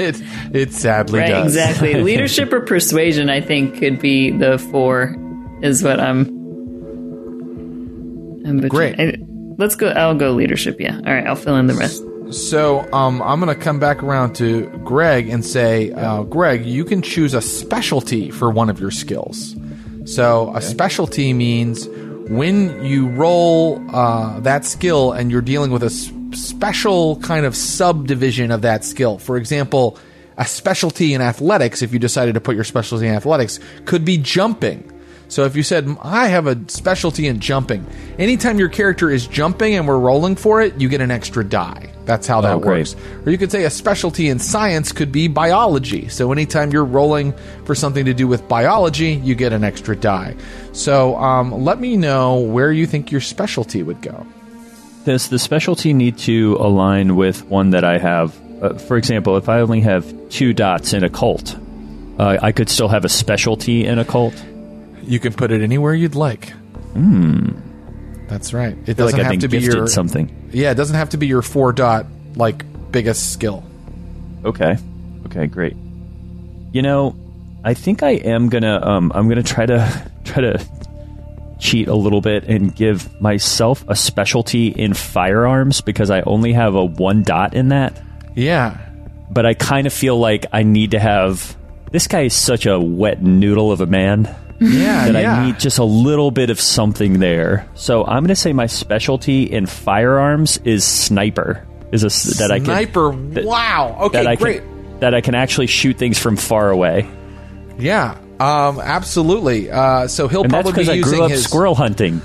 It 0.00 0.22
it 0.54 0.72
sadly 0.72 1.20
Right, 1.20 1.28
does. 1.28 1.56
exactly. 1.56 1.94
Leadership 2.02 2.52
or 2.52 2.60
persuasion, 2.60 3.28
I 3.28 3.40
think, 3.40 3.78
could 3.78 3.98
be 4.00 4.30
the 4.30 4.58
four. 4.58 5.16
Is 5.60 5.82
what 5.82 5.98
I'm. 5.98 6.37
I'm 8.48 8.56
between- 8.60 8.94
Great. 8.94 8.98
I- 9.00 9.18
let's 9.58 9.74
go. 9.76 9.88
I'll 9.88 10.14
go 10.14 10.32
leadership. 10.32 10.76
Yeah. 10.80 10.96
All 10.96 11.12
right. 11.12 11.26
I'll 11.26 11.36
fill 11.36 11.56
in 11.56 11.66
the 11.66 11.74
rest. 11.74 12.02
So 12.30 12.86
um, 12.92 13.22
I'm 13.22 13.40
going 13.40 13.54
to 13.54 13.60
come 13.60 13.78
back 13.78 14.02
around 14.02 14.34
to 14.36 14.66
Greg 14.84 15.28
and 15.30 15.44
say, 15.44 15.92
uh, 15.92 16.24
Greg, 16.24 16.66
you 16.66 16.84
can 16.84 17.00
choose 17.00 17.32
a 17.32 17.40
specialty 17.40 18.30
for 18.30 18.50
one 18.50 18.68
of 18.68 18.78
your 18.80 18.90
skills. 18.90 19.56
So 20.04 20.52
a 20.54 20.60
specialty 20.60 21.32
means 21.32 21.88
when 22.28 22.84
you 22.84 23.08
roll 23.08 23.82
uh, 23.94 24.40
that 24.40 24.64
skill 24.66 25.12
and 25.12 25.30
you're 25.30 25.40
dealing 25.40 25.70
with 25.70 25.82
a 25.82 25.86
s- 25.86 26.12
special 26.32 27.16
kind 27.20 27.46
of 27.46 27.56
subdivision 27.56 28.50
of 28.50 28.60
that 28.62 28.84
skill. 28.84 29.18
For 29.18 29.36
example, 29.38 29.98
a 30.36 30.44
specialty 30.44 31.14
in 31.14 31.22
athletics, 31.22 31.80
if 31.82 31.92
you 31.94 31.98
decided 31.98 32.34
to 32.34 32.40
put 32.40 32.54
your 32.54 32.64
specialty 32.64 33.06
in 33.06 33.14
athletics, 33.14 33.58
could 33.86 34.04
be 34.04 34.18
jumping. 34.18 34.90
So 35.28 35.44
if 35.44 35.54
you 35.56 35.62
said, 35.62 35.86
I 36.00 36.28
have 36.28 36.46
a 36.46 36.58
specialty 36.68 37.26
in 37.26 37.38
jumping, 37.40 37.86
anytime 38.18 38.58
your 38.58 38.70
character 38.70 39.10
is 39.10 39.26
jumping 39.26 39.74
and 39.74 39.86
we're 39.86 39.98
rolling 39.98 40.36
for 40.36 40.62
it, 40.62 40.80
you 40.80 40.88
get 40.88 41.00
an 41.02 41.10
extra 41.10 41.44
die. 41.44 41.92
That's 42.06 42.26
how 42.26 42.40
that 42.40 42.54
Oh, 42.54 42.58
works. 42.58 42.96
Or 43.26 43.30
you 43.30 43.36
could 43.36 43.52
say 43.52 43.64
a 43.64 43.70
specialty 43.70 44.30
in 44.30 44.38
science 44.38 44.90
could 44.92 45.12
be 45.12 45.28
biology. 45.28 46.08
So 46.08 46.32
anytime 46.32 46.70
you're 46.72 46.86
rolling 46.86 47.34
for 47.66 47.74
something 47.74 48.06
to 48.06 48.14
do 48.14 48.26
with 48.26 48.48
biology, 48.48 49.10
you 49.12 49.34
get 49.34 49.52
an 49.52 49.64
extra 49.64 49.94
die. 49.94 50.34
So 50.72 51.16
um, 51.16 51.52
let 51.64 51.78
me 51.78 51.98
know 51.98 52.40
where 52.40 52.72
you 52.72 52.86
think 52.86 53.12
your 53.12 53.20
specialty 53.20 53.82
would 53.82 54.00
go. 54.00 54.26
Does 55.04 55.28
the 55.28 55.38
specialty 55.38 55.92
need 55.92 56.16
to 56.20 56.56
align 56.58 57.16
with 57.16 57.44
one 57.44 57.70
that 57.70 57.84
I 57.84 57.98
have? 57.98 58.34
Uh, 58.62 58.74
for 58.78 58.96
example, 58.96 59.36
if 59.36 59.50
I 59.50 59.60
only 59.60 59.80
have 59.82 60.06
two 60.30 60.54
dots 60.54 60.94
in 60.94 61.04
occult, 61.04 61.54
uh, 62.18 62.38
I 62.40 62.52
could 62.52 62.70
still 62.70 62.88
have 62.88 63.04
a 63.04 63.08
specialty 63.10 63.84
in 63.84 63.98
a 63.98 64.04
cult. 64.06 64.34
You 65.08 65.18
can 65.18 65.32
put 65.32 65.50
it 65.50 65.62
anywhere 65.62 65.94
you'd 65.94 66.14
like. 66.14 66.50
Hmm. 66.92 67.52
That's 68.28 68.52
right. 68.52 68.76
It 68.86 68.94
feel 68.96 69.06
like 69.06 69.16
doesn't 69.16 69.20
I've 69.20 69.38
to 69.40 69.48
be 69.48 69.58
your 69.58 69.86
something. 69.86 70.50
Yeah, 70.52 70.70
it 70.70 70.74
doesn't 70.74 70.96
have 70.96 71.10
to 71.10 71.16
be 71.16 71.26
your 71.26 71.42
four 71.42 71.72
dot 71.72 72.06
like 72.36 72.62
biggest 72.92 73.32
skill. 73.32 73.64
Okay. 74.44 74.76
Okay, 75.26 75.46
great. 75.46 75.76
You 76.72 76.82
know, 76.82 77.16
I 77.64 77.74
think 77.74 78.02
I 78.02 78.10
am 78.10 78.50
gonna 78.50 78.86
um 78.86 79.12
I'm 79.14 79.28
gonna 79.28 79.42
try 79.42 79.64
to 79.64 80.10
try 80.24 80.42
to 80.42 80.66
cheat 81.58 81.88
a 81.88 81.94
little 81.94 82.20
bit 82.20 82.44
and 82.44 82.74
give 82.74 83.20
myself 83.20 83.84
a 83.88 83.96
specialty 83.96 84.68
in 84.68 84.94
firearms 84.94 85.80
because 85.80 86.10
I 86.10 86.20
only 86.20 86.52
have 86.52 86.74
a 86.74 86.84
one 86.84 87.22
dot 87.22 87.54
in 87.54 87.68
that. 87.68 88.00
Yeah. 88.36 88.78
But 89.30 89.46
I 89.46 89.54
kind 89.54 89.86
of 89.86 89.92
feel 89.92 90.18
like 90.18 90.46
I 90.52 90.62
need 90.62 90.90
to 90.92 90.98
have 90.98 91.56
this 91.90 92.06
guy 92.06 92.22
is 92.22 92.34
such 92.34 92.66
a 92.66 92.78
wet 92.78 93.22
noodle 93.22 93.72
of 93.72 93.80
a 93.80 93.86
man 93.86 94.34
Yeah. 94.60 95.10
that 95.12 95.22
yeah. 95.22 95.40
I 95.40 95.46
need 95.46 95.58
just 95.60 95.78
a 95.78 95.84
little 95.84 96.30
bit 96.30 96.50
of 96.50 96.60
something 96.60 97.20
there. 97.20 97.68
So 97.74 98.04
I'm 98.04 98.22
going 98.22 98.28
to 98.28 98.36
say 98.36 98.52
my 98.52 98.66
specialty 98.66 99.44
in 99.44 99.66
firearms 99.66 100.58
is 100.64 100.84
sniper. 100.84 101.64
Is 101.92 102.02
a 102.02 102.06
s- 102.06 102.38
that 102.38 102.50
I 102.50 102.58
can 102.58 102.66
Sniper. 102.66 103.10
wow. 103.10 103.96
Okay, 104.02 104.22
that 104.24 104.38
great. 104.38 104.60
can 104.62 104.98
that 105.00 105.14
I 105.14 105.20
can 105.20 105.34
actually 105.34 105.68
shoot 105.68 105.96
things 105.96 106.18
from 106.18 106.36
far 106.36 106.70
away. 106.70 107.08
Yeah. 107.78 108.18
Um, 108.40 108.78
absolutely. 108.80 109.70
Uh, 109.70 110.06
so 110.08 110.28
he'll 110.28 110.42
And 110.42 110.50
that's 110.52 110.70
probably 110.70 110.84
because 110.84 110.94
be 110.94 111.00
I 111.00 111.02
grew 111.02 111.22
up 111.24 111.30
his 111.30 111.44
squirrel 111.44 111.74
hunting. 111.74 112.20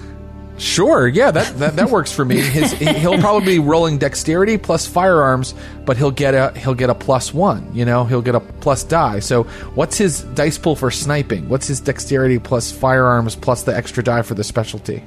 Sure, 0.57 1.07
yeah, 1.07 1.31
that, 1.31 1.57
that 1.57 1.75
that 1.77 1.89
works 1.89 2.11
for 2.11 2.23
me. 2.23 2.37
His 2.37 2.71
he'll 2.73 3.17
probably 3.17 3.55
be 3.55 3.59
rolling 3.59 3.97
dexterity 3.97 4.57
plus 4.57 4.85
firearms, 4.85 5.55
but 5.83 5.97
he'll 5.97 6.11
get 6.11 6.35
a 6.35 6.57
he'll 6.57 6.75
get 6.75 6.91
a 6.91 6.95
plus 6.95 7.33
one. 7.33 7.73
You 7.75 7.85
know, 7.85 8.05
he'll 8.05 8.21
get 8.21 8.35
a 8.35 8.39
plus 8.39 8.83
die. 8.83 9.19
So, 9.19 9.43
what's 9.73 9.97
his 9.97 10.21
dice 10.21 10.59
pool 10.59 10.75
for 10.75 10.91
sniping? 10.91 11.49
What's 11.49 11.67
his 11.67 11.79
dexterity 11.79 12.37
plus 12.37 12.71
firearms 12.71 13.35
plus 13.35 13.63
the 13.63 13.75
extra 13.75 14.03
die 14.03 14.21
for 14.21 14.35
the 14.35 14.43
specialty? 14.43 15.03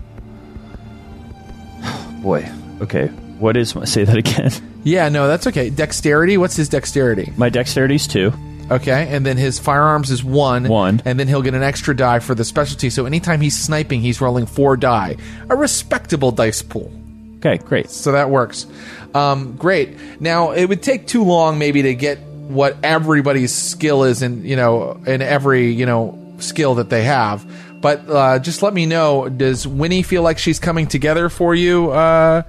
Boy, 2.22 2.50
okay. 2.80 3.06
What 3.38 3.56
is 3.56 3.74
my, 3.74 3.84
say 3.84 4.04
that 4.04 4.16
again? 4.16 4.50
Yeah, 4.82 5.08
no, 5.08 5.28
that's 5.28 5.46
okay. 5.48 5.70
Dexterity. 5.70 6.38
What's 6.38 6.56
his 6.56 6.68
dexterity? 6.68 7.32
My 7.36 7.50
dexterity's 7.50 8.06
two. 8.06 8.32
Okay, 8.70 9.08
and 9.10 9.24
then 9.24 9.36
his 9.36 9.58
firearms 9.58 10.10
is 10.10 10.24
one. 10.24 10.64
One. 10.68 11.00
and 11.04 11.18
then 11.20 11.28
he'll 11.28 11.42
get 11.42 11.54
an 11.54 11.62
extra 11.62 11.94
die 11.96 12.18
for 12.18 12.34
the 12.34 12.44
specialty. 12.44 12.90
So 12.90 13.06
anytime 13.06 13.40
he's 13.40 13.56
sniping, 13.56 14.00
he's 14.00 14.20
rolling 14.20 14.46
four 14.46 14.76
die, 14.76 15.16
a 15.48 15.56
respectable 15.56 16.32
dice 16.32 16.62
pool. 16.62 16.92
Okay, 17.38 17.58
great. 17.58 17.90
So 17.90 18.12
that 18.12 18.30
works. 18.30 18.66
Um, 19.14 19.56
great. 19.56 20.20
Now 20.20 20.50
it 20.52 20.66
would 20.66 20.82
take 20.82 21.06
too 21.06 21.22
long, 21.24 21.58
maybe, 21.58 21.82
to 21.82 21.94
get 21.94 22.18
what 22.18 22.76
everybody's 22.82 23.52
skill 23.54 24.04
is 24.04 24.22
in 24.22 24.44
you 24.44 24.56
know 24.56 25.00
in 25.06 25.20
every 25.22 25.70
you 25.72 25.86
know 25.86 26.18
skill 26.38 26.76
that 26.76 26.90
they 26.90 27.04
have. 27.04 27.44
But 27.80 28.08
uh, 28.08 28.38
just 28.40 28.62
let 28.62 28.72
me 28.74 28.86
know. 28.86 29.28
Does 29.28 29.66
Winnie 29.66 30.02
feel 30.02 30.22
like 30.22 30.38
she's 30.38 30.58
coming 30.58 30.86
together 30.86 31.28
for 31.28 31.54
you? 31.54 31.90
Uh, 31.90 32.42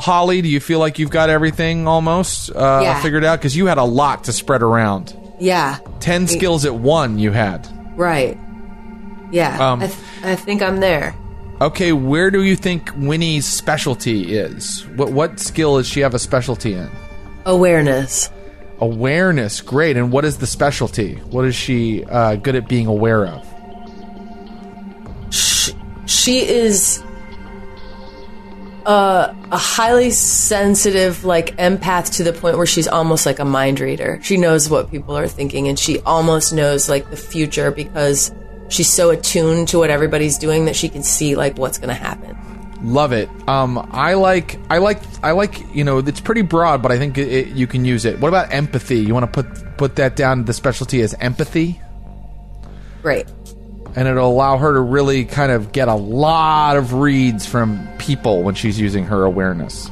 Holly, 0.00 0.42
do 0.42 0.48
you 0.48 0.58
feel 0.58 0.80
like 0.80 0.98
you've 0.98 1.10
got 1.10 1.30
everything 1.30 1.86
almost 1.86 2.50
uh, 2.50 2.80
Yeah. 2.82 3.00
figured 3.02 3.22
out? 3.24 3.38
Because 3.38 3.56
you 3.56 3.66
had 3.66 3.78
a 3.78 3.84
lot 3.84 4.24
to 4.24 4.32
spread 4.32 4.62
around. 4.62 5.14
Yeah. 5.38 5.78
Ten 6.00 6.26
skills 6.26 6.64
at 6.64 6.74
one. 6.74 7.18
You 7.18 7.32
had. 7.32 7.68
Right. 7.96 8.38
Yeah. 9.30 9.72
Um, 9.72 9.82
I, 9.82 9.86
th- 9.86 9.98
I 10.22 10.36
think 10.36 10.62
I'm 10.62 10.80
there. 10.80 11.14
Okay, 11.60 11.92
where 11.92 12.30
do 12.30 12.44
you 12.44 12.54
think 12.54 12.90
Winnie's 12.96 13.44
specialty 13.44 14.36
is? 14.36 14.86
What 14.94 15.10
what 15.12 15.40
skill 15.40 15.76
does 15.76 15.88
she 15.88 16.00
have 16.00 16.14
a 16.14 16.18
specialty 16.18 16.74
in? 16.74 16.88
Awareness. 17.46 18.30
Awareness, 18.80 19.60
great. 19.60 19.96
And 19.96 20.12
what 20.12 20.24
is 20.24 20.38
the 20.38 20.46
specialty? 20.46 21.14
What 21.30 21.44
is 21.44 21.56
she 21.56 22.04
uh, 22.04 22.36
good 22.36 22.54
at 22.54 22.68
being 22.68 22.86
aware 22.86 23.26
of? 23.26 23.44
She, 25.30 25.72
she 26.06 26.38
is 26.46 27.02
a, 28.88 29.36
a 29.50 29.56
highly 29.56 30.10
sensitive, 30.10 31.24
like 31.24 31.56
empath 31.56 32.16
to 32.16 32.24
the 32.24 32.32
point 32.32 32.56
where 32.56 32.66
she's 32.66 32.88
almost 32.88 33.26
like 33.26 33.38
a 33.38 33.44
mind 33.44 33.80
reader. 33.80 34.18
She 34.22 34.36
knows 34.38 34.70
what 34.70 34.90
people 34.90 35.16
are 35.16 35.28
thinking, 35.28 35.68
and 35.68 35.78
she 35.78 36.00
almost 36.00 36.52
knows 36.52 36.88
like 36.88 37.10
the 37.10 37.16
future 37.16 37.70
because 37.70 38.32
she's 38.68 38.88
so 38.88 39.10
attuned 39.10 39.68
to 39.68 39.78
what 39.78 39.90
everybody's 39.90 40.38
doing 40.38 40.64
that 40.64 40.74
she 40.74 40.88
can 40.88 41.02
see 41.02 41.36
like 41.36 41.58
what's 41.58 41.78
going 41.78 41.88
to 41.88 41.94
happen. 41.94 42.36
Love 42.82 43.12
it. 43.12 43.28
Um, 43.48 43.78
I 43.92 44.14
like, 44.14 44.58
I 44.70 44.78
like, 44.78 45.02
I 45.22 45.32
like. 45.32 45.74
You 45.74 45.84
know, 45.84 45.98
it's 45.98 46.20
pretty 46.20 46.42
broad, 46.42 46.80
but 46.82 46.90
I 46.90 46.98
think 46.98 47.18
it, 47.18 47.28
it, 47.28 47.48
you 47.48 47.66
can 47.66 47.84
use 47.84 48.04
it. 48.04 48.18
What 48.20 48.28
about 48.28 48.52
empathy? 48.52 49.00
You 49.00 49.12
want 49.12 49.30
to 49.30 49.42
put 49.42 49.76
put 49.76 49.96
that 49.96 50.16
down? 50.16 50.44
The 50.44 50.52
specialty 50.52 51.00
is 51.00 51.14
empathy, 51.20 51.80
Great. 53.02 53.26
And 53.96 54.08
it'll 54.08 54.30
allow 54.30 54.58
her 54.58 54.72
to 54.74 54.80
really 54.80 55.24
kind 55.24 55.52
of 55.52 55.72
get 55.72 55.88
a 55.88 55.94
lot 55.94 56.76
of 56.76 56.94
reads 56.94 57.46
from 57.46 57.88
people 57.98 58.42
when 58.42 58.54
she's 58.54 58.78
using 58.78 59.04
her 59.04 59.24
awareness. 59.24 59.90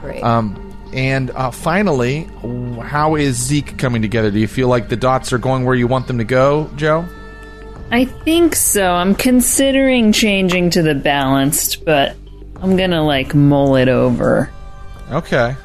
Great. 0.00 0.22
Um, 0.22 0.64
and 0.92 1.30
uh, 1.30 1.50
finally, 1.50 2.28
how 2.82 3.16
is 3.16 3.36
Zeke 3.36 3.76
coming 3.78 4.02
together? 4.02 4.30
Do 4.30 4.38
you 4.38 4.48
feel 4.48 4.68
like 4.68 4.88
the 4.88 4.96
dots 4.96 5.32
are 5.32 5.38
going 5.38 5.64
where 5.64 5.74
you 5.74 5.86
want 5.86 6.06
them 6.06 6.18
to 6.18 6.24
go, 6.24 6.70
Joe? 6.76 7.06
I 7.90 8.04
think 8.04 8.54
so. 8.54 8.92
I'm 8.92 9.14
considering 9.14 10.12
changing 10.12 10.70
to 10.70 10.82
the 10.82 10.94
balanced, 10.94 11.84
but 11.84 12.16
I'm 12.56 12.76
gonna 12.76 13.02
like 13.02 13.34
mull 13.34 13.76
it 13.76 13.88
over. 13.88 14.50
Okay. 15.10 15.56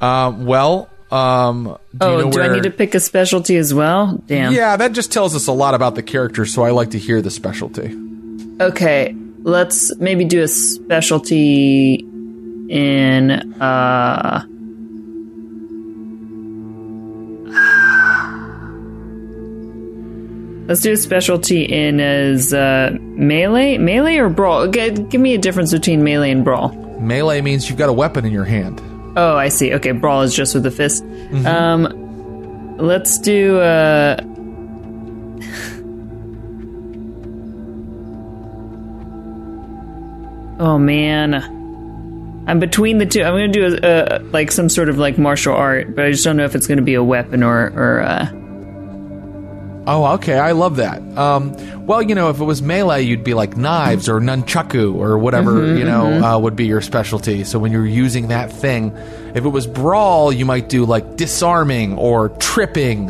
Uh, 0.00 0.34
well, 0.36 0.90
um, 1.12 1.64
do 1.64 1.98
oh, 2.00 2.16
you 2.16 2.24
know 2.24 2.30
do 2.30 2.38
where... 2.38 2.50
I 2.50 2.54
need 2.54 2.62
to 2.62 2.70
pick 2.70 2.94
a 2.94 3.00
specialty 3.00 3.56
as 3.56 3.74
well? 3.74 4.22
Damn. 4.26 4.52
Yeah, 4.52 4.76
that 4.76 4.92
just 4.92 5.12
tells 5.12 5.34
us 5.34 5.46
a 5.46 5.52
lot 5.52 5.74
about 5.74 5.94
the 5.94 6.02
character, 6.02 6.46
so 6.46 6.62
I 6.62 6.70
like 6.70 6.90
to 6.90 6.98
hear 6.98 7.20
the 7.20 7.30
specialty. 7.30 7.96
Okay, 8.60 9.14
let's 9.42 9.94
maybe 9.96 10.24
do 10.24 10.42
a 10.42 10.48
specialty 10.48 11.96
in 12.68 13.30
uh 13.60 14.46
Let's 20.68 20.80
do 20.80 20.92
a 20.92 20.96
specialty 20.96 21.64
in 21.64 22.00
as 22.00 22.54
uh, 22.54 22.96
melee, 23.00 23.76
melee 23.78 24.16
or 24.16 24.30
brawl. 24.30 24.68
G- 24.68 24.90
give 24.90 25.20
me 25.20 25.34
a 25.34 25.38
difference 25.38 25.72
between 25.72 26.02
melee 26.04 26.30
and 26.30 26.44
brawl. 26.44 26.70
Melee 27.00 27.42
means 27.42 27.68
you've 27.68 27.78
got 27.78 27.90
a 27.90 27.92
weapon 27.92 28.24
in 28.24 28.32
your 28.32 28.44
hand. 28.44 28.80
Oh, 29.16 29.36
I 29.36 29.48
see. 29.48 29.74
Okay, 29.74 29.92
brawl 29.92 30.22
is 30.22 30.34
just 30.34 30.54
with 30.54 30.62
the 30.62 30.70
fist. 30.70 31.04
Mm-hmm. 31.04 31.46
Um, 31.46 32.76
let's 32.78 33.18
do. 33.18 33.60
Uh, 33.60 34.16
oh 40.60 40.78
man, 40.78 41.34
I'm 42.46 42.58
between 42.58 42.98
the 42.98 43.06
two. 43.06 43.22
I'm 43.22 43.34
gonna 43.34 43.48
do 43.48 43.78
a, 43.82 44.16
a 44.16 44.18
like 44.30 44.50
some 44.50 44.68
sort 44.68 44.88
of 44.88 44.98
like 44.98 45.18
martial 45.18 45.54
art, 45.54 45.94
but 45.94 46.06
I 46.06 46.10
just 46.10 46.24
don't 46.24 46.36
know 46.36 46.44
if 46.44 46.54
it's 46.54 46.66
gonna 46.66 46.82
be 46.82 46.94
a 46.94 47.04
weapon 47.04 47.42
or 47.42 47.72
or. 47.76 48.00
Uh, 48.00 48.41
Oh, 49.86 50.12
okay. 50.14 50.38
I 50.38 50.52
love 50.52 50.76
that. 50.76 51.00
Um, 51.18 51.86
well, 51.86 52.00
you 52.00 52.14
know, 52.14 52.30
if 52.30 52.40
it 52.40 52.44
was 52.44 52.62
melee, 52.62 53.02
you'd 53.02 53.24
be 53.24 53.34
like 53.34 53.56
knives 53.56 54.08
or 54.08 54.20
nunchaku 54.20 54.94
or 54.94 55.18
whatever, 55.18 55.76
you 55.76 55.84
know, 55.84 56.22
uh, 56.24 56.38
would 56.38 56.54
be 56.54 56.66
your 56.66 56.80
specialty. 56.80 57.42
So 57.44 57.58
when 57.58 57.72
you're 57.72 57.84
using 57.86 58.28
that 58.28 58.52
thing, 58.52 58.96
if 59.34 59.44
it 59.44 59.48
was 59.48 59.66
brawl, 59.66 60.32
you 60.32 60.44
might 60.44 60.68
do 60.68 60.84
like 60.84 61.16
disarming 61.16 61.94
or 61.98 62.28
tripping, 62.28 63.08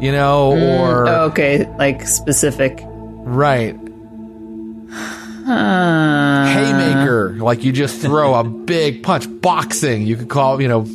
you 0.00 0.10
know, 0.10 0.52
or. 0.52 1.06
oh, 1.06 1.24
okay, 1.26 1.66
like 1.76 2.06
specific. 2.06 2.80
Right. 2.82 3.76
Haymaker. 5.46 7.36
Like 7.38 7.62
you 7.64 7.72
just 7.72 8.00
throw 8.00 8.34
a 8.34 8.44
big 8.44 9.02
punch. 9.02 9.26
Boxing. 9.40 10.02
You 10.02 10.16
could 10.16 10.28
call, 10.28 10.60
you 10.60 10.68
know. 10.68 10.86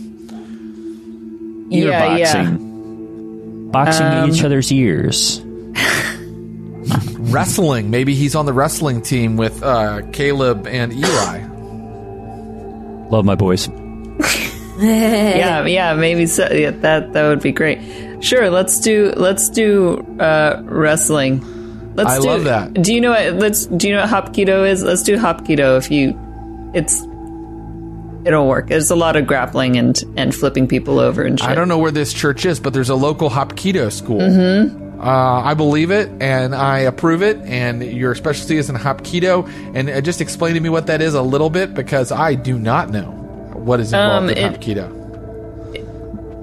Yeah, 1.69 2.15
yeah. 2.17 2.57
Boxing. 3.71 4.05
Boxing 4.05 4.05
Um, 4.05 4.29
each 4.31 4.43
other's 4.43 4.71
ears. 4.71 5.41
Wrestling. 7.17 7.89
Maybe 7.89 8.15
he's 8.15 8.35
on 8.35 8.45
the 8.45 8.53
wrestling 8.53 9.01
team 9.01 9.35
with 9.37 9.61
uh, 9.63 10.01
Caleb 10.11 10.67
and 10.67 10.93
Eli. 10.93 11.41
Love 13.09 13.25
my 13.25 13.35
boys. 13.35 13.67
yeah, 14.79 15.65
yeah, 15.65 15.93
maybe 15.95 16.25
so. 16.27 16.47
Yeah, 16.51 16.71
that 16.71 17.13
that 17.13 17.27
would 17.27 17.41
be 17.41 17.51
great. 17.51 17.79
Sure, 18.23 18.49
let's 18.49 18.79
do 18.79 19.13
let's 19.17 19.49
do 19.49 19.97
uh, 20.19 20.61
wrestling. 20.63 21.43
Let's 21.95 22.11
I 22.11 22.19
do, 22.19 22.27
love 22.27 22.43
that. 22.45 22.73
Do 22.73 22.93
you 22.93 23.01
know 23.01 23.11
what? 23.11 23.33
Let's 23.33 23.65
do 23.65 23.87
you 23.87 23.95
know 23.95 24.01
what 24.01 24.09
hapkido 24.09 24.67
is? 24.69 24.83
Let's 24.83 25.03
do 25.03 25.17
hapkido. 25.17 25.77
If 25.77 25.91
you, 25.91 26.17
it's 26.73 27.01
it'll 28.25 28.47
work. 28.47 28.67
There's 28.67 28.91
a 28.91 28.95
lot 28.95 29.15
of 29.15 29.27
grappling 29.27 29.77
and 29.77 30.01
and 30.17 30.33
flipping 30.35 30.67
people 30.67 30.99
over 30.99 31.23
and 31.23 31.39
shit. 31.39 31.47
I 31.49 31.55
don't 31.55 31.67
know 31.67 31.77
where 31.77 31.91
this 31.91 32.13
church 32.13 32.45
is, 32.45 32.59
but 32.59 32.73
there's 32.73 32.89
a 32.89 32.95
local 32.95 33.29
Hapkido 33.29 33.91
school. 33.91 34.19
Mm-hmm. 34.19 34.83
Uh, 34.99 35.41
I 35.43 35.53
believe 35.55 35.91
it 35.91 36.09
and 36.21 36.55
I 36.55 36.79
approve 36.79 37.21
it. 37.21 37.37
And 37.39 37.83
your 37.83 38.15
specialty 38.15 38.57
is 38.57 38.69
in 38.69 38.75
Hapkido. 38.77 39.45
And 39.75 39.89
uh, 39.89 40.01
just 40.01 40.21
explain 40.21 40.53
to 40.55 40.59
me 40.59 40.69
what 40.69 40.87
that 40.87 41.01
is 41.01 41.13
a 41.13 41.21
little 41.21 41.49
bit 41.49 41.73
because 41.73 42.11
I 42.13 42.33
do 42.35 42.57
not 42.57 42.89
know 42.89 43.11
what 43.53 43.79
is 43.81 43.91
involved 43.93 44.23
Um, 44.25 44.29
in 44.29 44.37
it- 44.37 44.59
Hapkido. 44.59 45.04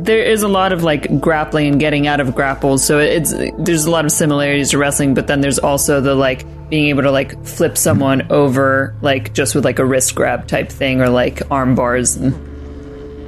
There 0.04 0.22
is 0.22 0.42
a 0.42 0.48
lot 0.48 0.72
of 0.72 0.82
like 0.82 1.20
grappling 1.20 1.66
and 1.68 1.80
getting 1.80 2.06
out 2.06 2.18
of 2.20 2.34
grapples 2.34 2.84
so 2.84 2.98
it's 2.98 3.32
there's 3.58 3.84
a 3.84 3.90
lot 3.90 4.04
of 4.04 4.10
similarities 4.12 4.70
to 4.70 4.78
wrestling 4.78 5.14
but 5.14 5.26
then 5.26 5.40
there's 5.40 5.58
also 5.58 6.00
the 6.00 6.14
like 6.14 6.44
being 6.70 6.88
able 6.88 7.02
to 7.02 7.10
like 7.10 7.44
flip 7.46 7.76
someone 7.78 8.26
over 8.32 8.94
like 9.02 9.32
just 9.34 9.54
with 9.54 9.64
like 9.64 9.78
a 9.78 9.84
wrist 9.84 10.14
grab 10.14 10.46
type 10.48 10.70
thing 10.70 11.00
or 11.00 11.08
like 11.08 11.42
arm 11.50 11.74
bars 11.74 12.16
and 12.16 12.34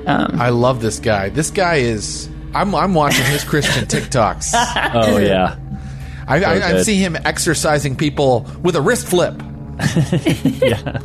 I 0.06 0.51
love 0.51 0.82
this 0.82 0.98
guy. 0.98 1.30
This 1.30 1.51
guy 1.51 1.76
is. 1.76 2.28
I'm, 2.55 2.74
I'm 2.74 2.92
watching 2.92 3.24
his 3.24 3.42
Christian 3.42 3.84
TikToks. 3.86 4.51
Oh 4.94 5.16
yeah. 5.16 5.56
I, 6.28 6.44
I, 6.44 6.68
I 6.78 6.82
see 6.82 6.96
him 6.96 7.16
exercising 7.16 7.96
people 7.96 8.46
with 8.62 8.76
a 8.76 8.82
wrist 8.82 9.06
flip. 9.06 9.34
yeah. 10.44 11.01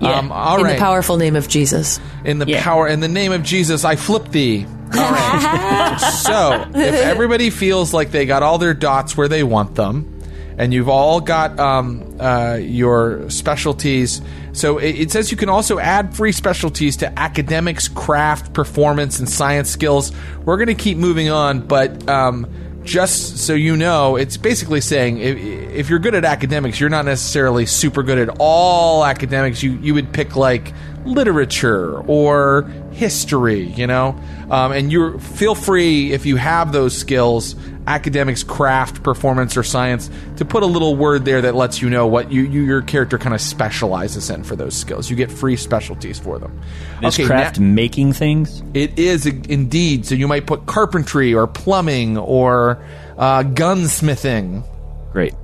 Um, 0.00 0.32
all 0.32 0.58
In 0.58 0.64
right. 0.64 0.72
the 0.74 0.78
powerful 0.78 1.16
name 1.18 1.36
of 1.36 1.46
Jesus. 1.48 2.00
In 2.24 2.38
the 2.38 2.46
Yeah. 2.46 2.62
power, 2.62 2.88
in 2.88 3.00
the 3.00 3.08
name 3.08 3.32
of 3.32 3.42
Jesus, 3.42 3.84
I 3.84 3.96
flip 3.96 4.28
thee. 4.30 4.66
All 4.96 5.10
right. 5.12 5.98
so, 6.22 6.64
if 6.74 6.94
everybody 6.94 7.50
feels 7.50 7.92
like 7.92 8.10
they 8.10 8.26
got 8.26 8.42
all 8.42 8.58
their 8.58 8.74
dots 8.74 9.16
where 9.16 9.28
they 9.28 9.42
want 9.42 9.74
them, 9.74 10.14
and 10.56 10.74
you've 10.74 10.88
all 10.88 11.20
got 11.20 11.58
um, 11.60 12.16
uh, 12.20 12.58
your 12.60 13.30
specialties, 13.30 14.20
so 14.52 14.78
it, 14.78 14.98
it 14.98 15.10
says 15.10 15.30
you 15.30 15.36
can 15.36 15.48
also 15.48 15.78
add 15.78 16.16
free 16.16 16.32
specialties 16.32 16.96
to 16.98 17.18
academics, 17.18 17.86
craft, 17.88 18.52
performance, 18.52 19.18
and 19.18 19.28
science 19.28 19.70
skills. 19.70 20.12
We're 20.44 20.56
going 20.56 20.68
to 20.68 20.74
keep 20.74 20.98
moving 20.98 21.30
on, 21.30 21.66
but. 21.66 22.08
Um, 22.08 22.46
just 22.88 23.36
so 23.38 23.52
you 23.52 23.76
know, 23.76 24.16
it's 24.16 24.38
basically 24.38 24.80
saying 24.80 25.18
if, 25.18 25.36
if 25.36 25.90
you're 25.90 25.98
good 25.98 26.14
at 26.14 26.24
academics, 26.24 26.80
you're 26.80 26.88
not 26.88 27.04
necessarily 27.04 27.66
super 27.66 28.02
good 28.02 28.18
at 28.18 28.34
all 28.38 29.04
academics. 29.04 29.62
You 29.62 29.72
you 29.72 29.92
would 29.94 30.12
pick 30.12 30.36
like 30.36 30.72
literature 31.08 31.98
or 32.06 32.62
history, 32.92 33.62
you 33.62 33.86
know, 33.86 34.18
um, 34.50 34.72
and 34.72 34.90
you 34.92 35.18
feel 35.18 35.54
free 35.54 36.12
if 36.12 36.26
you 36.26 36.36
have 36.36 36.72
those 36.72 36.96
skills, 36.96 37.54
academics, 37.86 38.42
craft, 38.42 39.02
performance, 39.02 39.56
or 39.56 39.62
science, 39.62 40.10
to 40.36 40.44
put 40.44 40.62
a 40.62 40.66
little 40.66 40.94
word 40.96 41.24
there 41.24 41.40
that 41.42 41.54
lets 41.54 41.80
you 41.80 41.88
know 41.90 42.06
what 42.06 42.30
you, 42.32 42.42
you 42.42 42.62
your 42.62 42.82
character 42.82 43.18
kind 43.18 43.34
of 43.34 43.40
specializes 43.40 44.30
in 44.30 44.42
for 44.44 44.56
those 44.56 44.76
skills. 44.76 45.08
You 45.10 45.16
get 45.16 45.30
free 45.30 45.56
specialties 45.56 46.18
for 46.18 46.38
them. 46.38 46.60
Is 47.02 47.14
Okay, 47.14 47.26
craft 47.26 47.58
na- 47.58 47.66
making 47.66 48.12
things? 48.12 48.62
it 48.74 48.98
is 48.98 49.26
indeed. 49.26 50.06
So 50.06 50.14
you 50.14 50.28
might 50.28 50.46
put 50.46 50.66
carpentry 50.66 51.32
or 51.34 51.46
plumbing 51.46 52.18
or 52.18 52.82
uh, 53.16 53.42
gunsmithing. 53.44 54.64
Great. 55.12 55.34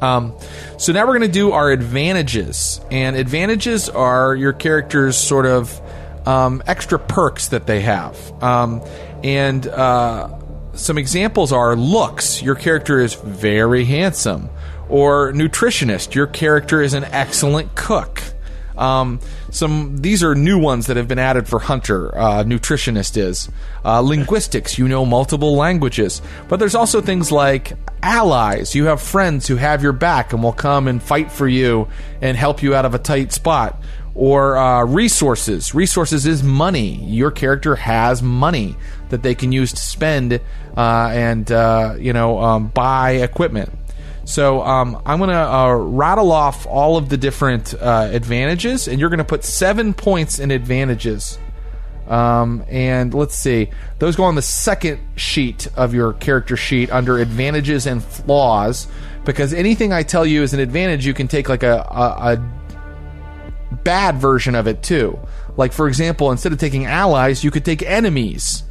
Um, 0.00 0.34
so 0.78 0.92
now 0.92 1.06
we're 1.06 1.18
going 1.18 1.30
to 1.30 1.38
do 1.38 1.52
our 1.52 1.70
advantages, 1.70 2.80
and 2.90 3.16
advantages 3.16 3.88
are 3.88 4.34
your 4.34 4.52
character's 4.52 5.16
sort 5.16 5.46
of 5.46 5.80
um, 6.26 6.62
extra 6.66 6.98
perks 6.98 7.48
that 7.48 7.66
they 7.66 7.80
have. 7.80 8.16
Um, 8.42 8.82
and 9.22 9.66
uh, 9.66 10.38
some 10.74 10.98
examples 10.98 11.52
are 11.52 11.76
looks. 11.76 12.42
Your 12.42 12.54
character 12.54 13.00
is 13.00 13.14
very 13.14 13.84
handsome, 13.84 14.48
or 14.88 15.32
nutritionist. 15.32 16.14
Your 16.14 16.26
character 16.26 16.82
is 16.82 16.94
an 16.94 17.04
excellent 17.04 17.74
cook. 17.74 18.22
Um, 18.80 19.20
some 19.50 19.98
these 19.98 20.22
are 20.22 20.34
new 20.34 20.58
ones 20.58 20.86
that 20.86 20.96
have 20.96 21.06
been 21.06 21.18
added 21.18 21.46
for 21.46 21.58
Hunter. 21.58 22.16
Uh, 22.16 22.44
nutritionist 22.44 23.16
is 23.16 23.48
uh, 23.84 24.00
linguistics. 24.00 24.78
You 24.78 24.88
know 24.88 25.04
multiple 25.04 25.54
languages, 25.54 26.22
but 26.48 26.58
there's 26.58 26.74
also 26.74 27.00
things 27.00 27.30
like 27.30 27.74
allies. 28.02 28.74
You 28.74 28.86
have 28.86 29.02
friends 29.02 29.46
who 29.46 29.56
have 29.56 29.82
your 29.82 29.92
back 29.92 30.32
and 30.32 30.42
will 30.42 30.52
come 30.52 30.88
and 30.88 31.02
fight 31.02 31.30
for 31.30 31.46
you 31.46 31.88
and 32.22 32.36
help 32.36 32.62
you 32.62 32.74
out 32.74 32.84
of 32.84 32.94
a 32.94 32.98
tight 32.98 33.32
spot. 33.32 33.80
Or 34.12 34.56
uh, 34.56 34.84
resources. 34.84 35.72
Resources 35.72 36.26
is 36.26 36.42
money. 36.42 36.96
Your 37.04 37.30
character 37.30 37.76
has 37.76 38.22
money 38.22 38.76
that 39.10 39.22
they 39.22 39.36
can 39.36 39.52
use 39.52 39.70
to 39.72 39.80
spend 39.80 40.40
uh, 40.76 41.10
and 41.12 41.50
uh, 41.52 41.94
you 41.98 42.12
know 42.12 42.40
um, 42.40 42.68
buy 42.68 43.12
equipment. 43.12 43.70
So 44.30 44.62
um, 44.62 45.02
I'm 45.04 45.18
going 45.18 45.30
to 45.30 45.36
uh, 45.36 45.74
rattle 45.74 46.30
off 46.30 46.64
all 46.64 46.96
of 46.96 47.08
the 47.08 47.16
different 47.16 47.74
uh, 47.74 48.08
advantages, 48.12 48.86
and 48.86 49.00
you're 49.00 49.08
going 49.08 49.18
to 49.18 49.24
put 49.24 49.42
seven 49.42 49.92
points 49.92 50.38
in 50.38 50.52
advantages. 50.52 51.36
Um, 52.06 52.64
and 52.68 53.12
let's 53.12 53.34
see, 53.34 53.70
those 53.98 54.14
go 54.14 54.22
on 54.22 54.36
the 54.36 54.42
second 54.42 55.00
sheet 55.16 55.66
of 55.76 55.94
your 55.94 56.12
character 56.12 56.56
sheet 56.56 56.92
under 56.92 57.18
advantages 57.18 57.86
and 57.86 58.04
flaws. 58.04 58.86
Because 59.24 59.52
anything 59.52 59.92
I 59.92 60.04
tell 60.04 60.24
you 60.24 60.44
is 60.44 60.54
an 60.54 60.60
advantage, 60.60 61.04
you 61.04 61.12
can 61.12 61.26
take 61.26 61.48
like 61.48 61.64
a, 61.64 61.78
a, 61.90 62.34
a 62.34 63.74
bad 63.82 64.18
version 64.18 64.54
of 64.54 64.68
it 64.68 64.80
too. 64.80 65.18
Like 65.56 65.72
for 65.72 65.88
example, 65.88 66.30
instead 66.30 66.52
of 66.52 66.58
taking 66.60 66.86
allies, 66.86 67.42
you 67.42 67.50
could 67.50 67.64
take 67.64 67.82
enemies, 67.82 68.62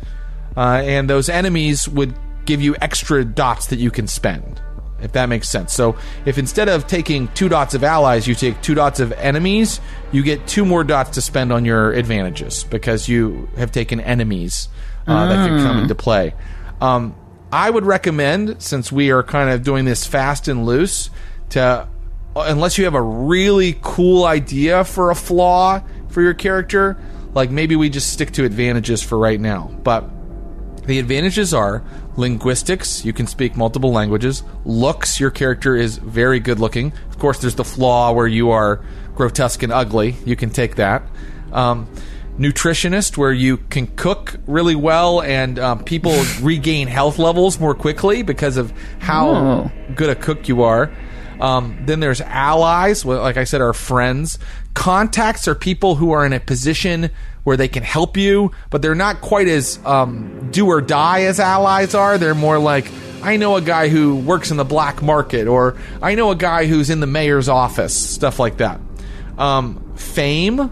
uh, 0.55 0.81
and 0.85 1.09
those 1.09 1.27
enemies 1.27 1.85
would 1.89 2.17
give 2.45 2.61
you 2.61 2.77
extra 2.79 3.25
dots 3.25 3.67
that 3.67 3.79
you 3.79 3.91
can 3.91 4.07
spend 4.07 4.61
if 5.01 5.11
that 5.13 5.29
makes 5.29 5.49
sense. 5.49 5.73
So 5.73 5.97
if 6.25 6.37
instead 6.37 6.69
of 6.69 6.87
taking 6.87 7.27
two 7.29 7.49
dots 7.49 7.73
of 7.73 7.83
allies, 7.83 8.27
you 8.27 8.35
take 8.35 8.61
two 8.61 8.75
dots 8.75 8.99
of 8.99 9.11
enemies, 9.13 9.79
you 10.11 10.23
get 10.23 10.47
two 10.47 10.65
more 10.65 10.83
dots 10.83 11.11
to 11.11 11.21
spend 11.21 11.51
on 11.51 11.65
your 11.65 11.91
advantages 11.91 12.63
because 12.63 13.07
you 13.07 13.49
have 13.57 13.71
taken 13.71 13.99
enemies 13.99 14.69
uh, 15.07 15.27
that 15.27 15.47
can 15.47 15.63
come 15.63 15.79
into 15.79 15.95
play. 15.95 16.33
Um, 16.81 17.15
I 17.51 17.69
would 17.69 17.85
recommend, 17.85 18.61
since 18.61 18.91
we 18.91 19.11
are 19.11 19.23
kind 19.23 19.49
of 19.49 19.63
doing 19.63 19.85
this 19.85 20.05
fast 20.05 20.47
and 20.47 20.65
loose, 20.65 21.09
to 21.49 21.87
unless 22.35 22.77
you 22.77 22.85
have 22.85 22.93
a 22.93 23.01
really 23.01 23.77
cool 23.81 24.25
idea 24.25 24.83
for 24.83 25.09
a 25.09 25.15
flaw 25.15 25.81
for 26.09 26.21
your 26.21 26.35
character, 26.35 26.97
like 27.33 27.49
maybe 27.49 27.75
we 27.75 27.89
just 27.89 28.13
stick 28.13 28.31
to 28.33 28.45
advantages 28.45 29.01
for 29.01 29.17
right 29.17 29.39
now. 29.39 29.75
But 29.83 30.09
the 30.89 30.97
advantages 30.97 31.53
are 31.53 31.83
linguistics, 32.17 33.05
you 33.05 33.13
can 33.13 33.27
speak 33.27 33.55
multiple 33.55 33.91
languages. 33.91 34.41
Looks, 34.65 35.19
your 35.19 35.29
character 35.29 35.75
is 35.75 35.97
very 35.97 36.39
good 36.39 36.59
looking. 36.59 36.91
Of 37.09 37.19
course, 37.19 37.37
there's 37.39 37.53
the 37.53 37.63
flaw 37.63 38.11
where 38.11 38.25
you 38.25 38.49
are 38.49 38.81
grotesque 39.13 39.61
and 39.61 39.71
ugly. 39.71 40.15
You 40.25 40.35
can 40.35 40.49
take 40.49 40.75
that. 40.77 41.03
Um, 41.51 41.87
nutritionist, 42.39 43.17
where 43.17 43.31
you 43.31 43.57
can 43.57 43.85
cook 43.85 44.37
really 44.47 44.73
well 44.75 45.21
and 45.21 45.59
um, 45.59 45.83
people 45.83 46.13
regain 46.41 46.87
health 46.87 47.19
levels 47.19 47.59
more 47.59 47.75
quickly 47.75 48.23
because 48.23 48.57
of 48.57 48.73
how 48.97 49.29
Oh. 49.29 49.71
good 49.93 50.09
a 50.09 50.15
cook 50.15 50.47
you 50.47 50.63
are. 50.63 50.91
Um, 51.39 51.77
then 51.85 51.99
there's 51.99 52.19
allies, 52.19 53.05
like 53.05 53.37
I 53.37 53.43
said, 53.45 53.61
our 53.61 53.73
friends. 53.73 54.39
Contacts 54.73 55.47
are 55.47 55.55
people 55.55 55.95
who 55.95 56.11
are 56.11 56.25
in 56.25 56.31
a 56.33 56.39
position 56.39 57.09
where 57.43 57.57
they 57.57 57.67
can 57.67 57.83
help 57.83 58.15
you, 58.17 58.51
but 58.69 58.81
they're 58.81 58.95
not 58.95 59.21
quite 59.21 59.47
as 59.47 59.79
um, 59.85 60.49
do 60.51 60.67
or 60.67 60.81
die 60.81 61.23
as 61.23 61.39
allies 61.39 61.95
are. 61.95 62.17
They're 62.17 62.35
more 62.35 62.59
like, 62.59 62.89
I 63.21 63.37
know 63.37 63.55
a 63.55 63.61
guy 63.61 63.89
who 63.89 64.15
works 64.15 64.51
in 64.51 64.57
the 64.57 64.63
black 64.65 65.01
market, 65.01 65.47
or 65.47 65.75
I 66.01 66.15
know 66.15 66.31
a 66.31 66.35
guy 66.35 66.65
who's 66.67 66.89
in 66.89 66.99
the 66.99 67.07
mayor's 67.07 67.49
office, 67.49 67.93
stuff 67.93 68.39
like 68.39 68.57
that. 68.57 68.79
Um, 69.37 69.93
fame. 69.95 70.71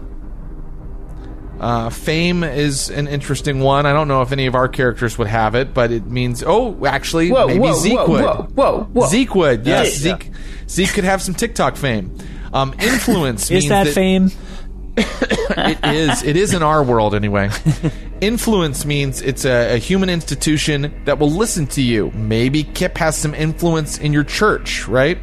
Uh, 1.60 1.90
fame 1.90 2.44
is 2.44 2.88
an 2.88 3.08
interesting 3.08 3.58
one. 3.60 3.84
I 3.84 3.92
don't 3.92 4.06
know 4.06 4.22
if 4.22 4.30
any 4.30 4.46
of 4.46 4.54
our 4.54 4.68
characters 4.68 5.18
would 5.18 5.26
have 5.26 5.56
it, 5.56 5.74
but 5.74 5.90
it 5.90 6.06
means 6.06 6.44
oh, 6.46 6.86
actually, 6.86 7.30
Whoa, 7.30 7.48
maybe 7.48 7.58
whoa, 7.58 7.74
Zeke 7.74 7.98
whoa, 7.98 8.08
would. 8.08 8.24
whoa, 8.24 8.48
whoa, 8.54 8.84
whoa. 8.92 9.08
Zeke 9.08 9.34
would. 9.34 9.66
Yes, 9.66 10.04
Yeah. 10.04 10.16
Zeke. 10.16 10.30
Zeke 10.68 10.90
could 10.90 11.04
have 11.04 11.20
some 11.20 11.34
TikTok 11.34 11.76
fame. 11.76 12.16
Um, 12.52 12.74
influence 12.78 13.50
means 13.50 13.64
Is 13.64 13.68
that 13.70 13.88
fame? 13.88 14.30
it 14.96 15.84
is. 15.84 16.22
It 16.22 16.36
is 16.36 16.54
in 16.54 16.62
our 16.62 16.82
world 16.82 17.14
anyway. 17.14 17.50
influence 18.20 18.84
means 18.84 19.22
it's 19.22 19.44
a, 19.44 19.74
a 19.74 19.78
human 19.78 20.10
institution 20.10 21.02
that 21.04 21.18
will 21.18 21.30
listen 21.30 21.66
to 21.68 21.82
you. 21.82 22.10
Maybe 22.14 22.64
Kip 22.64 22.98
has 22.98 23.16
some 23.16 23.34
influence 23.34 23.98
in 23.98 24.12
your 24.12 24.24
church, 24.24 24.88
right? 24.88 25.18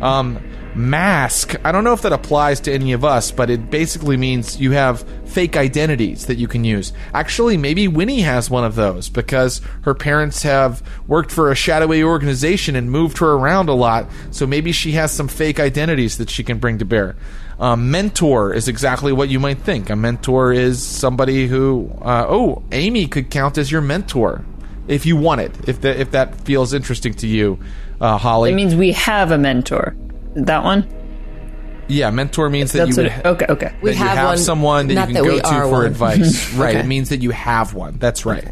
Um, 0.00 0.42
mask. 0.74 1.54
I 1.64 1.72
don't 1.72 1.84
know 1.84 1.92
if 1.92 2.02
that 2.02 2.12
applies 2.12 2.60
to 2.60 2.72
any 2.72 2.92
of 2.92 3.04
us, 3.04 3.30
but 3.30 3.50
it 3.50 3.70
basically 3.70 4.16
means 4.16 4.60
you 4.60 4.72
have 4.72 5.04
fake 5.26 5.56
identities 5.56 6.26
that 6.26 6.38
you 6.38 6.48
can 6.48 6.64
use. 6.64 6.92
Actually, 7.12 7.56
maybe 7.56 7.88
Winnie 7.88 8.20
has 8.20 8.50
one 8.50 8.64
of 8.64 8.74
those 8.74 9.08
because 9.08 9.60
her 9.82 9.94
parents 9.94 10.42
have 10.42 10.82
worked 11.06 11.30
for 11.30 11.50
a 11.50 11.54
shadowy 11.54 12.02
organization 12.02 12.76
and 12.76 12.90
moved 12.90 13.18
her 13.18 13.32
around 13.32 13.68
a 13.68 13.74
lot. 13.74 14.06
So 14.30 14.46
maybe 14.46 14.72
she 14.72 14.92
has 14.92 15.12
some 15.12 15.28
fake 15.28 15.60
identities 15.60 16.18
that 16.18 16.30
she 16.30 16.44
can 16.44 16.58
bring 16.58 16.78
to 16.78 16.84
bear. 16.84 17.16
Um, 17.58 17.90
mentor 17.90 18.52
is 18.52 18.66
exactly 18.66 19.12
what 19.12 19.28
you 19.28 19.38
might 19.38 19.58
think. 19.58 19.90
A 19.90 19.96
mentor 19.96 20.52
is 20.52 20.82
somebody 20.82 21.46
who, 21.46 21.90
uh, 22.02 22.26
oh, 22.28 22.62
Amy 22.72 23.06
could 23.06 23.30
count 23.30 23.58
as 23.58 23.70
your 23.70 23.80
mentor 23.80 24.44
if 24.88 25.06
you 25.06 25.16
want 25.16 25.40
it. 25.40 25.68
If 25.68 25.80
that 25.82 25.98
if 25.98 26.10
that 26.10 26.34
feels 26.40 26.72
interesting 26.74 27.14
to 27.14 27.26
you, 27.26 27.58
uh, 28.00 28.18
Holly. 28.18 28.50
It 28.50 28.54
means 28.54 28.74
we 28.74 28.92
have 28.92 29.30
a 29.30 29.38
mentor. 29.38 29.96
That 30.34 30.64
one? 30.64 30.86
yeah, 31.88 32.10
mentor 32.10 32.48
means 32.48 32.72
that 32.72 32.86
That's 32.86 32.96
you 32.96 33.02
what 33.04 33.12
would 33.12 33.18
it, 33.18 33.26
okay, 33.26 33.46
okay. 33.52 33.66
that 33.66 33.82
We 33.82 33.90
you 33.90 33.96
have 33.96 34.16
have 34.16 34.26
one, 34.28 34.38
someone 34.38 34.86
that 34.88 35.08
you 35.08 35.14
can 35.16 35.22
we 35.24 35.28
go 35.28 35.38
to 35.40 35.48
for 35.48 35.68
one. 35.70 35.86
advice. 35.86 36.52
right. 36.54 36.76
It 36.76 36.86
means 36.86 37.10
that 37.10 37.20
you 37.22 37.30
have 37.30 37.74
one. 37.74 37.98
That's 37.98 38.24
right. 38.24 38.48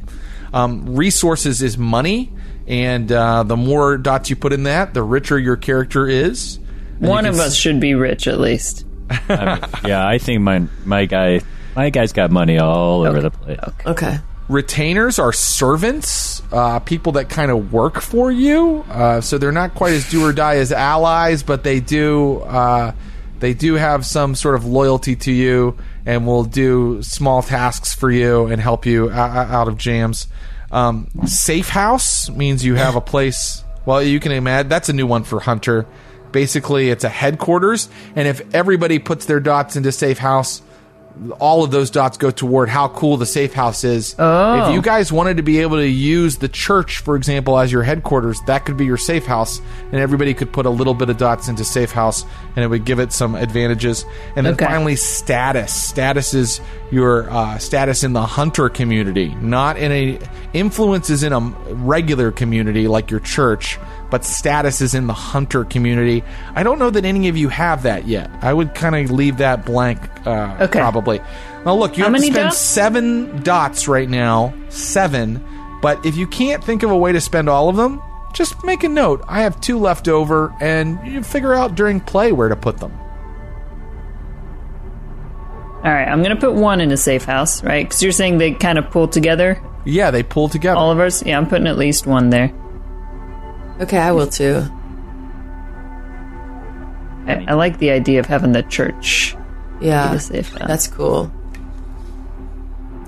Um, 0.53 0.95
resources 0.97 1.63
is 1.63 1.79
money, 1.79 2.31
and 2.67 3.11
uh, 3.11 3.43
the 3.45 3.57
more 3.57 3.97
dots 3.97 4.29
you 4.29 4.37
put 4.37 4.53
in 4.53 4.65
that, 4.65 4.93
the 4.93 5.03
richer 5.03 5.39
your 5.39 5.57
character 5.57 6.07
is. 6.07 6.59
And 7.01 7.09
One 7.09 7.25
of 7.25 7.37
can 7.37 7.45
us 7.45 7.55
should 7.55 7.81
be 7.81 7.95
rich 7.95 8.27
at 8.29 8.39
least. 8.39 8.85
I 9.29 9.45
mean, 9.61 9.65
yeah, 9.87 10.07
I 10.07 10.19
think 10.19 10.43
my 10.43 10.65
my 10.85 11.07
guy 11.07 11.41
my 11.75 11.89
guy's 11.89 12.13
got 12.13 12.31
money 12.31 12.59
all 12.59 13.07
over 13.07 13.23
the 13.23 13.31
place. 13.31 13.59
Okay. 13.87 14.19
Retainers 14.49 15.19
are 15.19 15.33
servants, 15.33 16.42
uh, 16.53 16.79
people 16.81 17.13
that 17.13 17.29
kind 17.29 17.51
of 17.51 17.73
work 17.73 18.01
for 18.01 18.31
you. 18.31 18.85
Uh, 18.89 19.21
so 19.21 19.39
they're 19.39 19.53
not 19.53 19.75
quite 19.75 19.95
as 19.95 20.09
do 20.11 20.25
or 20.25 20.33
die 20.33 20.57
as 20.57 20.71
allies, 20.71 21.43
but 21.43 21.65
they 21.65 21.81
do 21.81 22.41
uh, 22.41 22.93
they 23.41 23.55
do 23.55 23.75
have 23.75 24.07
some 24.07 24.35
sort 24.35 24.55
of 24.55 24.65
loyalty 24.65 25.17
to 25.17 25.33
you 25.33 25.77
and 26.07 26.27
will 26.27 26.45
do 26.45 27.03
small 27.03 27.43
tasks 27.43 27.95
for 27.95 28.11
you 28.11 28.47
and 28.47 28.61
help 28.61 28.87
you 28.87 29.11
out 29.11 29.67
of 29.67 29.77
jams. 29.77 30.29
Um, 30.71 31.09
safe 31.27 31.69
house 31.69 32.31
means 32.31 32.65
you 32.65 32.77
have 32.77 32.97
a 32.97 33.01
place. 33.01 33.65
Well, 33.85 34.03
you 34.03 34.21
can 34.21 34.33
imagine 34.33 34.69
that's 34.69 34.89
a 34.89 34.93
new 34.93 35.07
one 35.07 35.25
for 35.25 35.41
Hunter. 35.41 35.87
Basically, 36.31 36.89
it's 36.89 37.05
a 37.05 37.09
headquarters, 37.09 37.89
and 38.17 38.27
if 38.29 38.55
everybody 38.55 38.99
puts 38.99 39.27
their 39.27 39.41
dots 39.41 39.77
into 39.77 39.93
safe 39.93 40.19
house, 40.19 40.63
all 41.39 41.63
of 41.65 41.71
those 41.71 41.91
dots 41.91 42.17
go 42.17 42.31
toward 42.31 42.69
how 42.69 42.89
cool 42.89 43.17
the 43.17 43.27
safe 43.27 43.53
house 43.53 43.85
is. 43.85 44.15
Oh. 44.19 44.67
If 44.69 44.75
you 44.75 44.83
guys 44.83 45.13
wanted 45.13 45.37
to 45.37 45.43
be 45.43 45.59
able 45.61 45.77
to 45.77 45.87
use 45.89 46.37
the 46.39 46.49
church, 46.49 46.99
for 46.99 47.17
example, 47.17 47.59
as 47.59 47.71
your 47.71 47.83
headquarters, 47.83 48.41
that 48.47 48.65
could 48.65 48.77
be 48.77 48.85
your 48.85 48.97
safe 48.97 49.27
house, 49.27 49.61
and 49.93 49.97
everybody 50.01 50.35
could 50.35 50.53
put 50.53 50.67
a 50.67 50.71
little 50.71 50.95
bit 50.95 51.11
of 51.11 51.17
dots 51.19 51.49
into 51.49 51.65
safe 51.65 51.93
house, 51.93 52.25
and 52.57 52.65
it 52.65 52.69
would 52.69 52.85
give 52.85 52.99
it 52.99 53.13
some 53.13 53.35
advantages. 53.35 54.05
And 54.37 54.47
then 54.47 54.55
Okay. 54.55 54.65
finally, 54.67 54.97
status. 54.97 55.73
Status 55.73 56.35
is 56.35 56.61
your 56.91 57.31
uh, 57.31 57.59
status 57.59 58.05
in 58.05 58.13
the 58.13 58.23
hunter 58.23 58.69
community, 58.69 59.35
not 59.41 59.77
in 59.77 59.93
a 59.93 60.19
influence 60.53 61.09
is 61.11 61.23
in 61.23 61.33
a 61.33 61.41
regular 61.41 62.31
community 62.31 62.89
like 62.89 63.11
your 63.11 63.21
church. 63.21 63.79
But 64.13 64.25
status 64.25 64.81
is 64.81 64.95
in 64.95 65.09
the 65.09 65.13
hunter 65.15 65.65
community. 65.65 66.23
I 66.55 66.63
don't 66.63 66.79
know 66.79 66.91
that 66.91 67.05
any 67.05 67.29
of 67.29 67.37
you 67.37 67.49
have 67.49 67.83
that 67.83 68.07
yet. 68.07 68.31
I 68.43 68.53
would 68.53 68.75
kind 68.75 68.95
of 68.95 69.11
leave 69.11 69.39
that 69.39 69.65
blank, 69.67 69.99
uh, 70.27 70.55
Okay. 70.61 70.79
probably. 70.79 71.21
Now, 71.67 71.75
look, 71.75 71.97
you 71.97 72.05
How 72.05 72.11
have 72.11 72.21
to 72.21 72.23
spend 72.27 72.35
dots? 72.37 72.59
seven 72.59 73.43
dots 73.43 73.89
right 73.89 74.09
now. 74.11 74.53
Seven. 74.69 75.43
But 75.81 76.05
if 76.07 76.17
you 76.17 76.27
can't 76.29 76.63
think 76.63 76.83
of 76.85 76.91
a 76.91 76.97
way 76.97 77.11
to 77.13 77.21
spend 77.21 77.49
all 77.49 77.69
of 77.71 77.77
them, 77.77 78.01
just 78.35 78.63
make 78.65 78.85
a 78.85 78.89
note. 78.89 79.25
I 79.29 79.41
have 79.43 79.61
two 79.61 79.79
left 79.79 80.07
over, 80.09 80.53
and 80.61 80.99
you 81.07 81.23
figure 81.23 81.55
out 81.55 81.75
during 81.75 81.99
play 81.99 82.33
where 82.33 82.49
to 82.51 82.57
put 82.57 82.79
them. 82.79 82.93
All 85.85 85.91
right, 85.93 86.07
I'm 86.07 86.23
going 86.23 86.35
to 86.35 86.41
put 86.41 86.55
one 86.55 86.81
in 86.81 86.93
a 86.93 86.97
safe 86.97 87.25
house, 87.25 87.65
right? 87.65 87.85
Because 87.85 88.03
you're 88.03 88.13
saying 88.13 88.39
they 88.39 88.53
kind 88.53 88.79
of 88.79 88.89
pull 88.91 89.09
together, 89.09 89.61
Yeah, 89.85 90.11
they 90.13 90.23
pull 90.23 90.49
together. 90.49 90.77
all 90.79 90.93
of 90.93 91.01
ours? 91.01 91.23
Yeah, 91.27 91.37
I'm 91.39 91.49
putting 91.49 91.67
at 91.67 91.77
least 91.77 92.07
one 92.07 92.31
there. 92.31 92.53
Okay, 93.83 93.99
I 93.99 94.13
will 94.13 94.29
too. 94.29 94.63
I, 97.27 97.45
I 97.49 97.55
like 97.55 97.79
the 97.79 97.91
idea 97.91 98.21
of 98.21 98.27
having 98.27 98.53
the 98.53 98.63
church. 98.63 99.37
Yeah. 99.81 100.15
the 100.15 100.21
safe. 100.21 100.53
That's 100.53 100.87
cool. 100.87 101.33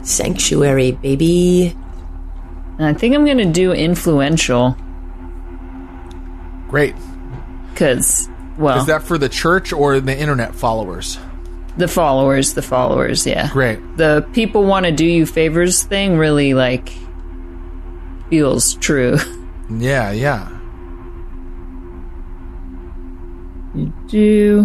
Sanctuary, 0.02 0.92
baby. 0.92 1.76
And 2.78 2.84
I 2.86 2.92
think 2.92 3.14
I'm 3.14 3.24
going 3.24 3.38
to 3.38 3.44
do 3.44 3.72
influential 3.72 4.76
Great. 6.68 6.96
because, 7.72 8.28
well, 8.58 8.80
Is 8.80 8.86
that 8.86 9.04
for 9.04 9.16
the 9.16 9.28
church 9.28 9.72
or 9.72 10.00
the 10.00 10.18
internet 10.18 10.56
followers? 10.56 11.18
The 11.76 11.86
followers, 11.86 12.54
the 12.54 12.62
followers, 12.62 13.24
yeah. 13.26 13.50
Great. 13.52 13.78
The 13.96 14.26
people 14.32 14.64
want 14.64 14.86
to 14.86 14.92
do 14.92 15.06
you 15.06 15.24
favors 15.26 15.84
thing 15.84 16.18
really 16.18 16.54
like 16.54 16.92
feels 18.28 18.74
true. 18.74 19.18
Yeah, 19.70 20.10
yeah. 20.10 20.53
You 23.74 23.92
do 24.06 24.62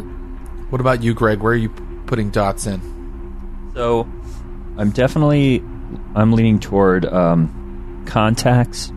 What 0.70 0.82
about 0.82 1.02
you, 1.04 1.14
Greg? 1.14 1.40
Where 1.40 1.54
are 1.54 1.56
you 1.56 1.70
putting 2.06 2.30
dots 2.30 2.68
in? 2.68 2.82
So, 3.76 4.02
I'm 4.78 4.92
definitely 4.92 5.64
I'm 6.16 6.34
leaning 6.34 6.60
toward 6.60 7.06
um, 7.06 8.04
contacts, 8.08 8.92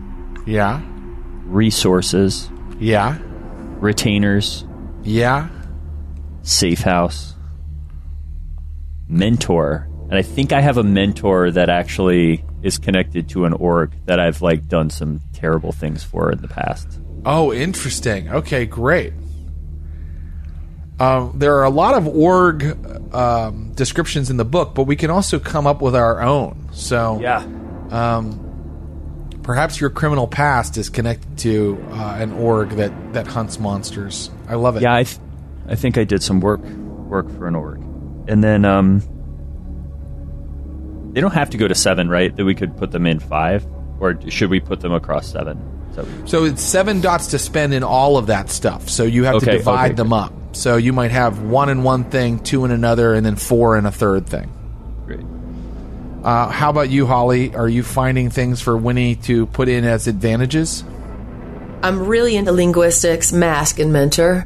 Yeah, 0.45 0.81
resources, 1.45 2.49
yeah, 2.79 3.17
retainers, 3.79 4.65
yeah. 5.03 5.49
safe 6.43 6.81
house, 6.81 7.33
mentor, 9.07 9.87
and 10.09 10.15
I 10.15 10.21
think 10.21 10.51
I 10.51 10.61
have 10.61 10.77
a 10.77 10.83
mentor 10.83 11.51
that 11.51 11.69
actually 11.69 12.43
is 12.61 12.77
connected 12.77 13.29
to 13.29 13.45
an 13.45 13.53
org 13.53 13.93
that 14.05 14.19
I've 14.19 14.41
like 14.41 14.67
done 14.67 14.89
some 14.89 15.19
terrible 15.33 15.71
things 15.71 16.03
for 16.03 16.31
in 16.31 16.41
the 16.41 16.47
past. 16.47 16.99
Oh, 17.25 17.53
interesting. 17.53 18.29
Okay, 18.29 18.65
great. 18.65 19.13
Um, 21.03 21.33
there 21.39 21.57
are 21.57 21.63
a 21.63 21.69
lot 21.69 21.95
of 21.95 22.07
org 22.07 22.63
um, 23.13 23.71
descriptions 23.73 24.29
in 24.29 24.37
the 24.37 24.45
book, 24.45 24.73
but 24.73 24.83
we 24.83 24.95
can 24.95 25.09
also 25.09 25.39
come 25.39 25.67
up 25.67 25.81
with 25.81 25.95
our 25.95 26.21
own. 26.21 26.69
So, 26.71 27.19
Yeah. 27.21 27.43
perhaps 29.43 29.81
your 29.81 29.89
criminal 29.89 30.27
past 30.27 30.77
is 30.77 30.89
connected 30.89 31.37
to 31.39 31.83
uh, 31.91 32.15
an 32.19 32.31
org 32.33 32.69
that, 32.71 33.13
that 33.13 33.27
hunts 33.27 33.59
monsters. 33.59 34.29
I 34.47 34.55
love 34.55 34.77
it. 34.77 34.81
Yeah, 34.83 34.95
I, 34.95 35.03
th- 35.03 35.19
I 35.67 35.75
think 35.75 35.97
I 35.97 36.03
did 36.05 36.23
some 36.23 36.39
work 36.39 36.61
work 36.61 37.29
for 37.37 37.47
an 37.47 37.55
org, 37.55 37.79
and 38.27 38.43
then 38.43 38.65
um, 38.65 39.01
they 41.13 41.21
don't 41.21 41.33
have 41.33 41.49
to 41.51 41.57
go 41.57 41.67
to 41.67 41.75
seven, 41.75 42.09
right? 42.09 42.35
That 42.35 42.45
we 42.45 42.55
could 42.55 42.75
put 42.77 42.91
them 42.91 43.05
in 43.05 43.19
five, 43.19 43.65
or 43.99 44.17
should 44.31 44.49
we 44.49 44.59
put 44.59 44.79
them 44.79 44.93
across 44.93 45.27
seven? 45.27 45.57
So 45.95 46.07
So 46.25 46.43
it's 46.45 46.61
seven 46.61 47.01
dots 47.01 47.27
to 47.27 47.39
spend 47.39 47.73
in 47.73 47.83
all 47.83 48.17
of 48.17 48.27
that 48.27 48.49
stuff. 48.49 48.89
So 48.89 49.03
you 49.03 49.25
have 49.25 49.39
to 49.39 49.45
divide 49.45 49.91
okay, 49.91 49.93
them 49.95 50.09
good. 50.09 50.15
up. 50.15 50.33
So 50.53 50.77
you 50.77 50.93
might 50.93 51.11
have 51.11 51.41
one 51.41 51.69
in 51.69 51.83
one 51.83 52.03
thing, 52.05 52.39
two 52.39 52.63
in 52.65 52.71
another, 52.71 53.13
and 53.13 53.25
then 53.25 53.35
four 53.35 53.77
in 53.77 53.85
a 53.85 53.91
third 53.91 54.27
thing. 54.27 54.51
great. 55.05 55.25
Uh, 56.23 56.49
how 56.49 56.69
about 56.69 56.89
you, 56.89 57.05
Holly? 57.05 57.53
Are 57.55 57.67
you 57.67 57.83
finding 57.83 58.29
things 58.29 58.61
for 58.61 58.77
Winnie 58.77 59.15
to 59.27 59.45
put 59.47 59.67
in 59.67 59.83
as 59.83 60.07
advantages? 60.07 60.83
I'm 61.81 62.07
really 62.07 62.37
into 62.37 62.53
linguistics, 62.53 63.33
mask, 63.33 63.79
and 63.79 63.91
mentor. 63.91 64.45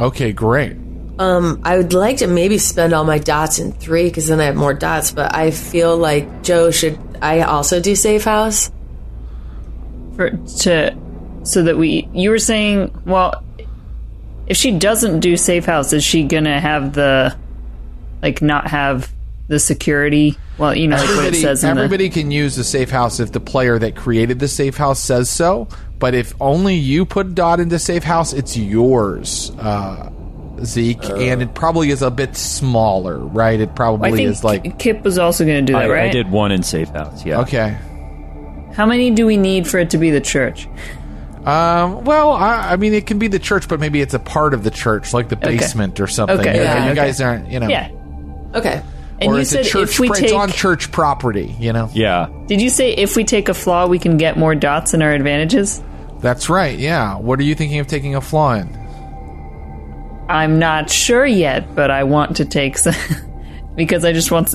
Okay, 0.00 0.32
great. 0.32 0.76
Um, 1.18 1.60
I 1.64 1.76
would 1.76 1.92
like 1.92 2.18
to 2.18 2.28
maybe 2.28 2.56
spend 2.58 2.94
all 2.94 3.04
my 3.04 3.18
dots 3.18 3.58
in 3.58 3.72
three 3.72 4.04
because 4.04 4.28
then 4.28 4.40
I 4.40 4.44
have 4.44 4.56
more 4.56 4.72
dots. 4.72 5.10
But 5.10 5.34
I 5.34 5.50
feel 5.50 5.96
like 5.96 6.42
Joe 6.42 6.70
should. 6.70 6.98
I 7.20 7.42
also 7.42 7.80
do 7.80 7.94
safe 7.94 8.24
house. 8.24 8.70
For 10.18 10.30
to 10.30 10.96
so 11.44 11.62
that 11.62 11.78
we 11.78 12.08
you 12.12 12.30
were 12.30 12.38
saying 12.38 12.92
well 13.06 13.42
if 14.48 14.56
she 14.56 14.72
doesn't 14.72 15.20
do 15.20 15.36
safe 15.36 15.64
house 15.64 15.92
is 15.92 16.02
she 16.02 16.24
gonna 16.24 16.60
have 16.60 16.92
the 16.92 17.34
like 18.20 18.42
not 18.42 18.66
have 18.66 19.12
the 19.46 19.58
security 19.58 20.36
well 20.58 20.74
you 20.74 20.88
know 20.88 20.96
like 20.96 21.06
what 21.06 21.24
it 21.24 21.28
Everybody, 21.28 21.40
says 21.40 21.64
in 21.64 21.76
the 21.76 22.08
can 22.10 22.30
use 22.30 22.56
the 22.56 22.64
safe 22.64 22.90
house 22.90 23.20
if 23.20 23.32
the 23.32 23.40
player 23.40 23.78
that 23.78 23.94
created 23.96 24.40
the 24.40 24.48
safe 24.48 24.76
house 24.76 24.98
says 24.98 25.30
so. 25.30 25.68
But 25.98 26.14
if 26.14 26.34
only 26.40 26.76
you 26.76 27.04
put 27.04 27.34
dot 27.34 27.60
into 27.60 27.78
safe 27.78 28.04
house, 28.04 28.32
it's 28.32 28.56
yours, 28.56 29.50
uh, 29.58 30.10
Zeke, 30.64 31.02
and 31.10 31.42
it 31.42 31.54
probably 31.54 31.90
is 31.90 32.02
a 32.02 32.10
bit 32.10 32.36
smaller, 32.36 33.18
right? 33.18 33.58
It 33.58 33.74
probably 33.74 34.10
I 34.10 34.12
think 34.12 34.28
is 34.28 34.44
like 34.44 34.78
Kip 34.78 35.02
was 35.02 35.18
also 35.18 35.44
going 35.44 35.66
to 35.66 35.72
do 35.72 35.76
I, 35.76 35.86
that, 35.86 35.92
right? 35.92 36.08
I 36.08 36.12
did 36.12 36.30
one 36.30 36.52
in 36.52 36.62
safe 36.62 36.88
house. 36.90 37.24
Yeah. 37.24 37.40
okay. 37.40 37.76
How 38.78 38.86
many 38.86 39.10
do 39.10 39.26
we 39.26 39.36
need 39.36 39.66
for 39.66 39.78
it 39.78 39.90
to 39.90 39.98
be 39.98 40.10
the 40.12 40.20
church? 40.20 40.68
Um, 41.44 42.04
well, 42.04 42.30
I, 42.30 42.72
I 42.72 42.76
mean, 42.76 42.94
it 42.94 43.06
can 43.08 43.18
be 43.18 43.26
the 43.26 43.40
church, 43.40 43.66
but 43.68 43.80
maybe 43.80 44.00
it's 44.00 44.14
a 44.14 44.20
part 44.20 44.54
of 44.54 44.62
the 44.62 44.70
church, 44.70 45.12
like 45.12 45.28
the 45.28 45.34
basement 45.36 45.98
or 45.98 46.06
something. 46.06 46.38
Okay, 46.38 46.56
You, 46.58 46.62
yeah, 46.62 46.84
you 46.84 46.90
okay. 46.92 46.94
guys 46.94 47.20
aren't, 47.20 47.50
you 47.50 47.58
know, 47.58 47.66
Yeah, 47.68 47.90
Okay. 48.54 48.80
and 49.20 49.30
or 49.30 49.34
you 49.34 49.40
it's 49.40 49.50
said 49.50 49.66
a 49.66 49.68
church. 49.68 49.90
if 49.90 49.98
we 49.98 50.08
it's 50.10 50.20
take 50.20 50.32
on 50.32 50.50
church 50.52 50.92
property. 50.92 51.56
You 51.58 51.72
know, 51.72 51.90
Yeah. 51.92 52.28
did 52.46 52.60
you 52.60 52.70
say 52.70 52.92
if 52.92 53.16
we 53.16 53.24
take 53.24 53.48
a 53.48 53.54
flaw 53.54 53.88
we 53.88 53.98
can 53.98 54.16
get 54.16 54.36
more 54.36 54.54
dots 54.54 54.94
in 54.94 55.02
our 55.02 55.12
advantages? 55.12 55.82
that's 56.20 56.48
right. 56.48 56.78
Yeah. 56.78 57.16
What 57.16 57.40
are 57.40 57.44
you 57.44 57.56
thinking 57.56 57.80
of 57.80 57.88
taking 57.88 58.14
a 58.14 58.20
flaw 58.20 58.54
in? 58.54 58.68
I'm 60.28 60.58
not 60.60 60.88
sure 60.90 61.26
yet, 61.26 61.74
but 61.74 61.90
I 61.90 62.04
want 62.04 62.36
to 62.36 62.44
take 62.44 62.78
some 62.78 62.94
because 63.74 64.04
I 64.04 64.12
just 64.12 64.30
want 64.30 64.54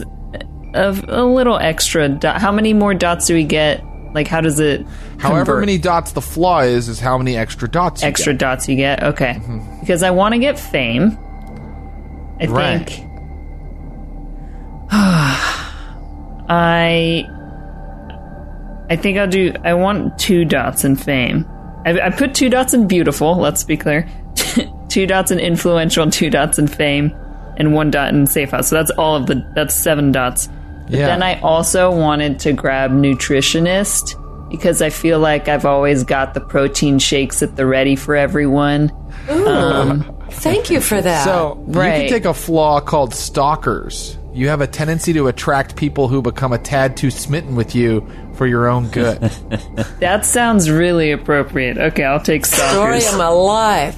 a, 0.74 0.90
a 1.08 1.24
little 1.26 1.58
extra. 1.58 2.08
Dot. 2.08 2.40
How 2.40 2.52
many 2.54 2.74
more 2.74 2.94
dots 2.94 3.28
do 3.28 3.34
we 3.34 3.44
get? 3.44 3.84
Like, 4.14 4.28
how 4.28 4.42
does 4.42 4.60
it? 4.60 4.86
However 5.18 5.40
convert? 5.46 5.60
many 5.62 5.78
dots 5.78 6.12
the 6.12 6.22
flaw 6.22 6.60
is, 6.62 6.88
is 6.90 7.00
how 7.00 7.18
many 7.18 7.36
extra 7.36 7.68
dots. 7.68 8.02
You 8.02 8.08
extra 8.10 8.34
dots 8.34 8.68
you 8.70 8.76
get. 8.76 9.02
Okay, 9.04 9.34
Mm-hmm. 9.40 9.80
because 9.80 10.04
I 10.04 10.12
want 10.12 10.34
to 10.34 10.40
get 10.40 10.60
fame. 10.60 11.18
I 12.40 12.46
Right. 12.48 12.88
think. 12.90 13.10
I. 16.50 17.28
I 18.90 18.96
think 18.96 19.18
I'll 19.18 19.28
do. 19.28 19.54
I 19.64 19.74
want 19.74 20.18
two 20.20 20.46
dots 20.46 20.84
in 20.84 20.96
fame. 20.96 21.46
I, 21.86 22.00
I 22.00 22.10
put 22.10 22.36
two 22.36 22.50
dots 22.50 22.74
in 22.74 22.88
beautiful. 22.88 23.36
Let's 23.38 23.64
be 23.64 23.78
clear. 23.78 24.08
two 24.90 25.08
dots 25.08 25.32
in 25.32 25.40
influential, 25.40 26.10
two 26.12 26.30
dots 26.30 26.60
in 26.60 26.68
fame, 26.68 27.16
and 27.58 27.74
one 27.74 27.90
dot 27.92 28.14
in 28.14 28.28
safe 28.28 28.52
house. 28.52 28.68
So 28.70 28.76
that's 28.76 28.92
all 28.92 29.16
of 29.16 29.26
the. 29.28 29.44
That's 29.56 29.74
seven 29.74 30.12
dots. 30.12 30.50
But 30.86 31.00
Yeah. 31.00 31.08
then 31.08 31.24
I 31.24 31.40
also 31.42 31.92
wanted 31.92 32.40
to 32.40 32.54
grab 32.54 32.92
nutritionist 32.92 34.20
because 34.50 34.82
I 34.82 34.90
feel 34.90 35.20
like 35.20 35.48
I've 35.48 35.66
always 35.66 36.04
got 36.04 36.34
the 36.34 36.42
protein 36.42 37.00
shakes 37.00 37.42
at 37.42 37.56
the 37.56 37.66
ready 37.66 37.96
for 37.96 38.16
everyone. 38.16 38.92
Thank 40.32 40.70
you 40.70 40.82
for 40.82 41.00
that. 41.02 41.24
So 41.26 41.64
you 41.68 41.74
Right. 41.80 42.02
can 42.02 42.10
take 42.10 42.26
a 42.26 42.34
flaw 42.34 42.80
called 42.80 43.14
stalkers. 43.14 44.18
You 44.34 44.50
have 44.50 44.62
a 44.62 44.68
tendency 44.68 45.14
to 45.14 45.28
attract 45.28 45.76
people 45.76 46.08
who 46.08 46.22
become 46.22 46.54
a 46.54 46.58
tad 46.58 46.98
too 46.98 47.12
smitten 47.12 47.56
with 47.56 47.76
you 47.76 48.06
for 48.34 48.48
your 48.48 48.68
own 48.68 48.88
good. 48.88 49.20
That 50.00 50.26
sounds 50.26 50.70
really 50.70 51.12
appropriate. 51.12 51.78
Okay, 51.78 52.04
I'll 52.04 52.20
take 52.20 52.46
story 52.46 52.98
of 52.98 53.18
my 53.18 53.28
life. 53.28 53.96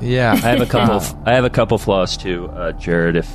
yeah. 0.00 0.32
I 0.32 0.36
have 0.36 0.60
a 0.62 0.66
couple. 0.66 0.96
Of, 0.96 1.14
I 1.26 1.34
have 1.34 1.44
a 1.44 1.50
couple 1.50 1.76
flaws 1.78 2.16
too, 2.16 2.48
uh, 2.56 2.72
Jared. 2.72 3.16
If 3.16 3.28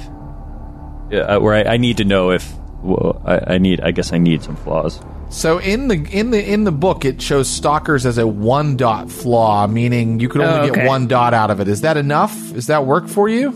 uh, 1.14 1.40
where 1.40 1.54
I, 1.56 1.74
I 1.74 1.78
need 1.78 1.98
to 1.98 2.04
know 2.04 2.32
if 2.32 2.52
well, 2.81 3.22
I, 3.26 3.56
I 3.56 3.57
need. 3.57 3.81
I 3.81 3.91
guess 3.91 4.14
I 4.14 4.18
need 4.18 4.43
some 4.43 4.56
flaws. 4.56 5.01
So 5.30 5.60
in 5.60 5.88
the 5.89 5.95
in 6.11 6.31
the 6.31 6.43
in 6.53 6.64
the 6.64 6.72
book, 6.72 7.06
it 7.06 7.22
shows 7.22 7.47
stalkers 7.49 8.06
as 8.06 8.18
a 8.18 8.26
one 8.26 8.77
dot 8.77 9.11
flaw, 9.11 9.68
meaning 9.68 10.19
you 10.19 10.27
could 10.30 10.41
only 10.41 10.69
Oh, 10.69 10.73
get 10.73 10.88
one 10.88 11.07
dot 11.07 11.34
out 11.34 11.51
of 11.51 11.60
it. 11.60 11.68
Is 11.68 11.81
that 11.81 11.97
enough? 11.97 12.35
Is 12.56 12.68
that 12.68 12.85
work 12.85 13.07
for 13.07 13.30
you? 13.30 13.51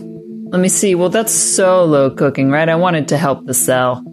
Let 0.52 0.60
me 0.60 0.68
see. 0.68 0.94
Well, 0.94 1.08
that's 1.08 1.32
so 1.32 1.84
low 1.84 2.10
cooking, 2.10 2.50
right? 2.50 2.68
I 2.68 2.76
wanted 2.76 3.08
to 3.08 3.16
help 3.18 3.44
the 3.46 3.54
cell. 3.54 4.04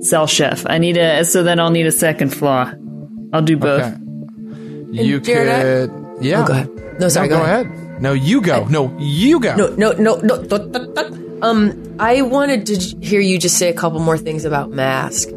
Cell 0.00 0.26
chef. 0.26 0.64
I 0.66 0.78
need 0.78 0.96
a. 0.96 1.24
So 1.26 1.42
then 1.42 1.60
I'll 1.60 1.70
need 1.70 1.86
a 1.86 1.92
second 1.92 2.30
flaw. 2.30 2.72
I'll 3.34 3.42
do 3.42 3.56
both. 3.58 3.82
Okay. 3.82 3.96
You 5.04 5.20
Jared, 5.20 5.90
could. 5.90 6.24
Yeah. 6.24 6.42
Oh, 6.42 6.46
go 6.46 6.52
ahead. 6.54 7.00
No, 7.00 7.08
sorry, 7.08 7.28
No, 7.28 7.34
go 7.36 7.40
go 7.40 7.44
ahead. 7.44 7.66
ahead. 7.66 7.89
No, 8.00 8.14
you 8.14 8.40
go. 8.40 8.64
No, 8.64 8.96
you 8.98 9.40
go. 9.40 9.54
No, 9.56 9.68
no, 9.76 9.92
no, 9.92 10.16
no. 10.16 10.36
no, 10.42 10.56
no, 10.58 10.84
no. 10.84 11.42
Um, 11.42 11.96
I 11.98 12.22
wanted 12.22 12.66
to 12.66 12.74
hear 13.00 13.20
you 13.20 13.38
just 13.38 13.58
say 13.58 13.68
a 13.68 13.74
couple 13.74 14.00
more 14.00 14.18
things 14.18 14.44
about 14.44 14.70
mask. 14.70 15.28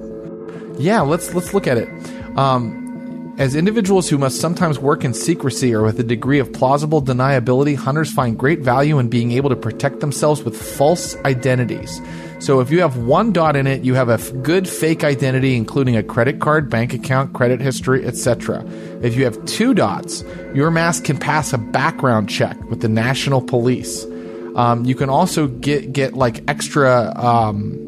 Yeah, 0.77 1.01
let's 1.01 1.33
let's 1.33 1.53
look 1.53 1.67
at 1.67 1.77
it. 1.77 1.89
Um, 2.37 3.35
as 3.37 3.55
individuals 3.55 4.09
who 4.09 4.17
must 4.17 4.39
sometimes 4.39 4.79
work 4.79 5.03
in 5.03 5.13
secrecy 5.13 5.73
or 5.73 5.81
with 5.81 5.99
a 5.99 6.03
degree 6.03 6.39
of 6.39 6.53
plausible 6.53 7.01
deniability, 7.01 7.75
hunters 7.75 8.11
find 8.11 8.37
great 8.37 8.59
value 8.59 8.99
in 8.99 9.09
being 9.09 9.31
able 9.31 9.49
to 9.49 9.55
protect 9.55 10.01
themselves 10.01 10.43
with 10.43 10.55
false 10.55 11.15
identities. 11.25 11.99
So 12.43 12.59
if 12.59 12.71
you 12.71 12.81
have 12.81 12.97
one 12.97 13.31
dot 13.31 13.55
in 13.55 13.67
it, 13.67 13.85
you 13.85 13.93
have 13.93 14.09
a 14.09 14.15
f- 14.15 14.33
good 14.41 14.67
fake 14.67 15.05
identity, 15.05 15.55
including 15.55 15.95
a 15.95 16.03
credit 16.03 16.41
card, 16.41 16.69
bank 16.69 16.93
account, 16.93 17.31
credit 17.31 17.61
history, 17.61 18.05
etc. 18.05 18.65
If 19.01 19.15
you 19.15 19.23
have 19.23 19.45
two 19.45 19.73
dots, 19.73 20.25
your 20.53 20.69
mask 20.69 21.05
can 21.05 21.17
pass 21.17 21.53
a 21.53 21.57
background 21.57 22.29
check 22.29 22.61
with 22.69 22.81
the 22.81 22.89
national 22.89 23.41
police. 23.41 24.05
Um, 24.57 24.83
you 24.83 24.93
can 24.93 25.09
also 25.09 25.47
get 25.47 25.93
get 25.93 26.15
like 26.15 26.43
extra 26.49 27.13
um, 27.15 27.79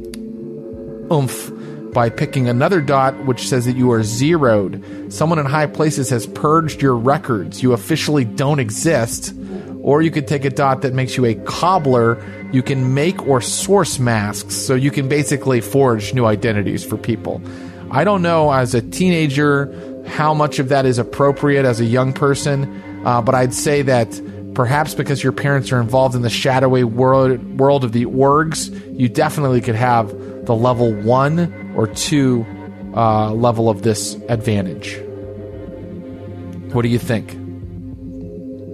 oomph 1.11 1.51
by 1.93 2.09
picking 2.09 2.47
another 2.47 2.79
dot 2.79 3.25
which 3.25 3.49
says 3.49 3.65
that 3.65 3.75
you 3.75 3.91
are 3.91 4.03
zeroed. 4.03 4.81
Someone 5.09 5.37
in 5.37 5.45
high 5.45 5.67
places 5.67 6.09
has 6.11 6.27
purged 6.27 6.81
your 6.81 6.95
records. 6.95 7.61
You 7.61 7.73
officially 7.73 8.23
don't 8.23 8.59
exist. 8.59 9.33
Or 9.81 10.01
you 10.01 10.09
could 10.09 10.27
take 10.27 10.45
a 10.45 10.49
dot 10.49 10.81
that 10.81 10.93
makes 10.93 11.15
you 11.15 11.25
a 11.25 11.35
cobbler. 11.35 12.15
You 12.55 12.63
can 12.63 12.93
make 12.93 13.27
or 13.27 13.41
source 13.41 13.99
masks, 13.99 14.55
so 14.55 14.75
you 14.75 14.89
can 14.89 15.09
basically 15.09 15.59
forge 15.59 16.13
new 16.13 16.23
identities 16.23 16.85
for 16.85 16.95
people. 16.95 17.41
I 17.91 18.05
don't 18.05 18.21
know 18.21 18.49
as 18.49 18.73
a 18.73 18.81
teenager 18.81 19.67
how 20.07 20.33
much 20.33 20.57
of 20.59 20.69
that 20.69 20.85
is 20.85 20.97
appropriate 20.97 21.65
as 21.65 21.81
a 21.81 21.83
young 21.83 22.13
person, 22.13 22.81
uh, 23.05 23.21
but 23.21 23.35
I'd 23.35 23.53
say 23.53 23.81
that 23.81 24.21
perhaps 24.53 24.95
because 24.95 25.21
your 25.21 25.33
parents 25.33 25.73
are 25.73 25.81
involved 25.81 26.15
in 26.15 26.21
the 26.21 26.29
shadowy 26.29 26.85
world 26.85 27.59
world 27.59 27.83
of 27.83 27.91
the 27.91 28.05
orgs, 28.05 28.71
you 28.97 29.09
definitely 29.09 29.59
could 29.59 29.75
have 29.75 30.11
the 30.45 30.55
level 30.55 30.93
one 30.93 31.73
or 31.75 31.87
two 31.87 32.45
uh, 32.95 33.33
level 33.33 33.69
of 33.69 33.81
this 33.81 34.15
advantage. 34.29 34.97
What 36.73 36.83
do 36.83 36.87
you 36.87 36.99
think? 36.99 37.33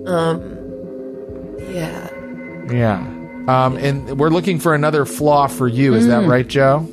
Um, 0.08 0.40
yeah. 1.74 2.10
Yeah. 2.72 3.21
Um, 3.48 3.78
and 3.78 4.20
we're 4.20 4.30
looking 4.30 4.60
for 4.60 4.76
another 4.76 5.06
flaw 5.06 5.48
for 5.48 5.68
you. 5.68 5.94
Is 5.94 6.08
that 6.08 6.28
right, 6.28 6.48
Joe? 6.48 6.88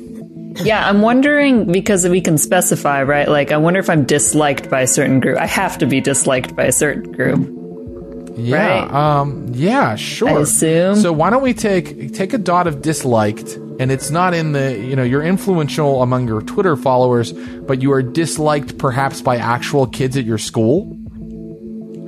Yeah, 0.63 0.87
I'm 0.87 1.01
wondering 1.01 1.71
because 1.71 2.07
we 2.07 2.21
can 2.21 2.37
specify, 2.37 3.03
right? 3.03 3.27
Like, 3.27 3.51
I 3.51 3.57
wonder 3.57 3.79
if 3.79 3.89
I'm 3.89 4.05
disliked 4.05 4.69
by 4.69 4.81
a 4.81 4.87
certain 4.87 5.19
group. 5.19 5.37
I 5.37 5.45
have 5.45 5.77
to 5.77 5.85
be 5.85 6.01
disliked 6.01 6.55
by 6.55 6.63
a 6.63 6.71
certain 6.71 7.11
group. 7.11 7.55
Yeah. 8.39 8.85
Right. 8.85 8.91
Um, 8.93 9.51
yeah, 9.53 9.95
sure. 9.95 10.29
I 10.29 10.41
assume. 10.41 10.95
So 10.95 11.11
why 11.11 11.29
don't 11.29 11.43
we 11.43 11.53
take 11.53 12.13
take 12.13 12.33
a 12.33 12.37
dot 12.37 12.67
of 12.67 12.81
disliked, 12.81 13.55
and 13.79 13.91
it's 13.91 14.09
not 14.09 14.33
in 14.33 14.53
the 14.53 14.77
you 14.77 14.95
know 14.95 15.03
you're 15.03 15.23
influential 15.23 16.01
among 16.01 16.27
your 16.27 16.41
Twitter 16.41 16.75
followers, 16.77 17.33
but 17.33 17.81
you 17.81 17.91
are 17.91 18.01
disliked 18.01 18.77
perhaps 18.77 19.21
by 19.21 19.37
actual 19.37 19.87
kids 19.87 20.15
at 20.15 20.23
your 20.23 20.37
school, 20.37 20.97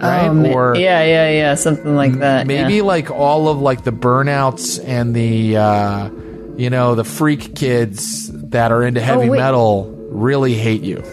right? 0.01 0.27
Um, 0.27 0.45
or 0.45 0.75
yeah, 0.75 1.03
yeah, 1.03 1.29
yeah, 1.29 1.55
something 1.55 1.95
like 1.95 2.13
that. 2.19 2.47
maybe 2.47 2.75
yeah. 2.75 2.83
like 2.83 3.11
all 3.11 3.47
of 3.47 3.59
like 3.59 3.83
the 3.83 3.91
burnouts 3.91 4.83
and 4.83 5.15
the 5.15 5.57
uh, 5.57 6.09
you 6.57 6.69
know 6.69 6.95
the 6.95 7.03
freak 7.03 7.55
kids 7.55 8.29
that 8.49 8.71
are 8.71 8.83
into 8.83 9.01
heavy 9.01 9.29
wait. 9.29 9.37
metal 9.39 9.89
really 10.09 10.53
hate 10.53 10.81
you. 10.81 11.03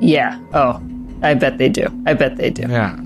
Yeah. 0.00 0.38
Oh, 0.52 0.82
I 1.22 1.34
bet 1.34 1.58
they 1.58 1.68
do. 1.68 1.86
I 2.06 2.14
bet 2.14 2.36
they 2.36 2.50
do. 2.50 2.62
Yeah, 2.68 2.98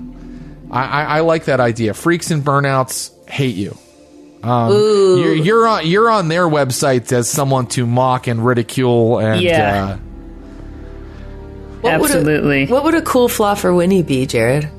I, 0.69 0.83
I, 0.83 1.03
I 1.03 1.19
like 1.21 1.45
that 1.45 1.59
idea. 1.59 1.93
Freaks 1.93 2.31
and 2.31 2.43
burnouts 2.43 3.11
hate 3.29 3.55
you. 3.55 3.77
Um, 4.43 4.71
you're, 4.71 5.35
you're 5.35 5.67
on 5.67 5.85
you're 5.87 6.09
on 6.09 6.27
their 6.27 6.45
websites 6.47 7.11
as 7.13 7.29
someone 7.29 7.67
to 7.67 7.85
mock 7.85 8.25
and 8.27 8.43
ridicule 8.43 9.19
and 9.19 9.39
Yeah. 9.41 9.97
uh, 9.97 9.97
What 11.81 11.99
would 12.01 12.11
a- 12.11 12.13
Absolutely. 12.15 12.65
what 12.67 12.83
would 12.83 12.95
a 12.95 13.01
cool 13.01 13.27
flaw 13.27 13.55
for 13.55 13.73
Winnie 13.73 14.03
be, 14.03 14.25
Jared? 14.25 14.69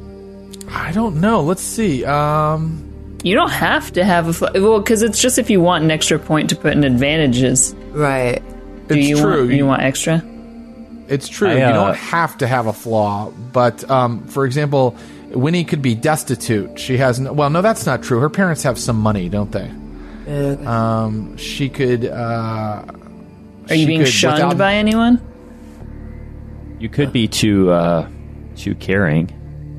I 0.70 0.92
don't 0.92 1.20
know. 1.20 1.42
Let's 1.42 1.62
see. 1.62 2.04
Um, 2.04 2.88
You 3.24 3.34
don't 3.34 3.50
have 3.50 3.92
to 3.92 4.04
have 4.04 4.28
a 4.28 4.32
fl- 4.32 4.46
well, 4.54 4.80
because 4.80 5.02
it's 5.02 5.20
just 5.20 5.38
if 5.38 5.50
you 5.50 5.60
want 5.60 5.84
an 5.84 5.90
extra 5.90 6.18
point 6.18 6.48
to 6.50 6.56
put 6.56 6.72
in 6.72 6.84
advantages. 6.84 7.74
Right. 7.92 8.42
Do 8.88 8.94
it's 8.94 9.06
you 9.08 9.16
true. 9.20 9.40
want 9.40 9.52
you 9.52 9.66
want 9.66 9.82
extra? 9.82 10.22
It's 11.08 11.28
true. 11.28 11.48
I, 11.50 11.54
you 11.56 11.60
uh, 11.62 11.72
don't 11.72 11.96
have 11.96 12.38
to 12.38 12.46
have 12.46 12.66
a 12.66 12.72
flaw, 12.72 13.30
but 13.52 13.88
um, 13.90 14.24
for 14.28 14.46
example, 14.46 14.96
Winnie 15.30 15.64
could 15.64 15.82
be 15.82 15.94
destitute. 15.94 16.78
She 16.78 16.96
has 16.98 17.20
no, 17.20 17.32
well, 17.32 17.50
no, 17.50 17.60
that's 17.62 17.84
not 17.84 18.02
true. 18.02 18.18
Her 18.20 18.30
parents 18.30 18.62
have 18.62 18.78
some 18.78 18.96
money, 18.96 19.28
don't 19.28 19.50
they? 19.52 19.70
Um, 20.66 21.36
she 21.36 21.68
could. 21.68 22.06
Uh, 22.06 22.84
Are 23.68 23.74
you 23.74 23.86
being 23.86 24.04
shunned 24.04 24.56
by 24.58 24.74
anyone? 24.76 25.20
You 26.82 26.88
could 26.88 27.12
be 27.12 27.28
too 27.28 27.70
uh, 27.70 28.08
too 28.56 28.74
caring, 28.74 29.30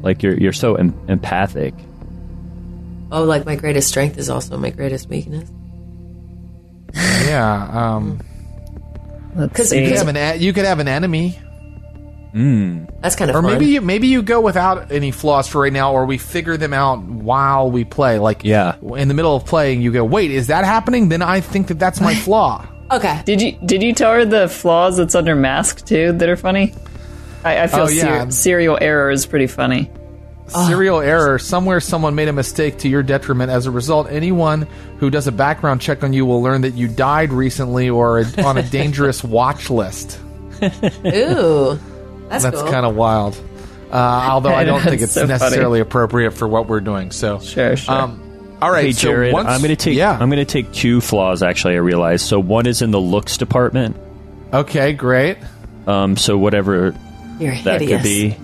like 0.04 0.24
you're 0.24 0.38
you're 0.40 0.54
so 0.54 0.76
em- 0.76 0.98
empathic. 1.10 1.74
Oh, 3.12 3.26
like 3.26 3.46
my 3.46 3.56
greatest 3.58 3.90
strength 3.90 4.18
is 4.18 4.30
also 4.30 4.58
my 4.58 4.70
greatest 4.70 5.10
weakness. 5.10 5.50
Yeah. 6.94 7.70
Um, 7.96 8.20
Let's 9.36 9.54
'Cause 9.54 9.70
see. 9.70 9.82
you 9.82 9.88
could 9.90 9.98
have 9.98 10.08
an 10.08 10.18
e- 10.18 10.44
you 10.46 10.54
could 10.54 10.66
have 10.66 10.80
an 10.80 10.88
enemy, 10.88 11.38
That's 12.34 13.16
kind 13.16 13.30
of 13.30 13.36
or 13.36 13.42
fun. 13.42 13.52
maybe 13.52 13.66
you 13.66 13.82
maybe 13.82 14.08
you 14.08 14.22
go 14.22 14.40
without 14.40 14.92
any 14.92 15.12
flaws 15.12 15.48
for 15.48 15.62
right 15.64 15.74
now, 15.74 15.92
or 15.94 16.06
we 16.06 16.18
figure 16.18 16.56
them 16.56 16.74
out 16.74 17.02
while 17.04 17.70
we 17.70 17.84
play. 17.84 18.18
Like 18.20 18.44
Yeah. 18.46 18.76
in 18.96 19.08
the 19.10 19.14
middle 19.14 19.36
of 19.36 19.46
playing, 19.46 19.82
you 19.82 19.92
go, 19.92 20.06
"Wait, 20.06 20.32
is 20.32 20.48
that 20.48 20.64
happening?" 20.66 21.10
Then 21.10 21.22
I 21.22 21.42
think 21.42 21.68
that 21.68 21.80
that's 21.80 22.00
my 22.00 22.16
flaw. 22.28 22.66
okay. 22.92 23.22
Did 23.26 23.42
you 23.42 23.52
did 23.66 23.84
you 23.84 23.94
tell 23.94 24.14
her 24.14 24.24
the 24.26 24.48
flaws 24.48 24.98
that's 24.98 25.16
under 25.16 25.36
mask 25.36 25.86
too 25.86 26.14
that 26.14 26.30
are 26.30 26.38
funny? 26.38 26.74
I, 27.44 27.64
I 27.64 27.68
feel 27.68 27.82
Oh, 27.82 27.88
yeah. 27.90 28.26
ser- 28.26 28.32
serial 28.32 28.78
error 28.80 29.12
is 29.12 29.26
pretty 29.26 29.48
funny. 29.48 29.90
Serial 30.48 31.00
error. 31.00 31.40
Somewhere 31.40 31.80
someone 31.80 32.16
made 32.16 32.28
a 32.28 32.34
mistake 32.34 32.80
to 32.80 32.90
your 32.90 33.02
detriment. 33.02 33.50
As 33.50 33.66
a 33.66 33.72
result, 33.72 34.08
anyone 34.12 34.68
who 35.00 35.10
does 35.10 35.26
a 35.26 35.32
background 35.32 35.82
check 35.82 36.04
on 36.04 36.14
you 36.14 36.26
will 36.26 36.42
learn 36.44 36.62
that 36.62 36.74
you 36.76 36.88
died 36.88 37.32
recently 37.34 37.90
or 37.90 38.20
are 38.20 38.26
on 38.46 38.58
a 38.58 38.64
dangerous 38.64 39.24
watch 39.24 39.70
list. 39.70 40.20
Ooh. 40.62 41.80
That's, 42.30 42.44
That's 42.44 42.62
cool. 42.62 42.72
kind 42.72 42.86
of 42.86 42.96
wild. 42.96 43.40
Uh, 43.92 43.96
although 44.32 44.54
I 44.54 44.64
don't 44.66 44.82
think 44.82 45.02
it's 45.02 45.14
so 45.14 45.22
funny. 45.22 45.34
necessarily 45.34 45.80
appropriate 45.80 46.32
for 46.32 46.48
what 46.48 46.68
we're 46.68 46.80
doing. 46.82 47.12
So 47.12 47.40
Sure, 47.40 47.76
sure. 47.76 47.94
Um, 47.96 48.58
all 48.62 48.72
right, 48.72 48.86
Hey 48.86 48.92
so 48.94 49.08
Jared, 49.10 49.34
once- 49.34 49.48
I'm 49.50 49.62
gonna 49.62 49.76
take 49.76 49.96
Yeah. 49.98 50.18
I'm 50.20 50.30
gonna 50.30 50.46
take 50.46 50.72
two 50.72 51.02
flaws. 51.02 51.44
Actually, 51.44 51.76
I 51.76 51.80
realize. 51.80 52.22
So 52.22 52.40
one 52.40 52.66
is 52.66 52.82
in 52.82 52.92
the 52.92 53.00
looks 53.02 53.38
department. 53.38 53.96
okay, 54.54 54.94
great. 54.94 55.38
Um, 55.88 56.16
so 56.18 56.38
whatever 56.38 56.96
You're 57.44 57.56
that 57.64 57.82
hideous. 57.82 58.02
could 58.02 58.04
be. 58.04 58.36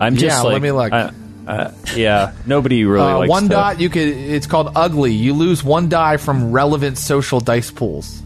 I'm 0.00 0.14
just 0.14 0.24
Yeah, 0.36 0.42
like, 0.42 0.52
let 0.54 0.62
me 0.62 0.70
look. 0.72 0.92
uh, 0.92 1.10
uh, 1.46 1.70
yeah, 1.96 2.32
nobody 2.46 2.84
really 2.84 3.06
Uh, 3.10 3.18
likes 3.18 3.30
one 3.30 3.42
to- 3.44 3.48
dot. 3.48 3.80
You 3.80 3.88
could. 3.88 4.06
It's 4.08 4.46
called 4.46 4.70
ugly. 4.76 5.12
You 5.12 5.34
lose 5.34 5.64
one 5.64 5.88
die 5.88 6.16
from 6.18 6.52
relevant 6.52 6.98
social 6.98 7.40
dice 7.40 7.70
pools. 7.70 8.22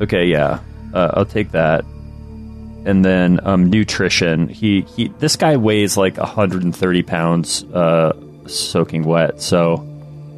Okay, 0.00 0.26
yeah, 0.26 0.58
uh, 0.92 1.10
I'll 1.14 1.24
take 1.24 1.52
that. 1.52 1.84
And 2.84 3.04
then 3.04 3.38
um, 3.44 3.70
nutrition. 3.70 4.48
He 4.48 4.80
he. 4.96 5.08
This 5.20 5.36
guy 5.36 5.56
weighs 5.56 5.96
like 5.96 6.16
130 6.18 7.02
pounds, 7.04 7.62
uh, 7.72 8.12
soaking 8.46 9.04
wet. 9.04 9.40
So 9.40 9.86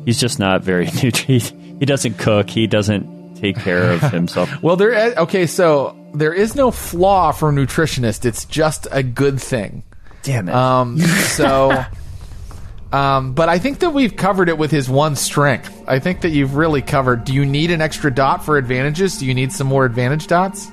he's 0.05 0.21
just 0.21 0.39
not 0.39 0.63
very 0.63 0.87
nutri. 1.01 1.41
He 1.79 1.87
doesn't 1.87 2.19
cook. 2.19 2.51
He 2.51 2.67
doesn't 2.67 3.37
take 3.37 3.57
care 3.57 3.93
of 3.93 4.03
himself. 4.13 4.51
Well, 4.63 4.77
there. 4.77 4.93
is- 4.93 5.17
Okay, 5.17 5.47
so 5.47 5.97
there 6.15 6.33
is 6.33 6.55
no 6.55 6.71
flaw 6.71 7.33
for 7.33 7.53
nutritionist. 7.53 8.25
It's 8.25 8.45
just 8.45 8.87
a 8.91 9.03
good 9.03 9.41
thing. 9.41 9.83
Damn 10.23 10.49
it. 10.49 10.55
Um, 10.55 10.99
so, 11.37 11.85
um, 12.93 13.33
but 13.35 13.49
I 13.49 13.59
think 13.59 13.81
that 13.81 13.91
we've 13.91 14.17
covered 14.17 14.49
it 14.49 14.57
with 14.59 14.71
his 14.71 14.89
one 14.89 15.17
strength. 15.17 15.85
I 15.87 15.99
think 15.99 16.23
that 16.23 16.31
you've 16.31 16.55
really 16.55 16.83
covered. 16.83 17.25
Do 17.25 17.35
you 17.35 17.45
need 17.45 17.71
an 17.71 17.81
extra 17.81 18.13
dot 18.15 18.45
for 18.45 18.57
advantages? 18.57 19.19
Do 19.19 19.27
you 19.27 19.35
need 19.35 19.53
some 19.53 19.67
more 19.67 19.85
advantage 19.85 20.27
dots? 20.27 20.69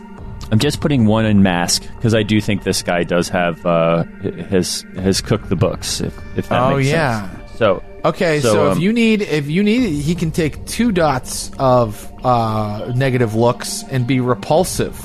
I'm 0.51 0.59
just 0.59 0.81
putting 0.81 1.05
one 1.05 1.26
in 1.26 1.43
mask 1.43 1.84
because 1.95 2.13
I 2.13 2.23
do 2.23 2.41
think 2.41 2.63
this 2.63 2.84
guy 2.84 3.03
does 3.03 3.30
have 3.30 3.65
uh, 3.65 4.03
has 4.49 4.85
has 4.95 5.22
cooked 5.22 5.47
the 5.49 5.55
books. 5.55 6.01
If, 6.01 6.18
if 6.38 6.49
that 6.49 6.61
Oh, 6.61 6.77
makes 6.77 6.89
yeah. 6.89 7.30
sense. 7.30 7.57
So 7.57 7.84
Okay, 8.03 8.39
so, 8.39 8.68
if 8.72 8.77
um, 8.77 8.81
you 8.81 8.91
need, 8.93 9.22
if 9.22 9.47
you 9.47 9.63
need, 9.63 10.01
he 10.01 10.15
can 10.15 10.31
take 10.31 10.65
two 10.65 10.91
dots 10.91 11.51
of 11.59 12.11
uh, 12.26 12.91
negative 12.95 13.35
looks 13.35 13.84
and 13.84 14.07
be 14.07 14.19
repulsive. 14.19 14.99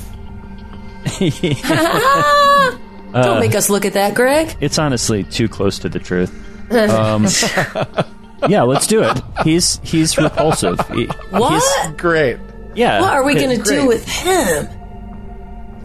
Don't 3.13 3.41
make 3.41 3.55
us 3.55 3.71
look 3.71 3.85
at 3.85 3.95
that, 3.95 4.15
Greg. 4.15 4.57
it's 4.61 4.79
honestly 4.79 5.25
too 5.25 5.49
close 5.49 5.79
to 5.81 5.89
the 5.89 5.99
truth. 5.99 6.33
Um, 6.69 7.27
yeah, 8.49 8.63
let's 8.63 8.89
do 8.89 9.05
it. 9.05 9.23
He's 9.45 9.79
he's 9.85 10.19
repulsive. 10.19 10.81
He- 10.89 11.05
What? 11.31 11.97
Great. 11.97 12.39
yeah. 12.75 13.01
What 13.01 13.13
are 13.13 13.23
we 13.25 13.35
going 13.37 13.57
to 13.57 13.63
do 13.63 13.87
with 13.87 14.05
him? 14.07 14.67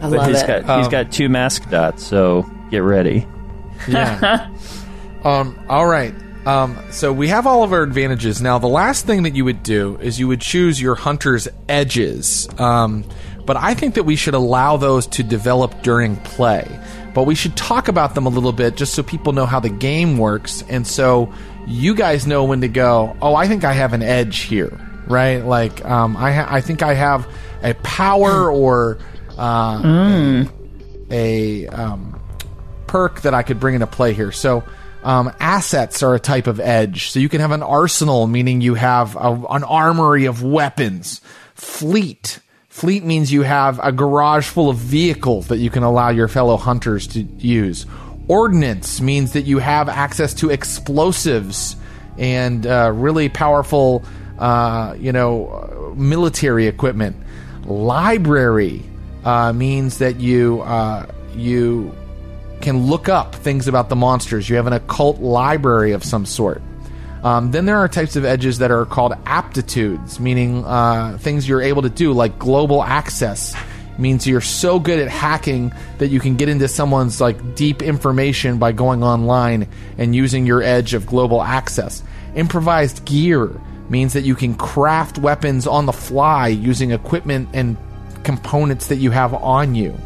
But 0.00 0.10
love 0.10 0.26
he's 0.28 0.42
it. 0.42 0.46
got 0.48 0.68
Um, 0.68 0.78
he's 0.80 0.88
got 0.88 1.12
two 1.12 1.28
mask 1.28 1.70
dots. 1.70 2.04
So 2.04 2.44
get 2.72 2.82
ready. 2.82 3.28
Yeah. 3.88 4.50
um. 5.24 5.56
All 5.68 5.86
right. 5.86 6.12
Um. 6.46 6.76
So 6.90 7.12
we 7.12 7.28
have 7.28 7.46
all 7.46 7.62
of 7.62 7.72
our 7.72 7.84
advantages 7.84 8.42
now. 8.42 8.58
The 8.58 8.66
last 8.66 9.06
thing 9.06 9.22
that 9.22 9.36
you 9.36 9.44
would 9.44 9.62
do 9.62 9.96
is 10.00 10.18
you 10.18 10.26
would 10.26 10.40
choose 10.40 10.82
your 10.82 10.96
hunter's 10.96 11.46
edges. 11.68 12.48
Um. 12.58 13.04
But 13.44 13.56
I 13.56 13.74
think 13.74 13.94
that 13.94 14.04
we 14.04 14.16
should 14.16 14.34
allow 14.34 14.76
those 14.76 15.06
to 15.08 15.22
develop 15.22 15.82
during 15.82 16.16
play. 16.16 16.68
But 17.14 17.24
we 17.24 17.34
should 17.34 17.56
talk 17.56 17.88
about 17.88 18.14
them 18.14 18.26
a 18.26 18.30
little 18.30 18.52
bit 18.52 18.76
just 18.76 18.94
so 18.94 19.02
people 19.02 19.32
know 19.32 19.46
how 19.46 19.60
the 19.60 19.68
game 19.68 20.16
works, 20.16 20.64
and 20.68 20.86
so 20.86 21.32
you 21.66 21.94
guys 21.94 22.26
know 22.26 22.44
when 22.44 22.60
to 22.62 22.68
go. 22.68 23.16
Oh, 23.20 23.34
I 23.34 23.48
think 23.48 23.64
I 23.64 23.72
have 23.72 23.92
an 23.92 24.02
edge 24.02 24.40
here, 24.40 24.80
right? 25.06 25.44
Like, 25.44 25.84
um, 25.84 26.16
I 26.16 26.32
ha- 26.32 26.48
I 26.48 26.60
think 26.60 26.82
I 26.82 26.94
have 26.94 27.28
a 27.62 27.74
power 27.74 28.50
or 28.50 28.98
uh, 29.36 30.44
a 31.10 31.66
um, 31.68 32.20
perk 32.86 33.22
that 33.22 33.34
I 33.34 33.42
could 33.42 33.60
bring 33.60 33.74
into 33.74 33.86
play 33.86 34.14
here. 34.14 34.32
So, 34.32 34.64
um, 35.02 35.32
assets 35.40 36.02
are 36.02 36.14
a 36.14 36.20
type 36.20 36.46
of 36.46 36.60
edge. 36.60 37.10
So 37.10 37.20
you 37.20 37.28
can 37.28 37.40
have 37.40 37.50
an 37.50 37.62
arsenal, 37.62 38.26
meaning 38.26 38.60
you 38.60 38.74
have 38.74 39.16
a, 39.16 39.46
an 39.50 39.64
armory 39.64 40.26
of 40.26 40.42
weapons. 40.42 41.20
Fleet. 41.54 42.38
Fleet 42.72 43.04
means 43.04 43.30
you 43.30 43.42
have 43.42 43.78
a 43.82 43.92
garage 43.92 44.48
full 44.48 44.70
of 44.70 44.78
vehicles 44.78 45.48
that 45.48 45.58
you 45.58 45.68
can 45.68 45.82
allow 45.82 46.08
your 46.08 46.26
fellow 46.26 46.56
hunters 46.56 47.06
to 47.08 47.20
use. 47.20 47.84
Ordnance 48.28 48.98
means 48.98 49.34
that 49.34 49.42
you 49.42 49.58
have 49.58 49.90
access 49.90 50.32
to 50.32 50.48
explosives 50.48 51.76
and 52.16 52.66
uh, 52.66 52.90
really 52.94 53.28
powerful, 53.28 54.02
uh, 54.38 54.96
you 54.98 55.12
know, 55.12 55.94
military 55.98 56.66
equipment. 56.66 57.14
Library 57.66 58.82
uh, 59.22 59.52
means 59.52 59.98
that 59.98 60.18
you 60.18 60.62
uh, 60.62 61.04
you 61.36 61.94
can 62.62 62.86
look 62.86 63.06
up 63.06 63.34
things 63.34 63.68
about 63.68 63.90
the 63.90 63.96
monsters. 63.96 64.48
You 64.48 64.56
have 64.56 64.66
an 64.66 64.72
occult 64.72 65.18
library 65.18 65.92
of 65.92 66.02
some 66.02 66.24
sort. 66.24 66.62
Um, 67.22 67.52
then 67.52 67.66
there 67.66 67.78
are 67.78 67.88
types 67.88 68.16
of 68.16 68.24
edges 68.24 68.58
that 68.58 68.70
are 68.70 68.84
called 68.84 69.14
aptitudes, 69.26 70.18
meaning 70.18 70.64
uh, 70.64 71.18
things 71.20 71.48
you're 71.48 71.62
able 71.62 71.82
to 71.82 71.90
do, 71.90 72.12
like 72.12 72.38
global 72.38 72.82
access. 72.82 73.54
Means 73.98 74.26
you're 74.26 74.40
so 74.40 74.80
good 74.80 74.98
at 74.98 75.08
hacking 75.08 75.72
that 75.98 76.08
you 76.08 76.18
can 76.18 76.36
get 76.36 76.48
into 76.48 76.66
someone's 76.66 77.20
like 77.20 77.54
deep 77.54 77.82
information 77.82 78.58
by 78.58 78.72
going 78.72 79.04
online 79.04 79.68
and 79.98 80.16
using 80.16 80.46
your 80.46 80.62
edge 80.62 80.94
of 80.94 81.06
global 81.06 81.42
access. 81.42 82.02
Improvised 82.34 83.04
gear 83.04 83.50
means 83.90 84.14
that 84.14 84.22
you 84.22 84.34
can 84.34 84.54
craft 84.54 85.18
weapons 85.18 85.66
on 85.66 85.86
the 85.86 85.92
fly 85.92 86.48
using 86.48 86.90
equipment 86.90 87.50
and 87.52 87.76
components 88.24 88.86
that 88.88 88.96
you 88.96 89.10
have 89.10 89.34
on 89.34 89.74
you. 89.74 89.96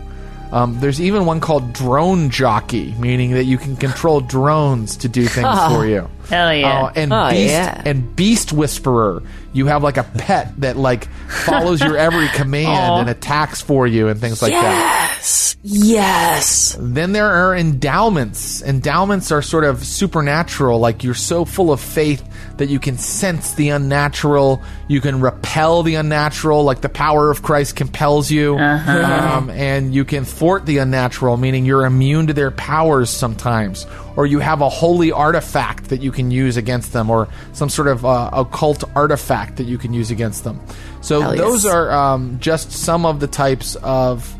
Um, 0.52 0.78
there's 0.80 1.00
even 1.00 1.24
one 1.24 1.40
called 1.40 1.72
drone 1.72 2.30
jockey, 2.30 2.92
meaning 2.98 3.32
that 3.32 3.44
you 3.44 3.56
can 3.56 3.76
control 3.76 4.20
drones 4.20 4.96
to 4.98 5.08
do 5.08 5.26
things 5.26 5.58
for 5.68 5.86
you. 5.86 6.10
Hell 6.28 6.54
yeah. 6.54 6.82
Uh, 6.84 6.92
and 6.94 7.12
Oh, 7.12 7.30
beast 7.30 7.50
yeah. 7.52 7.82
and 7.84 8.14
beast 8.16 8.52
whisperer, 8.52 9.22
you 9.52 9.66
have 9.66 9.82
like 9.82 9.96
a 9.96 10.02
pet 10.04 10.52
that 10.60 10.76
like 10.76 11.08
follows 11.28 11.80
your 11.80 11.96
every 11.96 12.28
command 12.34 13.00
and 13.00 13.08
attacks 13.10 13.60
for 13.62 13.86
you 13.86 14.08
and 14.08 14.20
things 14.20 14.42
like 14.42 14.52
that. 14.52 15.16
Yes. 15.18 15.56
Yes. 15.62 16.76
Then 16.78 17.12
there 17.12 17.28
are 17.28 17.56
endowments. 17.56 18.62
Endowments 18.62 19.30
are 19.32 19.42
sort 19.42 19.64
of 19.64 19.84
supernatural, 19.84 20.78
like 20.78 21.02
you're 21.04 21.14
so 21.14 21.44
full 21.44 21.72
of 21.72 21.80
faith 21.80 22.22
that 22.58 22.68
you 22.68 22.78
can 22.78 22.96
sense 22.98 23.54
the 23.54 23.70
unnatural, 23.70 24.62
you 24.88 25.00
can 25.00 25.20
repel 25.20 25.82
the 25.82 25.96
unnatural, 25.96 26.64
like 26.64 26.80
the 26.80 26.88
power 26.88 27.30
of 27.30 27.42
Christ 27.42 27.76
compels 27.76 28.30
you, 28.30 28.56
um, 28.56 29.50
and 29.50 29.94
you 29.94 30.04
can 30.04 30.24
thwart 30.24 30.64
the 30.66 30.78
unnatural, 30.78 31.36
meaning 31.36 31.64
you're 31.66 31.84
immune 31.84 32.28
to 32.28 32.32
their 32.32 32.50
powers 32.50 33.10
sometimes, 33.10 33.84
or 34.16 34.26
you 34.26 34.38
have 34.40 34.60
a 34.62 34.68
holy 34.68 35.12
artifact 35.12 35.90
that 35.90 36.00
you 36.00 36.10
can 36.10 36.30
use 36.30 36.56
against 36.56 36.92
them, 36.92 37.10
or 37.10 37.28
some 37.52 37.68
sort 37.68 37.88
of 37.88 38.04
uh, 38.04 38.30
occult 38.32 38.82
artifact 38.96 39.56
that 39.56 39.64
you 39.64 39.78
can 39.78 39.92
use 39.92 40.10
against 40.10 40.42
them. 40.44 40.60
So 41.02 41.20
Hell 41.20 41.36
yes. 41.36 41.44
those 41.44 41.66
are 41.66 41.92
um, 41.92 42.38
just 42.40 42.72
some 42.72 43.04
of 43.06 43.20
the 43.20 43.26
types 43.28 43.76
of 43.76 44.34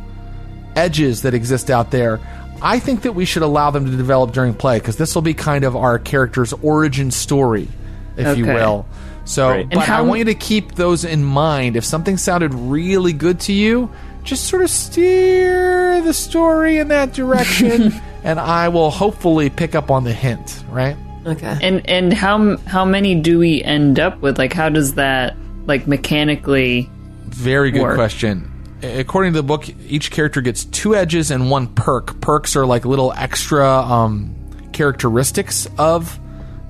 edges 0.74 1.22
that 1.22 1.34
exist 1.34 1.70
out 1.70 1.90
there. 1.90 2.20
I 2.62 2.78
think 2.78 3.02
that 3.02 3.12
we 3.12 3.24
should 3.26 3.42
allow 3.42 3.70
them 3.70 3.84
to 3.90 3.96
develop 3.96 4.32
during 4.32 4.54
play 4.54 4.78
because 4.78 4.96
this 4.96 5.14
will 5.14 5.22
be 5.22 5.34
kind 5.34 5.64
of 5.64 5.76
our 5.76 5.98
character's 5.98 6.52
origin 6.54 7.10
story, 7.10 7.68
if 8.16 8.38
you 8.38 8.44
Okay. 8.44 8.54
will. 8.54 8.86
So, 9.26 9.48
Right. 9.50 9.60
And 9.62 9.70
but 9.72 9.88
I 9.88 10.00
want 10.02 10.20
you 10.20 10.24
to 10.26 10.34
keep 10.34 10.74
those 10.76 11.04
in 11.04 11.22
mind. 11.24 11.76
If 11.76 11.84
something 11.84 12.16
sounded 12.16 12.54
really 12.54 13.12
good 13.12 13.40
to 13.40 13.52
you, 13.52 13.90
just 14.26 14.48
sort 14.48 14.62
of 14.62 14.70
steer 14.70 16.02
the 16.02 16.12
story 16.12 16.78
in 16.78 16.88
that 16.88 17.12
direction, 17.14 17.92
and 18.24 18.38
I 18.38 18.68
will 18.68 18.90
hopefully 18.90 19.48
pick 19.48 19.74
up 19.74 19.90
on 19.90 20.04
the 20.04 20.12
hint. 20.12 20.62
Right? 20.68 20.96
Okay. 21.24 21.58
And 21.60 21.88
and 21.88 22.12
how 22.12 22.56
how 22.58 22.84
many 22.84 23.14
do 23.14 23.38
we 23.38 23.62
end 23.62 23.98
up 23.98 24.20
with? 24.20 24.38
Like, 24.38 24.52
how 24.52 24.68
does 24.68 24.94
that 24.94 25.36
like 25.66 25.86
mechanically? 25.86 26.90
Very 27.26 27.70
good 27.70 27.82
Work. 27.82 27.96
question. 27.96 28.52
According 28.82 29.32
to 29.32 29.38
the 29.38 29.42
book, 29.42 29.68
each 29.88 30.10
character 30.10 30.40
gets 30.40 30.64
two 30.66 30.94
edges 30.94 31.30
and 31.30 31.50
one 31.50 31.66
perk. 31.66 32.20
Perks 32.20 32.56
are 32.56 32.66
like 32.66 32.84
little 32.84 33.12
extra 33.12 33.66
um, 33.66 34.34
characteristics 34.72 35.66
of 35.78 36.18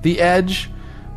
the 0.01 0.19
edge. 0.21 0.69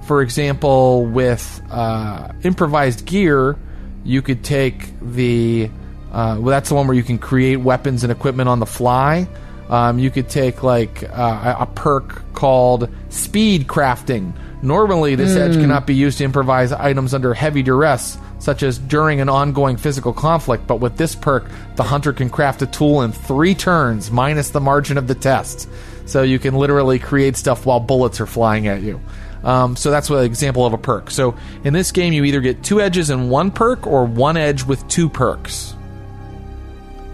For 0.06 0.20
example, 0.22 1.06
with 1.06 1.62
uh, 1.70 2.32
improvised 2.42 3.06
gear, 3.06 3.56
you 4.04 4.22
could 4.22 4.44
take 4.44 4.92
the. 5.00 5.70
Uh, 6.12 6.36
well, 6.40 6.50
that's 6.50 6.68
the 6.68 6.74
one 6.74 6.86
where 6.86 6.96
you 6.96 7.02
can 7.02 7.18
create 7.18 7.56
weapons 7.56 8.02
and 8.02 8.10
equipment 8.10 8.48
on 8.48 8.58
the 8.58 8.66
fly. 8.66 9.28
Um, 9.68 10.00
you 10.00 10.10
could 10.10 10.28
take 10.28 10.62
like 10.64 11.04
uh, 11.04 11.56
a 11.60 11.66
perk 11.66 12.32
called 12.32 12.88
speed 13.08 13.68
crafting. 13.68 14.32
Normally, 14.62 15.14
this 15.14 15.36
edge 15.36 15.54
cannot 15.54 15.86
be 15.86 15.94
used 15.94 16.18
to 16.18 16.24
improvise 16.24 16.70
items 16.72 17.14
under 17.14 17.32
heavy 17.32 17.62
duress, 17.62 18.18
such 18.40 18.62
as 18.62 18.78
during 18.78 19.20
an 19.20 19.28
ongoing 19.30 19.78
physical 19.78 20.12
conflict. 20.12 20.66
But 20.66 20.80
with 20.80 20.96
this 20.96 21.14
perk, 21.14 21.46
the 21.76 21.82
hunter 21.82 22.12
can 22.12 22.28
craft 22.28 22.60
a 22.60 22.66
tool 22.66 23.00
in 23.02 23.12
three 23.12 23.54
turns, 23.54 24.10
minus 24.10 24.50
the 24.50 24.60
margin 24.60 24.98
of 24.98 25.06
the 25.06 25.14
test. 25.14 25.68
So 26.04 26.22
you 26.22 26.38
can 26.38 26.54
literally 26.54 26.98
create 26.98 27.36
stuff 27.36 27.64
while 27.64 27.80
bullets 27.80 28.20
are 28.20 28.26
flying 28.26 28.66
at 28.66 28.82
you. 28.82 29.00
Um, 29.44 29.76
so 29.76 29.90
that's 29.90 30.10
an 30.10 30.24
example 30.24 30.66
of 30.66 30.74
a 30.74 30.78
perk. 30.78 31.10
So 31.10 31.36
in 31.64 31.72
this 31.72 31.92
game, 31.92 32.12
you 32.12 32.24
either 32.24 32.40
get 32.40 32.62
two 32.62 32.80
edges 32.80 33.08
and 33.08 33.30
one 33.30 33.50
perk, 33.50 33.86
or 33.86 34.04
one 34.04 34.36
edge 34.36 34.64
with 34.64 34.86
two 34.88 35.08
perks. 35.08 35.74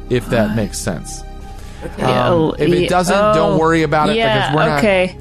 If 0.09 0.27
that 0.27 0.55
makes 0.57 0.78
sense. 0.78 1.23
Um, 1.83 1.91
oh, 2.01 2.53
if 2.53 2.69
it 2.69 2.89
doesn't, 2.89 3.15
don't 3.15 3.55
oh, 3.55 3.59
worry 3.59 3.83
about 3.83 4.09
it 4.11 4.16
yeah, 4.16 4.51
because 4.51 4.57
we're 4.57 4.69
not 4.69 4.78
okay. 4.78 5.19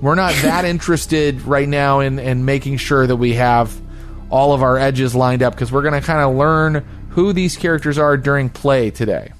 we're 0.00 0.14
not 0.14 0.34
that 0.42 0.64
interested 0.64 1.42
right 1.42 1.68
now 1.68 2.00
in, 2.00 2.18
in 2.18 2.44
making 2.44 2.78
sure 2.78 3.06
that 3.06 3.16
we 3.16 3.34
have 3.34 3.72
all 4.30 4.52
of 4.52 4.62
our 4.62 4.78
edges 4.78 5.14
lined 5.14 5.42
up 5.42 5.54
because 5.54 5.70
we're 5.70 5.82
going 5.82 5.98
to 5.98 6.06
kind 6.06 6.20
of 6.20 6.34
learn 6.36 6.84
who 7.10 7.32
these 7.32 7.56
characters 7.56 7.98
are 7.98 8.16
during 8.16 8.48
play 8.48 8.90
today. 8.90 9.32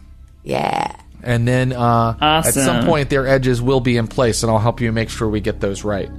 Yeah. 0.44 0.96
And 1.22 1.46
then 1.46 1.72
uh, 1.72 2.16
at 2.20 2.42
some 2.42 2.84
point, 2.84 3.08
their 3.08 3.26
edges 3.26 3.62
will 3.62 3.80
be 3.80 3.96
in 3.96 4.08
place, 4.08 4.42
and 4.42 4.50
I'll 4.50 4.58
help 4.58 4.80
you 4.80 4.92
make 4.92 5.08
sure 5.08 5.28
we 5.28 5.40
get 5.40 5.60
those 5.60 5.84
right. 5.84 6.10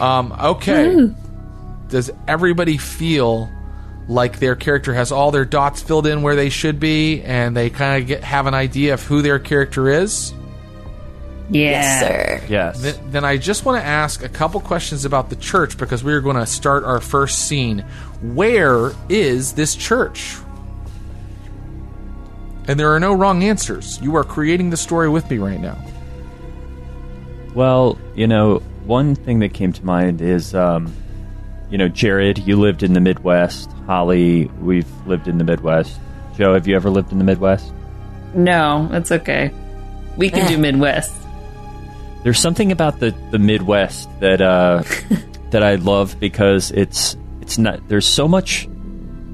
Um, 0.00 0.32
okay. 0.32 1.14
Does 1.88 2.10
everybody 2.26 2.76
feel 2.76 3.48
like 4.08 4.38
their 4.38 4.56
character 4.56 4.94
has 4.94 5.12
all 5.12 5.30
their 5.30 5.44
dots 5.44 5.82
filled 5.82 6.06
in 6.06 6.22
where 6.22 6.34
they 6.34 6.48
should 6.48 6.80
be, 6.80 7.22
and 7.22 7.56
they 7.56 7.70
kind 7.70 8.10
of 8.10 8.20
have 8.20 8.46
an 8.46 8.54
idea 8.54 8.94
of 8.94 9.02
who 9.02 9.22
their 9.22 9.38
character 9.38 9.88
is? 9.88 10.32
Yeah. 11.50 11.70
Yes, 11.70 12.00
sir. 12.00 12.46
Yes. 12.48 12.82
Th- 12.82 12.96
then 13.10 13.24
I 13.24 13.36
just 13.36 13.64
want 13.64 13.80
to 13.80 13.86
ask 13.86 14.22
a 14.22 14.28
couple 14.28 14.60
questions 14.60 15.04
about 15.04 15.30
the 15.30 15.36
church 15.36 15.78
because 15.78 16.02
we 16.02 16.12
are 16.12 16.20
going 16.20 16.36
to 16.36 16.46
start 16.46 16.84
our 16.84 17.00
first 17.00 17.46
scene. 17.46 17.80
Where 18.22 18.92
is 19.08 19.52
this 19.52 19.74
church? 19.74 20.36
And 22.66 22.78
there 22.78 22.92
are 22.92 23.00
no 23.00 23.14
wrong 23.14 23.42
answers. 23.44 23.98
You 24.02 24.16
are 24.16 24.24
creating 24.24 24.70
the 24.70 24.76
story 24.76 25.08
with 25.08 25.30
me 25.30 25.38
right 25.38 25.60
now. 25.60 25.78
Well, 27.54 27.98
you 28.14 28.26
know, 28.26 28.58
one 28.84 29.14
thing 29.14 29.38
that 29.38 29.54
came 29.54 29.72
to 29.72 29.84
mind 29.84 30.20
is, 30.20 30.54
um, 30.54 30.94
you 31.70 31.78
know, 31.78 31.88
Jared, 31.88 32.38
you 32.38 32.56
lived 32.58 32.82
in 32.82 32.92
the 32.92 33.00
Midwest. 33.00 33.70
Holly, 33.86 34.46
we've 34.60 34.88
lived 35.06 35.28
in 35.28 35.38
the 35.38 35.44
Midwest. 35.44 35.98
Joe, 36.36 36.54
have 36.54 36.66
you 36.66 36.76
ever 36.76 36.90
lived 36.90 37.12
in 37.12 37.18
the 37.18 37.24
Midwest? 37.24 37.72
No, 38.34 38.88
that's 38.90 39.10
okay. 39.10 39.52
We 40.16 40.30
can 40.30 40.46
do 40.48 40.58
Midwest. 40.58 41.14
There's 42.24 42.38
something 42.38 42.72
about 42.72 43.00
the, 43.00 43.14
the 43.30 43.38
Midwest 43.38 44.08
that 44.20 44.40
uh, 44.40 44.82
that 45.50 45.62
I 45.62 45.76
love 45.76 46.18
because 46.20 46.70
it's 46.72 47.16
it's 47.40 47.58
not 47.58 47.86
there's 47.88 48.06
so 48.06 48.28
much. 48.28 48.68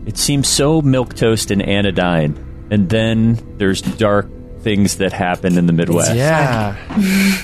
It 0.06 0.18
seems 0.18 0.48
so 0.48 0.82
milk 0.82 1.14
toast 1.14 1.50
and 1.50 1.62
anodyne, 1.62 2.66
and 2.70 2.88
then 2.90 3.56
there's 3.58 3.80
dark 3.80 4.28
things 4.60 4.98
that 4.98 5.12
happen 5.12 5.56
in 5.58 5.66
the 5.66 5.72
Midwest. 5.72 6.14
Yeah. 6.14 6.76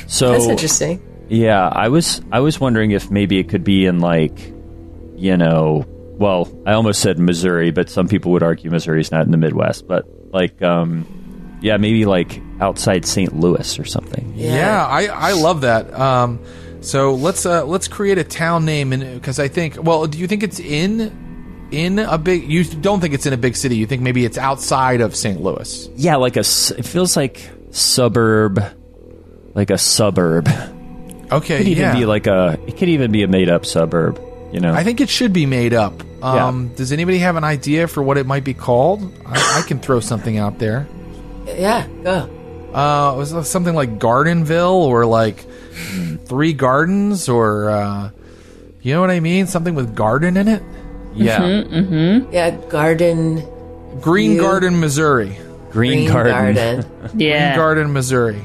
So 0.07 0.33
That's 0.33 0.47
interesting. 0.47 1.03
Yeah, 1.29 1.69
I 1.69 1.89
was 1.89 2.21
I 2.33 2.41
was 2.41 2.61
wondering 2.61 2.91
if 2.91 3.11
maybe 3.11 3.39
it 3.39 3.49
could 3.49 3.65
be 3.65 3.87
in 3.87 4.01
like, 4.01 4.53
you 5.21 5.37
know, 5.37 5.85
well, 6.19 6.49
I 6.67 6.73
almost 6.73 7.01
said 7.01 7.19
Missouri, 7.19 7.71
but 7.71 7.89
some 7.89 8.09
people 8.09 8.33
would 8.33 8.43
argue 8.43 8.71
Missouri's 8.71 9.11
not 9.11 9.25
in 9.25 9.31
the 9.31 9.37
Midwest, 9.37 9.87
but 9.87 10.07
like 10.33 10.61
um 10.63 11.07
yeah, 11.63 11.77
maybe 11.77 12.07
like 12.07 12.41
outside 12.61 13.05
St. 13.05 13.37
Louis 13.37 13.79
or 13.79 13.85
something. 13.85 14.33
Yeah, 14.35 14.87
I, 14.87 15.07
I 15.07 15.33
love 15.33 15.61
that. 15.61 15.93
Um, 15.93 16.41
so 16.81 17.15
let's 17.15 17.45
uh, 17.45 17.67
let's 17.67 17.87
create 17.87 18.17
a 18.17 18.25
town 18.25 18.65
name 18.65 18.95
in 18.95 19.15
because 19.15 19.39
I 19.39 19.49
think. 19.49 19.77
Well, 19.83 20.07
do 20.07 20.17
you 20.19 20.27
think 20.27 20.43
it's 20.43 20.59
in 20.59 21.69
in 21.71 21.99
a 21.99 22.17
big? 22.17 22.51
You 22.51 22.65
don't 22.65 23.01
think 23.01 23.13
it's 23.13 23.27
in 23.27 23.35
a 23.35 23.37
big 23.37 23.57
city? 23.57 23.77
You 23.77 23.85
think 23.87 24.01
maybe 24.01 24.25
it's 24.25 24.39
outside 24.39 25.03
of 25.03 25.15
St. 25.15 25.43
Louis? 25.43 25.91
Yeah, 25.97 26.17
like 26.17 26.37
a 26.37 26.41
it 26.41 26.87
feels 26.87 27.15
like 27.17 27.47
suburb 27.73 28.59
like 29.55 29.71
a 29.71 29.79
suburb. 29.79 30.49
Okay, 31.33 31.57
It 31.57 31.59
could 31.59 31.69
even 31.69 31.83
yeah. 31.83 31.95
be 31.95 32.07
like 32.07 32.27
a 32.27 32.59
it 32.67 32.77
could 32.77 32.89
even 32.89 33.13
be 33.13 33.23
a 33.23 33.29
made 33.29 33.49
up 33.49 33.67
suburb, 33.67 34.19
you 34.53 34.61
know. 34.61 34.73
I 34.73 34.85
think 34.85 35.01
it 35.01 35.09
should 35.09 35.33
be 35.33 35.47
made 35.47 35.73
up. 35.75 36.03
Um, 36.23 36.69
Does 36.75 36.93
anybody 36.93 37.19
have 37.19 37.37
an 37.37 37.45
idea 37.45 37.89
for 37.89 38.03
what 38.03 38.19
it 38.19 38.27
might 38.27 38.45
be 38.45 38.55
called? 38.55 39.03
I, 39.27 39.61
I 39.61 39.67
can 39.67 39.79
throw 39.81 40.01
something 40.01 40.37
out 40.39 40.59
there. 40.59 40.87
Yeah, 41.47 41.87
go. 42.03 42.29
Uh, 42.75 43.15
was 43.17 43.33
it 43.33 43.45
something 43.45 43.75
like 43.75 43.99
Gardenville 43.99 44.75
or 44.87 45.07
like 45.07 45.47
Three 46.27 46.53
Gardens 46.53 47.29
or 47.29 47.71
uh, 47.71 48.11
you 48.83 48.93
know 48.95 49.01
what 49.01 49.11
I 49.11 49.21
mean? 49.21 49.47
Something 49.47 49.75
with 49.75 49.95
garden 49.97 50.37
in 50.37 50.47
it. 50.49 50.63
yeah. 51.15 51.65
Yeah, 52.31 52.51
garden. 52.69 53.43
Green 54.01 54.33
You- 54.33 54.41
Garden, 54.41 54.79
Missouri. 54.79 55.37
Green, 55.73 56.05
Green 56.05 56.09
garden. 56.11 56.55
garden. 56.55 56.85
Yeah. 57.19 57.49
Green 57.51 57.57
Garden, 57.59 57.93
Missouri. 57.93 58.45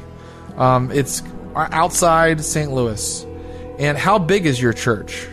Um, 0.56 0.90
it's 0.92 1.22
outside 1.54 2.42
St. 2.44 2.70
Louis. 2.72 3.24
And 3.78 3.96
how 3.98 4.18
big 4.18 4.46
is 4.46 4.60
your 4.60 4.72
church? 4.72 5.28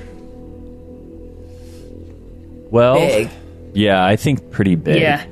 Well, 2.74 2.96
Big. 2.96 3.30
yeah, 3.74 4.04
I 4.04 4.16
think 4.16 4.50
pretty 4.52 4.74
big. 4.76 5.00
Yeah. 5.00 5.24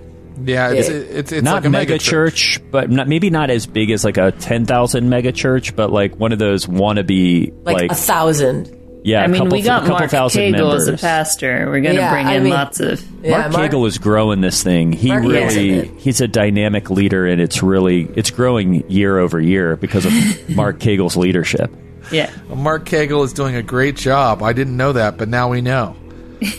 Yeah, 0.43 0.71
it's 0.71 0.89
Yeah. 0.89 0.95
it's, 0.95 1.31
it's 1.31 1.43
not 1.43 1.55
like 1.55 1.65
a 1.65 1.69
mega 1.69 1.97
church, 1.97 2.59
but 2.71 2.89
not, 2.89 3.07
maybe 3.07 3.29
not 3.31 3.49
as 3.49 3.65
big 3.65 3.89
as 3.91 4.03
like 4.05 4.17
a 4.17 4.31
ten 4.31 4.65
thousand 4.65 5.09
mega 5.09 5.31
church, 5.31 5.75
but 5.75 5.91
like 5.91 6.15
one 6.15 6.31
of 6.33 6.39
those 6.39 6.65
wannabe 6.67 7.51
like, 7.65 7.77
like, 7.77 7.91
a 7.91 7.95
thousand. 7.95 9.01
yeah. 9.03 9.21
I 9.23 9.27
mean, 9.27 9.41
couple, 9.41 9.57
we 9.57 9.61
got 9.63 9.79
a 9.83 9.85
couple 9.85 9.99
Mark 9.99 10.11
thousand 10.11 10.53
Cagle 10.53 10.75
as 10.75 10.87
a 10.87 10.97
pastor. 10.97 11.65
We're 11.65 11.81
going 11.81 11.95
to 11.95 12.01
Yeah, 12.01 12.11
bring 12.13 12.27
I 12.27 12.35
in 12.35 12.43
mean- 12.43 12.53
lots 12.53 12.79
of. 12.79 13.03
Yeah, 13.23 13.47
Mark 13.49 13.71
Cagle 13.71 13.87
is 13.87 13.97
growing 13.97 14.41
this 14.41 14.61
thing. 14.63 14.93
He 14.93 15.09
Mark 15.09 15.23
really 15.23 15.87
he's 15.97 16.21
a 16.21 16.27
dynamic 16.27 16.89
leader, 16.91 17.25
and 17.27 17.39
it's 17.41 17.61
really 17.63 18.07
it's 18.15 18.29
growing 18.31 18.89
year 18.89 19.17
over 19.19 19.39
year 19.39 19.75
because 19.77 20.05
of 20.05 20.13
Mark 20.55 20.79
Cagle's 20.79 21.17
leadership. 21.17 21.71
Yeah. 22.11 22.31
Mark 22.53 22.85
Cagle 22.85 23.23
is 23.25 23.33
doing 23.33 23.55
a 23.55 23.61
great 23.63 23.95
job. 23.95 24.41
I 24.43 24.53
didn't 24.53 24.75
know 24.77 24.93
that, 24.93 25.17
but 25.17 25.27
now 25.27 25.49
we 25.49 25.61
know. 25.61 25.95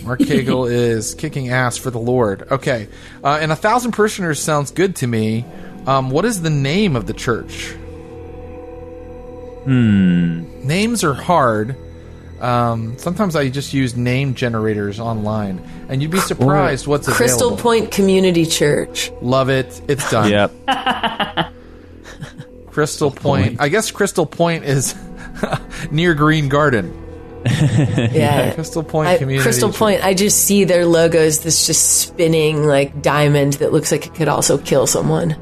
Mark 0.03 0.21
Cagle 0.21 0.71
is 0.71 1.15
kicking 1.15 1.51
ass 1.51 1.77
for 1.77 1.91
the 1.91 1.99
Lord. 1.99 2.47
Okay, 2.51 2.89
uh, 3.23 3.39
and 3.41 3.53
a 3.53 3.57
thousand 3.57 3.93
parishioners 3.93 4.41
sounds 4.41 4.71
good 4.71 4.97
to 4.97 5.07
me. 5.07 5.45
Um, 5.87 6.11
what 6.11 6.25
is 6.25 6.43
the 6.43 6.51
name 6.51 6.97
of 6.97 7.07
the 7.07 7.13
church? 7.13 7.73
Hmm. 9.65 10.67
Names 10.67 11.05
are 11.05 11.15
hard. 11.15 11.77
Um, 12.41 12.99
sometimes 12.99 13.37
I 13.37 13.49
just 13.51 13.73
use 13.73 13.97
name 13.97 14.35
generators 14.35 14.99
online, 14.99 15.65
and 15.89 16.03
you'd 16.03 16.11
be 16.11 16.19
surprised 16.19 16.89
what's 16.89 17.07
available. 17.07 17.17
Crystal 17.25 17.47
available. 17.49 17.63
Point 17.63 17.91
Community 17.93 18.47
Church. 18.47 19.13
Love 19.21 19.49
it. 19.49 19.81
It's 19.89 20.11
done. 20.11 20.31
Yep. 20.31 20.53
Crystal 22.73 23.11
Point. 23.11 23.61
I 23.61 23.69
guess 23.69 23.91
Crystal 23.93 24.27
Point 24.27 24.65
is 24.65 24.97
near 25.93 26.15
Green 26.15 26.49
Garden. 26.49 27.02
Yeah. 28.12 28.55
Crystal 28.55 28.82
Point 28.82 29.09
I- 29.09 29.19
Community. 29.19 29.43
Crystal. 29.43 29.73
Point. 29.73 30.05
I 30.05 30.14
just 30.14 30.44
see 30.44 30.64
their 30.64 30.86
logos. 30.86 31.40
This 31.40 31.66
just 31.66 32.01
spinning 32.01 32.64
like 32.64 33.02
diamond 33.02 33.55
that 33.55 33.73
looks 33.73 33.90
like 33.93 34.06
it 34.06 34.14
could 34.14 34.28
also 34.28 34.59
kill 34.59 34.86
someone. 34.86 35.36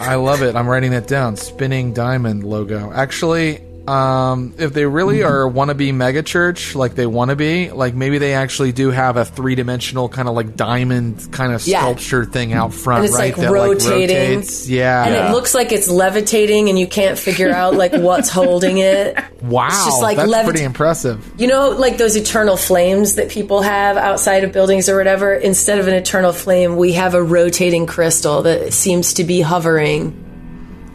I 0.00 0.16
love 0.16 0.42
it. 0.42 0.54
I'm 0.56 0.68
writing 0.68 0.90
that 0.92 1.06
down. 1.06 1.36
Spinning 1.36 1.92
diamond 1.92 2.44
logo. 2.44 2.92
Actually, 2.92 3.60
um, 3.88 4.54
if 4.58 4.72
they 4.72 4.86
really 4.86 5.18
Mm-hmm. 5.18 5.26
are 5.70 5.74
be 5.74 5.90
mega 5.92 6.22
church, 6.22 6.74
like 6.74 6.94
they 6.94 7.06
want 7.06 7.30
to 7.30 7.36
be, 7.36 7.70
like 7.70 7.94
maybe 7.94 8.18
they 8.18 8.34
actually 8.34 8.72
do 8.72 8.90
have 8.90 9.16
a 9.16 9.24
three 9.24 9.54
dimensional 9.54 10.08
kind 10.08 10.28
of 10.28 10.34
like 10.34 10.54
diamond 10.56 11.28
kind 11.32 11.52
of 11.52 11.66
Yeah. 11.66 11.80
sculpture 11.80 12.24
thing 12.24 12.52
out 12.52 12.72
front, 12.72 12.98
And 13.00 13.06
it's, 13.06 13.14
right? 13.18 13.36
like, 13.36 13.50
rotating. 13.50 14.16
rotates. 14.34 14.68
Yeah. 14.68 15.04
And 15.04 15.14
it 15.14 15.32
looks 15.32 15.54
like 15.54 15.72
it's 15.72 15.88
levitating, 15.88 16.68
and 16.68 16.78
you 16.78 16.86
can't 16.86 17.18
figure 17.18 17.50
out 17.50 17.74
like 17.74 17.92
what's 17.92 18.28
holding 18.40 18.78
it. 18.78 19.16
wow. 19.42 19.66
it's 19.66 19.84
just 19.84 20.00
like 20.02 20.16
that's 20.16 20.30
levit- 20.30 20.44
pretty 20.50 20.64
impressive. 20.64 21.32
You 21.38 21.48
know, 21.48 21.70
like 21.70 21.96
those 21.98 22.16
eternal 22.16 22.56
flames 22.56 23.16
that 23.16 23.30
people 23.30 23.62
have 23.62 23.96
outside 23.96 24.44
of 24.44 24.52
buildings 24.52 24.88
or 24.88 24.96
whatever. 24.96 25.34
Instead 25.34 25.78
of 25.78 25.88
an 25.88 25.94
eternal 25.94 26.32
flame, 26.32 26.76
we 26.76 26.92
have 26.92 27.14
a 27.14 27.22
rotating 27.22 27.86
crystal 27.86 28.42
that 28.42 28.72
seems 28.72 29.14
to 29.14 29.24
be 29.24 29.40
hovering. 29.40 30.14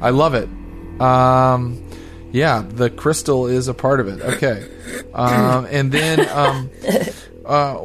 I 0.01 0.11
love 0.11 0.33
it. 0.35 0.47
Um, 1.01 1.83
yeah, 2.31 2.63
the 2.67 2.89
crystal 2.89 3.47
is 3.47 3.67
a 3.67 3.73
part 3.73 3.99
of 3.99 4.07
it. 4.07 4.21
Okay. 4.21 4.67
Um, 5.13 5.65
and 5.69 5.91
then, 5.91 6.27
um, 6.29 6.69
uh, 7.45 7.75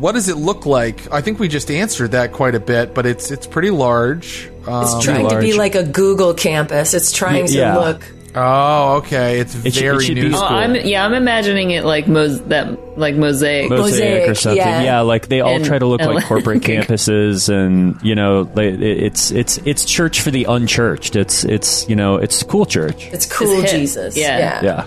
what 0.00 0.12
does 0.12 0.28
it 0.28 0.36
look 0.36 0.66
like? 0.66 1.10
I 1.12 1.20
think 1.20 1.38
we 1.38 1.48
just 1.48 1.70
answered 1.70 2.12
that 2.12 2.32
quite 2.32 2.54
a 2.54 2.60
bit, 2.60 2.94
but 2.94 3.06
it's 3.06 3.30
it's 3.30 3.46
pretty 3.46 3.70
large. 3.70 4.50
Um, 4.66 4.82
It's 4.84 5.04
trying 5.04 5.28
to 5.28 5.38
be 5.40 5.52
like 5.54 5.74
a 5.74 5.82
Google 5.84 6.34
campus. 6.34 6.94
It's 6.94 7.12
trying 7.12 7.46
to 7.46 7.52
Yeah. 7.52 7.76
look. 7.76 8.02
Oh, 8.34 8.96
okay. 8.96 9.40
It's 9.40 9.54
It 9.54 9.74
should- 9.74 9.82
it 9.82 9.86
very 9.86 10.04
should 10.04 10.14
be 10.16 10.22
new 10.22 10.32
school. 10.32 10.42
Oh. 10.42 10.54
I'm 10.54 10.74
yeah. 10.76 11.04
I'm 11.04 11.14
imagining 11.14 11.70
it 11.70 11.84
like 11.84 12.06
mos- 12.08 12.40
that 12.48 12.98
like 12.98 13.14
mosaic. 13.16 13.70
Mosaic, 13.70 14.28
or 14.28 14.34
something. 14.34 14.58
yeah. 14.58 14.82
Yeah. 14.82 15.00
like 15.00 15.28
they 15.28 15.40
all 15.40 15.56
And- 15.56 15.64
try 15.64 15.78
to 15.78 15.86
look 15.86 16.00
like 16.00 16.14
like- 16.16 16.24
corporate 16.24 16.62
campuses, 16.70 17.48
and 17.48 17.98
you 18.02 18.14
know, 18.14 18.48
like, 18.54 18.74
it's 18.80 19.30
it's 19.30 19.58
it's 19.64 19.84
church 19.84 20.20
for 20.20 20.30
the 20.30 20.44
unchurched. 20.48 21.16
It's 21.16 21.44
it's 21.44 21.88
you 21.88 21.96
know, 21.96 22.16
it's 22.16 22.42
cool 22.42 22.66
church. 22.66 23.08
It's 23.12 23.26
cool 23.26 23.60
hip. 23.62 23.70
Jesus. 23.70 24.16
Yeah. 24.16 24.60
Yeah. 24.62 24.84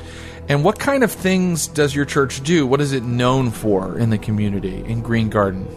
And 0.49 0.63
what 0.63 0.79
kind 0.79 1.03
of 1.03 1.11
things 1.11 1.67
does 1.67 1.93
your 1.93 2.05
church 2.05 2.41
do? 2.41 2.65
What 2.65 2.79
is 2.79 2.93
it 2.93 3.03
known 3.03 3.51
for 3.51 3.99
in 3.99 4.09
the 4.11 4.17
community 4.17 4.81
in 4.87 5.01
Green 5.01 5.29
Garden? 5.29 5.67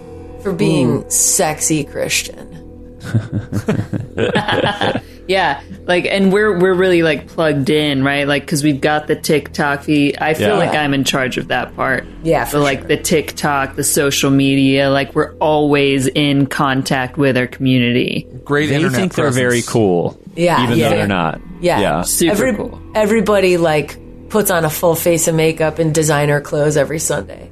For 0.42 0.52
being 0.52 1.08
sexy 1.10 1.82
Christian. 1.84 2.69
Yeah, 5.28 5.62
like, 5.86 6.06
and 6.06 6.32
we're 6.32 6.58
we're 6.58 6.74
really 6.74 7.04
like 7.04 7.28
plugged 7.28 7.70
in, 7.70 8.02
right? 8.02 8.26
Like, 8.26 8.42
because 8.42 8.64
we've 8.64 8.80
got 8.80 9.06
the 9.06 9.14
TikTok 9.14 9.84
feed. 9.84 10.18
I 10.18 10.34
feel 10.34 10.48
Yeah. 10.48 10.56
like 10.56 10.74
I'm 10.74 10.92
in 10.92 11.04
charge 11.04 11.38
of 11.38 11.46
that 11.48 11.76
part. 11.76 12.04
Yeah, 12.24 12.46
so 12.46 12.58
for 12.58 12.64
like 12.64 12.80
sure. 12.80 12.88
the 12.88 12.96
TikTok, 12.96 13.76
the 13.76 13.84
social 13.84 14.32
media, 14.32 14.90
like 14.90 15.14
we're 15.14 15.36
always 15.36 16.08
in 16.08 16.46
contact 16.46 17.16
with 17.16 17.36
our 17.36 17.46
community. 17.46 18.26
Great 18.44 18.70
They 18.70 18.74
internet 18.74 18.98
think 18.98 19.14
they're 19.14 19.30
very 19.30 19.62
cool. 19.62 20.18
Yeah, 20.34 20.64
Even 20.64 20.78
yeah. 20.78 20.88
though 20.90 20.96
they're 20.96 21.06
not. 21.06 21.40
Yeah. 21.60 21.80
Yeah. 21.80 22.02
Super 22.02 22.52
cool. 22.56 22.82
Everybody 22.96 23.56
like 23.56 24.00
puts 24.30 24.50
on 24.50 24.64
a 24.64 24.70
full 24.70 24.96
face 24.96 25.28
of 25.28 25.36
makeup 25.36 25.78
and 25.78 25.94
designer 25.94 26.40
clothes 26.40 26.76
every 26.76 26.98
Sunday. 26.98 27.48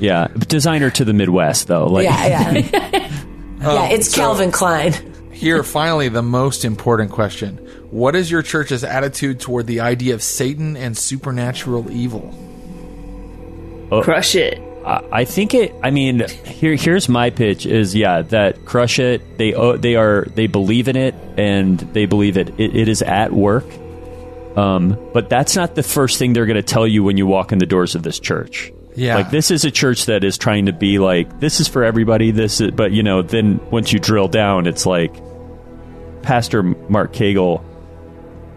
Yeah. 0.00 0.26
Designer 0.36 0.90
to 0.90 1.04
the 1.04 1.12
Midwest 1.12 1.68
though. 1.68 1.86
Like 1.86 2.06
Yeah, 2.06 2.50
yeah. 2.50 2.90
yeah, 3.60 3.88
it's 3.88 4.10
so- 4.10 4.16
Calvin 4.16 4.50
Klein. 4.50 4.92
Here, 5.32 5.62
finally, 5.62 6.08
the 6.10 6.22
most 6.22 6.64
important 6.66 7.10
question. 7.12 7.56
What 7.90 8.14
is 8.14 8.30
your 8.30 8.42
church's 8.42 8.84
attitude 8.84 9.40
toward 9.40 9.66
the 9.66 9.80
idea 9.80 10.12
of 10.14 10.22
Satan 10.22 10.76
and 10.76 10.96
supernatural 10.96 11.90
evil? 11.90 12.34
Crush 14.02 14.34
it. 14.34 14.60
I 14.84 15.02
I 15.12 15.24
think 15.24 15.54
it. 15.54 15.74
I 15.82 15.90
mean, 15.90 16.20
here 16.44 16.74
here's 16.76 17.08
my 17.08 17.30
pitch: 17.30 17.66
is 17.66 17.94
yeah, 17.94 18.22
that 18.22 18.64
crush 18.66 18.98
it. 18.98 19.38
They 19.38 19.54
oh, 19.54 19.76
they 19.76 19.96
are 19.96 20.26
they 20.34 20.46
believe 20.46 20.88
in 20.88 20.96
it 20.96 21.14
and 21.36 21.78
they 21.78 22.06
believe 22.06 22.36
it. 22.36 22.50
It, 22.60 22.76
it 22.76 22.88
is 22.88 23.02
at 23.02 23.32
work. 23.32 23.64
Um, 24.56 24.98
but 25.12 25.30
that's 25.30 25.56
not 25.56 25.74
the 25.74 25.82
first 25.82 26.18
thing 26.18 26.32
they're 26.32 26.46
going 26.46 26.56
to 26.56 26.62
tell 26.62 26.86
you 26.86 27.02
when 27.02 27.16
you 27.16 27.26
walk 27.26 27.50
in 27.52 27.58
the 27.58 27.66
doors 27.66 27.94
of 27.94 28.02
this 28.02 28.18
church. 28.20 28.72
Yeah. 28.94 29.16
like 29.16 29.30
this 29.30 29.50
is 29.50 29.64
a 29.64 29.70
church 29.70 30.06
that 30.06 30.24
is 30.24 30.36
trying 30.36 30.66
to 30.66 30.72
be 30.72 30.98
like 30.98 31.40
this 31.40 31.60
is 31.60 31.68
for 31.68 31.84
everybody. 31.84 32.30
This 32.30 32.60
is, 32.60 32.70
but 32.72 32.92
you 32.92 33.02
know, 33.02 33.22
then 33.22 33.60
once 33.70 33.92
you 33.92 33.98
drill 33.98 34.28
down, 34.28 34.66
it's 34.66 34.86
like 34.86 35.14
Pastor 36.22 36.62
Mark 36.62 37.12
Cagle 37.12 37.64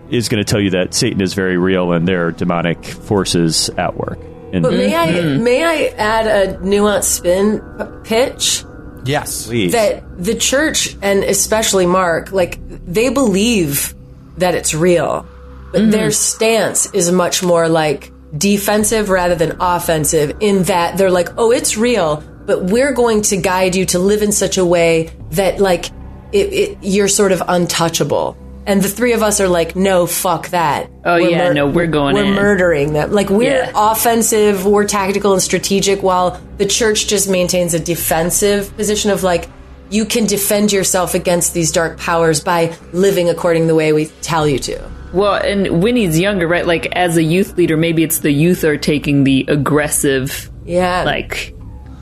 is 0.09 0.29
going 0.29 0.43
to 0.43 0.49
tell 0.49 0.59
you 0.59 0.71
that 0.71 0.93
Satan 0.93 1.21
is 1.21 1.33
very 1.33 1.57
real 1.57 1.91
and 1.91 2.07
there 2.07 2.27
are 2.27 2.31
demonic 2.31 2.83
forces 2.85 3.69
at 3.69 3.95
work. 3.95 4.19
And 4.51 4.61
But 4.61 4.73
may 4.73 4.95
I 4.95 5.07
mm-hmm. 5.07 5.43
may 5.43 5.63
I 5.63 5.93
add 5.97 6.27
a 6.27 6.57
nuanced 6.59 7.05
spin 7.05 7.59
p- 7.77 8.09
pitch 8.09 8.63
Yes. 9.05 9.47
please, 9.47 9.71
that 9.73 10.03
the 10.23 10.35
church 10.35 10.95
and 11.01 11.23
especially 11.23 11.85
Mark 11.85 12.31
like 12.31 12.59
they 12.85 13.09
believe 13.09 13.95
that 14.37 14.55
it's 14.55 14.73
real, 14.73 15.25
but 15.71 15.81
mm-hmm. 15.81 15.91
their 15.91 16.11
stance 16.11 16.85
is 16.93 17.11
much 17.11 17.43
more 17.43 17.67
like 17.67 18.12
defensive 18.37 19.09
rather 19.09 19.35
than 19.35 19.57
offensive 19.59 20.35
in 20.39 20.63
that 20.63 20.97
they're 20.97 21.11
like, 21.11 21.29
"Oh, 21.37 21.51
it's 21.51 21.77
real, 21.77 22.23
but 22.45 22.65
we're 22.65 22.93
going 22.93 23.21
to 23.23 23.37
guide 23.37 23.75
you 23.75 23.85
to 23.87 23.99
live 23.99 24.21
in 24.21 24.31
such 24.31 24.57
a 24.57 24.65
way 24.65 25.11
that 25.31 25.59
like 25.59 25.87
it, 26.31 26.53
it, 26.53 26.77
you're 26.81 27.07
sort 27.07 27.31
of 27.31 27.41
untouchable." 27.47 28.37
And 28.65 28.81
the 28.81 28.87
three 28.87 29.11
of 29.11 29.21
us 29.21 29.41
are 29.41 29.49
like, 29.49 29.75
"No, 29.75 30.05
fuck 30.07 30.47
that." 30.49 30.89
Oh, 31.03 31.17
yeah, 31.17 31.51
no, 31.51 31.67
we're 31.67 31.85
going 31.87 32.15
We're 32.15 32.23
in. 32.23 32.33
murdering 32.33 32.93
them. 32.93 33.11
Like 33.11 33.29
we're 33.29 33.51
Yeah. 33.65 33.71
offensive, 33.75 34.65
we're 34.65 34.85
tactical 34.85 35.33
and 35.33 35.41
strategic, 35.41 36.01
while 36.01 36.39
the 36.57 36.65
church 36.65 37.07
just 37.07 37.29
maintains 37.29 37.73
a 37.73 37.79
defensive 37.79 38.75
position 38.77 39.11
of 39.11 39.21
like, 39.21 39.49
you 39.89 40.05
can 40.05 40.25
defend 40.25 40.71
yourself 40.71 41.13
against 41.13 41.53
these 41.53 41.71
dark 41.73 41.99
powers 41.99 42.39
by 42.39 42.73
living 42.93 43.29
according 43.29 43.67
the 43.67 43.75
way 43.75 43.91
we 43.93 44.05
tell 44.21 44.47
you 44.47 44.57
to. 44.59 44.79
Well, 45.13 45.35
and 45.35 45.81
Winnie's 45.83 46.19
younger, 46.19 46.47
right? 46.47 46.65
Like 46.65 46.87
as 46.93 47.17
a 47.17 47.23
youth 47.23 47.55
leader, 47.57 47.77
maybe 47.77 48.03
it's 48.03 48.19
the 48.19 48.31
youth 48.31 48.63
are 48.63 48.77
taking 48.77 49.23
the 49.23 49.45
aggressive, 49.47 50.49
Yeah. 50.65 51.03
like 51.03 51.55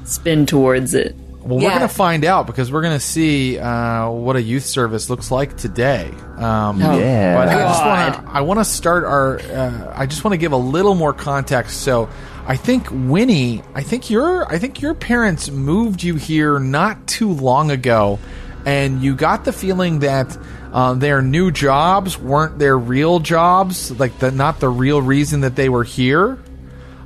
spin 0.05 0.45
towards 0.45 0.93
it. 0.93 1.15
Well, 1.43 1.57
we're 1.57 1.69
going 1.69 1.81
to 1.81 1.87
find 1.87 2.23
out 2.23 2.45
because 2.45 2.71
we're 2.71 2.83
going 2.83 2.93
to 2.97 3.03
see 3.03 3.57
uh, 3.57 4.09
what 4.11 4.35
a 4.35 4.41
youth 4.41 4.63
service 4.63 5.09
looks 5.09 5.31
like 5.31 5.57
today. 5.57 6.09
Um, 6.37 6.79
Yeah. 6.79 7.35
But 7.35 7.49
I 7.49 7.59
just 7.63 7.83
want 7.85 8.13
to 8.27 8.31
I 8.37 8.41
want 8.41 8.59
to 8.59 8.65
start 8.65 9.03
our 9.05 9.39
uh, 9.39 9.93
I 9.95 10.05
just 10.05 10.23
want 10.23 10.33
to 10.33 10.37
give 10.37 10.51
a 10.51 10.57
little 10.57 10.93
more 10.93 11.13
context. 11.13 11.81
So, 11.81 12.09
I 12.45 12.57
think 12.57 12.87
Winnie, 12.91 13.63
I 13.73 13.81
think 13.81 14.09
your 14.11 14.47
I 14.51 14.59
think 14.59 14.81
your 14.81 14.93
parents 14.93 15.49
moved 15.49 16.03
you 16.03 16.15
here 16.15 16.59
not 16.59 17.07
too 17.07 17.31
long 17.31 17.71
ago, 17.71 18.19
and 18.65 19.01
you 19.01 19.15
got 19.15 19.43
the 19.43 19.51
feeling 19.53 19.99
that 19.99 20.37
uh, 20.71 20.93
their 20.93 21.21
new 21.21 21.51
jobs 21.51 22.17
weren't 22.17 22.59
their 22.59 22.77
real 22.77 23.19
jobs, 23.19 23.91
like 23.99 24.17
the 24.19 24.31
not 24.31 24.59
the 24.59 24.69
real 24.69 25.01
reason 25.01 25.41
that 25.41 25.55
they 25.55 25.69
were 25.69 25.83
here. 25.83 26.39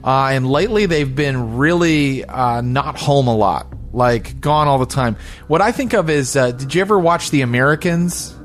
Uh, 0.04 0.30
and 0.34 0.48
lately, 0.48 0.86
they've 0.86 1.16
been 1.16 1.58
really 1.58 2.24
uh, 2.26 2.62
not 2.62 2.98
home 2.98 3.28
a 3.28 3.36
lot, 3.36 3.68
like 3.92 4.40
gone 4.40 4.68
all 4.68 4.78
the 4.78 4.86
time. 4.86 5.16
What 5.48 5.62
I 5.62 5.72
think 5.72 5.94
of 5.94 6.10
is, 6.12 6.36
uh, 6.36 6.52
did 6.52 6.76
you 6.76 6.82
ever 6.82 7.00
watch 7.00 7.32
The 7.32 7.42
Americans? 7.42 8.36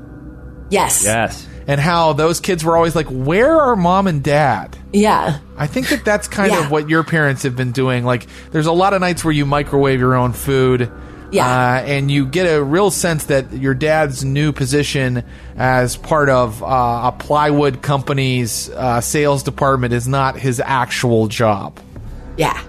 yes. 0.69 1.03
yes. 1.05 1.47
And 1.67 1.79
how 1.79 2.13
those 2.13 2.39
kids 2.39 2.65
were 2.65 2.75
always 2.75 2.95
like, 2.95 3.05
"Where 3.07 3.55
are 3.61 3.75
mom 3.75 4.07
and 4.07 4.23
dad?" 4.23 4.75
Yeah. 4.91 5.37
I 5.55 5.67
think 5.67 5.89
that 5.89 6.03
that's 6.03 6.27
kind 6.27 6.51
Yeah. 6.51 6.65
of 6.65 6.71
what 6.71 6.89
your 6.89 7.03
parents 7.03 7.43
have 7.43 7.55
been 7.55 7.71
doing. 7.71 8.03
Like, 8.03 8.25
there's 8.51 8.65
a 8.65 8.71
lot 8.71 8.93
of 8.93 8.99
nights 9.01 9.23
where 9.23 9.31
you 9.31 9.45
microwave 9.45 9.99
your 9.99 10.15
own 10.15 10.33
food. 10.33 10.91
Yeah. 11.31 11.45
Uh, 11.47 11.81
and 11.85 12.11
you 12.11 12.25
get 12.25 12.43
a 12.43 12.61
real 12.63 12.91
sense 12.91 13.25
that 13.25 13.53
your 13.53 13.73
dad's 13.73 14.23
new 14.25 14.51
position 14.51 15.23
as 15.55 15.95
part 15.95 16.27
of 16.29 16.61
uh, 16.61 16.65
a 16.65 17.15
plywood 17.17 17.81
company's 17.81 18.69
uh, 18.69 18.99
sales 19.01 19.41
department 19.43 19.93
is 19.93 20.07
not 20.07 20.37
his 20.37 20.59
actual 20.59 21.27
job. 21.27 21.79
Yeah. 22.37 22.61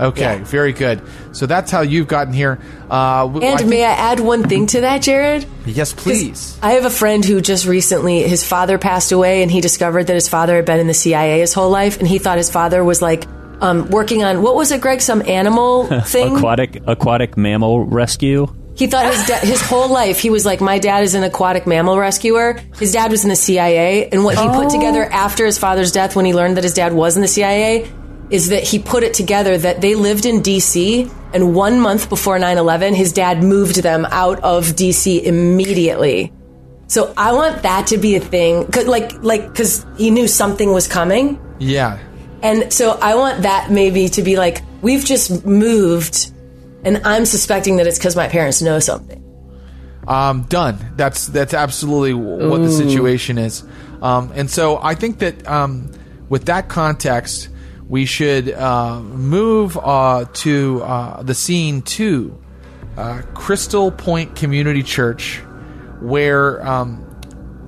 Okay, 0.00 0.20
Yeah. 0.38 0.44
very 0.44 0.72
good. 0.72 1.00
So 1.32 1.46
that's 1.46 1.72
how 1.72 1.80
you've 1.80 2.06
gotten 2.06 2.32
here. 2.32 2.60
Uh, 2.88 3.26
And 3.34 3.44
I 3.44 3.56
think- 3.56 3.68
may 3.70 3.84
I 3.84 3.90
add 3.92 4.20
one 4.20 4.44
thing 4.48 4.66
to 4.68 4.82
that, 4.82 5.02
Jared? 5.02 5.44
yes, 5.66 5.92
please. 5.92 6.56
I 6.62 6.72
have 6.72 6.84
a 6.84 6.90
friend 6.90 7.24
who 7.24 7.40
just 7.40 7.66
recently, 7.66 8.22
his 8.22 8.44
father 8.44 8.78
passed 8.78 9.10
away, 9.10 9.42
and 9.42 9.50
he 9.50 9.60
discovered 9.60 10.04
that 10.06 10.14
his 10.14 10.28
father 10.28 10.54
had 10.56 10.64
been 10.64 10.78
in 10.78 10.86
the 10.86 10.94
CIA 10.94 11.40
his 11.40 11.52
whole 11.52 11.70
life, 11.70 11.98
and 11.98 12.06
he 12.06 12.18
thought 12.18 12.36
his 12.38 12.48
father 12.50 12.84
was 12.84 13.02
like 13.02 13.26
um, 13.60 13.88
working 13.90 14.24
on 14.24 14.42
what 14.42 14.54
was 14.54 14.70
it, 14.70 14.80
Greg? 14.80 15.00
Some 15.00 15.22
animal 15.26 15.86
thing. 16.02 16.36
Aquatic 16.36 16.82
aquatic 16.86 17.36
mammal 17.36 17.84
rescue. 17.86 18.46
He 18.76 18.86
thought 18.86 19.12
his 19.12 19.26
da- 19.26 19.40
his 19.40 19.60
whole 19.60 19.88
life 19.88 20.20
he 20.20 20.30
was 20.30 20.46
like, 20.46 20.60
my 20.60 20.78
dad 20.78 21.02
is 21.02 21.14
an 21.14 21.24
aquatic 21.24 21.66
mammal 21.66 21.98
rescuer. 21.98 22.60
His 22.78 22.92
dad 22.92 23.10
was 23.10 23.24
in 23.24 23.30
the 23.30 23.36
CIA, 23.36 24.08
and 24.10 24.22
what 24.24 24.38
he 24.38 24.46
put 24.48 24.70
together 24.70 25.04
after 25.04 25.44
his 25.44 25.58
father's 25.58 25.90
death, 25.90 26.14
when 26.14 26.24
he 26.24 26.32
learned 26.32 26.56
that 26.56 26.64
his 26.64 26.74
dad 26.74 26.92
was 26.92 27.16
in 27.16 27.22
the 27.22 27.28
CIA, 27.28 27.90
is 28.30 28.50
that 28.50 28.62
he 28.62 28.78
put 28.78 29.02
it 29.02 29.14
together 29.14 29.58
that 29.58 29.80
they 29.80 29.96
lived 29.96 30.26
in 30.26 30.42
D.C. 30.42 31.10
and 31.34 31.54
one 31.56 31.80
month 31.80 32.08
before 32.08 32.38
9-11, 32.38 32.94
his 32.94 33.12
dad 33.12 33.42
moved 33.42 33.82
them 33.82 34.06
out 34.10 34.38
of 34.44 34.76
D.C. 34.76 35.26
immediately. 35.26 36.32
So 36.86 37.12
I 37.16 37.32
want 37.32 37.62
that 37.62 37.88
to 37.88 37.98
be 37.98 38.14
a 38.14 38.20
thing, 38.20 38.66
cause 38.70 38.86
like 38.86 39.12
like 39.22 39.48
because 39.48 39.84
he 39.96 40.10
knew 40.10 40.28
something 40.28 40.72
was 40.72 40.86
coming. 40.86 41.38
Yeah. 41.58 41.98
And 42.42 42.72
so 42.72 42.92
I 42.92 43.14
want 43.16 43.42
that 43.42 43.70
maybe 43.70 44.08
to 44.10 44.22
be 44.22 44.36
like, 44.36 44.62
we've 44.80 45.04
just 45.04 45.44
moved, 45.44 46.32
and 46.84 47.00
I'm 47.04 47.24
suspecting 47.26 47.76
that 47.76 47.86
it's 47.86 47.98
because 47.98 48.14
my 48.14 48.28
parents 48.28 48.62
know 48.62 48.78
something. 48.78 49.24
Um, 50.06 50.44
done. 50.44 50.94
That's 50.96 51.26
that's 51.26 51.52
absolutely 51.52 52.12
w- 52.12 52.48
what 52.48 52.62
the 52.62 52.70
situation 52.70 53.36
is. 53.36 53.62
Um, 54.00 54.32
and 54.34 54.50
so 54.50 54.78
I 54.80 54.94
think 54.94 55.18
that 55.18 55.46
um, 55.46 55.90
with 56.28 56.46
that 56.46 56.68
context, 56.68 57.50
we 57.88 58.06
should 58.06 58.50
uh, 58.52 59.00
move 59.00 59.76
uh, 59.76 60.26
to 60.32 60.82
uh, 60.82 61.22
the 61.22 61.34
scene 61.34 61.82
two, 61.82 62.38
uh, 62.96 63.22
Crystal 63.34 63.90
Point 63.90 64.36
Community 64.36 64.82
Church, 64.82 65.38
where 66.00 66.66
um, 66.66 67.04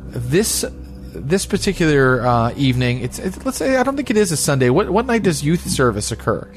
this 0.06 0.64
this 1.12 1.46
particular 1.46 2.26
uh, 2.26 2.52
evening, 2.56 3.00
it's, 3.00 3.18
it's 3.18 3.44
let's 3.44 3.58
say 3.58 3.76
I 3.76 3.82
don't 3.82 3.96
think 3.96 4.10
it 4.10 4.16
is 4.16 4.32
a 4.32 4.36
Sunday. 4.36 4.70
What 4.70 4.90
what 4.90 5.06
night 5.06 5.22
does 5.22 5.42
youth 5.42 5.68
service 5.68 6.12
occur? 6.12 6.50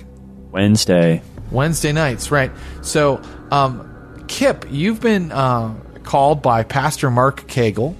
Wednesday. 0.51 1.21
Wednesday 1.51 1.91
nights, 1.91 2.31
right? 2.31 2.51
So, 2.81 3.21
um, 3.51 4.25
Kip, 4.27 4.65
you've 4.69 5.01
been 5.01 5.31
uh, 5.31 5.75
called 6.03 6.41
by 6.41 6.63
Pastor 6.63 7.11
Mark 7.11 7.47
Cagle, 7.47 7.95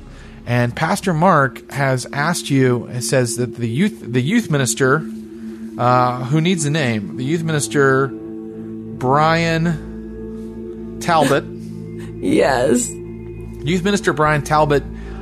and 0.45 0.75
Pastor 0.75 1.13
Mark 1.13 1.69
has 1.71 2.05
asked 2.13 2.49
you. 2.49 2.88
It 2.88 3.01
says 3.01 3.35
that 3.38 3.55
the 3.55 3.69
youth, 3.69 3.99
the 4.01 4.21
youth 4.21 4.49
minister, 4.49 4.97
uh, 5.77 6.23
who 6.25 6.41
needs 6.41 6.65
a 6.65 6.69
name, 6.69 7.17
the 7.17 7.25
youth 7.25 7.43
minister, 7.43 8.07
Brian 8.97 10.99
Talbot. 10.99 11.45
Yes. 12.23 12.89
Youth 12.89 13.84
Minister 13.84 14.13
Brian 14.13 14.43
Talbot 14.43 14.81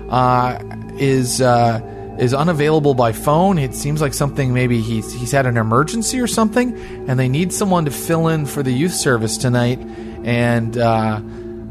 uh, 0.10 0.60
is 1.02 1.42
uh, 1.42 1.82
is 2.20 2.34
unavailable 2.34 2.94
by 2.94 3.12
phone. 3.12 3.58
It 3.58 3.74
seems 3.74 4.00
like 4.02 4.14
something 4.14 4.54
maybe 4.54 4.82
he's 4.82 5.12
he's 5.12 5.32
had 5.32 5.46
an 5.46 5.58
emergency 5.58 6.22
or 6.22 6.28
something, 6.28 6.78
and 7.10 7.20
they 7.20 7.28
need 7.28 7.52
someone 7.52 7.86
to 7.86 7.92
fill 7.92 8.28
in 8.28 8.46
for 8.46 8.64
the 8.64 8.72
youth 8.72 8.94
service 8.94 9.38
tonight. 9.38 9.80
And 10.24 10.78
uh, 10.78 11.22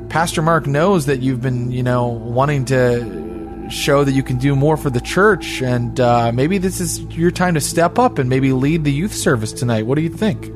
Pastor 0.09 0.43
Mark 0.43 0.67
knows 0.67 1.07
that 1.07 1.21
you've 1.21 1.41
been 1.41 1.71
you 1.71 1.83
know 1.83 2.07
wanting 2.09 2.65
to 2.67 3.69
show 3.71 4.03
that 4.03 4.13
you 4.13 4.25
can 4.25 4.39
do 4.39 4.57
more 4.57 4.77
for 4.77 4.91
the 4.91 5.01
church, 5.01 5.63
and 5.63 6.01
uh, 6.01 6.33
maybe 6.33 6.59
this 6.59 6.81
is 6.81 7.01
your 7.17 7.31
time 7.31 7.55
to 7.55 7.61
step 7.61 7.99
up 7.99 8.19
and 8.19 8.29
maybe 8.29 8.53
lead 8.53 8.83
the 8.83 8.93
youth 8.93 9.15
service 9.15 9.53
tonight. 9.53 9.87
What 9.87 9.95
do 9.95 10.03
you 10.03 10.11
think? 10.11 10.51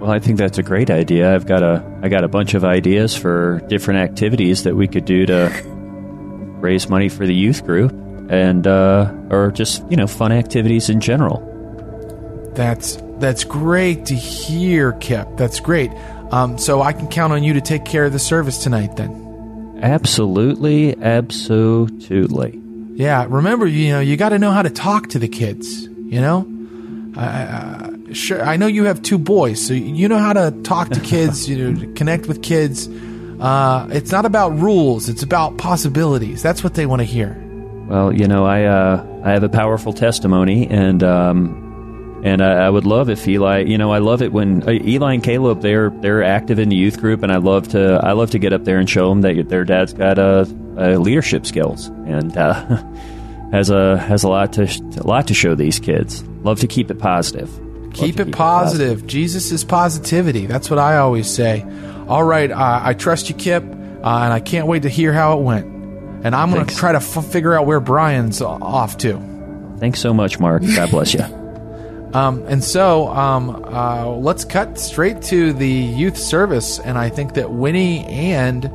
Well, 0.00 0.10
I 0.10 0.18
think 0.18 0.38
that's 0.38 0.56
a 0.56 0.62
great 0.62 0.90
idea. 0.90 1.34
I've 1.34 1.46
got 1.46 1.62
a 1.62 1.84
I 2.02 2.08
got 2.08 2.24
a 2.24 2.28
bunch 2.28 2.54
of 2.54 2.64
ideas 2.64 3.14
for 3.14 3.60
different 3.68 4.00
activities 4.00 4.62
that 4.62 4.74
we 4.74 4.88
could 4.88 5.04
do 5.04 5.26
to 5.26 5.75
raise 6.66 6.88
money 6.88 7.08
for 7.08 7.26
the 7.26 7.34
youth 7.34 7.64
group 7.64 7.92
and 8.28 8.66
uh, 8.66 9.12
or 9.30 9.52
just 9.52 9.88
you 9.90 9.96
know 9.96 10.06
fun 10.06 10.32
activities 10.32 10.90
in 10.90 11.00
general. 11.00 11.40
That's 12.54 12.98
that's 13.18 13.44
great 13.44 14.06
to 14.06 14.14
hear, 14.14 14.92
Kip. 14.92 15.28
That's 15.36 15.60
great. 15.60 15.90
Um, 16.32 16.58
so 16.58 16.82
I 16.82 16.92
can 16.92 17.08
count 17.08 17.32
on 17.32 17.44
you 17.44 17.54
to 17.54 17.60
take 17.60 17.84
care 17.84 18.04
of 18.04 18.12
the 18.12 18.18
service 18.18 18.58
tonight, 18.58 18.96
then. 18.96 19.78
Absolutely, 19.80 20.96
absolutely. 21.00 22.60
Yeah. 22.94 23.26
Remember, 23.28 23.66
you 23.66 23.92
know, 23.92 24.00
you 24.00 24.16
got 24.16 24.30
to 24.30 24.38
know 24.38 24.50
how 24.50 24.62
to 24.62 24.70
talk 24.70 25.08
to 25.10 25.18
the 25.18 25.28
kids. 25.28 25.84
You 25.84 26.20
know, 26.20 26.46
uh, 27.16 27.90
sure. 28.12 28.42
I 28.42 28.56
know 28.56 28.66
you 28.66 28.84
have 28.84 29.02
two 29.02 29.18
boys, 29.18 29.64
so 29.64 29.72
you 29.74 30.08
know 30.08 30.18
how 30.18 30.32
to 30.32 30.50
talk 30.62 30.90
to 30.90 31.00
kids. 31.00 31.48
you 31.48 31.70
know, 31.70 31.94
connect 31.94 32.26
with 32.26 32.42
kids. 32.42 32.88
Uh, 33.40 33.88
it's 33.90 34.12
not 34.12 34.24
about 34.24 34.58
rules; 34.58 35.08
it's 35.08 35.22
about 35.22 35.58
possibilities. 35.58 36.42
That's 36.42 36.64
what 36.64 36.74
they 36.74 36.86
want 36.86 37.00
to 37.00 37.04
hear. 37.04 37.42
Well, 37.88 38.12
you 38.12 38.26
know, 38.26 38.44
I 38.44 38.64
uh, 38.64 39.22
I 39.24 39.30
have 39.30 39.42
a 39.42 39.48
powerful 39.48 39.92
testimony, 39.92 40.66
and 40.68 41.02
um, 41.02 42.20
and 42.24 42.42
I, 42.42 42.66
I 42.66 42.70
would 42.70 42.84
love 42.84 43.08
if 43.08 43.26
Eli, 43.28 43.60
you 43.60 43.78
know, 43.78 43.92
I 43.92 43.98
love 43.98 44.22
it 44.22 44.32
when 44.32 44.68
uh, 44.68 44.72
Eli 44.72 45.14
and 45.14 45.22
Caleb 45.22 45.62
they're 45.62 45.90
they're 45.90 46.24
active 46.24 46.58
in 46.58 46.68
the 46.68 46.76
youth 46.76 46.98
group, 46.98 47.22
and 47.22 47.30
I 47.30 47.36
love 47.36 47.68
to 47.68 48.00
I 48.02 48.12
love 48.12 48.30
to 48.30 48.38
get 48.38 48.52
up 48.52 48.64
there 48.64 48.78
and 48.78 48.90
show 48.90 49.08
them 49.08 49.20
that 49.20 49.48
their 49.48 49.64
dad's 49.64 49.92
got 49.92 50.18
uh, 50.18 50.46
uh, 50.76 50.96
leadership 50.96 51.46
skills 51.46 51.86
and 51.86 52.36
uh, 52.36 52.54
has 53.52 53.70
a 53.70 53.98
has 53.98 54.24
a 54.24 54.28
lot 54.28 54.54
to 54.54 54.64
a 54.98 55.06
lot 55.06 55.28
to 55.28 55.34
show 55.34 55.54
these 55.54 55.78
kids. 55.78 56.24
Love 56.42 56.60
to 56.60 56.66
keep 56.66 56.90
it 56.90 56.98
positive. 56.98 57.56
Love 57.58 57.94
Keep 57.94 58.16
to 58.16 58.22
it 58.22 58.32
positive. 58.32 59.06
Jesus 59.06 59.52
is 59.52 59.64
positivity. 59.64 60.46
That's 60.46 60.68
what 60.68 60.78
I 60.78 60.98
always 60.98 61.30
say. 61.30 61.64
All 62.06 62.22
right, 62.22 62.50
uh, 62.50 62.80
I 62.82 62.94
trust 62.94 63.28
you, 63.28 63.34
Kip, 63.34 63.62
uh, 63.62 63.66
and 63.66 64.32
I 64.32 64.40
can't 64.40 64.66
wait 64.66 64.82
to 64.82 64.88
hear 64.88 65.12
how 65.12 65.38
it 65.38 65.42
went. 65.42 65.66
And 66.24 66.34
I'm 66.34 66.50
going 66.50 66.66
to 66.66 66.74
try 66.74 66.92
to 66.92 66.98
f- 66.98 67.26
figure 67.26 67.54
out 67.54 67.66
where 67.66 67.80
Brian's 67.80 68.40
off 68.40 68.98
to. 68.98 69.20
Thanks 69.78 70.00
so 70.00 70.14
much, 70.14 70.40
Mark. 70.40 70.62
God 70.74 70.90
bless 70.90 71.14
you. 71.14 71.20
Um, 72.14 72.46
and 72.46 72.64
so 72.64 73.08
um, 73.08 73.62
uh, 73.66 74.08
let's 74.08 74.46
cut 74.46 74.78
straight 74.78 75.20
to 75.22 75.52
the 75.52 75.68
youth 75.68 76.16
service. 76.16 76.78
And 76.78 76.96
I 76.96 77.10
think 77.10 77.34
that 77.34 77.50
Winnie 77.50 78.06
and 78.06 78.70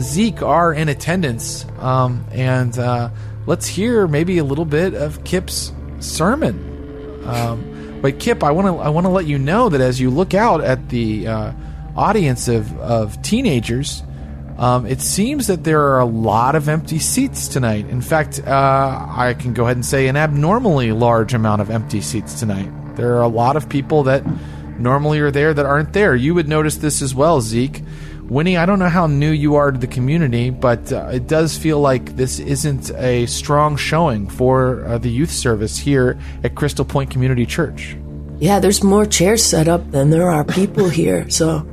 Zeke 0.00 0.42
are 0.42 0.74
in 0.74 0.88
attendance. 0.88 1.66
Um, 1.78 2.26
and 2.32 2.76
uh, 2.76 3.10
let's 3.46 3.68
hear 3.68 4.08
maybe 4.08 4.38
a 4.38 4.44
little 4.44 4.64
bit 4.64 4.94
of 4.94 5.22
Kip's 5.22 5.72
sermon. 6.00 7.22
Um, 7.24 8.00
but 8.02 8.18
Kip, 8.18 8.42
I 8.42 8.50
want 8.50 8.66
to 8.66 8.82
I 8.82 8.88
want 8.88 9.06
to 9.06 9.10
let 9.10 9.26
you 9.26 9.38
know 9.38 9.68
that 9.68 9.80
as 9.80 10.00
you 10.00 10.10
look 10.10 10.34
out 10.34 10.60
at 10.60 10.88
the 10.88 11.28
uh, 11.28 11.52
audience 11.96 12.48
of, 12.48 12.78
of 12.80 13.20
teenagers, 13.22 14.02
um, 14.58 14.86
it 14.86 15.00
seems 15.00 15.48
that 15.48 15.64
there 15.64 15.82
are 15.82 16.00
a 16.00 16.04
lot 16.06 16.54
of 16.54 16.68
empty 16.68 16.98
seats 16.98 17.48
tonight. 17.48 17.88
In 17.88 18.00
fact, 18.00 18.40
uh, 18.46 19.06
I 19.10 19.34
can 19.34 19.52
go 19.52 19.64
ahead 19.64 19.76
and 19.76 19.84
say 19.84 20.06
an 20.06 20.16
abnormally 20.16 20.92
large 20.92 21.34
amount 21.34 21.60
of 21.60 21.70
empty 21.70 22.00
seats 22.00 22.38
tonight. 22.38 22.70
There 22.96 23.16
are 23.16 23.22
a 23.22 23.28
lot 23.28 23.56
of 23.56 23.68
people 23.68 24.04
that 24.04 24.24
normally 24.78 25.18
are 25.18 25.30
there 25.30 25.52
that 25.54 25.66
aren't 25.66 25.92
there. 25.92 26.14
You 26.14 26.34
would 26.34 26.48
notice 26.48 26.76
this 26.76 27.02
as 27.02 27.14
well, 27.14 27.40
Zeke. 27.40 27.82
Winnie, 28.28 28.56
I 28.56 28.64
don't 28.64 28.78
know 28.78 28.88
how 28.88 29.06
new 29.06 29.30
you 29.30 29.56
are 29.56 29.70
to 29.70 29.78
the 29.78 29.86
community, 29.86 30.48
but 30.50 30.90
uh, 30.92 31.10
it 31.12 31.26
does 31.26 31.58
feel 31.58 31.80
like 31.80 32.16
this 32.16 32.38
isn't 32.38 32.90
a 32.92 33.26
strong 33.26 33.76
showing 33.76 34.28
for 34.28 34.84
uh, 34.86 34.98
the 34.98 35.10
youth 35.10 35.30
service 35.30 35.76
here 35.76 36.18
at 36.42 36.54
Crystal 36.54 36.84
Point 36.84 37.10
Community 37.10 37.44
Church. 37.44 37.96
Yeah, 38.38 38.60
there's 38.60 38.82
more 38.82 39.04
chairs 39.04 39.44
set 39.44 39.68
up 39.68 39.90
than 39.90 40.10
there 40.10 40.30
are 40.30 40.44
people 40.44 40.88
here. 40.88 41.28
So 41.28 41.66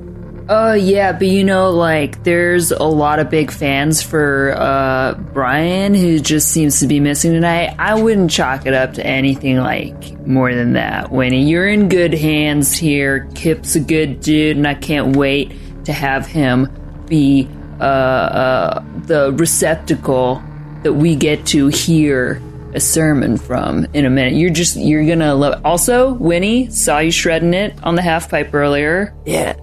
Oh 0.54 0.74
yeah, 0.74 1.14
but 1.14 1.30
you 1.30 1.46
know, 1.46 1.72
like 1.72 2.26
there's 2.26 2.72
a 2.72 2.84
lot 2.84 3.20
of 3.20 3.30
big 3.30 3.52
fans 3.52 4.02
for 4.02 4.54
uh 4.58 5.14
Brian 5.14 5.94
who 5.94 6.20
just 6.20 6.50
seems 6.50 6.82
to 6.82 6.88
be 6.88 7.00
missing 7.00 7.32
tonight. 7.32 7.74
I 7.80 7.94
wouldn't 7.94 8.32
chalk 8.32 8.66
it 8.66 8.74
up 8.74 8.96
to 8.96 9.06
anything 9.06 9.56
like 9.56 10.28
more 10.28 10.54
than 10.54 10.74
that. 10.74 11.10
Winnie, 11.10 11.50
you're 11.50 11.70
in 11.70 11.88
good 11.88 12.14
hands 12.14 12.74
here. 12.74 13.30
Kip's 13.34 13.78
a 13.78 13.80
good 13.80 14.20
dude, 14.20 14.58
and 14.58 14.68
I 14.68 14.74
can't 14.74 15.16
wait 15.16 15.54
to 15.86 15.94
have 15.94 16.28
him 16.28 16.68
be 17.08 17.48
uh, 17.80 17.84
uh 17.84 18.84
the 19.06 19.32
receptacle 19.32 20.44
that 20.84 20.92
we 20.92 21.16
get 21.16 21.46
to 21.46 21.68
hear 21.68 22.42
a 22.74 22.82
sermon 22.82 23.38
from 23.38 23.86
in 23.94 24.06
a 24.06 24.10
minute. 24.10 24.34
You're 24.34 24.50
just 24.50 24.76
you're 24.76 25.06
gonna 25.06 25.34
love. 25.34 25.62
Also, 25.64 26.12
Winnie 26.12 26.70
saw 26.72 27.00
you 27.00 27.12
shredding 27.12 27.54
it 27.54 27.82
on 27.84 27.96
the 27.96 28.02
half 28.02 28.30
pipe 28.30 28.54
earlier. 28.54 29.16
yeah, 29.26 29.56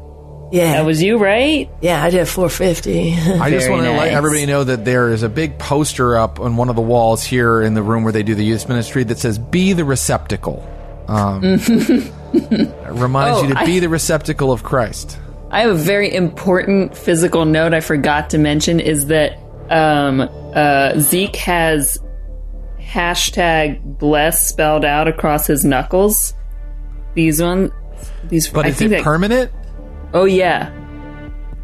yeah, 0.50 0.72
That 0.74 0.84
was 0.86 1.02
you, 1.02 1.18
right? 1.18 1.70
yeah. 1.80 2.02
I 2.02 2.10
did 2.10 2.26
450. 2.28 3.12
I 3.40 3.50
just 3.50 3.66
Very 3.66 3.70
want 3.70 3.84
to 3.86 3.92
let 3.92 4.12
everybody 4.12 4.46
know 4.46 4.64
that 4.64 4.84
there 4.84 5.10
is 5.10 5.22
a 5.22 5.28
big 5.28 5.58
poster 5.58 6.16
up 6.16 6.40
on 6.40 6.56
one 6.56 6.68
of 6.68 6.76
the 6.76 6.82
walls 6.82 7.22
here 7.24 7.60
in 7.62 7.74
the 7.74 7.82
room 7.82 8.02
where 8.04 8.12
they 8.12 8.22
do 8.22 8.34
the 8.34 8.44
youth 8.44 8.68
ministry 8.68 9.04
that 9.04 9.18
says 9.18 9.38
"Be 9.38 9.72
the 9.72 9.84
receptacle." 9.84 10.66
Um, 11.08 11.40
it 11.44 12.92
reminds 12.92 13.38
Oh, 13.38 13.42
you 13.48 13.54
to 13.54 13.60
I- 13.60 13.66
be 13.66 13.78
the 13.80 13.88
receptacle 13.88 14.52
of 14.52 14.62
Christ. 14.62 15.18
I 15.50 15.62
have 15.62 15.70
a 15.70 15.74
very 15.74 16.14
important 16.14 16.94
physical 16.94 17.46
note 17.46 17.72
I 17.72 17.80
forgot 17.80 18.30
to 18.30 18.38
mention 18.38 18.80
is 18.80 19.06
that 19.06 19.38
um, 19.70 20.20
uh, 20.54 20.98
Zeke 21.00 21.36
has 21.36 21.96
hashtag 22.80 23.80
bless 23.98 24.46
spelled 24.48 24.84
out 24.84 25.08
across 25.08 25.46
his 25.46 25.64
knuckles. 25.64 26.34
These 27.14 27.40
ones. 27.42 27.70
these. 28.24 28.48
But 28.48 28.66
I 28.66 28.68
is 28.68 28.76
think 28.76 28.92
it 28.92 28.96
that- 28.96 29.04
permanent? 29.04 29.50
Oh 30.14 30.24
yeah, 30.24 30.70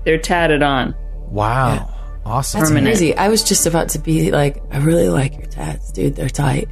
they're 0.05 0.19
tatted 0.19 0.63
on. 0.63 0.95
Wow. 1.31 1.91
Awesome. 2.27 2.61
That's 2.61 2.71
Permanent. 2.71 2.95
crazy. 2.97 3.17
I 3.17 3.29
was 3.29 3.43
just 3.45 3.67
about 3.67 3.91
to 3.91 3.99
be 3.99 4.31
like, 4.31 4.63
I 4.71 4.79
really 4.79 5.09
like 5.11 5.35
your 5.37 5.47
tats, 5.47 5.93
dude. 5.93 6.15
They're 6.17 6.29
tight. 6.31 6.69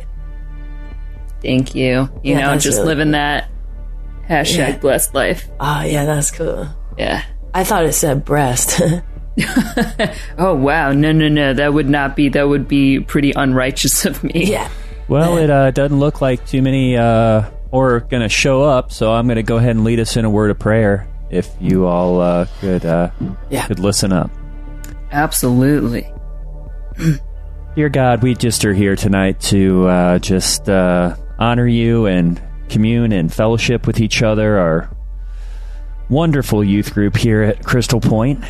Thank 1.43 1.75
you. 1.75 2.09
You 2.23 2.35
Yeah, 2.37 2.53
know, 2.53 2.59
just 2.59 2.79
really 2.79 2.89
living 2.89 3.11
that 3.13 3.51
hashtag 4.29 4.57
Yeah. 4.57 4.79
blessed 4.79 5.15
life. 5.15 5.49
Ah, 5.61 5.83
yeah, 5.85 6.05
that's 6.05 6.31
cool. 6.31 6.69
Yeah. 6.97 7.23
I 7.53 7.65
thought 7.65 7.85
it 7.85 7.93
said 7.93 8.25
breast. 8.25 8.81
Oh 10.39 10.55
wow, 10.55 10.93
no, 10.93 11.11
no, 11.13 11.29
no, 11.29 11.55
that 11.55 11.73
would 11.73 11.89
not 11.89 12.17
be. 12.17 12.29
That 12.29 12.49
would 12.49 12.69
be 12.69 13.01
pretty 13.01 13.33
unrighteous 13.35 14.05
of 14.05 14.23
me. 14.23 14.45
yeah. 14.47 14.69
Well, 15.09 15.37
it 15.39 15.49
uh, 15.51 15.71
doesn't 15.71 15.99
look 15.99 16.21
like 16.21 16.47
too 16.47 16.61
many 16.63 16.97
uh, 16.97 17.49
are 17.73 18.01
going 18.01 18.23
to 18.23 18.29
show 18.29 18.63
up, 18.63 18.93
so 18.93 19.13
I'm 19.13 19.27
going 19.27 19.37
to 19.37 19.43
go 19.43 19.57
ahead 19.57 19.71
and 19.71 19.85
lead 19.85 20.01
us 20.01 20.17
in 20.17 20.25
a 20.25 20.31
word 20.31 20.51
of 20.51 20.59
prayer. 20.59 21.07
If 21.33 21.51
you 21.61 21.87
all 21.87 22.21
uh, 22.21 22.47
could 22.61 22.85
uh, 22.85 23.11
Yeah. 23.51 23.67
could 23.67 23.79
listen 23.81 24.13
up. 24.13 24.31
Absolutely. 25.11 26.07
Dear 27.75 27.89
God, 27.89 28.23
we 28.23 28.35
just 28.35 28.65
are 28.67 28.75
here 28.75 28.95
tonight 28.97 29.41
to 29.41 29.89
uh, 29.89 30.19
just 30.19 30.69
uh, 30.69 31.17
honor 31.39 31.67
you 31.67 32.05
and 32.07 32.41
commune 32.69 33.13
and 33.13 33.33
fellowship 33.33 33.87
with 33.87 33.99
each 34.01 34.23
other, 34.23 34.59
our 34.59 34.91
wonderful 36.11 36.63
youth 36.63 36.93
group 36.93 37.17
here 37.17 37.43
at 37.43 37.65
Crystal 37.65 38.01
Point. 38.01 38.45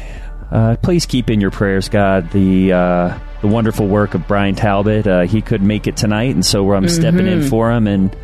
Uh, 0.50 0.76
please 0.82 1.06
keep 1.06 1.30
in 1.30 1.40
your 1.40 1.50
prayers, 1.52 1.88
God, 1.88 2.30
the 2.32 2.72
uh, 2.72 3.18
the 3.40 3.46
wonderful 3.48 3.86
work 3.86 4.14
of 4.14 4.26
Brian 4.26 4.54
Talbot. 4.56 5.06
Uh, 5.06 5.20
he 5.22 5.40
couldn't 5.40 5.66
make 5.66 5.86
it 5.86 5.96
tonight, 5.96 6.34
and 6.34 6.44
so 6.44 6.72
I'm 6.72 6.88
stepping 6.88 7.26
in 7.26 7.42
for 7.48 7.70
him. 7.70 7.86
And 7.86 8.14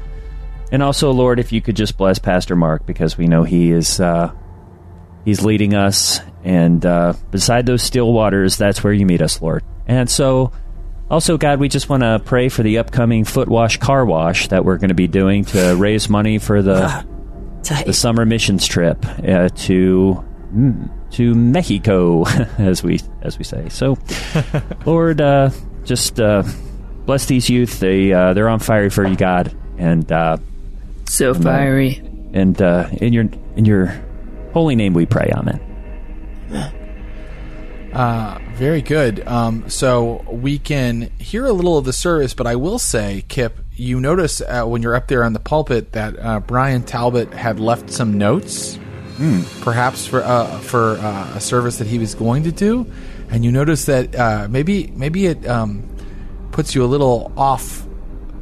and 0.72 0.82
also, 0.82 1.12
Lord, 1.12 1.38
if 1.38 1.52
you 1.52 1.62
could 1.62 1.76
just 1.76 1.96
bless 1.96 2.18
Pastor 2.18 2.54
Mark 2.56 2.84
because 2.86 3.16
we 3.16 3.28
know 3.28 3.44
he 3.44 3.70
is 3.70 4.00
uh, 4.00 4.30
he's 5.24 5.42
leading 5.44 5.74
us, 5.74 6.20
and 6.44 6.84
uh, 6.84 7.14
beside 7.30 7.66
those 7.66 7.82
still 7.82 8.12
waters, 8.12 8.56
that's 8.56 8.82
where 8.82 8.92
you 8.92 9.06
meet 9.06 9.22
us, 9.22 9.40
Lord. 9.42 9.62
And 9.86 10.08
so. 10.10 10.52
Also, 11.10 11.38
God, 11.38 11.58
we 11.58 11.70
just 11.70 11.88
want 11.88 12.02
to 12.02 12.20
pray 12.22 12.50
for 12.50 12.62
the 12.62 12.76
upcoming 12.76 13.24
foot 13.24 13.48
wash 13.48 13.78
car 13.78 14.04
wash 14.04 14.48
that 14.48 14.62
we're 14.66 14.76
going 14.76 14.90
to 14.90 14.94
be 14.94 15.06
doing 15.08 15.42
to 15.46 15.74
raise 15.74 16.10
money 16.10 16.36
for 16.38 16.60
the 16.60 17.02
Tight. 17.62 17.86
the 17.86 17.94
summer 17.94 18.26
missions 18.26 18.66
trip 18.66 19.02
uh, 19.26 19.48
to 19.48 20.22
mm, 20.54 20.90
to 21.12 21.34
Mexico, 21.34 22.24
as 22.58 22.82
we 22.82 23.00
as 23.22 23.38
we 23.38 23.44
say. 23.44 23.70
So, 23.70 23.96
Lord, 24.84 25.22
uh, 25.22 25.48
just 25.84 26.20
uh, 26.20 26.42
bless 27.06 27.24
these 27.24 27.48
youth. 27.48 27.80
They 27.80 28.12
uh, 28.12 28.34
they're 28.34 28.50
on 28.50 28.58
fire 28.58 28.90
for 28.90 29.06
you, 29.08 29.16
God, 29.16 29.56
and 29.78 30.12
uh, 30.12 30.36
So 31.06 31.32
fiery. 31.32 32.02
and 32.34 32.60
uh, 32.60 32.86
in 32.92 33.14
your 33.14 33.24
in 33.56 33.64
your 33.64 33.98
holy 34.58 34.76
name 34.76 34.92
we 34.92 35.06
pray. 35.06 35.30
Amen. 35.34 35.60
Very 38.58 38.82
good. 38.82 39.24
Um, 39.24 39.70
so 39.70 40.24
we 40.28 40.58
can 40.58 41.12
hear 41.20 41.46
a 41.46 41.52
little 41.52 41.78
of 41.78 41.84
the 41.84 41.92
service, 41.92 42.34
but 42.34 42.48
I 42.48 42.56
will 42.56 42.80
say, 42.80 43.22
Kip, 43.28 43.56
you 43.76 44.00
notice 44.00 44.40
uh, 44.40 44.64
when 44.64 44.82
you're 44.82 44.96
up 44.96 45.06
there 45.06 45.22
on 45.22 45.32
the 45.32 45.38
pulpit 45.38 45.92
that 45.92 46.18
uh, 46.18 46.40
Brian 46.40 46.82
Talbot 46.82 47.32
had 47.32 47.60
left 47.60 47.88
some 47.88 48.18
notes, 48.18 48.76
perhaps 49.60 50.06
for 50.08 50.24
uh, 50.24 50.58
for 50.58 50.96
uh, 50.96 51.36
a 51.36 51.40
service 51.40 51.78
that 51.78 51.86
he 51.86 52.00
was 52.00 52.16
going 52.16 52.42
to 52.42 52.50
do, 52.50 52.84
and 53.30 53.44
you 53.44 53.52
notice 53.52 53.84
that 53.84 54.12
uh, 54.16 54.48
maybe 54.50 54.88
maybe 54.88 55.26
it 55.26 55.46
um, 55.46 55.88
puts 56.50 56.74
you 56.74 56.82
a 56.82 56.90
little 56.90 57.32
off 57.36 57.86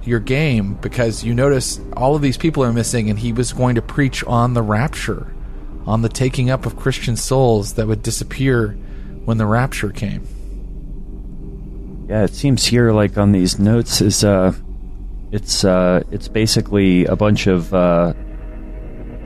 your 0.03 0.21
game 0.21 0.77
because 0.81 1.25
you 1.25 1.35
notice 1.35 1.79
all 1.95 2.15
of 2.15 2.23
these 2.23 2.39
people 2.39 2.65
are 2.65 2.73
missing, 2.73 3.11
and 3.11 3.19
he 3.19 3.35
was 3.35 3.53
going 3.53 3.75
to 3.75 3.83
preach 3.83 4.25
on 4.25 4.55
the 4.55 4.63
rapture, 4.63 5.31
on 5.87 6.03
the 6.03 6.09
taking 6.09 6.51
up 6.51 6.67
of 6.67 6.77
Christian 6.77 7.17
souls 7.17 7.75
that 7.75 7.87
would 7.87 8.03
disappear 8.03 8.73
when 9.25 9.39
the 9.39 9.47
rapture 9.47 9.91
came. 9.91 10.27
Yeah, 12.09 12.25
it 12.25 12.35
seems 12.35 12.65
here 12.65 12.93
like 12.93 13.19
on 13.19 13.33
these 13.33 13.59
notes 13.59 14.01
is 14.01 14.23
uh, 14.23 14.53
it's 15.33 15.65
uh, 15.65 16.03
it's 16.11 16.29
basically 16.29 17.05
a 17.07 17.17
bunch 17.17 17.47
of 17.47 17.75
uh, 17.75 18.15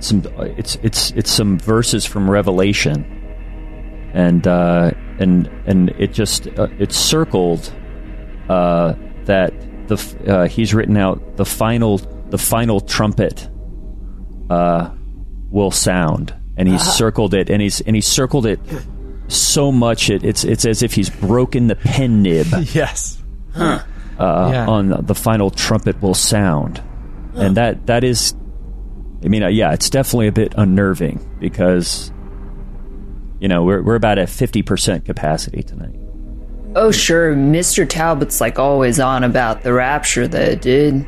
some 0.01 0.23
it's 0.39 0.77
it's 0.83 1.11
it's 1.13 1.31
some 1.31 1.59
verses 1.59 2.07
from 2.07 2.31
Revelation, 2.31 3.05
and 4.15 4.47
uh, 4.47 4.93
and 5.19 5.47
and 5.67 5.91
it 5.91 6.13
just 6.13 6.47
uh, 6.59 6.69
it's 6.79 6.97
circled 6.97 7.73
uh, 8.49 8.95
that 9.25 9.53
the 9.89 9.97
uh, 10.27 10.49
he's 10.49 10.73
written 10.73 10.97
out 10.97 11.37
the 11.37 11.45
final 11.45 11.99
the 11.99 12.39
final 12.39 12.81
trumpet 12.81 13.49
uh, 14.49 14.91
will 15.51 15.71
sound, 15.71 16.35
and 16.61 16.69
he's 16.69 16.83
circled 16.83 17.33
it, 17.35 17.49
and 17.51 17.61
he's 17.63 17.81
and 17.81 17.97
he's 17.97 18.07
circled 18.07 18.45
it 18.47 18.61
so 19.29 19.73
much 19.73 20.11
it, 20.11 20.23
it's 20.25 20.45
it's 20.45 20.65
as 20.65 20.83
if 20.83 20.93
he's 20.95 21.09
broken 21.09 21.67
the 21.69 21.77
pen 21.77 22.21
nib 22.23 22.47
Yes. 22.75 23.23
uh, 23.57 23.81
Yeah. 24.19 24.67
on 24.69 24.89
the 25.07 25.15
final 25.15 25.51
trumpet 25.51 26.01
will 26.03 26.15
sound, 26.15 26.83
and 27.35 27.57
that 27.57 27.87
that 27.87 28.05
is, 28.05 28.35
I 29.25 29.29
mean, 29.29 29.43
uh, 29.43 29.49
yeah, 29.49 29.73
it's 29.73 29.89
definitely 29.91 30.27
a 30.29 30.33
bit 30.33 30.53
unnerving 30.57 31.19
because, 31.41 32.13
you 33.41 33.49
know, 33.49 33.65
we're 33.65 33.83
we're 33.83 33.95
about 33.95 34.19
at 34.19 34.29
fifty 34.29 34.63
percent 34.63 35.05
capacity 35.05 35.63
tonight. 35.63 35.97
Oh 36.77 36.91
sure, 36.93 37.35
Mr. 37.35 37.89
Talbot's 37.89 38.41
like 38.41 38.59
always 38.59 39.01
on 39.01 39.25
about 39.25 39.63
the 39.63 39.73
rapture 39.73 40.29
that 40.29 40.61
did. 40.63 41.07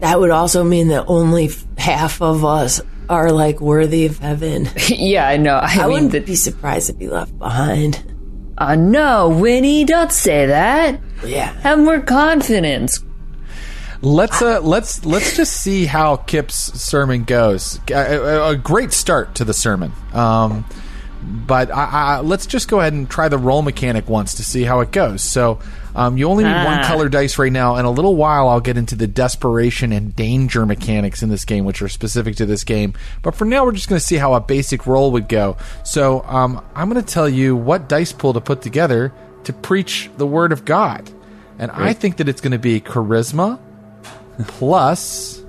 That 0.00 0.18
would 0.20 0.30
also 0.30 0.64
mean 0.64 0.88
that 0.88 1.04
only 1.08 1.50
half 1.78 2.20
of 2.22 2.44
us 2.44 2.80
are 3.08 3.30
like 3.32 3.60
worthy 3.60 4.06
of 4.06 4.18
heaven. 4.18 4.68
yeah, 4.88 5.26
I 5.28 5.36
know. 5.36 5.56
I, 5.56 5.66
I 5.66 5.76
mean, 5.82 5.88
wouldn't 5.92 6.12
that. 6.12 6.26
be 6.26 6.34
surprised 6.36 6.86
to 6.88 6.92
be 6.94 7.08
left 7.08 7.36
behind. 7.38 8.02
Uh, 8.58 8.74
no, 8.76 9.28
Winnie, 9.30 9.84
don't 9.84 10.12
say 10.12 10.46
that. 10.46 11.00
Yeah. 11.24 11.52
Have 11.60 11.78
more 11.78 12.00
confidence. 12.00 13.02
Let's 14.02 14.40
uh, 14.40 14.60
let's 14.62 15.04
let's 15.04 15.36
just 15.36 15.52
see 15.60 15.84
how 15.84 16.16
Kip's 16.16 16.54
sermon 16.80 17.24
goes. 17.24 17.78
A, 17.90 17.94
a- 17.94 18.48
a 18.52 18.56
great 18.56 18.92
start 18.94 19.34
to 19.34 19.44
the 19.44 19.52
sermon, 19.52 19.92
um, 20.14 20.64
but 21.22 21.70
I, 21.70 21.84
I, 21.84 22.20
let's 22.20 22.46
just 22.46 22.68
go 22.68 22.80
ahead 22.80 22.92
and 22.92 23.08
try 23.08 23.28
the 23.28 23.36
roll 23.38 23.62
mechanic 23.62 24.08
once 24.08 24.34
to 24.34 24.44
see 24.44 24.62
how 24.62 24.80
it 24.80 24.90
goes. 24.90 25.22
So 25.22 25.58
um, 25.94 26.16
you 26.16 26.28
only 26.28 26.44
need 26.44 26.64
one 26.64 26.78
Ah. 26.80 26.86
color 26.86 27.08
dice 27.08 27.36
right 27.38 27.52
now. 27.52 27.76
In 27.76 27.84
a 27.84 27.90
little 27.90 28.16
while, 28.16 28.48
I'll 28.48 28.60
get 28.60 28.76
into 28.78 28.94
the 28.94 29.06
desperation 29.06 29.92
and 29.92 30.16
danger 30.16 30.64
mechanics 30.64 31.22
in 31.22 31.28
this 31.28 31.44
game, 31.44 31.64
which 31.64 31.82
are 31.82 31.88
specific 31.88 32.36
to 32.36 32.46
this 32.46 32.64
game. 32.64 32.94
But 33.22 33.34
for 33.34 33.44
now, 33.44 33.64
we're 33.64 33.72
just 33.72 33.88
going 33.88 33.98
to 33.98 34.04
see 34.04 34.16
how 34.16 34.32
a 34.34 34.40
basic 34.40 34.86
roll 34.86 35.12
would 35.12 35.28
go. 35.28 35.56
So 35.84 36.22
um, 36.22 36.64
I'm 36.74 36.88
going 36.90 37.04
to 37.04 37.12
tell 37.12 37.28
you 37.28 37.54
what 37.54 37.88
dice 37.88 38.12
pool 38.12 38.32
to 38.32 38.40
put 38.40 38.62
together 38.62 39.12
to 39.44 39.52
preach 39.52 40.10
the 40.16 40.26
word 40.26 40.52
of 40.52 40.64
God, 40.64 41.10
and 41.58 41.70
I 41.70 41.92
think 41.92 42.18
that 42.18 42.28
it's 42.28 42.40
going 42.40 42.52
to 42.52 42.58
be 42.58 42.80
charisma 42.80 43.58
plus 44.46 45.39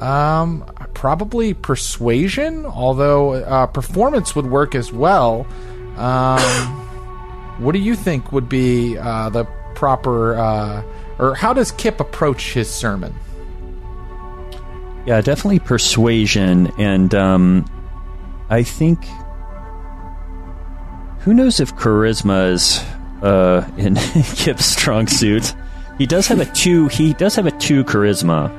um 0.00 0.64
probably 0.94 1.54
persuasion 1.54 2.66
although 2.66 3.34
uh, 3.34 3.66
performance 3.66 4.36
would 4.36 4.46
work 4.46 4.74
as 4.74 4.92
well 4.92 5.46
um 5.96 6.40
what 7.58 7.72
do 7.72 7.78
you 7.78 7.94
think 7.94 8.32
would 8.32 8.48
be 8.48 8.98
uh, 8.98 9.30
the 9.30 9.44
proper 9.74 10.36
uh, 10.36 10.82
or 11.18 11.34
how 11.34 11.52
does 11.54 11.70
kip 11.72 12.00
approach 12.00 12.52
his 12.52 12.68
sermon 12.68 13.14
Yeah, 15.06 15.20
definitely 15.20 15.60
persuasion, 15.60 16.72
and 16.78 17.14
um, 17.14 17.64
I 18.50 18.64
think 18.64 19.04
who 21.20 21.32
knows 21.32 21.60
if 21.60 21.74
charisma 21.76 22.50
is 22.52 22.82
uh, 23.22 23.66
in 23.76 23.94
Kip's 24.34 24.66
strong 24.66 25.06
suit. 25.06 25.54
He 25.96 26.06
does 26.06 26.26
have 26.26 26.40
a 26.40 26.44
two. 26.44 26.88
He 26.88 27.14
does 27.14 27.36
have 27.36 27.46
a 27.46 27.52
two 27.52 27.84
charisma. 27.84 28.50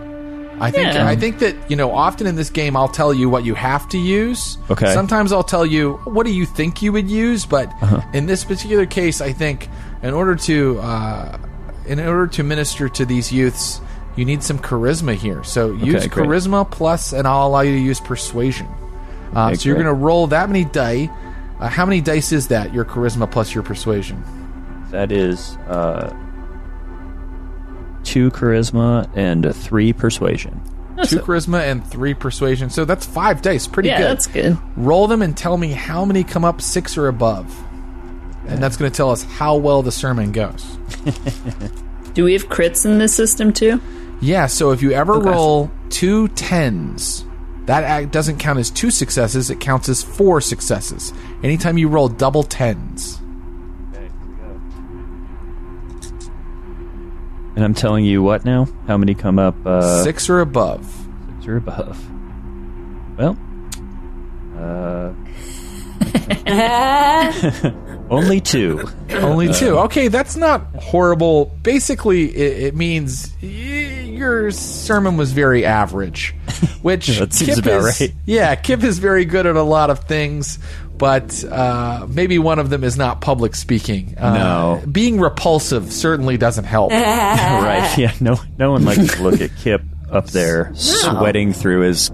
I 0.59 0.71
think 0.71 0.93
Yeah. 0.93 1.07
I 1.07 1.15
think 1.15 1.39
that 1.39 1.55
you 1.69 1.75
know 1.75 1.91
often 1.91 2.25
in 2.27 2.35
this 2.35 2.49
game 2.49 2.75
I'll 2.75 2.87
tell 2.87 3.13
you 3.13 3.29
what 3.29 3.45
you 3.45 3.53
have 3.55 3.87
to 3.89 3.97
use. 3.97 4.57
Okay. 4.71 4.93
Sometimes 4.93 5.31
I'll 5.31 5.43
tell 5.43 5.65
you 5.65 5.93
what 6.05 6.25
do 6.25 6.33
you 6.33 6.45
think 6.45 6.81
you 6.81 6.91
would 6.91 7.09
use, 7.09 7.45
but 7.45 7.67
Uh-huh. 7.81 8.01
in 8.13 8.25
this 8.25 8.43
particular 8.43 8.85
case, 8.85 9.21
I 9.21 9.33
think 9.33 9.69
in 10.03 10.13
order 10.13 10.35
to 10.35 10.79
uh, 10.79 11.37
in 11.85 11.99
order 11.99 12.27
to 12.27 12.43
minister 12.43 12.89
to 12.89 13.05
these 13.05 13.31
youths, 13.31 13.79
you 14.15 14.25
need 14.25 14.41
some 14.43 14.57
charisma 14.59 15.13
here. 15.13 15.43
So 15.43 15.71
use 15.73 16.07
great. 16.07 16.27
charisma 16.27 16.69
plus, 16.69 17.13
and 17.13 17.27
I'll 17.27 17.47
allow 17.47 17.61
you 17.61 17.73
to 17.73 17.79
use 17.79 17.99
persuasion. 17.99 18.67
Uh, 19.35 19.47
Okay, 19.47 19.55
so 19.55 19.69
you're 19.69 19.75
going 19.75 19.85
to 19.87 19.93
roll 19.93 20.27
that 20.27 20.49
many 20.49 20.65
die. 20.65 21.09
Uh, 21.59 21.67
how 21.69 21.85
many 21.85 22.01
dice 22.01 22.31
is 22.31 22.47
that? 22.47 22.73
Your 22.73 22.85
charisma 22.85 23.29
plus 23.29 23.53
your 23.53 23.63
persuasion. 23.63 24.23
That 24.91 25.11
is 25.11 25.57
uh, 25.69 26.13
two 28.07 28.31
charisma 28.31 29.09
and 29.15 29.45
a 29.45 29.53
three 29.53 29.91
persuasion. 29.93 30.61
two 31.03 31.19
charisma, 31.19 31.59
and 31.69 31.85
three 31.85 32.13
persuasion. 32.15 32.69
So 32.71 32.85
that's 32.85 33.05
five 33.05 33.41
dice. 33.43 33.67
Pretty 33.67 33.89
Yeah, 33.89 33.99
good. 33.99 34.07
that's 34.09 34.27
good. 34.27 34.57
Roll 34.75 35.05
them 35.07 35.21
and 35.21 35.35
tell 35.37 35.57
me 35.57 35.67
how 35.73 36.05
many 36.05 36.23
come 36.23 36.43
up 36.45 36.61
six 36.61 36.97
or 36.97 37.07
above. 37.07 37.45
And 38.47 38.63
that's 38.63 38.77
going 38.77 38.89
to 38.89 38.95
tell 38.95 39.11
us 39.11 39.23
how 39.23 39.57
well 39.57 39.83
the 39.83 39.91
sermon 39.91 40.31
goes. 40.31 40.63
Do 42.13 42.23
we 42.23 42.33
have 42.33 42.47
crits 42.47 42.85
in 42.85 42.97
this 42.97 43.13
system 43.13 43.51
too? 43.53 43.79
Yeah, 44.21 44.47
so 44.47 44.71
if 44.71 44.81
you 44.81 44.91
ever 44.91 45.13
Okay. 45.15 45.29
roll 45.29 45.69
two 45.89 46.29
tens, 46.29 47.25
that 47.65 47.83
act 47.83 48.11
doesn't 48.11 48.37
count 48.39 48.57
as 48.57 48.71
two 48.71 48.89
successes, 48.89 49.49
it 49.51 49.59
counts 49.59 49.89
as 49.89 50.01
four 50.01 50.41
successes. 50.41 51.13
Anytime 51.43 51.77
you 51.77 51.89
roll 51.89 52.07
double 52.07 52.41
tens. 52.43 53.21
And 57.57 57.65
I'm 57.65 57.73
telling 57.73 58.05
you 58.05 58.21
what 58.21 58.45
now? 58.45 58.67
How 58.85 58.97
many 58.97 59.15
come 59.15 59.39
up? 59.39 59.55
Uh, 59.65 60.03
six 60.03 60.29
or 60.29 60.41
above. 60.41 60.85
six 61.37 61.47
or 61.47 61.57
above. 61.57 61.97
Well, 63.17 63.35
uh, 64.55 65.11
only 68.11 68.41
two. 68.41 68.87
Only 69.09 69.51
two. 69.51 69.79
Okay, 69.79 70.07
that's 70.07 70.35
not 70.35 70.67
horrible. 70.75 71.45
Basically, 71.63 72.25
it, 72.35 72.63
it 72.67 72.75
means 72.75 73.33
y- 73.41 73.47
your 73.49 74.51
sermon 74.51 75.17
was 75.17 75.31
very 75.31 75.65
average, 75.65 76.35
which 76.83 77.07
That 77.17 77.33
seems 77.33 77.55
Kip 77.55 77.65
about 77.65 77.79
is, 77.89 78.01
right. 78.01 78.13
Yeah, 78.27 78.53
Kip 78.53 78.83
is 78.83 78.99
very 78.99 79.25
good 79.25 79.47
at 79.47 79.55
a 79.55 79.63
lot 79.63 79.89
of 79.89 80.01
things, 80.03 80.59
but 80.97 81.43
uh, 81.43 82.05
maybe 82.09 82.39
one 82.39 82.59
of 82.59 82.69
them 82.69 82.83
is 82.83 82.97
not 82.97 83.21
public 83.21 83.55
speaking. 83.55 84.15
Uh, 84.17 84.33
No. 84.33 84.83
being 84.91 85.19
repulsive 85.19 85.91
certainly 85.91 86.37
doesn't 86.37 86.65
help. 86.65 86.91
right? 86.91 87.95
Yeah. 87.97 88.13
No. 88.19 88.37
No 88.57 88.71
one 88.71 88.85
likes 88.85 89.15
to 89.15 89.23
look 89.23 89.41
at 89.41 89.55
Kip 89.57 89.81
up 90.11 90.27
there 90.27 90.71
sweating 90.75 91.53
through 91.53 91.81
his 91.81 92.09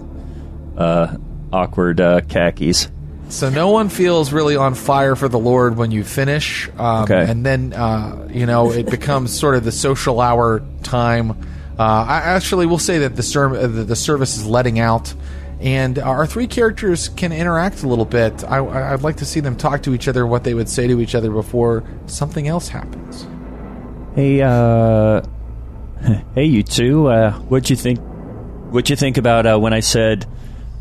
uh, 0.77 1.15
awkward 1.51 2.01
uh, 2.01 2.21
khakis. 2.21 2.89
So 3.29 3.49
no 3.49 3.69
one 3.69 3.89
feels 3.89 4.31
really 4.33 4.55
on 4.57 4.75
fire 4.75 5.15
for 5.15 5.27
the 5.27 5.39
Lord 5.39 5.75
when 5.77 5.89
you 5.91 6.03
finish, 6.03 6.69
um, 6.77 7.03
Okay. 7.05 7.25
and 7.29 7.43
then 7.45 7.73
uh, 7.73 8.27
you 8.31 8.45
know 8.45 8.71
it 8.71 8.89
becomes 8.89 9.31
sort 9.39 9.55
of 9.55 9.63
the 9.63 9.71
social 9.71 10.19
hour 10.21 10.61
time. 10.83 11.31
Uh, 11.79 11.83
I 12.07 12.17
actually 12.35 12.67
will 12.67 12.77
say 12.77 12.99
that 12.99 13.15
the, 13.15 13.23
serv- 13.23 13.59
the 13.59 13.83
the 13.83 13.95
service 13.95 14.37
is 14.37 14.45
letting 14.45 14.77
out, 14.79 15.11
and 15.59 15.99
our 15.99 16.25
three 16.25 16.47
characters 16.47 17.09
can 17.09 17.31
interact 17.31 17.83
a 17.83 17.87
little 17.87 18.05
bit. 18.05 18.43
I, 18.43 18.93
I'd 18.93 19.01
like 19.01 19.17
to 19.17 19.25
see 19.25 19.39
them 19.39 19.55
talk 19.55 19.83
to 19.83 19.93
each 19.93 20.07
other, 20.07 20.27
what 20.27 20.43
they 20.43 20.53
would 20.53 20.69
say 20.69 20.87
to 20.87 20.99
each 20.99 21.15
other 21.15 21.31
before 21.31 21.83
something 22.05 22.47
else 22.47 22.67
happens. 22.67 23.27
Hey, 24.15 24.41
uh, 24.41 25.21
hey, 26.35 26.45
you 26.45 26.63
two. 26.63 27.07
Uh, 27.07 27.33
what'd 27.33 27.69
you 27.69 27.75
think? 27.75 27.99
What'd 28.71 28.89
you 28.89 28.95
think 28.95 29.17
about 29.17 29.45
uh, 29.45 29.57
when 29.57 29.73
I 29.73 29.79
said, 29.79 30.27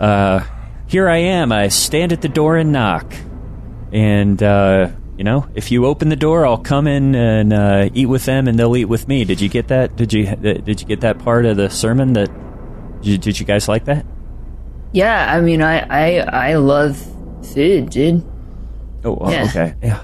uh, 0.01 0.41
"Here 0.87 1.09
I 1.09 1.19
am. 1.19 1.53
I 1.53 1.69
stand 1.69 2.13
at 2.13 2.23
the 2.23 2.29
door 2.29 2.57
and 2.57 2.73
knock," 2.73 3.15
and 3.93 4.43
uh, 4.43 4.91
you 5.17 5.25
know, 5.25 5.47
if 5.55 5.71
you 5.71 5.87
open 5.87 6.09
the 6.09 6.17
door, 6.17 6.47
I'll 6.47 6.59
come 6.59 6.87
in 6.87 7.15
and 7.15 7.53
uh, 7.53 7.89
eat 7.95 8.07
with 8.07 8.25
them, 8.25 8.49
and 8.49 8.59
they'll 8.59 8.77
eat 8.77 8.87
with 8.87 9.09
me. 9.09 9.25
Did 9.25 9.41
you 9.41 9.49
get 9.49 9.69
that? 9.69 9.97
Did 9.97 10.13
you 10.13 10.27
did 10.27 10.81
you 10.81 10.87
get 10.87 11.01
that 11.03 11.19
part 11.19 11.47
of 11.47 11.57
the 11.57 11.71
sermon? 11.71 12.15
That 12.15 12.31
did 13.03 13.39
you 13.39 13.47
guys 13.47 13.69
like 13.69 13.85
that? 13.87 14.05
Yeah, 14.93 15.35
I 15.35 15.41
mean, 15.41 15.63
I 15.63 15.79
I 15.81 16.19
I 16.51 16.55
love 16.57 16.97
food, 17.55 17.91
dude. 17.91 18.25
Oh, 19.05 19.19
Yeah. 19.31 19.45
okay, 19.45 19.75
yeah. 19.83 20.03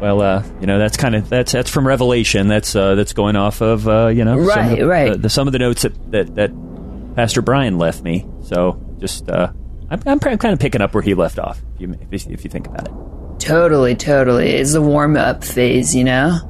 Well, 0.00 0.20
uh, 0.20 0.42
you 0.60 0.66
know 0.66 0.78
that's 0.78 0.96
kind 0.96 1.14
of 1.14 1.28
that's 1.28 1.52
that's 1.52 1.70
from 1.70 1.86
Revelation. 1.86 2.48
That's 2.48 2.74
uh, 2.76 2.94
that's 2.96 3.12
going 3.12 3.36
off 3.36 3.60
of 3.60 3.86
uh, 3.88 4.08
you 4.08 4.24
know 4.24 4.36
some 4.36 4.40
of 4.42 4.46
Right, 4.48 4.78
the, 4.78 4.86
right. 4.86 5.12
The, 5.12 5.18
the- 5.18 5.30
some 5.30 5.46
of 5.46 5.52
the 5.52 5.58
notes 5.58 5.82
that, 5.82 6.10
that 6.12 6.34
that 6.34 7.14
Pastor 7.16 7.42
Brian 7.42 7.78
left 7.78 8.02
me. 8.02 8.26
So 8.42 8.78
just 8.98 9.30
uh, 9.30 9.52
I'm 9.90 10.02
I'm 10.06 10.18
kind 10.20 10.46
of 10.52 10.58
picking 10.58 10.80
up 10.82 10.92
where 10.94 11.02
he 11.02 11.14
left 11.14 11.38
off. 11.38 11.60
If 11.76 11.80
you 11.80 11.96
if 12.10 12.26
you, 12.26 12.32
if 12.32 12.44
you 12.44 12.50
think 12.50 12.66
about 12.66 12.88
it. 12.88 12.94
Totally, 13.40 13.94
totally. 13.94 14.50
It's 14.50 14.72
the 14.72 14.82
warm 14.82 15.16
up 15.16 15.44
phase, 15.44 15.94
you 15.94 16.04
know. 16.04 16.40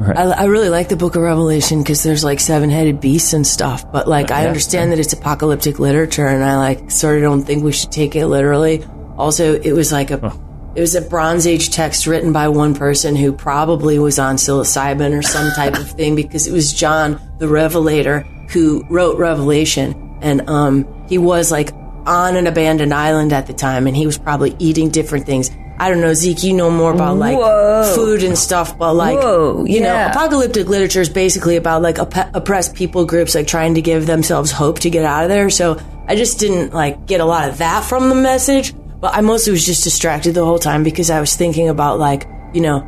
I, 0.00 0.22
I 0.24 0.44
really 0.46 0.68
like 0.68 0.88
the 0.88 0.96
Book 0.96 1.14
of 1.16 1.22
Revelation 1.22 1.82
because 1.82 2.02
there's 2.02 2.24
like 2.24 2.40
seven 2.40 2.70
headed 2.70 3.00
beasts 3.00 3.32
and 3.34 3.46
stuff. 3.46 3.90
But 3.92 4.08
like, 4.08 4.30
I 4.30 4.42
Yeah. 4.42 4.48
understand 4.48 4.90
that 4.92 4.98
it's 4.98 5.12
apocalyptic 5.12 5.78
literature, 5.78 6.26
and 6.26 6.42
I 6.42 6.56
like 6.56 6.90
sort 6.90 7.16
of 7.18 7.22
don't 7.22 7.42
think 7.42 7.62
we 7.62 7.72
should 7.72 7.92
take 7.92 8.16
it 8.16 8.26
literally. 8.26 8.84
Also, 9.16 9.54
it 9.60 9.72
was 9.72 9.92
like 9.92 10.10
a. 10.10 10.32
It 10.74 10.80
was 10.80 10.94
a 10.94 11.02
Bronze 11.02 11.46
Age 11.46 11.68
text 11.70 12.06
written 12.06 12.32
by 12.32 12.48
one 12.48 12.74
person 12.74 13.14
who 13.14 13.30
probably 13.32 13.98
was 13.98 14.18
on 14.18 14.36
psilocybin 14.36 15.16
or 15.16 15.20
some 15.20 15.52
type 15.52 15.76
of 15.78 15.90
thing 15.98 16.14
because 16.16 16.46
it 16.46 16.52
was 16.52 16.72
John 16.72 17.20
the 17.38 17.46
Revelator 17.46 18.20
who 18.50 18.82
wrote 18.88 19.18
Revelation. 19.18 20.16
And 20.22 20.48
um, 20.48 20.86
he 21.10 21.18
was 21.18 21.52
like 21.52 21.72
on 22.06 22.36
an 22.36 22.46
abandoned 22.46 22.92
island 22.92 23.32
at 23.32 23.46
the 23.46 23.52
time 23.52 23.86
and 23.86 23.96
he 23.96 24.06
was 24.06 24.18
probably 24.18 24.54
eating 24.58 24.90
different 24.90 25.26
things. 25.26 25.50
I 25.78 25.88
don't 25.88 26.00
know, 26.00 26.14
Zeke, 26.14 26.44
you 26.44 26.52
know 26.52 26.70
more 26.70 26.92
about 26.92 27.16
like 27.16 27.36
Whoa. 27.36 27.92
food 27.94 28.22
and 28.22 28.38
stuff, 28.38 28.78
but 28.78 28.94
like, 28.94 29.18
Whoa, 29.18 29.64
you 29.64 29.80
know, 29.80 30.06
apocalyptic 30.06 30.68
literature 30.68 31.00
is 31.00 31.08
basically 31.08 31.56
about 31.56 31.82
like 31.82 31.98
op- 31.98 32.34
oppressed 32.34 32.74
people 32.74 33.04
groups 33.04 33.34
like 33.34 33.46
trying 33.46 33.74
to 33.74 33.82
give 33.82 34.06
themselves 34.06 34.52
hope 34.52 34.80
to 34.80 34.90
get 34.90 35.04
out 35.04 35.24
of 35.24 35.28
there. 35.28 35.50
So 35.50 35.80
I 36.06 36.14
just 36.14 36.38
didn't 36.38 36.72
like 36.72 37.06
get 37.06 37.20
a 37.20 37.24
lot 37.24 37.48
of 37.48 37.58
that 37.58 37.84
from 37.84 38.08
the 38.10 38.14
message, 38.14 38.74
but 39.00 39.14
I 39.14 39.22
mostly 39.22 39.52
was 39.52 39.66
just 39.66 39.82
distracted 39.82 40.34
the 40.34 40.44
whole 40.44 40.58
time 40.58 40.84
because 40.84 41.10
I 41.10 41.20
was 41.20 41.34
thinking 41.34 41.68
about 41.68 41.98
like, 41.98 42.28
you 42.52 42.60
know, 42.60 42.80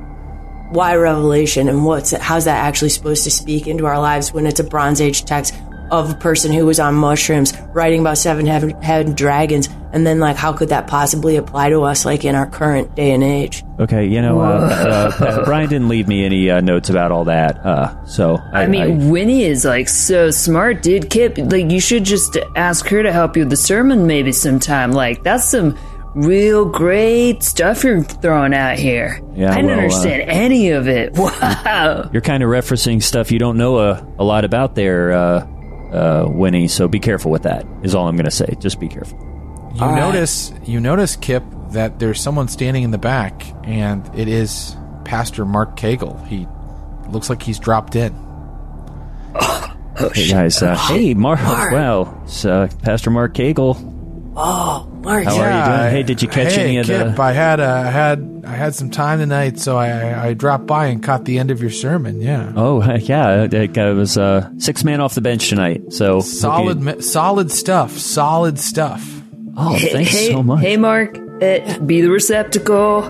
why 0.70 0.96
revelation 0.96 1.68
and 1.68 1.84
what's 1.84 2.10
how's 2.10 2.46
that 2.46 2.64
actually 2.64 2.88
supposed 2.88 3.24
to 3.24 3.30
speak 3.30 3.66
into 3.66 3.86
our 3.86 3.98
lives 3.98 4.32
when 4.32 4.46
it's 4.46 4.60
a 4.60 4.64
bronze 4.64 5.00
age 5.00 5.24
text 5.24 5.54
of 5.90 6.10
a 6.10 6.14
person 6.14 6.52
who 6.52 6.66
was 6.66 6.80
on 6.80 6.94
mushrooms 6.94 7.52
writing 7.72 8.00
about 8.00 8.18
seven 8.18 8.46
head, 8.46 8.82
head 8.82 9.14
dragons 9.14 9.68
and 9.92 10.06
then 10.06 10.18
like 10.18 10.36
how 10.36 10.52
could 10.52 10.70
that 10.70 10.86
possibly 10.86 11.36
apply 11.36 11.68
to 11.68 11.82
us 11.82 12.04
like 12.04 12.24
in 12.24 12.34
our 12.34 12.46
current 12.46 12.94
day 12.94 13.12
and 13.12 13.22
age 13.22 13.64
Okay, 13.78 14.06
you 14.06 14.22
know, 14.22 14.40
uh, 14.40 15.10
uh, 15.18 15.44
Brian 15.44 15.68
didn't 15.68 15.88
leave 15.88 16.06
me 16.06 16.24
any 16.24 16.48
uh, 16.48 16.60
notes 16.60 16.90
about 16.90 17.10
all 17.10 17.24
that. 17.24 17.56
Uh, 17.66 18.04
so 18.04 18.36
I, 18.52 18.62
I 18.62 18.66
mean, 18.68 19.10
Winnie 19.10 19.42
is 19.42 19.64
like 19.64 19.88
so 19.88 20.30
smart, 20.30 20.80
dude. 20.80 21.10
Kip, 21.10 21.36
like 21.38 21.70
you 21.70 21.80
should 21.80 22.04
just 22.04 22.36
ask 22.54 22.86
her 22.86 23.02
to 23.02 23.12
help 23.12 23.36
you 23.36 23.42
with 23.42 23.50
the 23.50 23.56
sermon 23.56 24.06
maybe 24.06 24.30
sometime. 24.30 24.92
Like 24.92 25.24
that's 25.24 25.44
some 25.44 25.76
real 26.14 26.64
great 26.64 27.42
stuff 27.42 27.82
you're 27.82 28.02
throwing 28.02 28.54
out 28.54 28.78
here. 28.78 29.20
Yeah, 29.34 29.50
I 29.50 29.56
didn't 29.56 29.66
well, 29.66 29.78
uh, 29.78 29.82
understand 29.82 30.22
any 30.30 30.70
of 30.70 30.88
it. 30.88 31.14
Wow. 31.24 32.10
you're 32.12 32.22
kind 32.22 32.42
of 32.42 32.50
referencing 32.50 33.02
stuff 33.02 33.32
you 33.32 33.38
don't 33.38 33.56
know 33.56 33.78
a, 33.78 34.06
a 34.18 34.24
lot 34.24 34.44
about 34.44 34.74
there, 34.74 35.12
uh, 35.12 35.46
uh, 35.94 36.26
Winnie. 36.28 36.68
So 36.68 36.88
be 36.88 36.98
careful 37.00 37.30
with 37.30 37.44
that. 37.44 37.66
Is 37.82 37.94
all 37.94 38.08
I'm 38.08 38.16
going 38.16 38.24
to 38.24 38.30
say. 38.30 38.54
Just 38.58 38.80
be 38.80 38.88
careful. 38.88 39.18
You 39.74 39.80
notice, 39.80 40.52
you 40.64 40.78
notice, 40.78 41.16
Kip, 41.16 41.42
that 41.70 41.98
there's 41.98 42.20
someone 42.20 42.46
standing 42.46 42.84
in 42.84 42.92
the 42.92 42.98
back, 42.98 43.44
and 43.64 44.08
it 44.16 44.28
is 44.28 44.76
Pastor 45.04 45.44
Mark 45.44 45.76
Cagle. 45.76 46.24
He 46.28 46.46
looks 47.10 47.28
like 47.28 47.42
he's 47.42 47.58
dropped 47.58 47.96
in. 47.96 48.12
Hey 50.12 50.28
guys, 50.28 50.60
uh, 50.60 50.74
hey 50.76 51.14
Mark. 51.14 51.38
Well, 51.38 52.20
it's, 52.24 52.44
uh, 52.44 52.66
Pastor 52.82 53.10
Mark 53.10 53.32
Cagle. 53.32 53.76
Mark, 55.04 55.24
How 55.24 55.36
are 55.38 55.50
you 55.50 55.78
doing? 55.82 55.90
Hey, 55.90 56.02
did 56.02 56.22
you 56.22 56.28
catch 56.28 56.54
hey, 56.54 56.62
any 56.64 56.78
of 56.78 56.86
Kip, 56.86 57.14
the? 57.16 57.22
I 57.22 57.32
had 57.32 57.60
uh, 57.60 57.82
I 57.86 57.90
had 57.90 58.42
I 58.46 58.50
had 58.52 58.74
some 58.74 58.90
time 58.90 59.18
tonight, 59.18 59.58
so 59.58 59.76
I, 59.76 60.28
I 60.28 60.34
dropped 60.34 60.66
by 60.66 60.86
and 60.86 61.02
caught 61.02 61.24
the 61.26 61.38
end 61.38 61.50
of 61.50 61.60
your 61.60 61.70
sermon. 61.70 62.20
Yeah, 62.22 62.52
Oh 62.56 62.82
yeah, 62.96 63.42
it, 63.44 63.52
it 63.54 63.94
was 63.94 64.16
uh, 64.16 64.48
six 64.58 64.82
man 64.82 65.00
off 65.00 65.14
the 65.14 65.20
bench 65.20 65.48
tonight. 65.50 65.92
So 65.92 66.20
solid, 66.20 66.78
hope 66.78 66.86
you- 66.86 66.96
mi- 66.96 67.02
solid 67.02 67.50
stuff. 67.50 67.92
Solid 67.98 68.58
stuff. 68.58 69.06
Oh, 69.56 69.76
thanks 69.78 70.10
hey, 70.10 70.32
so 70.32 70.42
much. 70.42 70.60
hey, 70.62 70.76
Mark, 70.76 71.16
uh, 71.18 71.78
be 71.80 72.00
the 72.00 72.08
receptacle. 72.10 73.02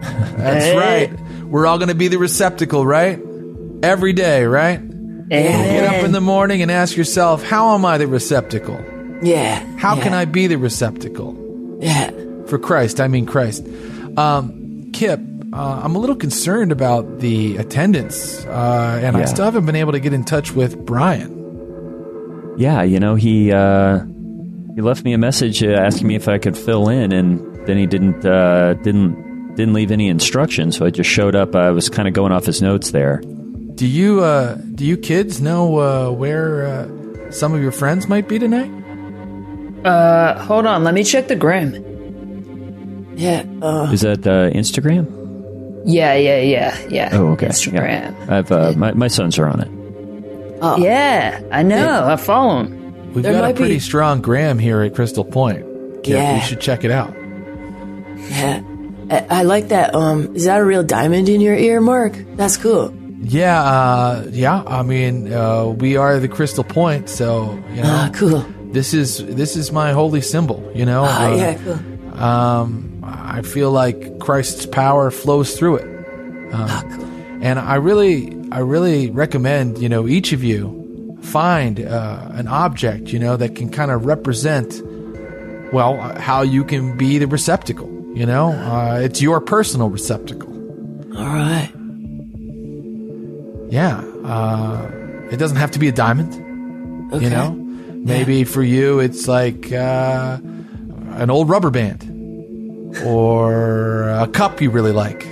That's 0.00 0.64
Hey. 0.64 0.76
right. 1.08 1.20
We're 1.44 1.66
all 1.66 1.78
going 1.78 1.88
to 1.88 1.94
be 1.94 2.08
the 2.08 2.18
receptacle, 2.18 2.84
right? 2.84 3.18
Every 3.82 4.12
day, 4.12 4.44
right? 4.44 4.80
Get 5.28 5.84
up 5.84 6.04
in 6.04 6.12
the 6.12 6.20
morning 6.20 6.60
and 6.62 6.70
ask 6.70 6.96
yourself, 6.96 7.42
how 7.42 7.74
am 7.74 7.84
I 7.84 7.98
the 7.98 8.06
receptacle? 8.06 8.76
Yeah 9.22 9.64
How 9.78 9.96
yeah, 9.96 10.02
can 10.02 10.14
I 10.14 10.24
be 10.24 10.46
the 10.46 10.56
receptacle? 10.56 11.34
yeah 11.80 12.10
For 12.46 12.58
Christ, 12.58 13.00
I 13.00 13.08
mean 13.08 13.26
Christ. 13.26 13.66
Um, 14.16 14.90
Kip, 14.92 15.20
uh, 15.52 15.80
I'm 15.82 15.94
a 15.94 15.98
little 15.98 16.16
concerned 16.16 16.72
about 16.72 17.20
the 17.20 17.56
attendance, 17.58 18.44
uh, 18.46 19.00
and 19.02 19.16
I 19.16 19.24
still 19.26 19.44
haven't 19.44 19.66
been 19.66 19.76
able 19.76 19.92
to 19.92 20.00
get 20.00 20.12
in 20.12 20.24
touch 20.24 20.52
with 20.52 20.84
Brian. 20.86 21.34
Yeah, 22.56 22.82
you 22.82 22.98
know 23.00 23.14
he 23.14 23.52
uh, 23.52 24.00
he 24.74 24.80
left 24.80 25.04
me 25.04 25.12
a 25.12 25.18
message 25.18 25.62
uh, 25.62 25.68
asking 25.72 26.06
me 26.06 26.14
if 26.14 26.28
I 26.28 26.38
could 26.38 26.56
fill 26.56 26.88
in, 26.88 27.12
and 27.12 27.66
then 27.66 27.76
he 27.76 27.86
didn't 27.86 28.24
uh, 28.24 28.74
didn't 28.74 29.54
didn't 29.56 29.74
leave 29.74 29.90
any 29.90 30.08
instructions. 30.08 30.76
So 30.76 30.86
I 30.86 30.90
just 30.90 31.10
showed 31.10 31.34
up. 31.34 31.54
I 31.54 31.70
was 31.70 31.88
kind 31.88 32.08
of 32.08 32.14
going 32.14 32.32
off 32.32 32.46
his 32.46 32.62
notes 32.62 32.90
there. 32.92 33.20
Do 33.74 33.86
you 33.86 34.22
uh, 34.22 34.54
do 34.74 34.84
you 34.86 34.96
kids 34.96 35.40
know 35.40 35.78
uh, 35.78 36.10
where 36.10 36.66
uh, 36.66 37.30
some 37.30 37.54
of 37.54 37.60
your 37.60 37.72
friends 37.72 38.08
might 38.08 38.28
be 38.28 38.38
tonight? 38.38 38.70
Uh, 39.86 40.38
hold 40.44 40.66
on, 40.66 40.82
let 40.84 40.94
me 40.94 41.04
check 41.04 41.28
the 41.28 41.36
gram. 41.36 41.72
yeah 43.16 43.44
uh, 43.62 43.88
Is 43.92 44.00
that 44.02 44.26
uh, 44.26 44.50
Instagram? 44.50 45.06
Yeah, 45.84 46.14
yeah, 46.14 46.40
yeah, 46.40 46.78
yeah. 46.88 47.10
Oh, 47.12 47.28
okay. 47.38 47.46
Instagram. 47.46 48.10
Yeah. 48.26 48.38
I've 48.38 48.50
uh, 48.50 48.72
my 48.76 48.92
my 48.92 49.06
sons 49.08 49.38
are 49.38 49.46
on 49.46 49.60
it. 49.60 49.70
Oh. 50.60 50.76
Yeah, 50.78 51.40
I 51.52 51.62
know. 51.62 52.06
I 52.08 52.16
follow 52.16 52.64
them. 52.64 53.12
we've 53.14 53.22
There 53.22 53.32
got 53.32 53.50
a 53.50 53.54
pretty 53.54 53.74
be- 53.74 53.80
strong 53.80 54.20
gram 54.20 54.58
here 54.58 54.82
at 54.82 54.94
Crystal 54.94 55.24
Point. 55.24 55.62
Kip, 56.02 56.14
Yeah. 56.16 56.34
you 56.36 56.42
should 56.42 56.60
check 56.60 56.82
it 56.82 56.90
out. 56.90 57.14
Yeah. 58.30 58.62
I, 59.10 59.26
I 59.30 59.42
like 59.44 59.68
that. 59.68 59.94
Um, 59.94 60.34
is 60.34 60.46
that 60.46 60.58
a 60.58 60.64
real 60.64 60.82
diamond 60.82 61.28
in 61.28 61.40
your 61.40 61.54
ear, 61.54 61.80
Mark? 61.80 62.16
That's 62.34 62.56
cool. 62.56 62.92
Yeah, 63.22 63.62
uh, 63.62 64.26
yeah. 64.32 64.62
I 64.66 64.82
mean, 64.82 65.32
uh, 65.32 65.66
we 65.66 65.96
are 65.96 66.18
the 66.18 66.28
Crystal 66.28 66.64
Point, 66.64 67.08
so 67.08 67.54
you 67.74 67.82
know, 67.82 67.90
Ah, 67.94 68.10
cool. 68.12 68.42
This 68.76 68.92
is 68.94 69.08
this 69.40 69.56
is 69.56 69.72
my 69.72 69.88
holy 70.00 70.20
symbol. 70.20 70.58
You 70.74 70.84
know, 70.90 71.02
Ah, 71.06 71.26
Uh, 71.32 71.34
yeah, 71.42 71.54
cool. 71.64 71.78
um, 72.22 72.68
I 73.36 73.42
feel 73.42 73.70
like 73.82 73.98
Christ's 74.26 74.66
power 74.66 75.10
flows 75.10 75.48
through 75.58 75.76
it. 75.82 75.88
Um, 76.52 76.66
Ah, 76.76 76.82
cool. 76.92 77.04
And 77.48 77.58
I 77.58 77.76
really, 77.88 78.16
I 78.52 78.60
really 78.74 79.10
recommend, 79.10 79.78
you 79.78 79.88
know, 79.88 80.02
each 80.16 80.32
of 80.36 80.42
you 80.50 80.58
find 81.22 81.74
uh, 81.80 82.40
an 82.40 82.46
object, 82.48 83.12
you 83.12 83.18
know, 83.18 83.36
that 83.36 83.54
can 83.58 83.68
kind 83.68 83.90
of 83.90 84.06
represent, 84.06 84.70
well, 85.72 85.92
uh, 86.00 86.18
how 86.20 86.40
you 86.42 86.62
can 86.64 86.96
be 86.96 87.18
the 87.18 87.26
receptacle. 87.26 87.90
You 88.20 88.24
know, 88.32 88.46
uh, 88.52 89.00
it's 89.06 89.20
your 89.20 89.40
personal 89.40 89.88
receptacle. 89.90 90.52
All 91.18 91.26
right. 91.26 91.70
Yeah, 93.68 93.98
uh, 94.24 94.88
it 95.32 95.36
doesn't 95.38 95.58
have 95.58 95.70
to 95.72 95.78
be 95.78 95.88
a 95.88 95.92
diamond. 95.92 96.32
Okay. 97.12 97.24
You 97.24 97.30
know, 97.30 97.48
maybe 98.06 98.44
for 98.44 98.62
you 98.62 99.00
it's 99.00 99.28
like 99.28 99.72
uh, 99.72 100.38
an 100.42 101.30
old 101.30 101.48
rubber 101.48 101.70
band 101.70 102.96
or 103.04 104.08
a 104.08 104.28
cup 104.28 104.60
you 104.60 104.70
really 104.70 104.92
like. 104.92 105.26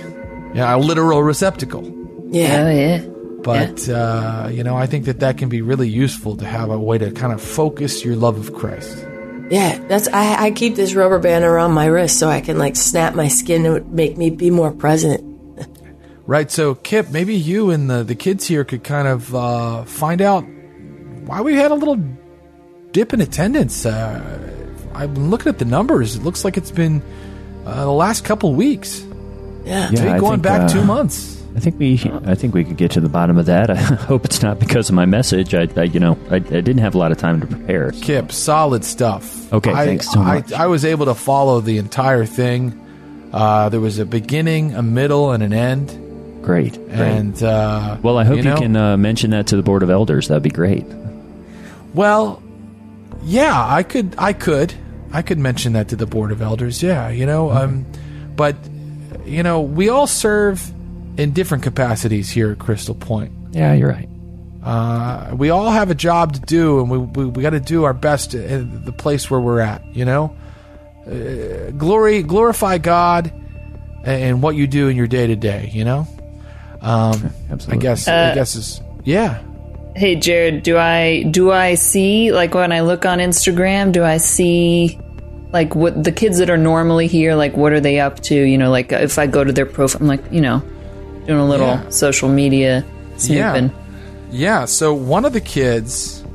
Yeah, 0.53 0.75
a 0.75 0.77
literal 0.77 1.23
receptacle. 1.23 1.83
Yeah. 2.29 2.63
Oh 2.63 2.69
yeah. 2.69 3.05
But 3.43 3.89
uh, 3.89 4.49
you 4.51 4.63
know, 4.63 4.75
I 4.75 4.85
think 4.87 5.05
that 5.05 5.19
that 5.19 5.37
can 5.37 5.49
be 5.49 5.61
really 5.61 5.89
useful 5.89 6.37
to 6.37 6.45
have 6.45 6.69
a 6.69 6.79
way 6.79 6.97
to 6.97 7.11
kind 7.11 7.33
of 7.33 7.41
focus 7.41 8.03
your 8.03 8.15
love 8.15 8.37
of 8.37 8.53
Christ. 8.53 9.05
Yeah. 9.49 9.77
That's 9.87 10.07
I, 10.07 10.45
I 10.45 10.51
keep 10.51 10.75
this 10.75 10.95
rubber 10.95 11.19
band 11.19 11.45
around 11.45 11.73
my 11.73 11.85
wrist 11.85 12.17
so 12.19 12.29
I 12.29 12.41
can 12.41 12.57
like 12.57 12.75
snap 12.75 13.15
my 13.15 13.27
skin 13.27 13.65
and 13.65 13.91
make 13.91 14.17
me 14.17 14.29
be 14.29 14.49
more 14.49 14.71
present. 14.71 15.21
Right. 16.27 16.49
So, 16.49 16.73
Kip, 16.73 17.11
maybe 17.11 17.35
you 17.35 17.69
and 17.69 17.87
the, 17.87 18.03
the 18.03 18.15
kids 18.15 18.47
here 18.47 18.63
could 18.65 18.83
kind 18.83 19.07
of 19.07 19.35
uh, 19.35 19.83
find 19.85 20.23
out 20.23 20.41
why 20.41 21.41
we 21.41 21.53
had 21.53 21.69
a 21.69 21.75
little 21.75 21.97
dip 22.95 23.13
in 23.13 23.19
attendance. 23.19 23.85
Uh, 23.85 24.21
I've 24.93 25.13
been 25.13 25.29
looking 25.29 25.49
at 25.49 25.59
the 25.59 25.65
numbers. 25.65 26.15
It 26.15 26.23
looks 26.23 26.45
like 26.45 26.55
it's 26.55 26.71
been 26.71 27.01
uh, 27.65 27.83
the 27.83 27.91
last 27.91 28.23
couple 28.23 28.55
weeks. 28.55 29.05
Yeah. 29.65 29.89
Yeah, 29.91 30.15
I 30.15 30.19
going 30.19 30.31
think, 30.35 30.43
back 30.43 30.61
uh, 30.61 30.67
two 30.69 30.83
months. 30.85 31.43
I 31.57 31.59
think 31.59 31.77
we, 31.77 32.01
I 32.23 32.35
think 32.35 32.53
we 32.53 32.63
could 32.63 32.77
get 32.77 32.91
to 32.91 33.01
the 33.01 33.09
bottom 33.09 33.37
of 33.37 33.47
that. 33.47 33.69
I 33.69 33.75
hope 33.75 34.23
it's 34.23 34.41
not 34.41 34.59
because 34.59 34.87
of 34.87 34.95
my 34.95 35.05
message. 35.05 35.53
I, 35.53 35.67
I 35.75 35.83
you 35.83 35.99
know, 35.99 36.17
I, 36.29 36.35
I 36.35 36.39
didn't 36.39 36.77
have 36.77 36.95
a 36.95 36.97
lot 36.97 37.11
of 37.11 37.17
time 37.17 37.41
to 37.41 37.47
prepare. 37.47 37.91
Kip, 37.91 38.31
solid 38.31 38.85
stuff. 38.85 39.51
Okay, 39.51 39.73
I, 39.73 39.85
thanks 39.85 40.09
so 40.09 40.21
much. 40.21 40.53
I, 40.53 40.67
was 40.67 40.85
able 40.85 41.07
to 41.07 41.15
follow 41.15 41.59
the 41.59 41.79
entire 41.79 42.25
thing. 42.25 42.81
Uh, 43.33 43.67
there 43.67 43.81
was 43.81 43.99
a 43.99 44.05
beginning, 44.05 44.73
a 44.73 44.81
middle, 44.81 45.33
and 45.33 45.43
an 45.43 45.51
end. 45.51 45.89
Great. 46.43 46.75
great. 46.75 46.91
And 46.91 47.43
uh, 47.43 47.97
well, 48.01 48.17
I 48.17 48.23
hope 48.23 48.37
you, 48.37 48.43
know, 48.43 48.57
can 48.57 48.77
uh, 48.77 48.95
mention 48.95 49.31
that 49.31 49.47
to 49.47 49.57
the 49.57 49.63
board 49.63 49.83
of 49.83 49.89
elders. 49.89 50.29
That'd 50.29 50.43
be 50.43 50.49
great. 50.49 50.85
Well, 51.93 52.41
yeah, 53.25 53.65
I 53.67 53.83
could, 53.83 54.15
I 54.17 54.33
could, 54.33 54.73
I 55.11 55.21
could 55.21 55.39
mention 55.39 55.73
that 55.73 55.89
to 55.89 55.95
the 55.95 56.05
board 56.05 56.31
of 56.31 56.41
elders. 56.41 56.81
Yeah, 56.83 57.09
you 57.09 57.25
know, 57.25 57.51
um, 57.51 57.85
but 58.35 58.55
you 59.25 59.41
know, 59.43 59.61
we 59.61 59.89
all 59.89 60.07
serve 60.07 60.71
in 61.17 61.31
different 61.31 61.63
capacities 61.63 62.29
here 62.29 62.51
at 62.51 62.59
Crystal 62.59 62.95
Point. 62.95 63.31
Yeah, 63.51 63.73
you're 63.73 63.89
right. 63.89 64.09
Uh, 64.63 65.35
we 65.35 65.49
all 65.49 65.71
have 65.71 65.89
a 65.91 65.95
job 65.95 66.33
to 66.33 66.41
do, 66.41 66.79
and 66.81 66.89
we 66.89 66.97
we, 66.97 67.25
we 67.25 67.41
got 67.41 67.51
to 67.51 67.59
do 67.59 67.83
our 67.83 67.93
best 67.93 68.33
in 68.33 68.85
the 68.85 68.91
place 68.91 69.29
where 69.29 69.39
we're 69.39 69.59
at. 69.59 69.83
You 69.95 70.05
know, 70.05 70.35
uh, 71.07 71.71
glory, 71.71 72.23
glorify 72.23 72.77
God, 72.77 73.31
and 74.03 74.41
what 74.41 74.55
you 74.55 74.67
do 74.67 74.87
in 74.87 74.97
your 74.97 75.07
day 75.07 75.27
to 75.27 75.35
day. 75.35 75.69
You 75.73 75.83
know, 75.85 76.07
um, 76.81 77.31
I 77.49 77.53
Absolutely. 77.53 77.77
guess, 77.77 78.07
I 78.07 78.35
guess 78.35 78.55
is 78.55 78.81
yeah. 79.03 79.41
Hey 79.95 80.15
Jared, 80.17 80.63
do 80.63 80.77
I 80.77 81.23
do 81.23 81.51
I 81.51 81.75
see 81.75 82.31
like 82.31 82.53
when 82.53 82.71
I 82.73 82.81
look 82.81 83.05
on 83.05 83.19
Instagram, 83.19 83.93
do 83.93 84.03
I 84.03 84.17
see 84.17 84.99
like 85.53 85.73
what 85.73 86.03
the 86.03 86.11
kids 86.11 86.39
that 86.39 86.49
are 86.49 86.57
normally 86.57 87.07
here, 87.07 87.33
like 87.35 87.55
what 87.55 87.71
are 87.71 87.79
they 87.79 87.99
up 88.01 88.19
to? 88.23 88.35
You 88.35 88.57
know, 88.57 88.69
like 88.69 88.91
if 88.91 89.17
I 89.17 89.25
go 89.27 89.43
to 89.43 89.53
their 89.53 89.65
profile, 89.65 90.01
I'm 90.01 90.07
like, 90.07 90.23
you 90.31 90.41
know, 90.41 90.59
doing 91.25 91.39
a 91.39 91.47
little 91.47 91.67
Yeah. 91.67 91.89
social 91.89 92.27
media 92.27 92.83
snooping. 93.15 93.71
Yeah, 94.31 94.65
so 94.65 94.93
one 94.93 95.23
of 95.23 95.31
the 95.31 95.39
kids, 95.39 96.25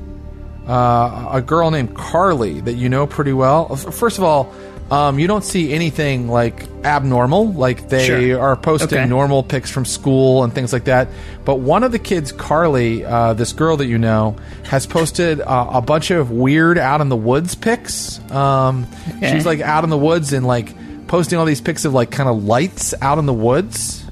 uh, 0.66 1.28
a 1.30 1.42
girl 1.42 1.70
named 1.70 1.94
Carly 1.94 2.60
that 2.62 2.74
you 2.74 2.88
know 2.88 3.06
pretty 3.06 3.34
well. 3.34 3.76
First 3.76 4.16
of 4.16 4.24
all, 4.24 4.50
um, 4.90 5.18
you 5.18 5.26
don't 5.26 5.44
see 5.44 5.72
anything 5.72 6.28
like 6.28 6.64
abnormal. 6.84 7.52
Like 7.52 7.88
they 7.88 8.06
Sure. 8.06 8.40
are 8.40 8.56
posting 8.56 8.98
Okay. 8.98 9.08
normal 9.08 9.42
pics 9.42 9.70
from 9.70 9.84
school 9.84 10.42
and 10.44 10.52
things 10.52 10.72
like 10.72 10.84
that. 10.84 11.08
But 11.44 11.60
one 11.60 11.84
of 11.84 11.92
the 11.92 11.98
kids, 11.98 12.32
Carly, 12.32 13.04
uh, 13.04 13.34
this 13.34 13.52
girl 13.52 13.76
that 13.76 13.86
you 13.86 13.98
know, 13.98 14.34
has 14.64 14.86
posted 14.86 15.40
uh, 15.40 15.70
a 15.72 15.80
bunch 15.82 16.10
of 16.10 16.30
weird 16.30 16.76
out 16.78 17.00
in 17.00 17.08
the 17.08 17.16
woods 17.16 17.54
pics. 17.54 18.18
Um, 18.32 18.86
Okay. 19.16 19.32
She's 19.32 19.46
like 19.46 19.60
out 19.60 19.84
in 19.84 19.90
the 19.90 19.98
woods 19.98 20.32
and 20.32 20.46
like 20.46 20.74
posting 21.06 21.38
all 21.38 21.44
these 21.44 21.60
pics 21.60 21.84
of 21.84 21.92
like 21.94 22.10
kind 22.10 22.28
of 22.28 22.44
lights 22.44 22.94
out 23.02 23.18
in 23.18 23.26
the 23.26 23.32
woods. 23.34 24.04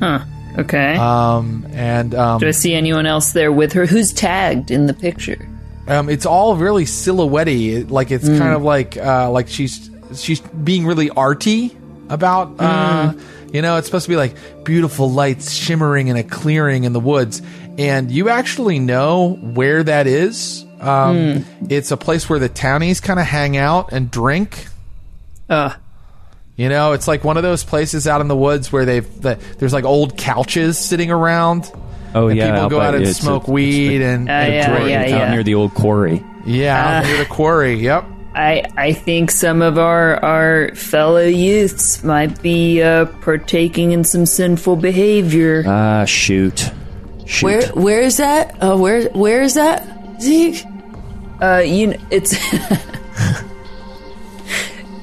Huh. 0.00 0.20
Okay. 0.58 0.96
Um, 0.96 1.66
and 1.74 2.14
um, 2.14 2.40
do 2.40 2.48
I 2.48 2.52
see 2.52 2.74
anyone 2.74 3.04
else 3.06 3.32
there 3.32 3.52
with 3.52 3.72
her? 3.74 3.84
Who's 3.86 4.12
tagged 4.12 4.70
in 4.70 4.86
the 4.86 4.94
picture? 4.94 5.46
Um, 5.88 6.08
it's 6.08 6.26
all 6.26 6.56
really 6.56 6.84
silhouette 6.86 7.90
Like 7.90 8.10
it's 8.10 8.26
kind 8.26 8.54
of 8.54 8.62
like 8.62 8.96
uh, 8.96 9.30
like 9.30 9.48
she's 9.48 9.88
she's 10.14 10.40
being 10.40 10.86
really 10.86 11.10
arty 11.10 11.76
about. 12.08 12.54
Uh, 12.58 13.12
You 13.52 13.62
know, 13.62 13.76
it's 13.78 13.86
supposed 13.86 14.04
to 14.04 14.10
be 14.10 14.16
like 14.16 14.34
beautiful 14.64 15.10
lights 15.10 15.52
shimmering 15.52 16.08
in 16.08 16.16
a 16.16 16.24
clearing 16.24 16.84
in 16.84 16.92
the 16.92 17.00
woods, 17.00 17.40
and 17.78 18.10
you 18.10 18.28
actually 18.28 18.80
know 18.80 19.38
where 19.40 19.82
that 19.84 20.06
is. 20.06 20.64
Um, 20.80 21.46
It's 21.70 21.90
a 21.92 21.96
place 21.96 22.28
where 22.28 22.38
the 22.40 22.48
townies 22.50 23.00
kind 23.00 23.18
of 23.20 23.24
hang 23.24 23.56
out 23.56 23.92
and 23.92 24.10
drink. 24.10 24.66
Uh, 25.48 25.70
You 26.56 26.68
know, 26.68 26.92
it's 26.92 27.06
like 27.06 27.22
one 27.22 27.36
of 27.36 27.44
those 27.44 27.62
places 27.64 28.06
out 28.06 28.20
in 28.20 28.28
the 28.28 28.36
woods 28.36 28.72
where 28.72 28.84
they've 28.84 29.20
the, 29.22 29.38
there's 29.58 29.72
like 29.72 29.84
old 29.84 30.16
couches 30.18 30.76
sitting 30.76 31.10
around. 31.10 31.70
Oh 32.14 32.28
and 32.28 32.36
yeah, 32.36 32.52
people 32.52 32.68
go 32.70 32.80
out 32.80 32.94
and 32.94 33.04
it's 33.04 33.18
a- 33.18 33.22
smoke 33.22 33.44
the- 33.46 33.52
weed 33.52 34.02
and, 34.02 34.28
Uh, 34.28 34.32
and 34.32 34.52
yeah, 34.54 34.68
drink. 34.68 34.90
yeah, 35.10 35.18
out 35.24 35.30
near 35.30 35.42
the 35.44 35.54
old 35.54 35.72
quarry. 35.72 36.22
yeah, 36.44 37.02
near 37.06 37.18
the 37.18 37.26
quarry. 37.26 37.74
Yep. 37.76 38.04
I 38.36 38.64
I 38.76 38.92
think 38.92 39.30
some 39.30 39.62
of 39.62 39.78
our 39.78 40.22
our 40.22 40.74
fellow 40.74 41.24
youths 41.24 42.04
might 42.04 42.42
be 42.42 42.82
uh, 42.82 43.06
partaking 43.22 43.92
in 43.92 44.04
some 44.04 44.26
sinful 44.26 44.76
behavior. 44.76 45.64
Ah, 45.66 46.04
shoot, 46.04 46.70
shoot. 47.24 47.44
Where 47.46 47.66
where 47.72 48.00
is 48.02 48.18
that? 48.18 48.62
Uh, 48.62 48.76
where 48.76 49.08
where 49.10 49.40
is 49.42 49.54
that? 49.54 49.88
Zeke? 50.20 50.64
Uh, 51.40 51.62
you 51.64 51.86
know, 51.88 51.96
it's 52.10 52.34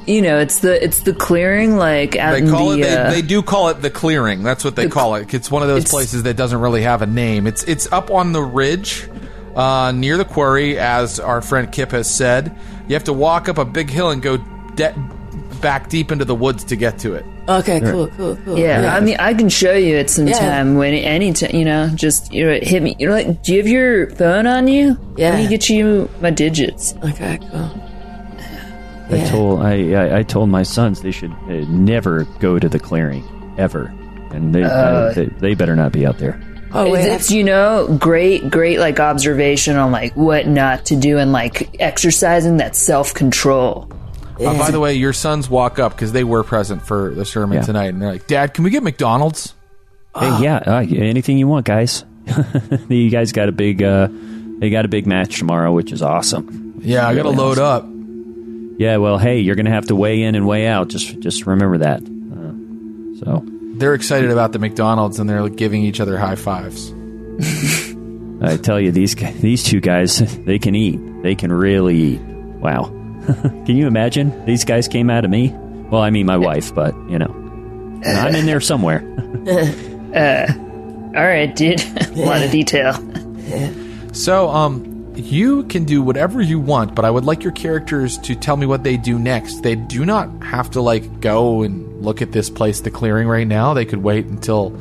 you 0.06 0.22
know, 0.22 0.40
it's 0.40 0.60
the 0.60 0.84
it's 0.84 1.02
the 1.02 1.14
clearing 1.14 1.78
like 1.78 2.16
out 2.16 2.34
They 2.34 2.40
in 2.40 2.46
the. 2.48 2.80
it. 2.80 2.98
uh, 2.98 3.10
They, 3.10 3.22
they 3.22 3.28
do 3.28 3.42
call 3.42 3.70
it 3.70 3.82
the 3.82 3.90
clearing. 3.90 4.44
That's 4.44 4.64
what 4.66 4.76
they 4.76 4.90
call 4.90 5.16
it. 5.16 5.34
It's 5.34 5.50
one 5.50 5.62
of 5.62 5.70
those 5.70 5.90
places 5.90 6.24
that 6.24 6.36
doesn't 6.36 6.60
really 6.60 6.82
have 6.84 7.02
a 7.02 7.06
name. 7.08 7.48
It's 7.48 7.64
it's 7.64 7.90
up 7.92 8.12
on 8.12 8.34
the 8.34 8.42
ridge, 8.44 9.08
uh, 9.56 9.92
near 9.94 10.18
the 10.18 10.26
quarry, 10.26 10.78
as 10.80 11.20
our 11.20 11.42
friend 11.42 11.72
Kip 11.72 11.92
has 11.92 12.10
said. 12.10 12.56
You 12.88 12.94
have 12.96 13.04
to 13.06 13.14
walk 13.14 13.48
up 13.50 13.58
a 13.58 13.66
big 13.66 13.90
hill 13.90 14.10
and 14.12 14.22
go 14.22 14.38
de- 14.76 14.94
back 15.62 15.90
deep 15.90 16.12
into 16.12 16.26
the 16.26 16.36
woods 16.36 16.64
to 16.66 16.76
get 16.76 17.00
to 17.00 17.14
it. 17.14 17.26
Okay, 17.48 17.80
cool, 17.82 18.08
cool, 18.10 18.36
cool. 18.46 18.58
yeah, 18.58 18.96
I 18.96 19.00
mean, 19.02 19.18
I 19.20 19.34
can 19.34 19.50
show 19.50 19.74
you 19.74 19.98
at 19.98 20.10
some 20.10 20.28
Yeah. 20.28 20.40
time 20.40 20.76
when 20.76 20.94
any 20.94 21.34
time 21.34 21.52
you 21.54 21.66
know, 21.66 21.90
just 21.94 22.34
you 22.34 22.46
know, 22.46 22.60
hit 22.62 22.82
me. 22.82 22.96
You 23.00 23.08
know, 23.08 23.14
like, 23.14 23.44
do 23.44 23.52
you 23.54 23.60
have 23.60 23.68
your 23.68 24.10
phone 24.12 24.48
on 24.48 24.68
you? 24.70 24.98
Yeah. 25.18 25.32
Let 25.32 25.40
me 25.44 25.48
get 25.50 25.70
you 25.70 26.10
my 26.22 26.30
digits. 26.30 26.96
Okay, 27.04 27.40
cool. 27.52 27.72
I 29.10 29.16
Yeah. 29.16 29.30
told 29.30 29.62
I, 29.62 29.92
I 29.94 30.18
I 30.20 30.24
told 30.24 30.50
my 30.50 30.64
sons 30.64 31.02
they 31.02 31.12
should 31.12 31.32
uh, 31.32 31.66
never 31.70 32.24
go 32.40 32.60
to 32.60 32.70
the 32.70 32.80
clearing 32.80 33.24
ever, 33.58 33.94
and 34.32 34.56
they, 34.56 34.64
uh, 34.64 35.12
they 35.14 35.26
they 35.26 35.54
better 35.54 35.76
not 35.76 35.92
be 35.92 36.06
out 36.06 36.18
there. 36.20 36.40
Oh 36.76 36.90
wait, 36.92 37.06
it's 37.06 37.30
you 37.32 37.44
know 37.44 37.96
great 38.00 38.50
great 38.50 38.80
like 38.80 39.00
observation 39.00 39.76
on 39.78 39.92
like 39.92 40.16
what 40.16 40.48
not 40.48 40.86
to 40.86 40.96
do 40.96 41.18
and 41.20 41.32
like 41.32 41.76
exercising 41.80 42.58
that 42.58 42.76
self 42.76 43.14
control. 43.14 43.92
Uh, 44.40 44.58
by 44.58 44.72
the 44.72 44.80
way, 44.80 44.96
your 44.96 45.14
sons 45.14 45.48
walk 45.50 45.78
up 45.78 45.92
because 45.92 46.12
they 46.12 46.24
were 46.24 46.44
present 46.44 46.82
for 46.82 47.14
the 47.14 47.24
sermon 47.26 47.58
Yeah. 47.60 47.64
tonight, 47.64 47.94
and 47.94 48.02
they're 48.02 48.12
like, 48.12 48.26
"Dad, 48.28 48.54
can 48.56 48.64
we 48.64 48.72
get 48.72 48.82
McDonald's?" 48.82 49.54
Hey, 50.18 50.42
yeah, 50.44 50.58
uh, 50.66 50.86
anything 50.90 51.38
you 51.38 51.48
want, 51.48 51.66
guys. 51.66 52.04
you 52.90 53.10
guys 53.10 53.32
got 53.32 53.50
a 53.50 53.52
big 53.52 53.84
uh, 53.84 54.08
they 54.60 54.70
got 54.72 54.86
a 54.86 54.88
big 54.88 55.06
match 55.06 55.38
tomorrow, 55.40 55.72
which 55.72 55.92
is 55.92 56.02
awesome. 56.02 56.80
Yeah, 56.82 57.08
I 57.08 57.14
got 57.14 57.24
to 57.24 57.30
Really 57.30 57.38
load 57.38 57.60
up. 57.60 57.86
Yeah, 58.80 58.98
well, 58.98 59.20
hey, 59.20 59.40
you're 59.42 59.56
gonna 59.56 59.70
have 59.72 59.86
to 59.88 59.96
weigh 59.96 60.24
in 60.24 60.34
and 60.36 60.48
weigh 60.48 60.68
out. 60.68 60.88
Just 60.88 61.20
just 61.20 61.46
remember 61.46 61.78
that. 61.80 62.02
Uh, 62.02 63.20
so 63.24 63.46
They're 63.74 63.94
excited 63.94 64.32
about 64.32 64.52
the 64.52 64.60
McDonald's, 64.60 65.20
and 65.20 65.30
they're 65.30 65.48
giving 65.50 65.84
each 65.84 66.00
other 66.00 66.18
high 66.18 66.36
fives. 66.36 66.92
I 68.42 68.58
tell 68.58 68.80
you, 68.80 68.92
these 68.92 69.16
these 69.16 69.64
two 69.64 69.80
guys, 69.80 70.18
they 70.46 70.60
can 70.60 70.76
eat. 70.76 71.00
They 71.24 71.36
can 71.36 71.52
really 71.52 71.98
eat. 71.98 72.22
Wow. 72.22 72.84
can 73.66 73.76
you 73.76 73.88
imagine? 73.88 74.46
These 74.46 74.66
guys 74.66 74.88
came 74.88 75.10
out 75.10 75.26
of 75.26 75.32
me. 75.32 75.50
Well, 75.90 76.02
I 76.02 76.10
mean 76.10 76.26
my 76.26 76.38
wife, 76.38 76.74
but 76.74 76.94
you 77.10 77.18
know, 77.18 77.32
I'm 78.06 78.36
in 78.36 78.46
there 78.46 78.60
somewhere. 78.60 79.02
All 81.16 81.24
right, 81.24 81.56
dude. 81.56 81.82
a 81.82 82.12
lot 82.16 82.44
of 82.44 82.52
detail. 82.52 82.94
So, 84.14 84.50
um, 84.50 85.14
you 85.16 85.64
can 85.66 85.86
do 85.86 86.02
whatever 86.02 86.42
you 86.42 86.60
want, 86.60 86.96
but 86.96 87.06
I 87.06 87.12
would 87.12 87.26
like 87.26 87.44
your 87.44 87.54
characters 87.54 88.18
to 88.20 88.36
tell 88.36 88.58
me 88.58 88.66
what 88.66 88.84
they 88.84 88.98
do 88.98 89.20
next. 89.20 89.62
They 89.62 89.76
do 89.76 90.06
not 90.06 90.44
have 90.44 90.72
to 90.72 90.82
like 90.82 91.22
go 91.22 91.62
and 91.62 91.93
look 92.04 92.22
at 92.22 92.32
this 92.32 92.50
place, 92.50 92.82
the 92.82 92.92
clearing, 92.92 93.28
right 93.28 93.48
now. 93.48 93.74
They 93.74 93.86
could 93.86 94.04
wait 94.04 94.26
until 94.26 94.80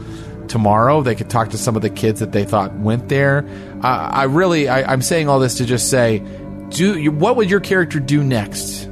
tomorrow. 0.49 1.03
They 1.03 1.15
could 1.15 1.31
talk 1.31 1.51
to 1.51 1.59
some 1.59 1.77
of 1.77 1.82
the 1.82 1.90
kids 1.90 2.20
that 2.20 2.32
they 2.32 2.44
thought 2.44 2.74
went 2.74 3.09
there. 3.09 3.49
Uh, 3.82 4.11
I 4.12 4.24
really, 4.24 4.69
I, 4.69 4.93
I'm 4.93 5.03
saying 5.03 5.28
all 5.28 5.39
this 5.39 5.57
to 5.57 5.65
just 5.65 5.89
say, 5.89 6.23
do 6.70 6.99
you, 6.99 7.12
what 7.12 7.36
would 7.36 7.49
your 7.51 7.61
character 7.61 8.01
do 8.01 8.23
next? 8.23 8.85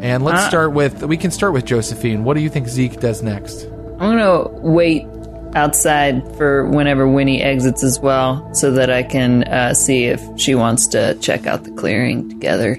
And 0.00 0.24
let's 0.24 0.42
Uh, 0.42 0.48
start 0.48 0.72
with 0.72 1.02
we 1.02 1.16
can 1.16 1.30
start 1.30 1.52
with 1.54 1.64
Josephine. 1.64 2.24
What 2.24 2.34
do 2.34 2.40
you 2.40 2.50
think 2.50 2.68
Zeke 2.68 3.00
does 3.00 3.22
next? 3.22 3.64
I'm 3.98 4.16
gonna 4.16 4.48
wait 4.60 5.06
outside 5.54 6.22
for 6.36 6.68
whenever 6.68 7.08
Winnie 7.08 7.42
exits 7.42 7.82
as 7.82 7.98
well, 7.98 8.54
so 8.54 8.72
that 8.72 8.90
I 8.90 9.02
can 9.02 9.44
uh, 9.44 9.72
see 9.72 10.04
if 10.04 10.22
she 10.36 10.54
wants 10.54 10.86
to 10.88 11.14
check 11.14 11.46
out 11.46 11.64
the 11.64 11.70
clearing 11.70 12.28
together. 12.28 12.78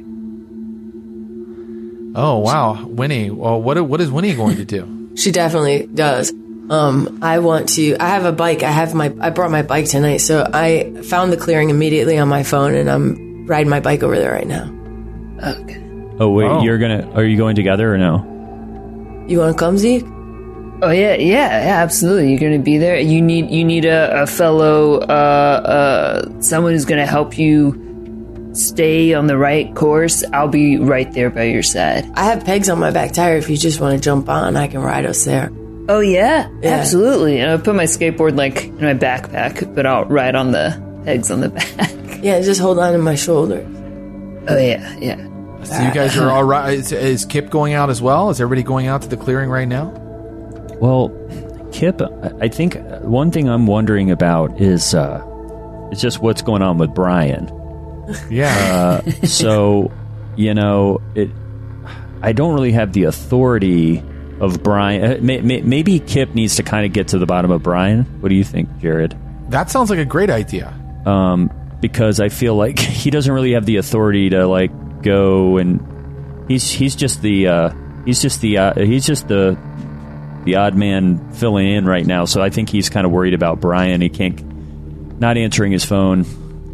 Oh 2.19 2.39
wow, 2.39 2.83
Winnie. 2.85 3.29
Well, 3.29 3.61
what 3.61 3.79
what 3.87 4.01
is 4.01 4.09
Winnie 4.11 4.33
going 4.35 4.57
to 4.57 4.65
do? 4.65 4.93
She 5.17 5.31
definitely 5.31 5.87
does. 5.87 6.31
Um, 6.69 7.19
I 7.23 7.39
want 7.39 7.69
to. 7.69 7.95
I 7.99 8.09
have 8.09 8.25
a 8.25 8.31
bike. 8.31 8.61
I 8.61 8.69
have 8.69 8.93
my. 8.93 9.11
I 9.19 9.31
brought 9.31 9.49
my 9.49 9.63
bike 9.63 9.87
tonight, 9.87 10.17
so 10.17 10.47
I 10.53 10.93
found 11.09 11.31
the 11.33 11.37
clearing 11.37 11.71
immediately 11.71 12.19
on 12.19 12.27
my 12.27 12.43
phone, 12.43 12.75
and 12.75 12.87
I'm 12.87 13.47
riding 13.47 13.67
my 13.69 13.79
bike 13.79 14.03
over 14.03 14.15
there 14.15 14.31
right 14.31 14.45
now. 14.45 14.65
Okay. 15.43 15.81
Oh 16.19 16.29
wait, 16.29 16.45
Oh. 16.45 16.61
you're 16.61 16.77
gonna? 16.77 17.09
Are 17.15 17.23
you 17.23 17.35
going 17.35 17.55
together 17.55 17.91
or 17.91 17.97
no? 17.97 19.25
You 19.27 19.39
want 19.39 19.57
to 19.57 19.59
come, 19.59 19.77
Zeke? 19.79 20.05
Oh 20.83 20.91
yeah, 20.91 21.15
yeah, 21.15 21.65
yeah, 21.65 21.81
absolutely. 21.81 22.29
You're 22.29 22.39
gonna 22.39 22.59
be 22.59 22.77
there. 22.77 22.99
You 22.99 23.19
need 23.23 23.49
you 23.49 23.63
need 23.63 23.85
a, 23.85 24.21
a 24.21 24.27
fellow, 24.27 24.99
uh, 24.99 25.01
uh, 26.27 26.41
someone 26.41 26.73
who's 26.73 26.85
gonna 26.85 27.07
help 27.07 27.39
you 27.39 27.86
stay 28.57 29.13
on 29.13 29.27
the 29.27 29.37
right 29.37 29.73
course. 29.75 30.23
I'll 30.33 30.47
be 30.47 30.77
right 30.77 31.11
there 31.13 31.29
by 31.29 31.43
your 31.43 31.63
side. 31.63 32.05
I 32.15 32.25
have 32.25 32.43
pegs 32.45 32.69
on 32.69 32.79
my 32.79 32.91
back 32.91 33.13
tire. 33.13 33.37
If 33.37 33.49
you 33.49 33.57
just 33.57 33.79
want 33.79 33.95
to 33.95 34.01
jump 34.03 34.29
on, 34.29 34.55
I 34.57 34.67
can 34.67 34.81
ride 34.81 35.05
us 35.05 35.23
there. 35.25 35.51
Oh 35.89 35.99
yeah, 36.01 36.49
Yeah. 36.61 36.71
absolutely. 36.71 37.39
And 37.39 37.51
I'll 37.51 37.59
put 37.59 37.75
my 37.75 37.85
skateboard 37.85 38.35
like 38.35 38.65
in 38.65 38.81
my 38.81 38.93
backpack, 38.93 39.73
but 39.73 39.85
I'll 39.85 40.05
ride 40.05 40.35
on 40.35 40.51
the 40.51 41.01
pegs 41.05 41.31
on 41.31 41.39
the 41.41 41.49
back. 41.49 42.23
Yeah, 42.23 42.41
just 42.41 42.59
hold 42.59 42.79
on 42.79 42.93
to 42.93 42.99
my 42.99 43.15
shoulder. 43.15 43.65
Oh 44.49 44.57
yeah, 44.57 44.95
yeah. 44.99 45.23
So 45.63 45.81
you 45.81 45.93
guys 45.93 46.17
are 46.17 46.29
all 46.29 46.43
right. 46.43 46.73
Is, 46.73 46.91
is 46.91 47.25
Kip 47.25 47.49
going 47.49 47.73
out 47.73 47.89
as 47.89 48.01
well? 48.01 48.29
Is 48.29 48.39
everybody 48.41 48.63
going 48.63 48.87
out 48.87 49.01
to 49.03 49.07
the 49.07 49.17
clearing 49.17 49.49
right 49.49 49.67
now? 49.67 49.89
Well, 50.79 51.09
Kip, 51.71 52.01
I- 52.01 52.31
I 52.41 52.47
think 52.47 52.77
one 53.01 53.31
thing 53.31 53.49
I'm 53.49 53.65
wondering 53.67 54.11
about 54.11 54.59
is 54.61 54.93
uh, 54.93 55.21
is 55.91 56.01
just 56.01 56.21
what's 56.21 56.41
going 56.41 56.61
on 56.61 56.77
with 56.77 56.93
Brian. 56.93 57.47
Yeah. 58.29 59.01
so 59.23 59.91
you 60.35 60.53
know 60.53 61.01
it 61.15 61.29
i 62.21 62.31
don't 62.31 62.53
really 62.53 62.71
have 62.71 62.93
the 62.93 63.03
authority 63.05 64.03
of 64.39 64.61
brian 64.63 65.03
uh, 65.03 65.17
may, 65.21 65.41
may, 65.41 65.61
maybe 65.61 65.99
kip 65.99 66.33
needs 66.35 66.55
to 66.57 66.63
kind 66.63 66.85
of 66.85 66.93
get 66.93 67.09
to 67.09 67.17
the 67.17 67.25
bottom 67.25 67.49
of 67.51 67.63
brian. 67.63 68.03
What 68.21 68.29
do 68.29 68.35
you 68.35 68.43
think 68.43 68.69
jared? 68.79 69.17
That 69.49 69.69
sounds 69.71 69.89
like 69.89 69.99
a 69.99 70.05
great 70.05 70.29
idea. 70.29 70.73
um, 71.05 71.49
because 71.81 72.19
i 72.19 72.29
feel 72.29 72.55
like 72.55 72.79
he 73.03 73.09
doesn't 73.09 73.31
really 73.33 73.51
have 73.53 73.65
the 73.65 73.77
authority 73.77 74.29
to 74.29 74.47
like 74.47 74.71
go 75.03 75.57
and 75.57 76.45
he's 76.47 76.69
he's 76.71 76.95
just 76.95 77.21
the 77.21 77.47
uh, 77.47 77.69
he's 78.05 78.21
just 78.21 78.41
the 78.41 78.57
uh, 78.57 78.73
he's 78.79 79.05
just 79.05 79.27
the 79.27 79.57
the 80.45 80.55
odd 80.55 80.75
man 80.75 81.31
filling 81.33 81.67
in 81.67 81.85
right 81.85 82.05
now. 82.05 82.23
So 82.25 82.41
i 82.41 82.49
think 82.49 82.69
he's 82.69 82.89
kind 82.89 83.05
of 83.05 83.11
worried 83.11 83.33
about 83.33 83.59
brian. 83.59 83.99
He 84.01 84.09
can't 84.09 85.19
not 85.19 85.35
answering 85.37 85.71
his 85.71 85.83
phone. 85.85 86.25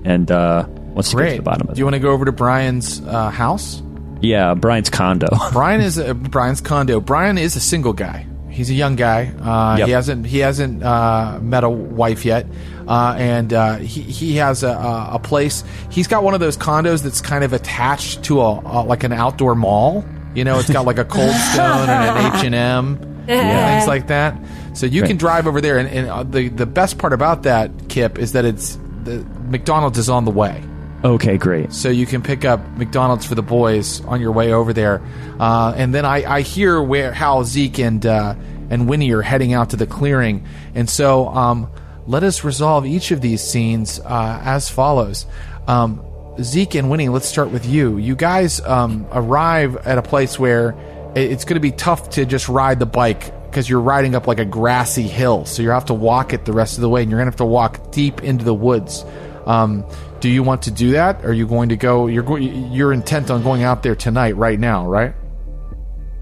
And 0.06 0.30
uh 0.30 0.68
wants 0.94 1.10
to 1.12 1.16
get 1.18 1.22
to 1.24 1.28
Great. 1.30 1.36
the 1.38 1.44
bottom 1.44 1.68
of 1.70 1.76
Do 1.76 1.80
it 1.80 1.80
you 1.80 1.86
want 1.86 1.96
to 1.96 2.00
go 2.00 2.12
over 2.12 2.26
to 2.26 2.32
Brian's 2.32 3.02
uh, 3.02 3.30
house? 3.30 3.82
yeah 4.22 4.54
brian's 4.54 4.90
condo 4.90 5.28
Brian 5.52 5.82
is 5.82 6.00
uh, 6.00 6.14
Brian's 6.14 6.62
condo. 6.62 7.00
Brian 7.02 7.38
is 7.38 7.56
a 7.56 7.60
single 7.60 7.94
guy. 7.94 8.26
He's 8.50 8.70
a 8.70 8.74
young 8.76 8.96
guy. 8.96 9.34
Uh, 9.42 9.78
Yep. 9.80 9.88
He 9.88 9.92
hasn't 9.94 10.26
he 10.28 10.38
hasn't 10.40 10.84
uh, 10.84 11.40
met 11.42 11.64
a 11.64 11.70
wife 11.70 12.24
yet, 12.24 12.46
uh, 12.88 13.16
and 13.18 13.52
uh, 13.52 13.78
he 13.78 14.02
he 14.04 14.36
has 14.36 14.62
a, 14.64 14.68
a 14.70 15.10
a 15.16 15.20
place. 15.20 15.64
He's 15.90 16.06
got 16.08 16.24
one 16.24 16.36
of 16.36 16.40
those 16.40 16.56
condos 16.56 17.02
that's 17.02 17.20
kind 17.20 17.44
of 17.44 17.52
attached 17.54 18.24
to 18.26 18.42
a, 18.42 18.60
a 18.64 18.84
like 18.86 19.04
an 19.04 19.12
outdoor 19.12 19.56
mall. 19.56 20.06
You 20.36 20.44
know, 20.44 20.60
it's 20.60 20.70
got 20.70 20.86
like 20.86 21.00
a 21.00 21.06
Cold 21.06 21.32
Stone 21.54 21.90
and 21.90 22.18
an 22.18 22.36
H 22.38 22.46
and 22.46 22.54
M, 22.56 22.98
things 23.26 23.88
like 23.88 24.08
that. 24.08 24.38
So 24.74 24.86
you 24.86 25.02
can 25.02 25.12
Right. 25.14 25.18
drive 25.20 25.48
over 25.48 25.60
there, 25.60 25.80
and, 25.80 25.90
and 25.90 26.08
uh, 26.10 26.22
the 26.22 26.50
the 26.50 26.68
best 26.68 27.00
part 27.00 27.14
about 27.14 27.44
that, 27.44 27.72
Kip, 27.90 28.20
is 28.20 28.34
that 28.34 28.46
it's 28.46 28.78
the 29.04 29.26
McDonald's 29.50 29.98
is 29.98 30.10
on 30.10 30.26
the 30.26 30.32
way 30.32 30.64
Okay, 31.04 31.38
great. 31.38 31.74
so 31.74 31.90
you 31.90 32.06
can 32.06 32.22
pick 32.22 32.46
up 32.46 32.66
McDonald's 32.78 33.26
for 33.26 33.36
the 33.36 33.42
boys 33.42 34.00
on 34.06 34.22
your 34.22 34.32
way 34.32 34.54
over 34.54 34.72
there. 34.72 35.02
Uh, 35.38 35.74
and 35.76 35.94
then 35.94 36.06
I, 36.06 36.24
I 36.24 36.42
hear 36.42 36.82
where 36.82 37.12
how 37.12 37.44
Zeke 37.44 37.80
and 37.80 38.06
uh, 38.06 38.36
and 38.70 38.88
Winnie 38.88 39.12
are 39.12 39.22
heading 39.22 39.54
out 39.54 39.72
to 39.72 39.76
the 39.76 39.86
clearing, 39.86 40.46
and 40.74 40.90
so 40.90 41.28
um, 41.28 41.70
let 42.08 42.24
us 42.24 42.44
resolve 42.46 42.86
each 42.86 43.12
of 43.12 43.20
these 43.20 43.42
scenes 43.42 44.00
uh, 44.00 44.42
as 44.44 44.70
follows. 44.70 45.26
Um, 45.68 46.02
Zeke 46.42 46.76
and 46.76 46.90
Winnie, 46.90 47.10
let's 47.10 47.28
start 47.28 47.52
with 47.52 47.66
you. 47.66 47.98
You 47.98 48.16
guys 48.16 48.62
um, 48.62 49.06
arrive 49.12 49.76
at 49.86 49.98
a 49.98 50.02
place 50.02 50.40
where 50.40 50.74
it's 51.16 51.44
going 51.46 51.56
to 51.56 51.60
be 51.60 51.72
tough 51.72 52.12
to 52.12 52.26
just 52.26 52.50
ride 52.50 52.80
the 52.80 52.86
bike 52.86 53.32
because 53.46 53.70
you're 53.70 53.82
riding 53.82 54.16
up 54.16 54.26
like 54.26 54.40
a 54.40 54.46
grassy 54.46 55.04
hill, 55.08 55.46
so 55.46 55.62
you 55.62 55.70
have 55.70 55.86
to 55.86 55.94
walk 55.94 56.34
it 56.34 56.46
the 56.46 56.54
rest 56.54 56.78
of 56.78 56.82
the 56.82 56.90
way, 56.90 57.02
and 57.02 57.12
you're 57.12 57.20
going 57.20 57.28
to 57.28 57.32
have 57.32 57.38
to 57.38 57.46
walk 57.46 57.92
deep 57.92 58.24
into 58.24 58.46
the 58.46 58.54
woods. 58.54 59.06
Um, 59.46 59.86
do 60.20 60.30
you 60.30 60.44
want 60.44 60.64
to 60.64 60.72
do 60.72 60.92
that? 60.92 61.26
Are 61.26 61.34
you 61.34 61.48
going 61.48 61.70
to 61.70 61.76
go? 61.76 62.08
You're 62.08 62.24
go, 62.24 62.36
you're 62.38 62.94
intent 62.94 63.30
on 63.30 63.44
going 63.44 63.64
out 63.64 63.84
there 63.84 63.96
tonight, 63.96 64.38
right 64.38 64.60
now, 64.60 64.88
right? 64.88 65.14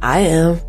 I 0.01 0.19
am. 0.19 0.59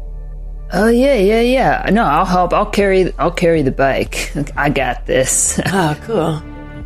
Oh 0.74 0.89
yeah, 0.89 1.15
yeah, 1.15 1.41
yeah. 1.41 1.91
No, 1.91 2.05
I'll 2.05 2.24
help. 2.24 2.53
I'll 2.53 2.70
carry. 2.70 3.12
I'll 3.19 3.31
carry 3.31 3.62
the 3.62 3.73
bike. 3.73 4.33
I 4.57 4.70
got 4.70 5.07
this. 5.07 5.61
Oh, 5.66 5.99
cool. 6.03 6.43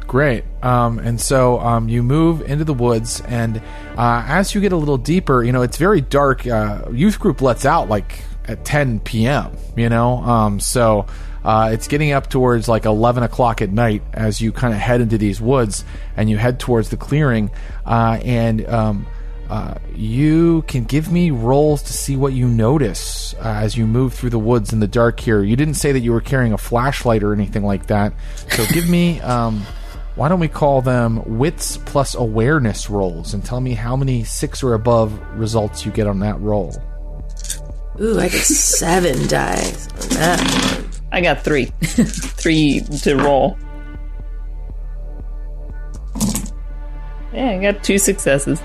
Great. 0.07 0.45
Um, 0.63 0.99
and 0.99 1.21
so 1.21 1.59
um, 1.61 1.89
you 1.89 2.03
move 2.03 2.43
into 2.43 2.65
the 2.65 2.75
woods, 2.75 3.21
and 3.23 3.61
uh, 3.97 4.25
as 4.27 4.55
you 4.55 4.61
get 4.61 4.73
a 4.73 4.77
little 4.77 4.99
deeper, 4.99 5.43
you 5.43 5.53
know 5.53 5.63
it's 5.63 5.77
very 5.77 6.01
dark. 6.01 6.47
Uh, 6.47 6.83
youth 6.93 7.19
group 7.21 7.41
lets 7.41 7.65
out 7.65 7.89
like 7.89 8.23
at 8.47 8.65
10 8.65 9.01
p.m. 9.01 9.57
You 9.77 9.89
know, 9.89 10.19
um, 10.19 10.61
so 10.61 11.07
uh, 11.47 11.71
it's 11.73 11.87
getting 11.87 12.11
up 12.11 12.29
towards 12.29 12.69
like 12.69 12.87
11 12.87 13.23
o'clock 13.23 13.63
at 13.63 13.71
night 13.71 14.03
as 14.13 14.41
you 14.41 14.51
kind 14.51 14.75
of 14.75 14.81
head 14.81 15.01
into 15.01 15.17
these 15.17 15.41
woods 15.41 15.85
and 16.17 16.29
you 16.29 16.37
head 16.37 16.59
towards 16.59 16.91
the 16.91 16.97
clearing, 16.97 17.53
uh, 17.87 18.19
and 18.25 18.69
um, 18.69 19.07
uh, 19.49 19.77
you 19.95 20.63
can 20.63 20.83
give 20.83 21.13
me 21.13 21.31
rolls 21.31 21.85
to 21.85 21.93
see 21.93 22.17
what 22.17 22.33
you 22.33 22.49
notice 22.49 23.33
uh, 23.35 23.43
as 23.45 23.77
you 23.77 23.87
move 23.87 24.13
through 24.13 24.31
the 24.31 24.41
woods 24.41 24.73
in 24.73 24.81
the 24.81 24.89
dark 24.89 25.21
here. 25.21 25.41
You 25.41 25.55
didn't 25.55 25.75
say 25.75 25.93
that 25.93 26.01
you 26.01 26.11
were 26.11 26.21
carrying 26.21 26.53
a 26.53 26.59
flashlight 26.59 27.23
or 27.23 27.33
anything 27.33 27.63
like 27.63 27.87
that, 27.87 28.13
so 28.51 28.67
give 28.73 28.89
me. 28.89 29.21
Um, 29.21 29.65
why 30.17 30.31
don't 30.31 30.41
we 30.41 30.49
call 30.49 30.81
them 30.81 31.39
wits 31.39 31.77
plus 31.77 32.15
awareness 32.15 32.89
rolls 32.89 33.35
and 33.35 33.45
tell 33.45 33.61
me 33.61 33.75
how 33.75 33.97
many 33.97 34.25
six 34.25 34.63
or 34.63 34.73
above 34.73 35.21
results 35.39 35.85
you 35.85 35.93
get 35.93 36.07
on 36.07 36.21
that 36.21 36.41
roll? 36.41 36.75
Ooh, 38.01 38.19
I 38.19 38.31
get 38.31 38.43
seven 38.43 39.27
dice 39.29 39.89
on 39.89 40.09
that 40.17 40.81
one. 40.81 40.96
I 41.13 41.21
got 41.21 41.43
three, 41.43 41.67
three 41.83 42.81
to 43.03 43.17
roll. 43.17 43.59
Yeah, 47.33 47.51
I 47.51 47.59
got 47.59 47.85
two 47.85 47.99
successes. 47.99 48.61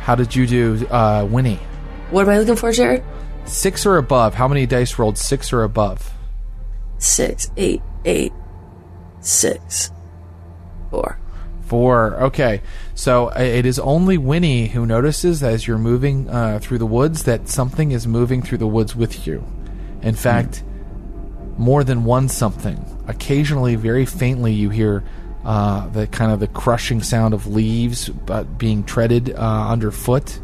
How 0.00 0.14
did 0.14 0.34
you 0.34 0.46
do, 0.46 0.86
uh, 0.88 1.26
Winnie? 1.30 1.58
What 2.10 2.22
am 2.22 2.30
I 2.30 2.38
looking 2.38 2.56
for, 2.56 2.70
Jared? 2.72 3.02
Six 3.46 3.86
or 3.86 3.96
above. 3.96 4.34
How 4.34 4.46
many 4.48 4.66
dice 4.66 4.98
rolled 4.98 5.18
six 5.18 5.52
or 5.52 5.62
above? 5.62 6.12
Six, 6.98 7.50
eight, 7.56 7.82
eight, 8.04 8.32
six, 9.20 9.90
four. 10.90 11.18
Four. 11.62 12.14
Okay. 12.24 12.60
So 12.94 13.28
uh, 13.30 13.38
it 13.38 13.64
is 13.64 13.78
only 13.78 14.18
Winnie 14.18 14.68
who 14.68 14.84
notices 14.84 15.42
as 15.42 15.66
you're 15.66 15.78
moving 15.78 16.28
uh, 16.28 16.58
through 16.60 16.78
the 16.78 16.86
woods 16.86 17.24
that 17.24 17.48
something 17.48 17.92
is 17.92 18.06
moving 18.06 18.42
through 18.42 18.58
the 18.58 18.66
woods 18.66 18.94
with 18.94 19.26
you. 19.26 19.44
In 20.02 20.14
fact, 20.14 20.62
more 21.58 21.84
than 21.84 22.04
one 22.04 22.28
something. 22.28 22.84
Occasionally, 23.06 23.76
very 23.76 24.06
faintly, 24.06 24.52
you 24.52 24.70
hear 24.70 25.04
uh, 25.44 25.88
the 25.88 26.06
kind 26.06 26.32
of 26.32 26.40
the 26.40 26.48
crushing 26.48 27.02
sound 27.02 27.34
of 27.34 27.46
leaves 27.46 28.08
but 28.08 28.58
being 28.58 28.84
treaded 28.84 29.34
uh, 29.34 29.68
underfoot. 29.68 30.40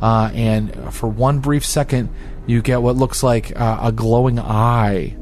Uh, 0.00 0.30
and 0.34 0.92
for 0.92 1.08
one 1.08 1.40
brief 1.40 1.64
second, 1.64 2.08
you 2.46 2.62
get 2.62 2.82
what 2.82 2.96
looks 2.96 3.22
like 3.22 3.58
uh, 3.58 3.78
a 3.82 3.92
glowing 3.92 4.38
eye 4.38 5.16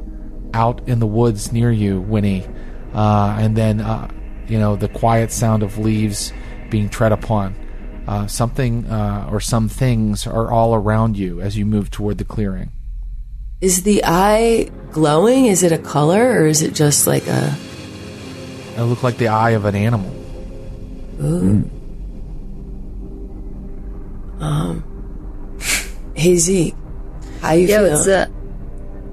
out 0.53 0.87
in 0.87 0.99
the 0.99 1.07
woods 1.07 1.51
near 1.51 1.71
you, 1.71 2.01
Winnie. 2.01 2.45
Uh, 2.93 3.37
and 3.39 3.55
then 3.55 3.81
uh, 3.81 4.07
you 4.47 4.59
know 4.59 4.75
the 4.75 4.89
quiet 4.89 5.31
sound 5.31 5.63
of 5.63 5.77
leaves 5.77 6.31
being 6.69 6.89
tread 6.89 7.11
upon. 7.11 7.55
Uh, 8.07 8.27
something 8.27 8.85
uh, 8.87 9.29
or 9.31 9.39
some 9.39 9.69
things 9.69 10.27
are 10.27 10.51
all 10.51 10.75
around 10.75 11.17
you 11.17 11.39
as 11.39 11.57
you 11.57 11.65
move 11.65 11.89
toward 11.89 12.17
the 12.17 12.25
clearing. 12.25 12.71
Is 13.63 13.83
the 13.83 14.03
eye 14.05 14.69
glowing? 14.91 15.45
Is 15.45 15.63
it 15.63 15.71
a 15.71 15.77
color 15.77 16.21
or 16.41 16.47
is 16.47 16.61
it 16.61 16.73
just 16.73 17.07
like 17.07 17.25
a. 17.27 17.55
It 18.75 18.81
looked 18.81 19.03
like 19.03 19.15
the 19.17 19.29
eye 19.29 19.51
of 19.51 19.63
an 19.63 19.75
animal. 19.75 20.11
Ooh. 21.23 21.63
Um. 24.39 24.83
Hey, 26.13 26.35
Zeke. 26.35 26.75
How 27.41 27.53
you 27.53 27.67
Yeah, 27.67 27.79
feel? 27.79 27.89
what's 27.91 28.07
up? 28.07 28.29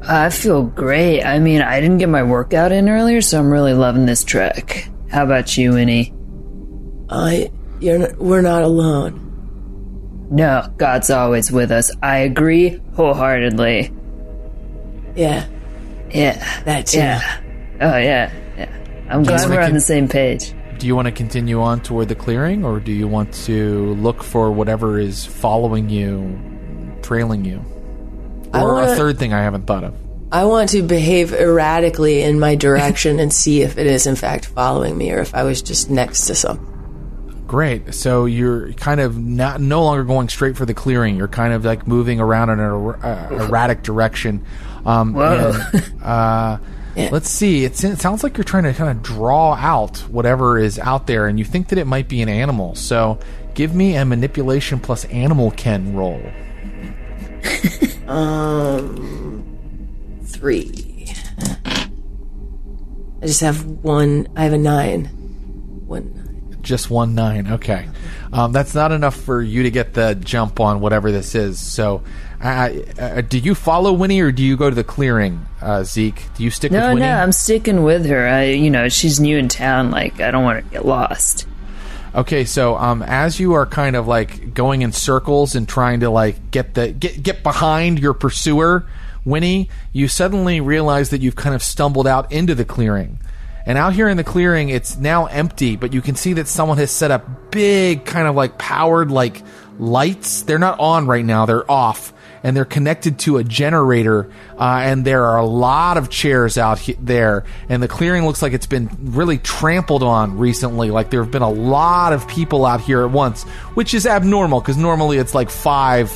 I 0.03 0.31
feel 0.31 0.63
great. 0.65 1.23
I 1.23 1.39
mean, 1.39 1.63
I 1.63 1.81
didn't 1.81 1.99
get 1.99 2.09
my 2.09 2.23
workout 2.25 2.73
in 2.73 2.89
earlier, 2.89 3.21
so 3.21 3.39
I'm 3.39 3.51
really 3.51 3.75
loving 3.75 4.07
this 4.07 4.25
trek. 4.25 4.89
How 5.11 5.25
about 5.25 5.57
you, 5.57 5.73
Winnie? 5.75 6.13
I, 7.09 7.51
you're 7.81 7.99
not, 7.99 8.17
we're 8.19 8.41
not 8.41 8.63
alone. 8.63 9.27
No, 10.31 10.73
God's 10.77 11.11
always 11.11 11.53
with 11.53 11.71
us. 11.71 11.91
I 12.03 12.19
agree 12.19 12.81
wholeheartedly. 12.95 13.93
Yeah, 15.17 15.45
Yeah. 16.13 16.63
that 16.65 16.87
too. 16.87 16.99
Yeah. 16.99 17.21
Oh, 17.81 17.97
yeah. 17.97 18.31
Yeah. 18.59 18.69
I'm 19.09 19.23
glad 19.23 19.49
we're 19.49 19.61
on 19.61 19.73
the 19.75 19.81
same 19.81 20.09
page. 20.09 20.53
Do 20.79 20.87
you 20.87 20.95
want 20.97 21.07
to 21.07 21.13
continue 21.13 21.61
on 21.61 21.81
toward 21.81 22.09
the 22.09 22.15
clearing, 22.15 22.65
or 22.65 22.81
do 22.81 22.93
you 22.93 23.07
want 23.07 23.33
to 23.45 23.95
look 23.95 24.23
for 24.23 24.51
whatever 24.51 24.99
is 24.99 25.27
following 25.27 25.91
you, 25.91 26.39
trailing 27.03 27.45
you? 27.45 27.63
I 28.53 28.63
Or 28.63 28.71
a 28.71 28.75
wanna- 28.75 28.97
third 28.97 29.19
thing 29.19 29.33
I 29.33 29.43
haven't 29.43 29.67
thought 29.67 29.85
of. 29.85 29.95
I 30.33 30.45
want 30.45 30.69
to 30.71 30.83
behave 30.83 31.33
erratically 31.35 32.23
in 32.23 32.39
my 32.39 32.55
direction 32.55 33.19
and 33.19 33.33
see 33.33 33.63
if 33.63 33.77
it 33.79 33.87
is 33.87 34.07
in 34.07 34.15
fact 34.15 34.47
following 34.47 34.97
me 34.97 35.11
or 35.13 35.19
if 35.19 35.35
I 35.35 35.43
was 35.43 35.61
just 35.61 35.91
next 35.91 36.27
to 36.27 36.35
something. 36.37 36.67
Great. 37.49 37.93
So 37.95 38.27
you're 38.27 38.73
kind 38.75 39.01
of 39.01 39.19
not 39.19 39.61
no 39.61 39.83
longer 39.83 40.05
going 40.05 40.29
straight 40.29 40.57
for 40.57 40.65
the 40.65 40.73
clearing. 40.75 41.17
You're 41.17 41.27
kind 41.27 41.53
of 41.53 41.65
like 41.65 41.87
moving 41.89 42.21
around 42.21 42.51
in 42.51 42.61
an 42.61 42.67
er- 42.71 43.05
uh, 43.05 43.45
erratic 43.47 43.83
direction. 43.83 44.45
Um, 44.85 45.15
Whoa. 45.15 45.53
and, 45.73 45.93
uh, 46.03 46.59
Let's 46.97 47.31
see. 47.31 47.65
It's, 47.65 47.83
it 47.85 47.99
sounds 48.01 48.23
like 48.23 48.37
you're 48.37 48.45
trying 48.45 48.65
to 48.65 48.75
kind 48.75 48.91
of 48.91 49.03
draw 49.03 49.55
out 49.55 49.99
whatever 50.11 50.59
is 50.59 50.79
out 50.79 51.07
there, 51.07 51.27
and 51.27 51.39
you 51.39 51.45
think 51.45 51.69
that 51.69 51.79
it 51.79 51.87
might 51.87 52.09
be 52.09 52.21
an 52.21 52.29
animal. 52.29 52.75
So 52.75 53.19
give 53.55 53.75
me 53.75 53.97
a 53.97 54.05
manipulation 54.05 54.81
plus 54.81 55.05
animal 55.07 55.51
ken 55.53 55.95
roll. 55.95 56.21
um, 58.07 59.47
Three. 60.25 61.07
I 63.23 63.27
just 63.27 63.41
have 63.41 63.65
one. 63.67 64.29
I 64.37 64.45
have 64.45 64.53
a 64.53 64.59
nine. 64.59 65.07
One 65.87 66.13
nine. 66.15 66.59
Just 66.63 66.91
one 66.91 67.15
nine. 67.15 67.53
Okay, 67.53 67.89
um, 68.33 68.53
that's 68.53 68.75
not 68.75 68.93
enough 68.93 69.17
for 69.17 69.43
you 69.43 69.65
to 69.65 69.71
get 69.71 69.95
the 69.95 70.15
jump 70.15 70.61
on 70.61 70.81
whatever 70.81 71.13
this 71.13 71.35
is. 71.35 71.59
So, 71.59 72.03
uh, 72.43 72.71
uh, 72.99 73.21
do 73.21 73.39
you 73.39 73.55
follow 73.55 73.93
Winnie 73.93 74.21
or 74.21 74.33
do 74.33 74.43
you 74.43 74.57
go 74.57 74.71
to 74.71 74.75
the 74.77 74.85
clearing, 74.85 75.47
uh, 75.61 75.85
Zeke? 75.85 76.23
Do 76.37 76.43
you 76.43 76.51
stick 76.51 76.73
No, 76.73 76.79
with 76.81 76.89
Winnie? 76.95 77.01
no, 77.07 77.17
no, 77.17 77.23
I'm 77.23 77.33
sticking 77.33 77.83
with 77.83 78.07
her. 78.07 78.27
I, 78.27 78.45
you 78.45 78.71
know, 78.71 78.89
she's 78.89 79.21
new 79.21 79.37
in 79.37 79.49
town. 79.49 79.91
Like, 79.91 80.21
I 80.21 80.31
don't 80.31 80.45
want 80.45 80.65
to 80.65 80.71
get 80.71 80.87
lost. 80.87 81.47
Okay, 82.15 82.45
so 82.45 82.77
um, 82.77 83.03
as 83.03 83.39
you 83.39 83.53
are 83.53 83.67
kind 83.67 83.95
of 83.95 84.09
like 84.09 84.53
going 84.55 84.83
in 84.83 84.91
circles 84.93 85.55
and 85.55 85.69
trying 85.69 86.01
to 86.01 86.11
like 86.11 86.51
get 86.51 86.75
the 86.75 86.91
get 86.91 87.23
get 87.23 87.43
behind 87.45 88.01
your 88.01 88.15
pursuer, 88.15 88.85
Winnie, 89.25 89.69
you 89.93 90.09
suddenly 90.09 90.61
realize 90.61 91.11
that 91.11 91.21
you've 91.21 91.37
kind 91.37 91.55
of 91.55 91.63
stumbled 91.63 92.07
out 92.09 92.33
into 92.33 92.55
the 92.55 92.65
clearing. 92.65 93.21
And 93.67 93.79
out 93.79 93.93
here 93.93 94.09
in 94.09 94.17
the 94.17 94.25
clearing, 94.25 94.71
it's 94.71 94.97
now 94.97 95.27
empty, 95.27 95.77
but 95.77 95.93
you 95.93 96.01
can 96.01 96.17
see 96.17 96.33
that 96.33 96.49
someone 96.49 96.79
has 96.79 96.91
set 96.91 97.11
up 97.13 97.53
big, 97.53 98.05
kind 98.07 98.27
of 98.27 98.35
like 98.35 98.59
powered 98.59 99.11
like 99.13 99.43
lights. 99.79 100.43
They're 100.43 100.59
not 100.59 100.81
on 100.81 101.07
right 101.07 101.25
now; 101.25 101.47
they're 101.47 101.71
off, 101.71 102.13
and 102.43 102.57
they're 102.57 102.65
connected 102.65 103.19
to 103.21 103.37
a 103.39 103.45
generator. 103.45 104.31
Uh, 104.59 104.81
and 104.83 105.05
there 105.05 105.25
are 105.25 105.39
a 105.39 105.45
lot 105.47 105.97
of 105.97 106.09
chairs 106.11 106.57
out 106.59 106.79
he- 106.79 106.95
there, 106.95 107.45
and 107.69 107.83
the 107.83 107.89
clearing 107.89 108.25
looks 108.27 108.43
like 108.43 108.53
it's 108.53 108.67
been 108.67 108.89
really 109.01 109.39
trampled 109.39 110.03
on 110.03 110.39
recently. 110.39 110.91
Like 110.91 111.11
there 111.11 111.23
have 111.23 111.31
been 111.31 111.43
a 111.43 111.51
lot 111.51 112.13
of 112.13 112.27
people 112.29 112.65
out 112.67 112.81
here 112.81 113.03
at 113.03 113.11
once, 113.11 113.45
which 113.75 113.95
is 113.95 114.07
abnormal 114.07 114.61
because 114.61 114.77
normally 114.77 115.19
it's 115.19 115.35
like 115.35 115.51
five 115.51 116.11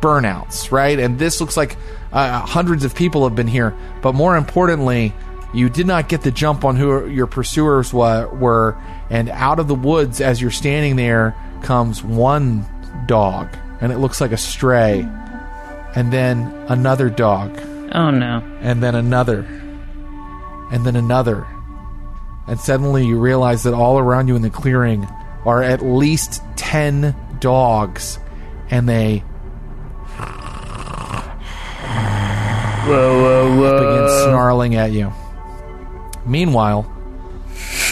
burnouts, 0.00 0.70
right? 0.72 0.98
And 0.98 1.18
this 1.18 1.40
looks 1.40 1.56
like 1.56 1.76
uh, 2.12 2.40
hundreds 2.40 2.84
of 2.84 2.94
people 2.94 3.26
have 3.26 3.34
been 3.36 3.46
here. 3.46 3.74
But 4.02 4.14
more 4.14 4.36
importantly, 4.36 5.14
you 5.54 5.68
did 5.68 5.86
not 5.86 6.08
get 6.08 6.22
the 6.22 6.30
jump 6.30 6.64
on 6.64 6.76
who 6.76 7.06
your 7.08 7.26
pursuers 7.26 7.92
wa- 7.92 8.26
were, 8.26 8.76
and 9.10 9.28
out 9.28 9.58
of 9.58 9.68
the 9.68 9.74
woods 9.74 10.20
as 10.20 10.40
you're 10.40 10.50
standing 10.50 10.96
there 10.96 11.34
comes 11.62 12.02
one 12.02 12.66
dog, 13.06 13.54
and 13.80 13.92
it 13.92 13.98
looks 13.98 14.20
like 14.20 14.32
a 14.32 14.36
stray, 14.36 15.06
and 15.94 16.12
then 16.12 16.46
another 16.68 17.08
dog, 17.10 17.58
Oh 17.92 18.10
no. 18.10 18.42
and 18.60 18.82
then 18.82 18.94
another, 18.94 19.40
and 20.72 20.84
then 20.86 20.96
another. 20.96 21.46
And 22.48 22.58
suddenly 22.58 23.06
you 23.06 23.18
realize 23.18 23.62
that 23.64 23.74
all 23.74 23.98
around 23.98 24.28
you 24.28 24.36
in 24.36 24.42
the 24.42 24.50
clearing 24.50 25.04
are 25.44 25.62
at 25.62 25.82
least 25.82 26.42
10 26.56 27.14
dogs, 27.40 28.18
and 28.70 28.88
they 28.88 29.22
Whoa, 32.84 33.22
whoa, 33.22 33.60
whoa. 33.60 33.78
begin 33.78 34.08
snarling 34.24 34.74
at 34.74 34.90
you. 34.90 35.12
Meanwhile, 36.26 36.80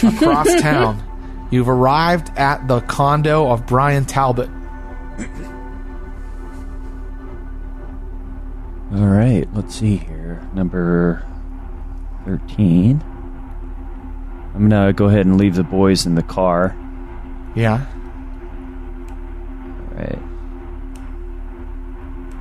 across 0.02 0.48
town, 0.60 1.48
you've 1.52 1.68
arrived 1.68 2.30
at 2.36 2.66
the 2.66 2.80
condo 2.80 3.48
of 3.50 3.66
Brian 3.66 4.04
Talbot. 4.04 4.50
All 8.92 9.06
right, 9.06 9.46
let's 9.54 9.74
see 9.74 9.96
here. 9.96 10.46
Number 10.52 11.24
13. 12.24 13.00
I'm 14.54 14.68
going 14.68 14.86
to 14.86 14.92
go 14.92 15.06
ahead 15.06 15.26
and 15.26 15.36
leave 15.38 15.54
the 15.54 15.62
boys 15.62 16.06
in 16.06 16.16
the 16.16 16.22
car. 16.22 16.76
Yeah. 17.54 17.86
All 19.78 19.96
right. 19.96 20.18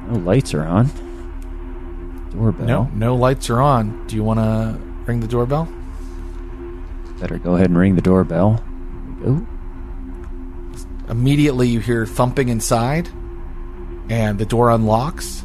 No 0.08 0.20
lights 0.20 0.56
are 0.56 0.66
on. 0.66 0.90
Doorbell. 2.32 2.66
No, 2.66 2.90
no 2.94 3.16
lights 3.16 3.50
are 3.50 3.62
on. 3.62 4.08
Do 4.08 4.16
you 4.16 4.24
want 4.24 4.40
to 4.40 4.80
ring 5.06 5.20
the 5.20 5.28
doorbell? 5.28 5.68
Better 7.20 7.38
go 7.38 7.56
ahead 7.56 7.70
and 7.70 7.78
ring 7.78 7.96
the 7.96 8.02
doorbell. 8.02 8.64
Oh, 9.26 9.46
Immediately, 11.10 11.68
you 11.68 11.80
hear 11.80 12.06
thumping 12.06 12.50
inside, 12.50 13.10
and 14.10 14.38
the 14.38 14.46
door 14.46 14.70
unlocks, 14.70 15.44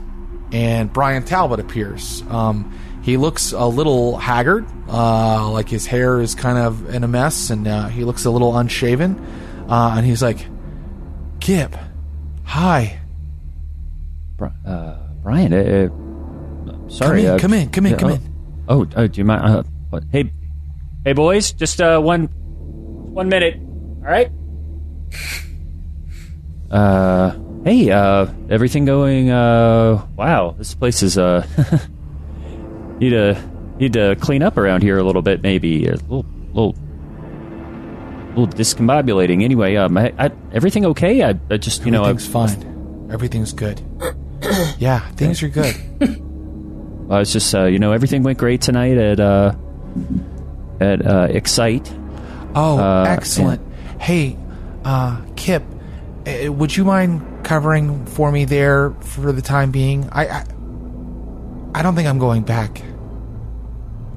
and 0.54 0.92
Brian 0.92 1.24
Talbot 1.24 1.58
appears. 1.58 2.22
Um, 2.30 2.78
he 3.02 3.16
looks 3.16 3.52
a 3.52 3.66
little 3.66 4.16
haggard, 4.16 4.64
uh, 4.88 5.50
like 5.50 5.68
his 5.68 5.84
hair 5.84 6.20
is 6.20 6.34
kind 6.34 6.56
of 6.56 6.94
in 6.94 7.02
a 7.02 7.08
mess, 7.08 7.50
and 7.50 7.66
uh, 7.66 7.88
he 7.88 8.04
looks 8.04 8.24
a 8.24 8.30
little 8.30 8.56
unshaven. 8.56 9.18
Uh, 9.68 9.94
and 9.96 10.06
he's 10.06 10.22
like, 10.22 10.46
"Kip, 11.40 11.74
hi, 12.44 13.00
uh, 14.64 14.96
Brian. 15.22 15.52
Uh, 15.52 15.88
uh, 16.70 16.88
sorry. 16.88 17.24
Come 17.38 17.52
in, 17.52 17.70
come 17.70 17.86
in, 17.86 17.86
come 17.86 17.86
in, 17.86 17.96
come 17.96 18.10
oh, 18.68 18.82
in. 18.82 18.94
Oh, 18.96 19.02
uh, 19.02 19.06
do 19.08 19.20
you 19.20 19.24
mind? 19.24 19.44
Uh, 19.44 19.62
what? 19.90 20.04
Hey, 20.12 20.32
hey, 21.04 21.14
boys. 21.14 21.52
Just 21.52 21.80
uh, 21.80 21.98
one, 21.98 22.26
one 22.26 23.28
minute. 23.28 23.56
All 23.56 24.10
right. 24.10 24.30
Uh, 26.70 27.32
hey. 27.64 27.90
Uh, 27.90 28.26
everything 28.50 28.84
going? 28.84 29.30
Uh, 29.30 30.06
wow. 30.16 30.54
This 30.58 30.74
place 30.74 31.02
is 31.02 31.18
uh, 31.18 31.46
need 32.98 33.10
to 33.10 33.42
need 33.78 33.92
to 33.94 34.16
clean 34.16 34.42
up 34.42 34.56
around 34.56 34.82
here 34.82 34.98
a 34.98 35.02
little 35.02 35.22
bit. 35.22 35.42
Maybe 35.42 35.86
a 35.88 35.92
little, 35.92 36.24
little, 36.52 36.74
little 38.30 38.46
discombobulating. 38.48 39.42
Anyway, 39.42 39.76
um, 39.76 39.96
I, 39.96 40.12
I, 40.18 40.30
everything 40.52 40.86
okay? 40.86 41.22
I, 41.22 41.38
I 41.50 41.56
just 41.56 41.84
you 41.84 41.90
know, 41.90 42.04
everything's 42.04 42.32
fine, 42.32 43.08
everything's 43.10 43.52
good." 43.52 43.80
yeah, 44.78 45.00
things 45.12 45.42
are 45.42 45.48
good. 45.48 45.74
I 47.10 47.18
was 47.18 47.32
just, 47.32 47.54
uh, 47.54 47.64
you 47.64 47.78
know, 47.78 47.92
everything 47.92 48.22
went 48.22 48.38
great 48.38 48.62
tonight 48.62 48.96
at 48.96 49.20
uh, 49.20 49.54
at 50.80 51.04
uh, 51.06 51.26
Excite. 51.30 51.92
Oh, 52.54 52.78
Uh, 52.78 53.04
excellent. 53.08 53.60
Hey, 54.00 54.38
uh, 54.84 55.20
Kip, 55.36 55.62
uh, 56.26 56.50
would 56.52 56.74
you 56.74 56.84
mind 56.84 57.20
covering 57.44 58.04
for 58.06 58.32
me 58.32 58.44
there 58.44 58.90
for 59.00 59.32
the 59.32 59.42
time 59.42 59.70
being? 59.70 60.08
I, 60.10 60.26
I, 60.26 60.44
I 61.74 61.82
don't 61.82 61.94
think 61.94 62.08
I'm 62.08 62.18
going 62.18 62.42
back. 62.42 62.82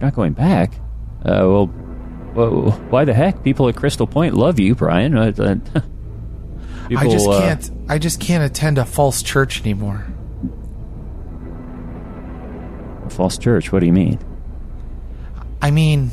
Not 0.02 0.14
going 0.16 0.34
back. 0.34 0.74
Uh, 1.26 1.44
well, 1.45 1.66
wh- 1.66 2.91
why 2.91 3.06
the 3.06 3.14
heck? 3.14 3.44
People 3.44 3.68
at 3.68 3.76
Crystal 3.76 4.08
Point 4.08 4.36
love 4.36 4.60
you, 4.60 4.76
Brian. 4.76 5.18
Uh, 5.18 5.34
uh, 5.38 5.56
people, 6.88 6.98
I 6.98 7.10
just 7.10 7.28
uh, 7.28 7.40
can't. 7.40 7.72
I 7.90 7.98
just 7.98 8.20
can't 8.20 8.44
attend 8.44 8.78
a 8.78 8.86
false 8.86 9.22
church 9.24 9.62
anymore. 9.62 10.06
A 13.06 13.10
false 13.10 13.38
church. 13.38 13.72
What 13.72 13.80
do 13.80 13.86
you 13.86 13.94
mean? 13.94 14.20
I 15.62 15.72
mean, 15.72 16.12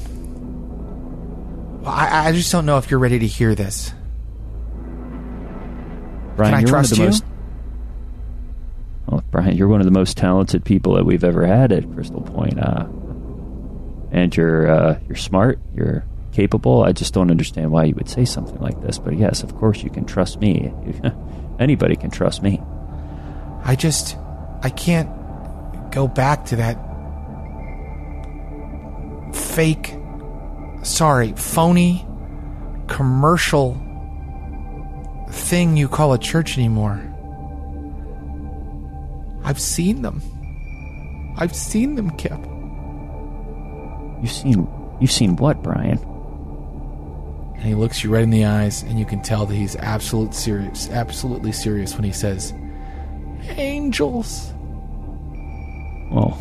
I, 1.85 2.29
I 2.29 2.33
just 2.33 2.51
don't 2.51 2.65
know 2.65 2.79
if 2.79 2.91
you're 2.91 3.01
ready 3.01 3.19
to 3.19 3.27
hear 3.27 3.55
this. 3.55 3.93
Brian, 6.37 6.55
I 6.55 6.61
you're 6.61 6.69
trust 6.69 6.99
one 6.99 7.09
of 7.09 7.15
the 7.15 7.19
you? 7.19 7.23
most. 7.23 7.25
Oh, 9.07 9.23
Brian, 9.31 9.57
you're 9.57 9.69
one 9.69 9.81
of 9.81 9.87
the 9.87 9.93
most 9.93 10.17
talented 10.17 10.65
people 10.65 10.95
that 10.95 11.05
we've 11.05 11.25
ever 11.25 11.47
had 11.47 11.73
at 11.73 11.93
Crystal 11.93 12.23
Point. 12.23 12.59
Uh, 12.59 12.87
and 14.11 14.35
you're 14.37 14.71
uh, 14.71 14.99
you're 15.07 15.17
smart. 15.17 15.59
You're 15.75 16.05
capable. 16.33 16.83
I 16.83 16.93
just 16.93 17.15
don't 17.15 17.31
understand 17.31 17.71
why 17.71 17.85
you 17.85 17.95
would 17.95 18.09
say 18.09 18.25
something 18.25 18.59
like 18.59 18.81
this. 18.83 18.99
But 18.99 19.17
yes, 19.17 19.43
of 19.43 19.55
course, 19.57 19.83
you 19.83 19.91
can 19.91 20.05
trust 20.05 20.41
me. 20.41 20.73
Anybody 21.59 21.97
can 21.97 22.11
trust 22.11 22.43
me. 22.43 22.61
I 23.65 23.77
just, 23.77 24.17
I 24.63 24.71
can't 24.71 25.11
go 25.91 26.07
back 26.09 26.47
to 26.47 26.57
that 26.57 26.77
fake, 29.35 29.95
sorry, 30.83 31.33
phony, 31.33 32.07
commercial 32.89 33.81
thing 35.35 35.77
you 35.77 35.89
call 35.89 36.13
a 36.13 36.19
church 36.19 36.57
anymore. 36.57 37.03
I've 39.45 39.61
seen 39.61 40.03
them. 40.03 40.23
I've 41.37 41.55
seen 41.55 41.97
them, 41.97 42.17
Kip. 42.17 42.39
You've 44.23 44.33
seen 44.33 44.69
you've 45.01 45.13
seen 45.13 45.37
what, 45.37 45.63
Brian? 45.63 45.99
And 47.57 47.65
he 47.65 47.75
looks 47.75 48.03
you 48.03 48.11
right 48.11 48.23
in 48.23 48.31
the 48.31 48.47
eyes, 48.47 48.83
and 48.83 48.99
you 48.99 49.05
can 49.05 49.21
tell 49.21 49.45
that 49.47 49.55
he's 49.55 49.77
absolute 49.77 50.35
serious, 50.35 50.89
absolutely 50.91 51.53
serious 51.53 51.95
when 51.95 52.05
he 52.05 52.13
says, 52.13 52.55
"Angels." 53.57 54.53
Well, 56.11 56.39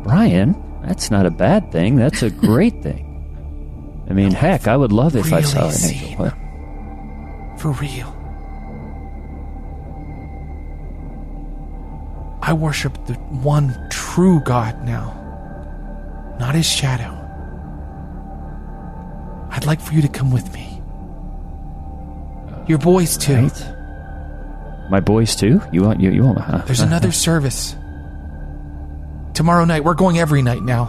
Brian, 0.04 0.54
that's 0.82 1.10
not 1.10 1.26
a 1.26 1.30
bad 1.30 1.72
thing. 1.72 1.96
That's 1.96 2.22
a 2.22 2.30
great 2.30 2.82
thing. 2.82 3.08
I 4.08 4.14
mean, 4.14 4.30
heck, 4.30 4.66
I 4.66 4.76
would 4.76 4.92
love 4.92 5.16
if 5.16 5.32
I 5.32 5.40
saw 5.40 5.68
an 5.68 5.94
angel. 5.94 6.32
For 7.62 7.70
real. 7.70 8.08
I 12.42 12.52
worship 12.54 13.06
the 13.06 13.14
one 13.14 13.86
true 13.88 14.40
God 14.40 14.84
now, 14.84 15.14
not 16.40 16.56
his 16.56 16.66
shadow. 16.66 17.16
I'd 19.48 19.64
like 19.64 19.80
for 19.80 19.94
you 19.94 20.02
to 20.02 20.08
come 20.08 20.32
with 20.32 20.52
me. 20.52 20.82
Your 22.66 22.78
boys 22.78 23.16
too. 23.16 23.36
Right? 23.36 24.90
My 24.90 24.98
boys 24.98 25.36
too. 25.36 25.62
You 25.70 25.82
want 25.82 26.00
you 26.00 26.10
you 26.10 26.24
want? 26.24 26.38
Huh? 26.38 26.62
There's 26.66 26.80
uh, 26.80 26.86
another 26.86 27.10
uh. 27.10 27.12
service. 27.12 27.76
Tomorrow 29.34 29.66
night. 29.66 29.84
We're 29.84 29.94
going 29.94 30.18
every 30.18 30.42
night 30.42 30.64
now. 30.64 30.86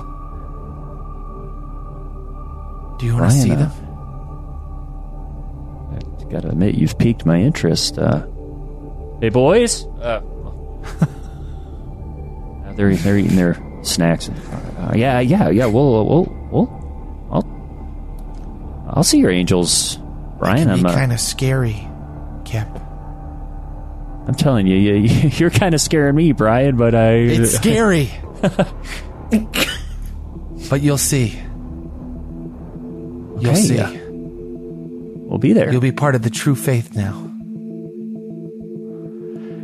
Do 2.97 3.05
you 3.05 3.13
want 3.13 3.29
to 3.29 3.37
see 3.37 3.51
uh, 3.51 3.57
them? 3.57 3.82
I 6.33 6.37
gotta 6.37 6.49
admit, 6.49 6.73
you've 6.73 6.97
piqued 6.97 7.27
my 7.27 7.39
interest. 7.39 7.99
Uh, 7.99 8.25
hey, 9.21 9.29
boys. 9.29 9.85
Uh, 10.01 10.19
uh, 12.65 12.73
they're 12.73 12.95
they're 12.95 13.17
eating 13.19 13.35
their 13.35 13.55
snacks. 13.83 14.29
In 14.29 14.33
front 14.35 14.65
of, 14.65 14.79
uh, 14.79 14.93
yeah, 14.95 15.19
yeah, 15.19 15.49
yeah. 15.49 15.67
We'll 15.67 16.03
we'll 16.05 16.25
we'll 16.51 17.27
I'll 17.31 18.87
I'll 18.95 19.03
see 19.03 19.19
your 19.19 19.29
angels, 19.29 19.99
Brian. 20.39 20.63
Can 20.63 20.69
I'm 20.71 20.81
be 20.81 20.89
uh, 20.89 20.93
kind 20.95 21.13
of 21.13 21.19
scary, 21.19 21.87
Kip. 22.45 22.67
I'm 24.25 24.33
telling 24.35 24.65
you, 24.65 24.75
you 24.77 25.29
you're 25.35 25.51
kind 25.51 25.75
of 25.75 25.81
scaring 25.81 26.15
me, 26.15 26.31
Brian. 26.31 26.77
But 26.77 26.95
I 26.95 27.11
It's 27.13 27.51
scary. 27.57 28.09
but 30.67 30.81
you'll 30.81 30.97
see. 30.97 31.39
You'll 33.39 33.51
Okay, 33.51 33.55
see. 33.61 33.75
yeah. 33.75 33.91
We'll 35.33 35.39
be 35.39 35.51
there. 35.51 35.71
You'll 35.71 35.81
be 35.81 35.91
part 35.91 36.13
of 36.13 36.21
the 36.21 36.29
true 36.29 36.55
faith 36.55 36.95
now. 36.95 37.15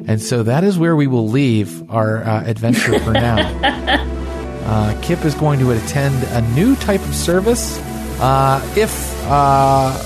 And 0.08 0.20
so 0.20 0.42
that 0.42 0.64
is 0.64 0.80
where 0.80 0.96
we 0.96 1.06
will 1.06 1.30
leave 1.30 1.88
our 1.92 2.24
uh, 2.24 2.44
adventure 2.44 3.00
for 3.00 3.14
now. 3.14 4.06
Uh, 4.60 4.96
Kip 5.02 5.26
is 5.26 5.34
going 5.34 5.58
to 5.58 5.72
attend 5.72 6.24
a 6.26 6.48
new 6.54 6.76
type 6.76 7.02
of 7.02 7.16
service. 7.16 7.80
Uh, 8.20 8.62
if 8.78 8.92
uh, 9.26 9.98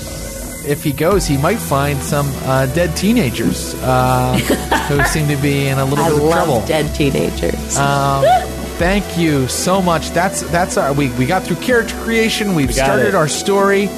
if 0.66 0.82
he 0.82 0.90
goes, 0.90 1.26
he 1.26 1.36
might 1.36 1.58
find 1.58 1.98
some 1.98 2.26
uh, 2.44 2.64
dead 2.72 2.96
teenagers 2.96 3.74
uh, 3.82 4.32
who 4.88 5.04
seem 5.04 5.28
to 5.28 5.36
be 5.36 5.66
in 5.66 5.78
a 5.78 5.84
little 5.84 6.02
I 6.02 6.08
bit 6.08 6.16
of 6.16 6.24
love 6.24 6.46
trouble. 6.46 6.66
dead 6.66 6.94
teenagers. 6.94 7.76
Um, 7.76 8.24
thank 8.78 9.18
you 9.18 9.48
so 9.48 9.82
much. 9.82 10.08
That's 10.12 10.40
that's 10.50 10.78
our 10.78 10.94
we 10.94 11.10
we 11.18 11.26
got 11.26 11.42
through 11.42 11.56
character 11.56 11.94
creation. 11.96 12.54
We've 12.54 12.68
got 12.68 12.74
started 12.76 13.08
it. 13.08 13.14
our 13.14 13.28
story. 13.28 13.90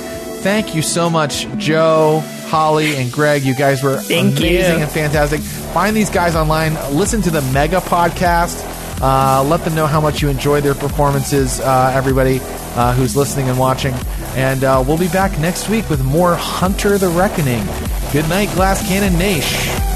Thank 0.46 0.76
you 0.76 0.82
so 0.82 1.10
much, 1.10 1.48
Joe, 1.58 2.22
Holly, 2.46 2.94
and 2.94 3.10
Greg. 3.10 3.42
You 3.42 3.56
guys 3.56 3.82
were 3.82 3.96
Thank 3.96 4.38
you. 4.38 4.46
amazing 4.46 4.80
and 4.80 4.88
fantastic. 4.88 5.40
Find 5.40 5.96
these 5.96 6.08
guys 6.08 6.36
online. 6.36 6.74
Listen 6.96 7.20
to 7.22 7.30
the 7.32 7.42
Mega 7.52 7.78
podcast. 7.80 8.62
Uh, 9.02 9.42
let 9.42 9.64
them 9.64 9.74
know 9.74 9.88
how 9.88 10.00
much 10.00 10.22
you 10.22 10.28
enjoy 10.28 10.60
their 10.60 10.76
performances. 10.76 11.58
Uh, 11.58 11.90
everybody 11.92 12.38
uh, 12.76 12.94
who's 12.94 13.16
listening 13.16 13.48
and 13.48 13.58
watching, 13.58 13.92
and 14.36 14.62
uh, 14.62 14.84
we'll 14.86 14.96
be 14.96 15.08
back 15.08 15.36
next 15.40 15.68
week 15.68 15.90
with 15.90 16.04
more 16.04 16.36
Hunter 16.36 16.96
the 16.96 17.08
Reckoning. 17.08 17.64
Good 18.12 18.28
night, 18.28 18.48
Glass 18.54 18.86
Cannon 18.86 19.14
Naish. 19.14 19.95